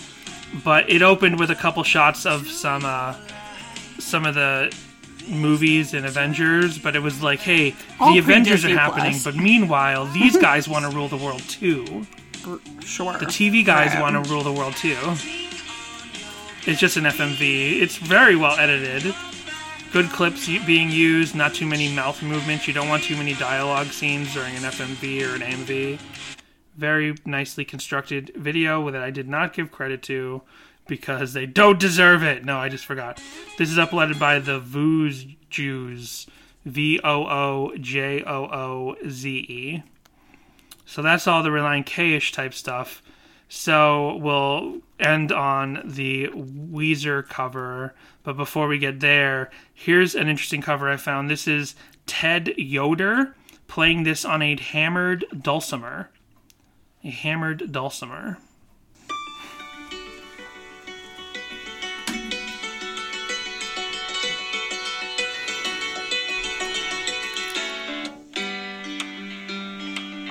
But 0.64 0.90
it 0.90 1.02
opened 1.02 1.40
with 1.40 1.50
a 1.50 1.56
couple 1.56 1.84
shots 1.84 2.26
of 2.26 2.48
some 2.48 2.84
uh, 2.86 3.16
some 4.00 4.26
of 4.26 4.36
the 4.36 4.76
movies 5.28 5.94
and 5.94 6.06
Avengers. 6.06 6.78
But 6.78 6.96
it 6.96 7.00
was 7.02 7.22
like, 7.24 7.40
hey, 7.40 7.76
All 8.00 8.14
the 8.14 8.20
Avengers 8.20 8.66
are 8.66 8.70
happening, 8.70 9.12
Plus. 9.12 9.24
but 9.24 9.36
meanwhile, 9.36 10.06
these 10.08 10.38
guys 10.50 10.68
want 10.68 10.90
to 10.90 10.96
rule 10.96 11.08
the 11.08 11.18
world 11.18 11.42
too. 11.42 12.06
Sure. 12.84 13.14
The 13.18 13.28
TV 13.28 13.64
guys 13.64 13.94
want 14.02 14.24
to 14.24 14.32
rule 14.32 14.44
the 14.44 14.52
world 14.52 14.76
too. 14.76 14.98
It's 16.66 16.80
just 16.80 16.98
an 16.98 17.06
FMV. 17.06 17.82
It's 17.82 17.98
very 17.98 18.36
well 18.36 18.58
edited. 18.60 19.16
Good 19.92 20.10
clips 20.10 20.48
being 20.66 20.90
used, 20.90 21.36
not 21.36 21.54
too 21.54 21.66
many 21.66 21.94
mouth 21.94 22.22
movements. 22.24 22.68
You 22.68 22.74
don't 22.74 22.88
want 22.88 23.04
too 23.04 23.18
many 23.18 23.34
dialogue 23.34 23.88
scenes 23.88 24.34
during 24.34 24.56
an 24.56 24.62
FMV 24.62 25.30
or 25.30 25.36
an 25.36 25.42
AMV. 25.42 26.00
Very 26.82 27.14
nicely 27.28 27.64
constructed 27.64 28.32
video 28.36 28.90
that 28.90 29.04
I 29.04 29.12
did 29.12 29.30
not 29.30 29.54
give 29.54 29.72
credit 29.72 30.02
to 30.04 30.42
because 30.88 31.34
they 31.34 31.46
don't 31.46 31.80
deserve 31.80 32.24
it. 32.24 32.44
No, 32.44 32.58
I 32.58 32.70
just 32.70 32.88
forgot. 32.88 33.22
This 33.60 33.70
is 33.70 33.78
uploaded 33.78 34.18
by 34.18 34.40
the 34.40 34.60
Vooz 34.60 35.38
Jews. 35.52 36.26
V 36.66 37.00
O 37.04 37.28
O 37.28 37.78
J 37.78 38.24
O 38.24 38.46
O 38.46 38.96
Z 39.08 39.30
E. 39.30 39.84
So 40.84 41.04
that's 41.04 41.28
all 41.28 41.44
the 41.44 41.50
Relient 41.50 41.86
K-ish 41.86 42.32
type 42.32 42.56
stuff. 42.56 43.04
So 43.48 44.16
we'll 44.16 44.82
end 45.00 45.32
on 45.32 45.84
the 45.86 46.30
Weezer 46.30 47.30
cover. 47.30 47.94
But 48.24 48.38
before 48.38 48.68
we 48.68 48.80
get 48.80 49.02
there, 49.02 49.52
here's 49.72 50.16
an 50.16 50.28
interesting 50.28 50.64
cover 50.64 50.90
I 50.90 50.98
found. 50.98 51.30
This 51.30 51.48
is 51.48 51.76
Ted 52.08 52.56
Yoder 52.58 53.36
playing 53.68 54.02
this 54.02 54.26
on 54.26 54.42
a 54.42 54.60
hammered 54.60 55.26
dulcimer. 55.44 56.10
A 57.04 57.10
hammered 57.10 57.72
dulcimer. 57.72 58.38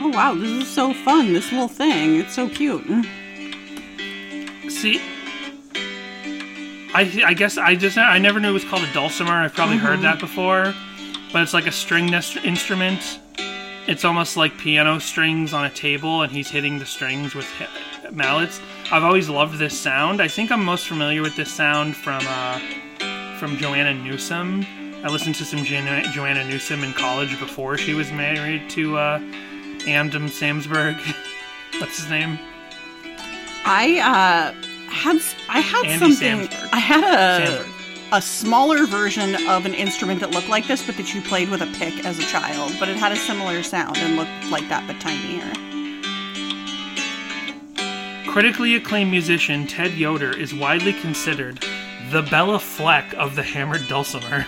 oh, 0.00 0.08
wow, 0.08 0.34
this 0.34 0.50
is 0.50 0.68
so 0.72 0.92
fun, 0.92 1.32
this 1.32 1.50
little 1.52 1.68
thing. 1.68 2.16
It's 2.20 2.34
so 2.34 2.48
cute. 2.48 2.84
See, 4.70 5.00
I 6.94 7.22
I 7.26 7.34
guess 7.34 7.58
I 7.58 7.74
just 7.76 7.98
I 7.98 8.18
never 8.18 8.40
knew 8.40 8.50
it 8.50 8.52
was 8.52 8.64
called 8.64 8.82
a 8.82 8.92
dulcimer. 8.92 9.32
I've 9.32 9.54
probably 9.54 9.76
heard 9.76 9.94
mm-hmm. 9.94 10.02
that 10.02 10.20
before, 10.20 10.74
but 11.32 11.42
it's 11.42 11.54
like 11.54 11.66
a 11.66 11.72
string 11.72 12.12
instrument. 12.12 13.20
It's 13.90 14.04
almost 14.04 14.36
like 14.36 14.56
piano 14.56 15.00
strings 15.00 15.52
on 15.52 15.64
a 15.64 15.70
table, 15.70 16.22
and 16.22 16.30
he's 16.30 16.48
hitting 16.48 16.78
the 16.78 16.86
strings 16.86 17.34
with 17.34 17.48
mallets. 18.12 18.60
I've 18.92 19.02
always 19.02 19.28
loved 19.28 19.58
this 19.58 19.76
sound. 19.76 20.22
I 20.22 20.28
think 20.28 20.52
I'm 20.52 20.64
most 20.64 20.86
familiar 20.86 21.22
with 21.22 21.34
this 21.34 21.52
sound 21.52 21.96
from 21.96 22.22
uh, 22.24 22.60
from 23.40 23.56
Joanna 23.56 23.92
Newsom. 23.94 24.64
I 25.02 25.08
listened 25.08 25.34
to 25.36 25.44
some 25.44 25.64
Jo- 25.64 26.02
Joanna 26.12 26.44
Newsom 26.44 26.84
in 26.84 26.92
college 26.92 27.36
before 27.40 27.76
she 27.76 27.94
was 27.94 28.12
married 28.12 28.70
to 28.70 28.96
uh, 28.96 29.18
Amdam 29.80 30.28
Samsberg. 30.28 30.96
What's 31.80 31.96
his 32.00 32.08
name? 32.08 32.38
I 33.64 33.98
uh 33.98 34.68
had 34.88 35.20
I 35.48 35.60
had 35.60 35.84
Andy 35.86 36.12
something. 36.12 36.46
Samberg. 36.48 36.68
I 36.72 36.78
had 36.78 37.02
a 37.02 37.44
Sandberg. 37.46 37.79
A 38.12 38.20
smaller 38.20 38.86
version 38.86 39.36
of 39.48 39.66
an 39.66 39.74
instrument 39.74 40.18
that 40.18 40.32
looked 40.32 40.48
like 40.48 40.66
this, 40.66 40.84
but 40.84 40.96
that 40.96 41.14
you 41.14 41.22
played 41.22 41.48
with 41.48 41.62
a 41.62 41.72
pick 41.78 42.04
as 42.04 42.18
a 42.18 42.22
child. 42.22 42.74
But 42.80 42.88
it 42.88 42.96
had 42.96 43.12
a 43.12 43.16
similar 43.16 43.62
sound 43.62 43.98
and 43.98 44.16
looked 44.16 44.50
like 44.50 44.68
that, 44.68 44.84
but 44.88 45.00
tinier. 45.00 45.48
Critically 48.26 48.74
acclaimed 48.74 49.12
musician 49.12 49.64
Ted 49.64 49.92
Yoder 49.92 50.36
is 50.36 50.52
widely 50.52 50.92
considered 50.92 51.60
the 52.10 52.22
Béla 52.22 52.60
Fleck 52.60 53.14
of 53.14 53.36
the 53.36 53.44
hammered 53.44 53.86
dulcimer. 53.86 54.44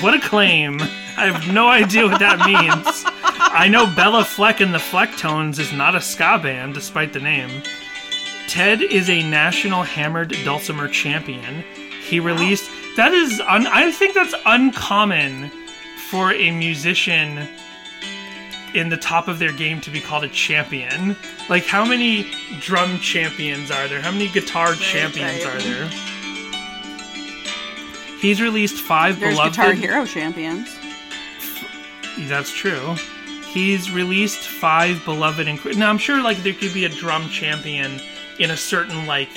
What 0.00 0.14
a 0.14 0.20
claim! 0.20 0.80
I 1.18 1.30
have 1.30 1.52
no 1.52 1.68
idea 1.68 2.06
what 2.06 2.20
that 2.20 2.38
means. 2.46 3.04
I 3.06 3.68
know 3.68 3.84
Béla 3.84 4.24
Fleck 4.24 4.60
and 4.60 4.72
the 4.72 4.78
Flecktones 4.78 5.58
is 5.58 5.74
not 5.74 5.94
a 5.94 6.00
ska 6.00 6.40
band, 6.42 6.72
despite 6.72 7.12
the 7.12 7.20
name. 7.20 7.62
Ted 8.48 8.80
is 8.80 9.10
a 9.10 9.28
national 9.28 9.82
hammered 9.82 10.34
dulcimer 10.42 10.88
champion. 10.88 11.64
He 12.10 12.18
released 12.18 12.68
that 12.96 13.14
is 13.14 13.40
un, 13.40 13.68
I 13.68 13.92
think 13.92 14.14
that's 14.14 14.34
uncommon 14.44 15.48
for 16.10 16.32
a 16.32 16.50
musician 16.50 17.48
in 18.74 18.88
the 18.88 18.96
top 18.96 19.28
of 19.28 19.38
their 19.38 19.52
game 19.52 19.80
to 19.82 19.90
be 19.92 20.00
called 20.00 20.24
a 20.24 20.28
champion. 20.28 21.16
Like 21.48 21.66
how 21.66 21.84
many 21.84 22.28
drum 22.58 22.98
champions 22.98 23.70
are 23.70 23.86
there? 23.86 24.00
How 24.00 24.10
many 24.10 24.26
guitar 24.26 24.74
champions 24.74 25.44
are 25.44 25.58
there? 25.60 25.88
He's 28.20 28.42
released 28.42 28.80
five 28.82 29.20
There's 29.20 29.36
beloved 29.36 29.52
Guitar 29.54 29.72
Hero 29.72 30.04
champions. 30.04 30.76
that's 32.28 32.52
true. 32.52 32.96
He's 33.52 33.92
released 33.92 34.48
five 34.48 35.04
beloved 35.04 35.46
and 35.46 35.78
now 35.78 35.90
I'm 35.90 35.98
sure 35.98 36.20
like 36.20 36.38
there 36.38 36.54
could 36.54 36.74
be 36.74 36.86
a 36.86 36.88
drum 36.88 37.28
champion 37.28 38.00
in 38.40 38.50
a 38.50 38.56
certain 38.56 39.06
like 39.06 39.30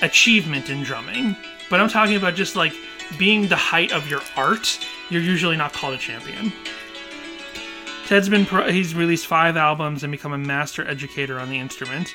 achievement 0.00 0.70
in 0.70 0.82
drumming, 0.82 1.36
but 1.70 1.80
I'm 1.80 1.88
talking 1.88 2.16
about 2.16 2.34
just 2.34 2.56
like 2.56 2.72
being 3.16 3.48
the 3.48 3.56
height 3.56 3.92
of 3.92 4.08
your 4.08 4.20
art. 4.36 4.78
You're 5.10 5.22
usually 5.22 5.56
not 5.56 5.72
called 5.72 5.94
a 5.94 5.98
champion. 5.98 6.52
Ted's 8.06 8.28
been 8.28 8.46
pro- 8.46 8.70
he's 8.70 8.94
released 8.94 9.26
five 9.26 9.56
albums 9.56 10.02
and 10.02 10.10
become 10.10 10.32
a 10.32 10.38
master 10.38 10.86
educator 10.88 11.38
on 11.38 11.50
the 11.50 11.58
instrument. 11.58 12.14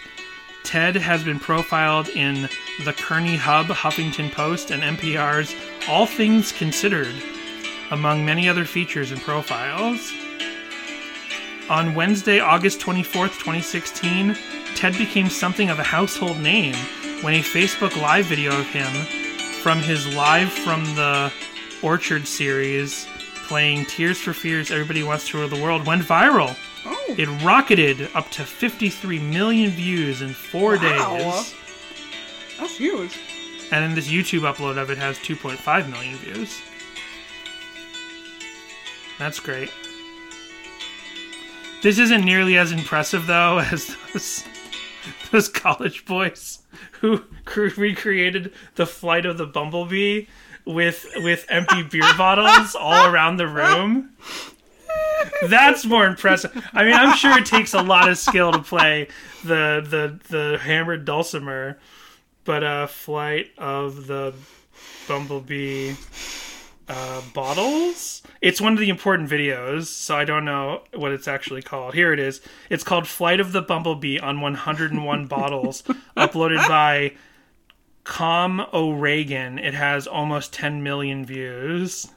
Ted 0.63 0.95
has 0.95 1.23
been 1.23 1.39
profiled 1.39 2.09
in 2.09 2.49
the 2.85 2.93
Kearney 2.93 3.35
Hub, 3.35 3.67
Huffington 3.67 4.31
Post, 4.31 4.71
and 4.71 4.81
NPR's 4.81 5.53
All 5.87 6.05
Things 6.05 6.51
Considered, 6.51 7.13
among 7.91 8.25
many 8.25 8.47
other 8.47 8.65
features 8.65 9.11
and 9.11 9.21
profiles. 9.21 10.11
On 11.69 11.93
Wednesday, 11.93 12.39
August 12.39 12.79
24th, 12.79 13.37
2016, 13.39 14.35
Ted 14.75 14.97
became 14.97 15.29
something 15.29 15.69
of 15.69 15.79
a 15.79 15.83
household 15.83 16.39
name 16.39 16.75
when 17.21 17.35
a 17.35 17.39
Facebook 17.39 17.95
Live 18.01 18.25
video 18.25 18.57
of 18.57 18.65
him 18.67 19.22
from 19.63 19.79
his 19.79 20.13
Live 20.15 20.51
from 20.51 20.83
the 20.95 21.31
Orchard 21.81 22.27
series 22.27 23.07
playing 23.47 23.85
Tears 23.85 24.19
for 24.19 24.33
Fears 24.33 24.71
Everybody 24.71 25.03
Wants 25.03 25.27
to 25.29 25.37
Rule 25.37 25.47
the 25.47 25.61
World 25.61 25.85
went 25.85 26.01
viral. 26.03 26.55
Oh, 26.85 27.15
It 27.17 27.27
rocketed 27.43 28.09
up 28.13 28.29
to 28.31 28.43
53 28.43 29.19
million 29.19 29.71
views 29.71 30.21
in 30.21 30.33
four 30.33 30.75
Wow. 30.77 31.17
days. 31.17 31.55
that's 32.59 32.77
huge. 32.77 33.17
And 33.71 33.83
then 33.83 33.95
this 33.95 34.09
YouTube 34.09 34.41
upload 34.41 34.77
of 34.77 34.89
it 34.89 34.97
has 34.97 35.17
2.5 35.19 35.89
million 35.89 36.15
views. 36.17 36.61
That's 39.17 39.39
great. 39.39 39.71
This 41.81 41.99
isn't 41.99 42.23
nearly 42.25 42.57
as 42.57 42.71
impressive, 42.71 43.27
though, 43.27 43.59
as 43.71 43.95
those, 44.13 44.43
those 45.31 45.47
college 45.49 46.05
boys 46.05 46.59
who 47.03 47.21
recreated 47.77 48.53
the 48.75 48.85
flight 48.85 49.25
of 49.25 49.37
the 49.37 49.45
bumblebee 49.45 50.25
with 50.65 51.05
with 51.17 51.45
empty 51.49 51.83
beer 51.83 52.01
bottles 52.17 52.75
all 52.75 53.11
around 53.13 53.37
the 53.37 53.47
room. 53.47 54.11
That's 55.49 55.85
more 55.85 56.05
impressive. 56.05 56.51
I 56.73 56.85
mean, 56.85 56.93
I'm 56.93 57.15
sure 57.17 57.37
it 57.37 57.45
takes 57.45 57.73
a 57.73 57.81
lot 57.81 58.09
of 58.09 58.17
skill 58.17 58.53
to 58.53 58.59
play 58.59 59.09
the 59.43 59.85
the 59.85 60.19
the 60.29 60.57
hammered 60.59 61.03
dulcimer, 61.03 61.77
but 62.45 62.63
uh, 62.63 62.87
flight 62.87 63.51
of 63.57 64.07
the 64.07 64.33
bumblebee 65.05 65.95
uh, 66.87 67.21
bottles. 67.33 68.21
It's 68.41 68.59
one 68.59 68.73
of 68.73 68.79
the 68.79 68.89
important 68.89 69.29
videos, 69.29 69.85
so 69.85 70.15
I 70.15 70.25
don't 70.25 70.45
know 70.45 70.83
what 70.93 71.11
it's 71.11 71.27
actually 71.27 71.61
called. 71.61 71.93
Here 71.93 72.13
it 72.13 72.19
is. 72.19 72.41
It's 72.69 72.83
called 72.83 73.07
Flight 73.07 73.39
of 73.39 73.51
the 73.51 73.61
Bumblebee 73.61 74.19
on 74.19 74.41
101 74.41 75.25
Bottles, 75.27 75.83
uploaded 76.17 76.67
by 76.67 77.13
Com 78.03 78.65
O'Regan. 78.73 79.59
It 79.59 79.73
has 79.73 80.07
almost 80.07 80.53
10 80.53 80.83
million 80.83 81.25
views. 81.25 82.07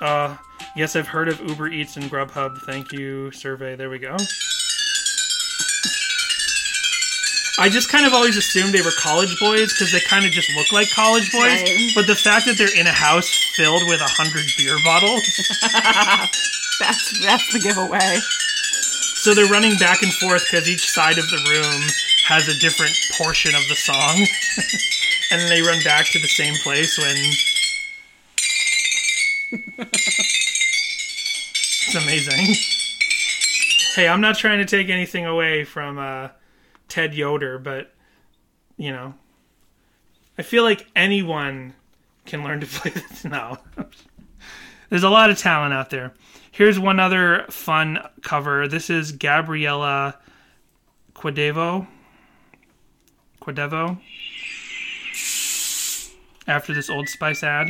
Uh, 0.00 0.36
yes, 0.76 0.96
I've 0.96 1.08
heard 1.08 1.28
of 1.28 1.40
Uber 1.40 1.68
Eats 1.68 1.96
and 1.96 2.10
Grubhub. 2.10 2.58
Thank 2.62 2.92
you, 2.92 3.30
survey. 3.32 3.76
There 3.76 3.90
we 3.90 3.98
go. 3.98 4.16
I 7.60 7.68
just 7.68 7.90
kind 7.90 8.06
of 8.06 8.14
always 8.14 8.36
assumed 8.38 8.72
they 8.72 8.80
were 8.80 8.96
college 8.96 9.38
boys 9.38 9.72
because 9.72 9.92
they 9.92 10.00
kind 10.00 10.24
of 10.24 10.32
just 10.32 10.48
look 10.56 10.72
like 10.72 10.88
college 10.90 11.30
boys. 11.30 11.60
Right. 11.60 11.92
But 11.94 12.06
the 12.06 12.14
fact 12.16 12.46
that 12.46 12.56
they're 12.56 12.74
in 12.74 12.86
a 12.86 12.92
house 12.92 13.28
filled 13.54 13.82
with 13.86 14.00
a 14.00 14.08
hundred 14.08 14.46
beer 14.56 14.78
bottles, 14.82 15.20
That's 16.80 17.20
that's 17.20 17.52
the 17.52 17.58
giveaway. 17.60 18.18
so 19.20 19.34
they're 19.34 19.52
running 19.52 19.76
back 19.76 20.02
and 20.02 20.12
forth 20.14 20.46
because 20.50 20.68
each 20.70 20.88
side 20.88 21.18
of 21.18 21.28
the 21.28 21.36
room 21.52 21.82
has 22.24 22.48
a 22.48 22.58
different 22.58 22.96
portion 23.18 23.54
of 23.54 23.60
the 23.68 23.76
song, 23.76 24.16
and 25.30 25.40
then 25.42 25.48
they 25.50 25.60
run 25.60 25.82
back 25.84 26.06
to 26.06 26.18
the 26.18 26.28
same 26.28 26.54
place 26.62 26.96
when. 26.96 27.16
it's 31.84 31.94
amazing. 31.94 32.54
Hey, 33.94 34.08
I'm 34.08 34.22
not 34.22 34.38
trying 34.38 34.58
to 34.58 34.64
take 34.64 34.88
anything 34.88 35.26
away 35.26 35.64
from 35.64 35.98
uh, 35.98 36.28
Ted 36.90 37.14
Yoder, 37.14 37.58
but 37.58 37.94
you 38.76 38.90
know, 38.92 39.14
I 40.36 40.42
feel 40.42 40.64
like 40.64 40.86
anyone 40.94 41.74
can 42.26 42.44
learn 42.44 42.60
to 42.60 42.66
play 42.70 42.90
this. 42.90 43.24
No, 43.24 43.58
there's 44.90 45.02
a 45.02 45.10
lot 45.10 45.30
of 45.30 45.38
talent 45.38 45.72
out 45.72 45.90
there. 45.90 46.12
Here's 46.50 46.78
one 46.78 47.00
other 47.00 47.46
fun 47.48 48.00
cover. 48.22 48.68
This 48.68 48.90
is 48.90 49.12
Gabriella 49.12 50.18
Quevedo. 51.14 51.86
Quevedo. 53.40 53.98
After 56.46 56.74
this 56.74 56.90
Old 56.90 57.08
Spice 57.08 57.42
ad. 57.42 57.68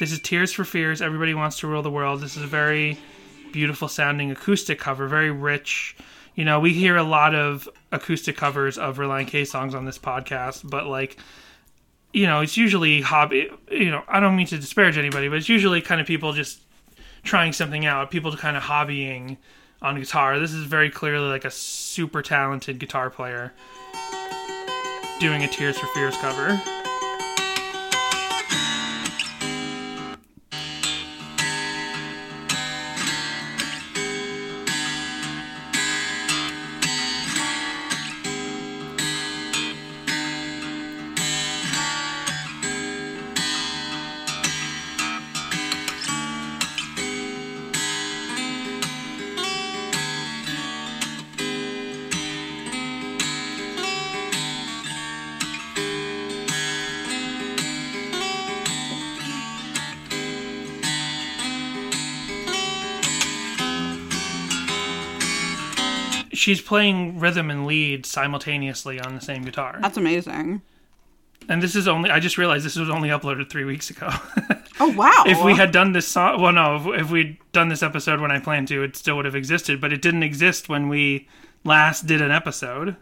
This 0.00 0.12
is 0.12 0.20
Tears 0.20 0.52
for 0.52 0.64
Fears. 0.64 1.02
Everybody 1.02 1.34
wants 1.34 1.58
to 1.60 1.66
rule 1.66 1.82
the 1.82 1.90
world. 1.90 2.20
This 2.20 2.36
is 2.36 2.42
a 2.42 2.46
very 2.46 2.96
beautiful 3.52 3.88
sounding 3.88 4.30
acoustic 4.30 4.78
cover, 4.78 5.08
very 5.08 5.30
rich. 5.30 5.96
You 6.34 6.44
know, 6.44 6.60
we 6.60 6.72
hear 6.72 6.96
a 6.96 7.02
lot 7.02 7.34
of 7.34 7.68
acoustic 7.92 8.36
covers 8.36 8.78
of 8.78 8.98
Relient 8.98 9.28
K 9.28 9.44
songs 9.44 9.74
on 9.74 9.84
this 9.84 9.98
podcast, 9.98 10.68
but 10.68 10.86
like, 10.86 11.16
you 12.12 12.26
know, 12.26 12.40
it's 12.40 12.56
usually 12.56 13.00
hobby. 13.00 13.50
You 13.70 13.90
know, 13.90 14.02
I 14.08 14.20
don't 14.20 14.36
mean 14.36 14.46
to 14.48 14.58
disparage 14.58 14.98
anybody, 14.98 15.28
but 15.28 15.38
it's 15.38 15.48
usually 15.48 15.80
kind 15.80 16.00
of 16.00 16.06
people 16.06 16.32
just 16.32 16.60
trying 17.22 17.52
something 17.52 17.86
out, 17.86 18.10
people 18.10 18.34
kind 18.36 18.56
of 18.56 18.62
hobbying 18.62 19.36
on 19.82 19.98
guitar. 19.98 20.38
This 20.38 20.52
is 20.52 20.64
very 20.64 20.90
clearly 20.90 21.28
like 21.28 21.44
a 21.44 21.50
super 21.50 22.22
talented 22.22 22.78
guitar 22.78 23.10
player 23.10 23.52
doing 25.20 25.42
a 25.42 25.48
Tears 25.48 25.78
for 25.78 25.86
Fears 25.88 26.16
cover. 26.18 26.77
She's 66.48 66.62
playing 66.62 67.18
rhythm 67.18 67.50
and 67.50 67.66
lead 67.66 68.06
simultaneously 68.06 68.98
on 68.98 69.14
the 69.14 69.20
same 69.20 69.42
guitar. 69.42 69.78
That's 69.82 69.98
amazing. 69.98 70.62
And 71.46 71.62
this 71.62 71.76
is 71.76 71.86
only, 71.86 72.08
I 72.10 72.20
just 72.20 72.38
realized 72.38 72.64
this 72.64 72.76
was 72.76 72.88
only 72.88 73.10
uploaded 73.10 73.50
three 73.50 73.66
weeks 73.66 73.90
ago. 73.90 74.08
Oh 74.80 74.90
wow! 74.92 75.24
if 75.26 75.44
we 75.44 75.54
had 75.54 75.72
done 75.72 75.92
this 75.92 76.06
song, 76.06 76.40
well, 76.40 76.52
no, 76.52 76.76
if, 76.76 77.00
if 77.00 77.10
we'd 77.10 77.36
done 77.50 77.68
this 77.68 77.82
episode 77.82 78.20
when 78.20 78.30
I 78.30 78.38
planned 78.38 78.68
to, 78.68 78.84
it 78.84 78.96
still 78.96 79.16
would 79.16 79.24
have 79.24 79.34
existed, 79.34 79.80
but 79.80 79.92
it 79.92 80.00
didn't 80.00 80.22
exist 80.22 80.68
when 80.68 80.88
we 80.88 81.28
last 81.64 82.06
did 82.06 82.22
an 82.22 82.30
episode. 82.30 82.96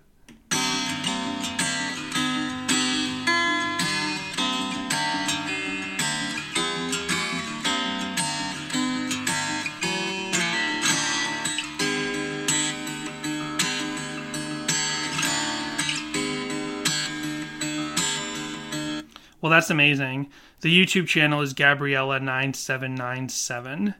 Well, 19.46 19.52
that's 19.52 19.70
amazing. 19.70 20.28
The 20.62 20.76
YouTube 20.76 21.06
channel 21.06 21.40
is 21.40 21.54
Gabriella9797. 21.54 23.94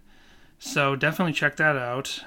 So 0.59 0.97
definitely 0.97 1.35
check 1.35 1.55
that 1.55 1.77
out. 1.77 2.25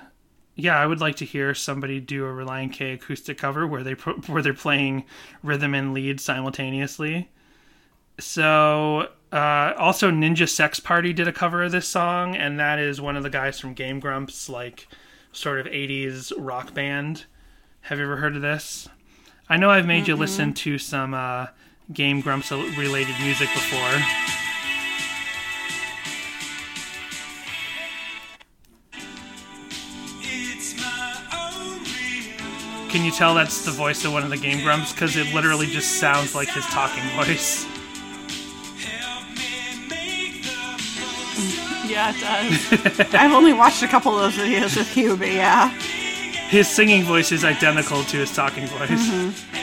Yeah, 0.56 0.80
I 0.80 0.86
would 0.86 1.02
like 1.02 1.18
to 1.18 1.26
hear 1.26 1.54
somebody 1.54 2.00
do 2.00 2.24
a 2.24 2.30
Relient 2.30 2.72
K 2.72 2.94
acoustic 2.94 3.38
cover 3.38 3.68
where 3.68 3.84
they 3.84 3.92
where 3.92 4.42
they're 4.42 4.54
playing 4.54 5.04
rhythm 5.44 5.74
and 5.74 5.94
lead 5.94 6.22
simultaneously. 6.22 7.30
So 8.20 9.10
uh, 9.34 9.74
also 9.78 10.12
Ninja 10.12 10.48
Sex 10.48 10.80
Party 10.80 11.12
did 11.12 11.28
a 11.28 11.34
cover 11.34 11.64
of 11.64 11.74
this 11.74 11.90
song, 11.90 12.38
and 12.38 12.58
that 12.58 12.80
is 12.80 13.02
one 13.02 13.18
of 13.18 13.24
the 13.24 13.30
guys 13.30 13.60
from 13.60 13.74
Game 13.74 14.00
Grumps, 14.00 14.48
like 14.48 14.88
sort 15.34 15.60
of 15.60 15.66
'80s 15.66 16.32
rock 16.38 16.74
band. 16.74 17.26
Have 17.82 17.98
you 17.98 18.06
ever 18.06 18.16
heard 18.16 18.38
of 18.38 18.42
this? 18.42 18.88
I 19.50 19.58
know 19.58 19.70
I've 19.70 19.86
made 19.86 20.08
you 20.08 20.16
listen 20.16 20.54
to 20.54 20.78
some 20.78 21.14
uh, 21.14 21.48
Game 21.92 22.22
Grumps 22.22 22.52
related 22.52 23.16
music 23.20 23.50
before. 23.52 23.80
It's 30.22 30.78
my 30.78 31.22
own 31.34 31.80
real 31.80 32.90
Can 32.90 33.04
you 33.04 33.12
tell 33.12 33.34
that's 33.34 33.66
the 33.66 33.72
voice 33.72 34.06
of 34.06 34.14
one 34.14 34.22
of 34.24 34.30
the 34.30 34.38
Game 34.38 34.64
Grumps? 34.64 34.94
Because 34.94 35.18
it 35.18 35.34
literally 35.34 35.66
just 35.66 36.00
sounds 36.00 36.36
like 36.36 36.50
his 36.50 36.66
talking 36.68 37.04
voice. 37.16 37.66
help 38.86 39.26
me 39.30 39.88
make 39.90 40.44
the 40.44 41.90
Yeah, 41.90 42.14
it 42.16 43.00
does. 43.00 43.16
I've 43.16 43.32
only 43.32 43.54
watched 43.54 43.82
a 43.82 43.88
couple 43.88 44.14
of 44.18 44.36
those 44.36 44.46
videos 44.46 44.78
with 44.78 44.96
you, 44.96 45.18
but 45.18 45.32
yeah. 45.32 45.70
His 46.50 46.68
singing 46.68 47.04
voice 47.04 47.32
is 47.32 47.44
identical 47.44 48.04
to 48.04 48.18
his 48.18 48.32
talking 48.36 48.68
voice. 48.68 48.90
Mm-hmm. 48.90 49.59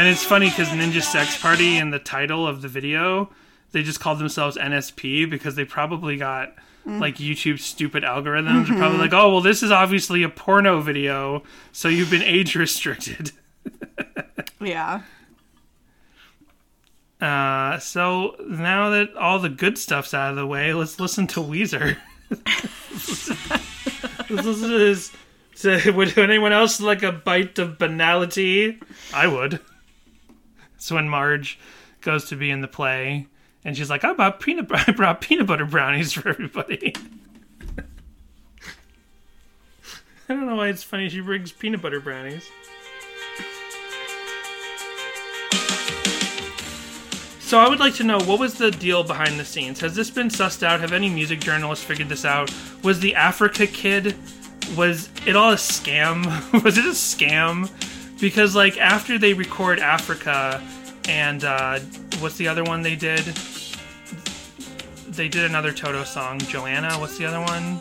And 0.00 0.08
it's 0.08 0.24
funny 0.24 0.48
because 0.48 0.68
Ninja 0.68 1.02
Sex 1.02 1.38
Party 1.42 1.76
in 1.76 1.90
the 1.90 1.98
title 1.98 2.46
of 2.46 2.62
the 2.62 2.68
video, 2.68 3.28
they 3.72 3.82
just 3.82 4.00
called 4.00 4.18
themselves 4.18 4.56
NSP 4.56 5.28
because 5.28 5.56
they 5.56 5.66
probably 5.66 6.16
got 6.16 6.54
like 6.86 7.16
YouTube 7.16 7.60
stupid 7.60 8.02
algorithms. 8.02 8.66
They're 8.66 8.78
probably 8.78 8.96
like, 8.96 9.12
oh, 9.12 9.30
well, 9.30 9.42
this 9.42 9.62
is 9.62 9.70
obviously 9.70 10.22
a 10.22 10.30
porno 10.30 10.80
video, 10.80 11.42
so 11.70 11.88
you've 11.88 12.10
been 12.10 12.22
age 12.22 12.56
restricted. 12.56 13.32
Yeah. 14.58 15.02
Uh, 17.20 17.78
so 17.78 18.36
now 18.48 18.88
that 18.88 19.14
all 19.16 19.38
the 19.38 19.50
good 19.50 19.76
stuff's 19.76 20.14
out 20.14 20.30
of 20.30 20.36
the 20.36 20.46
way, 20.46 20.72
let's 20.72 20.98
listen 20.98 21.26
to 21.26 21.40
Weezer. 21.40 21.98
let's 22.30 23.28
listen 24.30 24.70
to 24.70 24.78
this. 24.78 25.12
So, 25.54 25.78
would 25.92 26.16
anyone 26.16 26.54
else 26.54 26.80
like 26.80 27.02
a 27.02 27.12
bite 27.12 27.58
of 27.58 27.76
banality? 27.76 28.80
I 29.12 29.26
would. 29.26 29.60
So 30.80 30.96
when 30.96 31.08
Marge 31.08 31.58
goes 32.00 32.24
to 32.30 32.36
be 32.36 32.50
in 32.50 32.60
the 32.60 32.68
play, 32.68 33.28
and 33.64 33.76
she's 33.76 33.90
like, 33.90 34.02
"I 34.04 34.12
brought 34.12 34.40
peanut, 34.40 34.66
I 34.88 34.90
brought 34.92 35.20
peanut 35.20 35.46
butter 35.46 35.66
brownies 35.66 36.12
for 36.12 36.28
everybody." 36.28 36.94
I 40.28 40.34
don't 40.34 40.46
know 40.46 40.56
why 40.56 40.68
it's 40.68 40.82
funny 40.82 41.08
she 41.08 41.20
brings 41.20 41.52
peanut 41.52 41.82
butter 41.82 42.00
brownies. 42.00 42.48
So 47.40 47.58
I 47.58 47.68
would 47.68 47.80
like 47.80 47.94
to 47.94 48.04
know 48.04 48.20
what 48.20 48.38
was 48.38 48.54
the 48.54 48.70
deal 48.70 49.02
behind 49.02 49.38
the 49.40 49.44
scenes. 49.44 49.80
Has 49.80 49.96
this 49.96 50.08
been 50.08 50.28
sussed 50.28 50.62
out? 50.62 50.78
Have 50.80 50.92
any 50.92 51.08
music 51.08 51.40
journalists 51.40 51.84
figured 51.84 52.08
this 52.08 52.24
out? 52.24 52.54
Was 52.84 53.00
the 53.00 53.16
Africa 53.16 53.66
Kid 53.66 54.14
was 54.76 55.10
it 55.26 55.36
all 55.36 55.52
a 55.52 55.56
scam? 55.56 56.24
was 56.64 56.78
it 56.78 56.84
a 56.84 56.90
scam? 56.90 57.68
Because 58.20 58.54
like 58.54 58.78
after 58.78 59.18
they 59.18 59.32
record 59.32 59.78
Africa 59.78 60.62
and 61.08 61.44
uh, 61.44 61.80
what's 62.18 62.36
the 62.36 62.48
other 62.48 62.62
one 62.62 62.82
they 62.82 62.96
did? 62.96 63.24
They 65.08 65.28
did 65.28 65.44
another 65.44 65.72
Toto 65.72 66.04
song, 66.04 66.38
Joanna. 66.38 66.94
What's 66.94 67.18
the 67.18 67.26
other 67.26 67.40
one? 67.40 67.80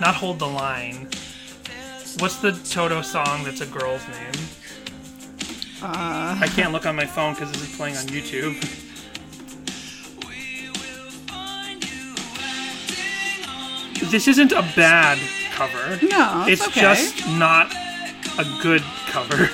Not 0.00 0.14
Hold 0.14 0.38
the 0.38 0.46
Line. 0.46 1.08
What's 2.18 2.36
the 2.36 2.52
Toto 2.52 3.02
song 3.02 3.44
that's 3.44 3.60
a 3.60 3.66
girl's 3.66 4.06
name? 4.08 4.32
I 5.82 6.48
can't 6.54 6.72
look 6.72 6.84
on 6.84 6.96
my 6.96 7.06
phone 7.06 7.34
because 7.34 7.52
this 7.52 7.62
is 7.62 7.76
playing 7.76 7.96
on 7.96 8.04
YouTube. 8.04 8.78
This 14.10 14.26
isn't 14.26 14.50
a 14.50 14.62
bad 14.74 15.18
cover. 15.52 16.04
No, 16.04 16.44
it's, 16.48 16.66
it's 16.66 16.68
okay. 16.68 16.80
just 16.80 17.28
not 17.28 17.72
a 18.38 18.44
good 18.62 18.82
cover. 19.06 19.50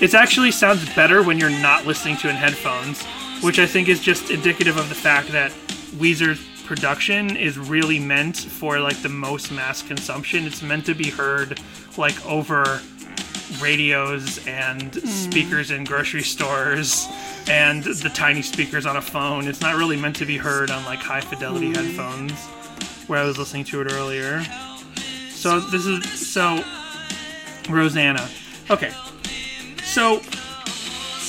It 0.00 0.12
actually 0.14 0.50
sounds 0.50 0.92
better 0.94 1.22
when 1.22 1.38
you're 1.38 1.50
not 1.50 1.86
listening 1.86 2.16
to 2.18 2.28
it 2.28 2.30
in 2.30 2.36
headphones, 2.36 3.04
which 3.42 3.58
I 3.58 3.66
think 3.66 3.88
is 3.88 4.00
just 4.00 4.30
indicative 4.30 4.76
of 4.76 4.88
the 4.88 4.94
fact 4.94 5.28
that 5.28 5.52
Weezer's 5.96 6.44
production 6.64 7.36
is 7.36 7.58
really 7.58 7.98
meant 7.98 8.36
for 8.36 8.80
like 8.80 9.00
the 9.02 9.08
most 9.08 9.52
mass 9.52 9.82
consumption. 9.82 10.44
It's 10.44 10.62
meant 10.62 10.86
to 10.86 10.94
be 10.94 11.10
heard 11.10 11.60
like 11.96 12.24
over 12.26 12.80
radios 13.60 14.44
and 14.46 14.94
hmm. 14.94 15.06
speakers 15.06 15.70
in 15.70 15.84
grocery 15.84 16.22
stores 16.22 17.06
and 17.48 17.84
the 17.84 18.10
tiny 18.12 18.42
speakers 18.42 18.86
on 18.86 18.96
a 18.96 19.02
phone. 19.02 19.46
It's 19.46 19.60
not 19.60 19.76
really 19.76 19.96
meant 19.96 20.16
to 20.16 20.26
be 20.26 20.36
heard 20.36 20.70
on 20.70 20.84
like 20.84 20.98
high 20.98 21.20
fidelity 21.20 21.68
hmm. 21.68 21.74
headphones 21.74 22.32
where 23.06 23.20
I 23.20 23.24
was 23.24 23.38
listening 23.38 23.64
to 23.64 23.80
it 23.82 23.92
earlier. 23.92 24.42
So 25.30 25.60
this 25.60 25.86
is 25.86 26.04
so 26.28 26.64
Rosanna. 27.68 28.28
Okay. 28.70 28.90
So 29.82 30.20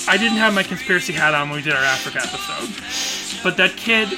I 0.07 0.17
didn't 0.17 0.37
have 0.37 0.53
my 0.53 0.63
conspiracy 0.63 1.13
hat 1.13 1.33
on 1.33 1.49
when 1.49 1.57
we 1.57 1.63
did 1.63 1.73
our 1.73 1.83
Africa 1.83 2.19
episode. 2.21 3.43
But 3.43 3.57
that 3.57 3.75
kid 3.77 4.09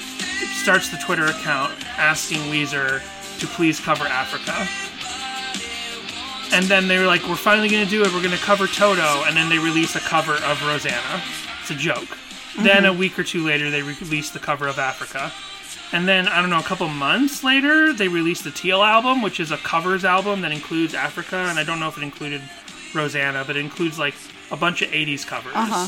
starts 0.62 0.90
the 0.90 0.98
Twitter 0.98 1.26
account 1.26 1.74
asking 1.98 2.40
Weezer 2.52 3.02
to 3.40 3.48
please 3.48 3.80
cover 3.80 4.06
Africa. 4.06 4.68
And 6.54 6.66
then 6.66 6.88
they 6.88 6.98
were 6.98 7.06
like, 7.06 7.28
we're 7.28 7.36
finally 7.36 7.70
going 7.70 7.84
to 7.84 7.90
do 7.90 8.04
it. 8.04 8.14
We're 8.14 8.22
going 8.24 8.38
to 8.38 8.44
cover 8.44 8.68
Toto. 8.68 9.24
And 9.26 9.36
then 9.36 9.50
they 9.50 9.60
release 9.60 9.96
a 9.96 10.00
cover 10.00 10.34
of 10.34 10.62
Rosanna. 10.66 11.22
It's 11.62 11.72
a 11.72 11.76
joke. 11.76 12.18
Then 12.58 12.84
mm-hmm. 12.84 12.86
a 12.86 12.94
week 12.94 13.20
or 13.20 13.24
two 13.24 13.46
later, 13.46 13.70
they 13.70 13.82
release 13.82 14.30
the 14.30 14.40
cover 14.40 14.68
of 14.68 14.80
Africa. 14.80 15.32
And 15.94 16.08
then, 16.08 16.28
I 16.28 16.42
don't 16.42 16.50
know, 16.50 16.60
a 16.60 16.64
couple 16.64 16.88
months 16.90 17.44
later, 17.44 17.94
they 17.94 18.08
released 18.08 18.44
the 18.44 18.52
Teal 18.52 18.84
album, 18.84 19.22
which 19.22 19.40
is 19.40 19.52
a 19.52 19.58
covers 19.58 20.04
album 20.04 20.42
that 20.42 20.52
includes 20.52 20.94
Africa. 20.94 21.38
And 21.38 21.58
I 21.58 21.64
don't 21.64 21.80
know 21.80 21.88
if 21.88 21.98
it 21.98 22.04
included 22.04 22.42
Rosanna, 22.94 23.44
but 23.46 23.56
it 23.56 23.62
includes 23.62 23.98
like 23.98 24.16
a 24.52 24.58
bunch 24.58 24.82
of 24.82 24.90
80s 24.92 25.26
covers. 25.26 25.54
Uh-huh. 25.56 25.88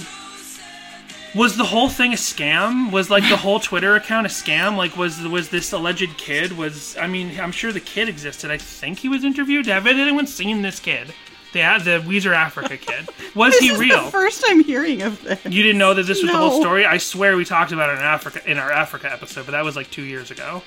Was 1.35 1.57
the 1.57 1.65
whole 1.65 1.89
thing 1.89 2.13
a 2.13 2.15
scam? 2.15 2.91
Was 2.91 3.09
like 3.09 3.27
the 3.29 3.37
whole 3.37 3.59
Twitter 3.59 3.95
account 3.95 4.25
a 4.25 4.29
scam? 4.29 4.77
Like 4.77 4.97
was 4.97 5.21
was 5.21 5.49
this 5.49 5.71
alleged 5.71 6.17
kid 6.17 6.57
was 6.57 6.97
I 6.97 7.05
mean, 7.05 7.39
I'm 7.39 7.51
sure 7.51 7.71
the 7.71 7.79
kid 7.79 8.09
existed. 8.09 8.49
I 8.49 8.57
think 8.57 8.97
he 8.97 9.09
was 9.09 9.23
interviewed. 9.23 9.67
Have 9.67 9.85
anyone 9.85 10.25
seen 10.25 10.63
this 10.63 10.79
kid? 10.79 11.13
The 11.51 11.59
the 11.83 12.03
Weezer 12.07 12.33
Africa 12.35 12.77
kid. 12.77 13.09
Was 13.35 13.53
This 13.53 13.61
he 13.61 13.67
is 13.69 13.79
real? 13.79 14.09
first 14.11 14.45
time 14.45 14.63
hearing 14.63 15.01
of 15.01 15.21
this. 15.23 15.43
You 15.45 15.63
didn't 15.63 15.79
know 15.79 15.93
that 15.95 16.03
this 16.03 16.21
was 16.21 16.31
the 16.31 16.37
whole 16.37 16.51
No. 16.57 16.59
story? 16.61 16.85
I 16.85 16.97
swear 16.97 17.35
we 17.35 17.43
talked 17.45 17.71
about 17.71 17.89
it 17.89 17.93
in 17.93 18.03
Africa 18.05 18.41
in 18.49 18.57
our 18.59 18.71
Africa 18.71 19.11
episode, 19.11 19.45
but 19.45 19.53
that 19.53 19.63
was 19.65 19.75
like 19.75 19.89
two 19.89 20.03
years 20.03 20.29
ago. 20.31 20.61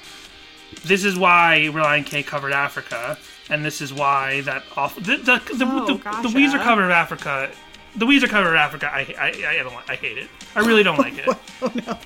This 0.84 1.04
is 1.04 1.16
why 1.16 1.68
Relient 1.72 2.06
K 2.06 2.22
covered 2.24 2.52
Africa, 2.52 3.16
and 3.50 3.64
this 3.64 3.80
is 3.80 3.92
why 3.92 4.40
that 4.42 4.64
off 4.76 4.96
the 4.96 5.16
the 5.18 5.40
the, 5.54 5.66
Oh, 5.70 5.86
the, 5.86 5.94
gotcha. 6.02 6.28
the 6.28 6.34
Weezer 6.34 6.60
cover 6.62 6.84
of 6.84 6.90
Africa, 6.90 7.50
the 7.94 8.06
Weezer 8.06 8.28
cover 8.28 8.48
of 8.50 8.56
Africa. 8.56 8.90
I 8.92 9.00
I 9.18 9.58
I, 9.60 9.62
don't, 9.62 9.74
I 9.90 9.94
hate 9.96 10.18
it. 10.18 10.28
I 10.56 10.60
really 10.60 10.82
don't 10.82 10.98
like 10.98 11.14
it. 11.26 11.28
Oh, 11.62 12.00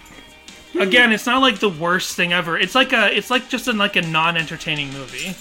Again, 0.82 1.12
it's 1.12 1.24
not 1.24 1.40
like 1.40 1.58
the 1.60 1.70
worst 1.70 2.14
thing 2.16 2.34
ever. 2.34 2.58
It's 2.58 2.74
like 2.74 2.92
a 2.92 3.16
it's 3.16 3.30
like 3.30 3.48
just 3.48 3.66
a, 3.68 3.72
like 3.72 3.96
a 3.96 4.02
non-entertaining 4.02 4.92
movie. 4.92 5.34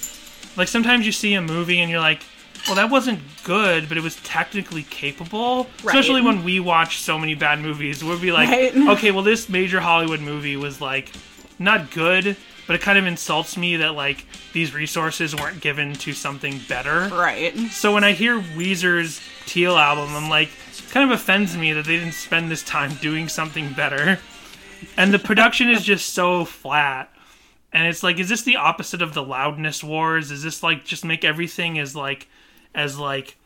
Like 0.56 0.70
sometimes 0.70 1.06
you 1.06 1.12
see 1.12 1.34
a 1.34 1.42
movie 1.42 1.82
and 1.82 1.92
you're 1.92 2.00
like, 2.00 2.22
well, 2.68 2.76
that 2.76 2.90
wasn't 2.90 3.20
good, 3.44 3.88
but 3.88 3.98
it 3.98 4.02
was 4.02 4.16
technically 4.18 4.84
capable. 4.84 5.68
Especially 5.78 6.22
when 6.22 6.44
we 6.44 6.60
watch 6.60 7.00
so 7.00 7.18
many 7.20 7.36
bad 7.36 7.60
movies, 7.60 8.04
we'll 8.04 8.20
be 8.20 8.32
like, 8.32 8.50
Right. 8.50 8.76
okay, 8.90 9.12
well, 9.12 9.24
this 9.24 9.50
major 9.50 9.80
Hollywood 9.80 10.20
movie 10.20 10.58
was 10.58 10.82
like 10.82 11.12
not 11.60 11.92
good, 11.92 12.36
but 12.68 12.76
it 12.76 12.82
kind 12.82 12.98
of 12.98 13.06
insults 13.06 13.56
me 13.58 13.78
that 13.78 13.94
like 13.94 14.26
these 14.54 14.74
resources 14.74 15.36
weren't 15.36 15.62
given 15.62 15.94
to 15.94 16.14
something 16.14 16.60
better. 16.68 17.08
Right. 17.14 17.56
So 17.72 17.94
when 17.94 18.04
I 18.04 18.14
hear 18.14 18.40
Weezer's 18.40 19.22
Teal 19.46 19.78
album, 19.78 20.16
I'm 20.16 20.30
like, 20.30 20.50
it 20.78 20.86
kind 20.90 21.10
of 21.10 21.18
offends 21.18 21.56
me 21.56 21.74
that 21.74 21.86
they 21.86 21.98
didn't 21.98 22.14
spend 22.14 22.50
this 22.50 22.64
time 22.64 22.96
doing 22.96 23.28
something 23.28 23.74
better. 23.74 24.20
And 24.98 25.14
the 25.14 25.20
production 25.20 25.70
is 25.70 25.84
just 25.84 26.14
so 26.14 26.46
flat. 26.46 27.12
And 27.72 27.88
it's 27.88 28.04
like, 28.04 28.20
is 28.20 28.30
this 28.30 28.44
the 28.44 28.56
opposite 28.56 29.02
of 29.02 29.14
the 29.14 29.24
loudness 29.24 29.84
wars? 29.84 30.32
Is 30.32 30.44
this 30.44 30.64
like 30.64 30.86
just 30.86 31.04
make 31.06 31.24
everything 31.24 31.78
as 31.78 31.96
like 31.96 32.28
as 32.76 33.00
like 33.00 33.38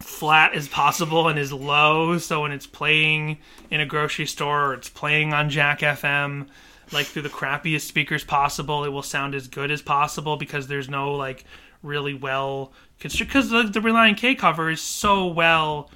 flat 0.00 0.54
as 0.54 0.68
possible 0.68 1.28
and 1.28 1.38
as 1.38 1.52
low. 1.52 2.16
So 2.18 2.42
when 2.42 2.52
it's 2.52 2.66
playing 2.66 3.38
in 3.70 3.80
a 3.80 3.86
grocery 3.86 4.26
store 4.26 4.70
or 4.70 4.74
it's 4.74 4.88
playing 4.88 5.32
on 5.32 5.50
Jack 5.50 5.80
FM 5.80 6.48
like 6.92 7.06
through 7.06 7.22
the 7.22 7.28
crappiest 7.28 7.80
speakers 7.80 8.22
possible 8.22 8.84
it 8.84 8.88
will 8.90 9.02
sound 9.02 9.34
as 9.34 9.48
good 9.48 9.72
as 9.72 9.82
possible 9.82 10.36
because 10.36 10.68
there's 10.68 10.88
no 10.88 11.14
like 11.14 11.44
really 11.82 12.14
well 12.14 12.72
constructed 13.00 13.28
because 13.28 13.50
the, 13.50 13.64
the 13.64 13.80
Relient 13.80 14.16
K 14.16 14.34
cover 14.34 14.70
is 14.70 14.80
so 14.80 15.26
well 15.26 15.90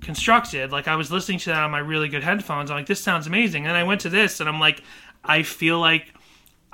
constructed. 0.00 0.72
Like 0.72 0.88
I 0.88 0.96
was 0.96 1.10
listening 1.10 1.38
to 1.40 1.50
that 1.50 1.62
on 1.62 1.70
my 1.70 1.78
really 1.78 2.08
good 2.08 2.22
headphones. 2.22 2.70
I'm 2.70 2.78
like 2.78 2.86
this 2.86 3.00
sounds 3.00 3.26
amazing. 3.26 3.66
And 3.66 3.76
I 3.76 3.84
went 3.84 4.00
to 4.02 4.08
this 4.08 4.40
and 4.40 4.48
I'm 4.48 4.60
like 4.60 4.82
I 5.24 5.42
feel 5.42 5.78
like 5.78 6.13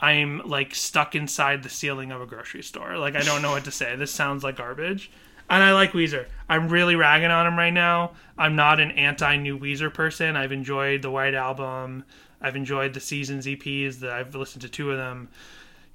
I'm 0.01 0.43
like 0.47 0.75
stuck 0.75 1.15
inside 1.15 1.63
the 1.63 1.69
ceiling 1.69 2.11
of 2.11 2.21
a 2.21 2.27
grocery 2.27 2.63
store 2.63 2.99
like 2.99 3.15
I 3.15 3.21
don't 3.21 3.43
know 3.43 3.53
what 3.53 3.65
to 3.65 3.71
say 3.71 3.97
this 3.97 4.11
sounds 4.11 4.43
like 4.43 4.57
garbage 4.57 5.11
and 5.51 5.65
I 5.65 5.73
like 5.73 5.93
Weezer. 5.93 6.27
I'm 6.49 6.69
really 6.69 6.95
ragging 6.95 7.33
on 7.33 7.45
him 7.45 7.59
right 7.59 7.73
now. 7.73 8.13
I'm 8.39 8.55
not 8.55 8.79
an 8.79 8.93
anti 8.93 9.37
new 9.37 9.59
Weezer 9.59 9.93
person. 9.93 10.37
I've 10.37 10.53
enjoyed 10.53 11.03
the 11.03 11.11
White 11.11 11.35
Album. 11.35 12.05
I've 12.41 12.55
enjoyed 12.55 12.95
the 12.95 13.01
Seasons 13.01 13.47
EPs. 13.47 13.99
That 13.99 14.13
I've 14.13 14.35
listened 14.35 14.63
to 14.63 14.69
two 14.69 14.93
of 14.93 14.97
them. 14.97 15.29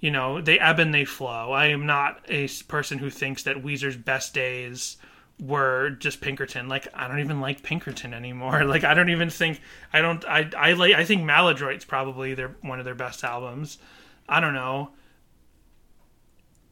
You 0.01 0.11
know, 0.11 0.41
they 0.41 0.59
ebb 0.59 0.79
and 0.79 0.93
they 0.93 1.05
flow. 1.05 1.53
I 1.53 1.67
am 1.67 1.85
not 1.85 2.19
a 2.27 2.49
person 2.67 2.97
who 2.97 3.09
thinks 3.09 3.43
that 3.43 3.63
Weezer's 3.63 3.95
best 3.95 4.33
days 4.33 4.97
were 5.39 5.91
just 5.91 6.21
Pinkerton. 6.21 6.67
Like 6.67 6.87
I 6.93 7.07
don't 7.07 7.19
even 7.19 7.41
like 7.41 7.63
Pinkerton 7.63 8.13
anymore. 8.13 8.63
Like 8.75 8.83
I 8.83 8.93
don't 8.93 9.09
even 9.09 9.29
think 9.29 9.61
I 9.93 10.01
don't 10.01 10.23
I 10.25 10.49
I 10.57 10.73
like 10.73 10.93
I 10.93 11.05
think 11.05 11.23
Maladroit's 11.23 11.85
probably 11.85 12.33
their 12.33 12.55
one 12.61 12.79
of 12.79 12.85
their 12.85 12.95
best 12.95 13.23
albums. 13.23 13.77
I 14.27 14.39
don't 14.39 14.53
know. 14.53 14.91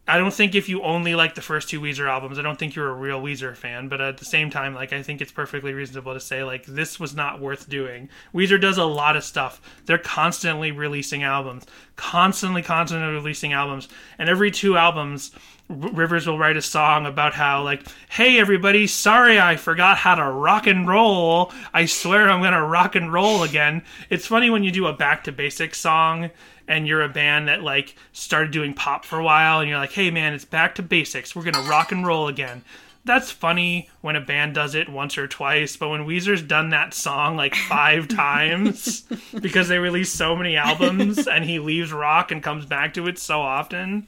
I 0.06 0.18
don't 0.18 0.34
think 0.34 0.54
if 0.54 0.68
you 0.68 0.82
only 0.84 1.16
like 1.16 1.36
the 1.36 1.42
first 1.42 1.70
two 1.70 1.80
Weezer 1.80 2.10
albums, 2.10 2.38
I 2.38 2.42
don't 2.42 2.60
think 2.60 2.76
you're 2.76 2.90
a 2.90 2.94
real 2.94 3.22
Weezer 3.22 3.56
fan. 3.56 3.88
But 3.88 4.02
at 4.02 4.18
the 4.18 4.26
same 4.26 4.50
time, 4.50 4.74
like 4.74 4.92
I 4.92 5.02
think 5.02 5.22
it's 5.22 5.32
perfectly 5.32 5.74
reasonable 5.74 6.14
to 6.14 6.20
say 6.20 6.44
like 6.44 6.66
this 6.66 7.00
was 7.00 7.16
not 7.16 7.40
worth 7.40 7.70
doing. 7.70 8.10
Weezer 8.34 8.60
does 8.60 8.78
a 8.78 8.84
lot 8.84 9.16
of 9.16 9.24
stuff. 9.24 9.62
They're 9.86 9.98
constantly 9.98 10.72
releasing 10.72 11.24
albums, 11.24 11.66
constantly, 11.96 12.62
constantly 12.62 13.14
releasing 13.14 13.54
albums, 13.54 13.88
and 14.18 14.30
every 14.30 14.52
two 14.52 14.76
albums, 14.76 15.32
Rivers 15.70 16.28
will 16.28 16.38
write 16.38 16.58
a 16.58 16.62
song 16.62 17.06
about 17.06 17.34
how 17.34 17.64
like, 17.64 17.88
hey 18.10 18.40
everybody, 18.40 18.86
sorry 18.86 19.40
I 19.40 19.56
forgot 19.56 19.98
how 19.98 20.16
to 20.16 20.30
rock 20.30 20.68
and 20.68 20.88
roll. 20.88 21.52
I 21.74 21.86
swear 21.86 22.30
I'm 22.30 22.42
gonna 22.42 22.66
rock 22.66 22.96
and 22.96 23.12
roll 23.12 23.44
again. 23.44 23.84
It's 24.10 24.28
funny 24.28 24.50
when 24.50 24.64
you 24.64 24.72
do 24.72 24.88
a 24.88 24.94
back 24.94 25.24
to 25.24 25.32
basics 25.32 25.80
song 25.80 26.32
and 26.68 26.88
you're 26.88 27.02
a 27.02 27.10
band 27.10 27.48
that 27.48 27.62
like 27.62 27.96
started 28.12 28.52
doing 28.52 28.74
pop 28.74 29.06
for 29.06 29.20
a 29.20 29.24
while 29.24 29.60
and 29.60 29.70
you're 29.70 29.80
like 29.80 29.92
hey 29.92 30.12
man 30.12 30.34
it's 30.34 30.46
back 30.46 30.76
to 30.76 30.82
basics 30.82 31.36
we're 31.36 31.44
gonna 31.44 31.68
rock 31.70 31.92
and 31.92 32.06
roll 32.06 32.28
again 32.28 32.64
that's 33.06 33.32
funny 33.32 33.90
when 34.02 34.16
a 34.16 34.22
band 34.22 34.56
does 34.56 34.76
it 34.76 34.88
once 34.88 35.18
or 35.18 35.28
twice 35.28 35.76
but 35.76 35.90
when 35.90 36.06
weezer's 36.06 36.42
done 36.42 36.70
that 36.70 36.94
song 36.94 37.36
like 37.36 37.56
five 37.56 38.08
times 38.16 39.04
because 39.42 39.68
they 39.68 39.80
release 39.80 40.12
so 40.12 40.36
many 40.36 40.56
albums 40.56 41.28
and 41.28 41.46
he 41.46 41.60
leaves 41.60 41.92
rock 41.92 42.32
and 42.32 42.44
comes 42.44 42.66
back 42.66 42.94
to 42.94 43.08
it 43.08 43.20
so 43.20 43.42
often 43.42 44.08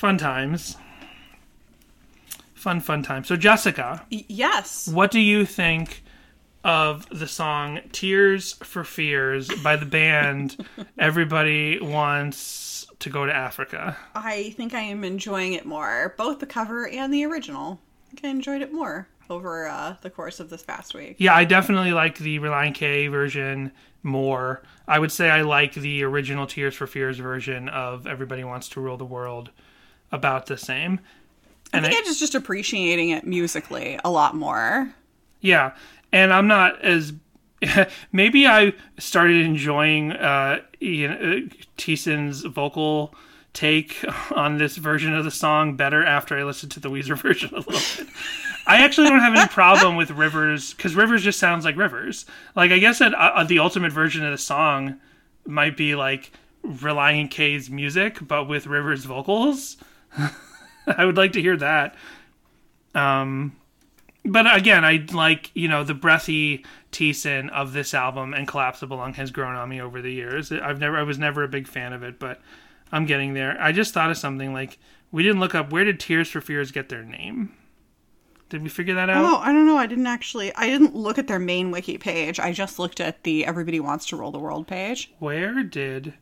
fun 0.00 0.16
times 0.16 0.78
fun 2.54 2.80
fun 2.80 3.02
times 3.02 3.28
so 3.28 3.36
jessica 3.36 4.02
yes. 4.08 4.88
what 4.88 5.10
do 5.10 5.20
you 5.20 5.44
think 5.44 6.02
of 6.64 7.06
the 7.10 7.28
song 7.28 7.80
Tears 7.92 8.54
for 8.62 8.82
Fears 8.82 9.50
by 9.62 9.76
the 9.76 9.84
band 9.84 10.66
Everybody 10.98 11.80
Wants 11.80 12.86
to 13.00 13.10
Go 13.10 13.26
to 13.26 13.34
Africa? 13.34 13.94
I 14.14 14.54
think 14.56 14.72
I 14.72 14.80
am 14.80 15.04
enjoying 15.04 15.52
it 15.52 15.66
more, 15.66 16.14
both 16.16 16.38
the 16.38 16.46
cover 16.46 16.88
and 16.88 17.12
the 17.12 17.24
original. 17.26 17.78
I 18.06 18.10
think 18.10 18.24
I 18.24 18.28
enjoyed 18.28 18.62
it 18.62 18.72
more 18.72 19.06
over 19.28 19.68
uh, 19.68 19.96
the 20.00 20.10
course 20.10 20.40
of 20.40 20.48
this 20.48 20.62
past 20.62 20.94
week. 20.94 21.16
Yeah, 21.18 21.34
I 21.34 21.44
definitely 21.44 21.92
like 21.92 22.18
the 22.18 22.38
Relient 22.38 22.74
K 22.74 23.08
version 23.08 23.72
more. 24.02 24.62
I 24.88 24.98
would 24.98 25.12
say 25.12 25.28
I 25.30 25.42
like 25.42 25.74
the 25.74 26.04
original 26.04 26.46
Tears 26.46 26.74
for 26.74 26.86
Fears 26.86 27.18
version 27.18 27.68
of 27.68 28.06
Everybody 28.06 28.44
Wants 28.44 28.68
to 28.70 28.80
Rule 28.80 28.96
the 28.96 29.04
World 29.04 29.50
about 30.12 30.46
the 30.46 30.56
same. 30.56 31.00
I 31.72 31.80
think 31.80 31.94
I- 31.94 31.98
I'm 31.98 32.04
just 32.04 32.20
just 32.20 32.34
appreciating 32.34 33.10
it 33.10 33.24
musically 33.26 33.98
a 34.04 34.10
lot 34.10 34.34
more. 34.34 34.92
Yeah, 35.40 35.72
and 36.12 36.32
I'm 36.32 36.46
not 36.46 36.80
as 36.82 37.12
maybe 38.12 38.46
I 38.46 38.72
started 38.98 39.44
enjoying 39.44 40.12
uh, 40.12 40.60
Ian 40.82 41.12
uh, 41.12 41.54
Thiessen's 41.78 42.42
vocal 42.42 43.14
take 43.52 44.04
on 44.34 44.58
this 44.58 44.76
version 44.76 45.14
of 45.14 45.24
the 45.24 45.30
song 45.30 45.76
better 45.76 46.04
after 46.04 46.38
I 46.38 46.44
listened 46.44 46.72
to 46.72 46.80
the 46.80 46.90
Weezer 46.90 47.18
version 47.22 47.50
a 47.52 47.58
little 47.58 47.72
bit. 47.72 48.06
I 48.66 48.82
actually 48.82 49.08
don't 49.08 49.20
have 49.20 49.34
any 49.34 49.48
problem 49.48 49.96
with 49.96 50.10
Rivers 50.10 50.74
because 50.74 50.94
Rivers 50.94 51.22
just 51.22 51.38
sounds 51.38 51.64
like 51.64 51.76
Rivers. 51.76 52.26
Like 52.54 52.70
I 52.72 52.78
guess 52.78 52.98
that 52.98 53.14
uh, 53.14 53.44
the 53.44 53.58
ultimate 53.58 53.92
version 53.92 54.24
of 54.24 54.32
the 54.32 54.38
song 54.38 55.00
might 55.46 55.76
be 55.76 55.94
like 55.94 56.32
Relient 56.64 57.30
K's 57.30 57.70
music, 57.70 58.18
but 58.26 58.44
with 58.48 58.66
Rivers 58.66 59.04
vocals. 59.04 59.76
I 60.86 61.04
would 61.04 61.16
like 61.16 61.32
to 61.32 61.42
hear 61.42 61.56
that. 61.56 61.94
Um, 62.94 63.56
but 64.24 64.54
again, 64.54 64.84
I 64.84 65.06
like 65.12 65.50
you 65.54 65.68
know 65.68 65.84
the 65.84 65.94
breathy 65.94 66.64
Thiessen 66.92 67.50
of 67.50 67.72
this 67.72 67.94
album 67.94 68.34
and 68.34 68.46
Collapsible 68.46 68.96
Lung 68.96 69.14
has 69.14 69.30
grown 69.30 69.54
on 69.54 69.68
me 69.68 69.80
over 69.80 70.02
the 70.02 70.12
years. 70.12 70.52
I've 70.52 70.80
never, 70.80 70.96
I 70.96 71.02
was 71.02 71.18
never 71.18 71.42
a 71.42 71.48
big 71.48 71.66
fan 71.66 71.92
of 71.92 72.02
it, 72.02 72.18
but 72.18 72.40
I'm 72.92 73.06
getting 73.06 73.34
there. 73.34 73.56
I 73.60 73.72
just 73.72 73.94
thought 73.94 74.10
of 74.10 74.18
something 74.18 74.52
like 74.52 74.78
we 75.12 75.22
didn't 75.22 75.40
look 75.40 75.54
up 75.54 75.72
where 75.72 75.84
did 75.84 76.00
Tears 76.00 76.28
for 76.28 76.40
Fears 76.40 76.70
get 76.70 76.88
their 76.88 77.04
name. 77.04 77.54
Did 78.48 78.62
we 78.62 78.68
figure 78.68 78.94
that 78.94 79.08
out? 79.08 79.24
Oh, 79.24 79.36
I 79.36 79.52
don't 79.52 79.66
know. 79.66 79.76
I 79.76 79.86
didn't 79.86 80.08
actually. 80.08 80.52
I 80.56 80.66
didn't 80.66 80.96
look 80.96 81.18
at 81.18 81.28
their 81.28 81.38
main 81.38 81.70
wiki 81.70 81.98
page. 81.98 82.40
I 82.40 82.52
just 82.52 82.80
looked 82.80 82.98
at 83.00 83.22
the 83.22 83.46
Everybody 83.46 83.78
Wants 83.78 84.06
to 84.06 84.16
Roll 84.16 84.32
the 84.32 84.40
World 84.40 84.66
page. 84.66 85.12
Where 85.20 85.62
did 85.62 86.14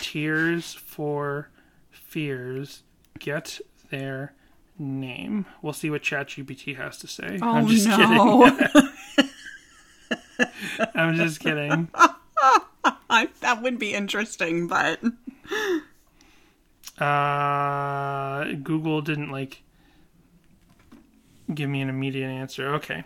Tears 0.00 0.72
for 0.72 1.50
Fears 1.90 2.84
get 3.18 3.60
their 3.90 4.32
name? 4.78 5.46
We'll 5.62 5.72
see 5.72 5.90
what 5.90 6.02
ChatGPT 6.02 6.76
has 6.76 6.98
to 6.98 7.06
say. 7.08 7.38
Oh 7.42 7.56
I'm 7.56 7.66
just 7.68 7.86
no! 7.88 8.50
kidding. 8.50 8.88
I'm 10.94 11.16
just 11.16 11.40
kidding. 11.40 11.88
I, 13.10 13.28
that 13.40 13.62
would 13.62 13.78
be 13.78 13.94
interesting, 13.94 14.68
but 14.68 15.00
Uh, 16.98 18.44
Google 18.62 19.00
didn't 19.02 19.30
like 19.30 19.62
give 21.54 21.70
me 21.70 21.80
an 21.80 21.88
immediate 21.88 22.28
answer. 22.28 22.74
Okay. 22.74 23.04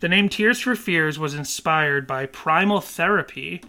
The 0.00 0.08
name 0.08 0.28
Tears 0.28 0.60
for 0.60 0.74
Fears 0.76 1.18
was 1.18 1.34
inspired 1.34 2.06
by 2.06 2.26
primal 2.26 2.80
therapy 2.80 3.62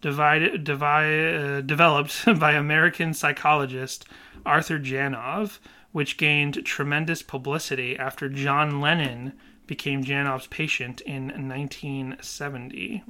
divided, 0.00 0.64
divi- 0.64 1.34
uh, 1.36 1.60
developed 1.60 2.24
by 2.38 2.52
American 2.52 3.12
psychologist 3.14 4.06
Arthur 4.44 4.78
Janov, 4.78 5.58
which 5.92 6.16
gained 6.16 6.64
tremendous 6.64 7.22
publicity 7.22 7.96
after 7.96 8.28
John 8.28 8.80
Lennon 8.80 9.32
became 9.66 10.04
Janov's 10.04 10.46
patient 10.48 11.00
in 11.02 11.28
1970. 11.48 13.02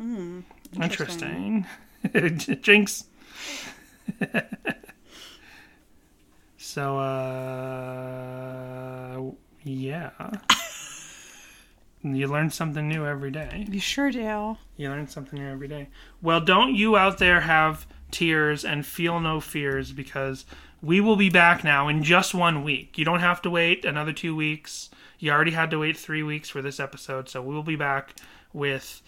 interesting. 0.80 1.66
Jinx. 2.60 3.04
so, 6.56 6.98
uh, 6.98 8.02
yeah. 9.64 10.10
you 12.02 12.26
learn 12.26 12.50
something 12.50 12.88
new 12.88 13.06
every 13.06 13.30
day. 13.30 13.66
you 13.70 13.80
sure 13.80 14.10
do. 14.10 14.56
You 14.76 14.88
learn 14.88 15.06
something 15.06 15.38
new 15.38 15.48
every 15.48 15.68
day. 15.68 15.88
Well, 16.20 16.40
don't 16.40 16.74
you 16.74 16.96
out 16.96 17.18
there 17.18 17.40
have 17.42 17.86
tears 18.10 18.64
and 18.64 18.84
feel 18.84 19.20
no 19.20 19.40
fears 19.40 19.92
because 19.92 20.44
we 20.82 21.00
will 21.00 21.16
be 21.16 21.30
back 21.30 21.62
now 21.62 21.88
in 21.88 22.02
just 22.02 22.34
one 22.34 22.64
week. 22.64 22.98
You 22.98 23.04
don't 23.04 23.20
have 23.20 23.40
to 23.42 23.50
wait 23.50 23.84
another 23.84 24.12
two 24.12 24.34
weeks. 24.34 24.90
You 25.18 25.30
already 25.30 25.52
had 25.52 25.70
to 25.70 25.78
wait 25.78 25.96
three 25.96 26.24
weeks 26.24 26.48
for 26.48 26.60
this 26.60 26.80
episode, 26.80 27.28
so 27.28 27.40
we 27.40 27.54
will 27.54 27.62
be 27.62 27.76
back 27.76 28.16
with 28.52 29.00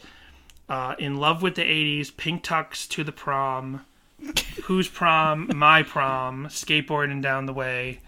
uh, 0.68 0.94
In 0.98 1.16
Love 1.16 1.42
with 1.42 1.56
the 1.56 1.62
80s, 1.62 2.16
Pink 2.16 2.44
Tux 2.44 2.88
to 2.90 3.02
the 3.02 3.12
Prom, 3.12 3.84
Who's 4.64 4.88
Prom, 4.88 5.50
My 5.54 5.82
Prom, 5.82 6.46
Skateboarding 6.46 7.20
Down 7.20 7.46
the 7.46 7.52
Way 7.52 7.98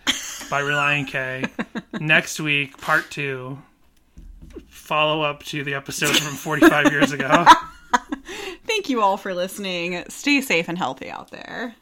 by 0.48 0.62
Relient 0.62 1.08
K. 1.08 1.44
Next 2.00 2.38
week, 2.38 2.78
part 2.78 3.10
two. 3.10 3.58
Follow 4.68 5.22
up 5.22 5.42
to 5.44 5.64
the 5.64 5.74
episode 5.74 6.16
from 6.16 6.36
45 6.36 6.92
years 6.92 7.10
ago. 7.10 7.44
Thank 8.66 8.88
you 8.88 9.00
all 9.00 9.16
for 9.16 9.34
listening. 9.34 10.04
Stay 10.08 10.40
safe 10.40 10.68
and 10.68 10.78
healthy 10.78 11.10
out 11.10 11.32
there. 11.32 11.74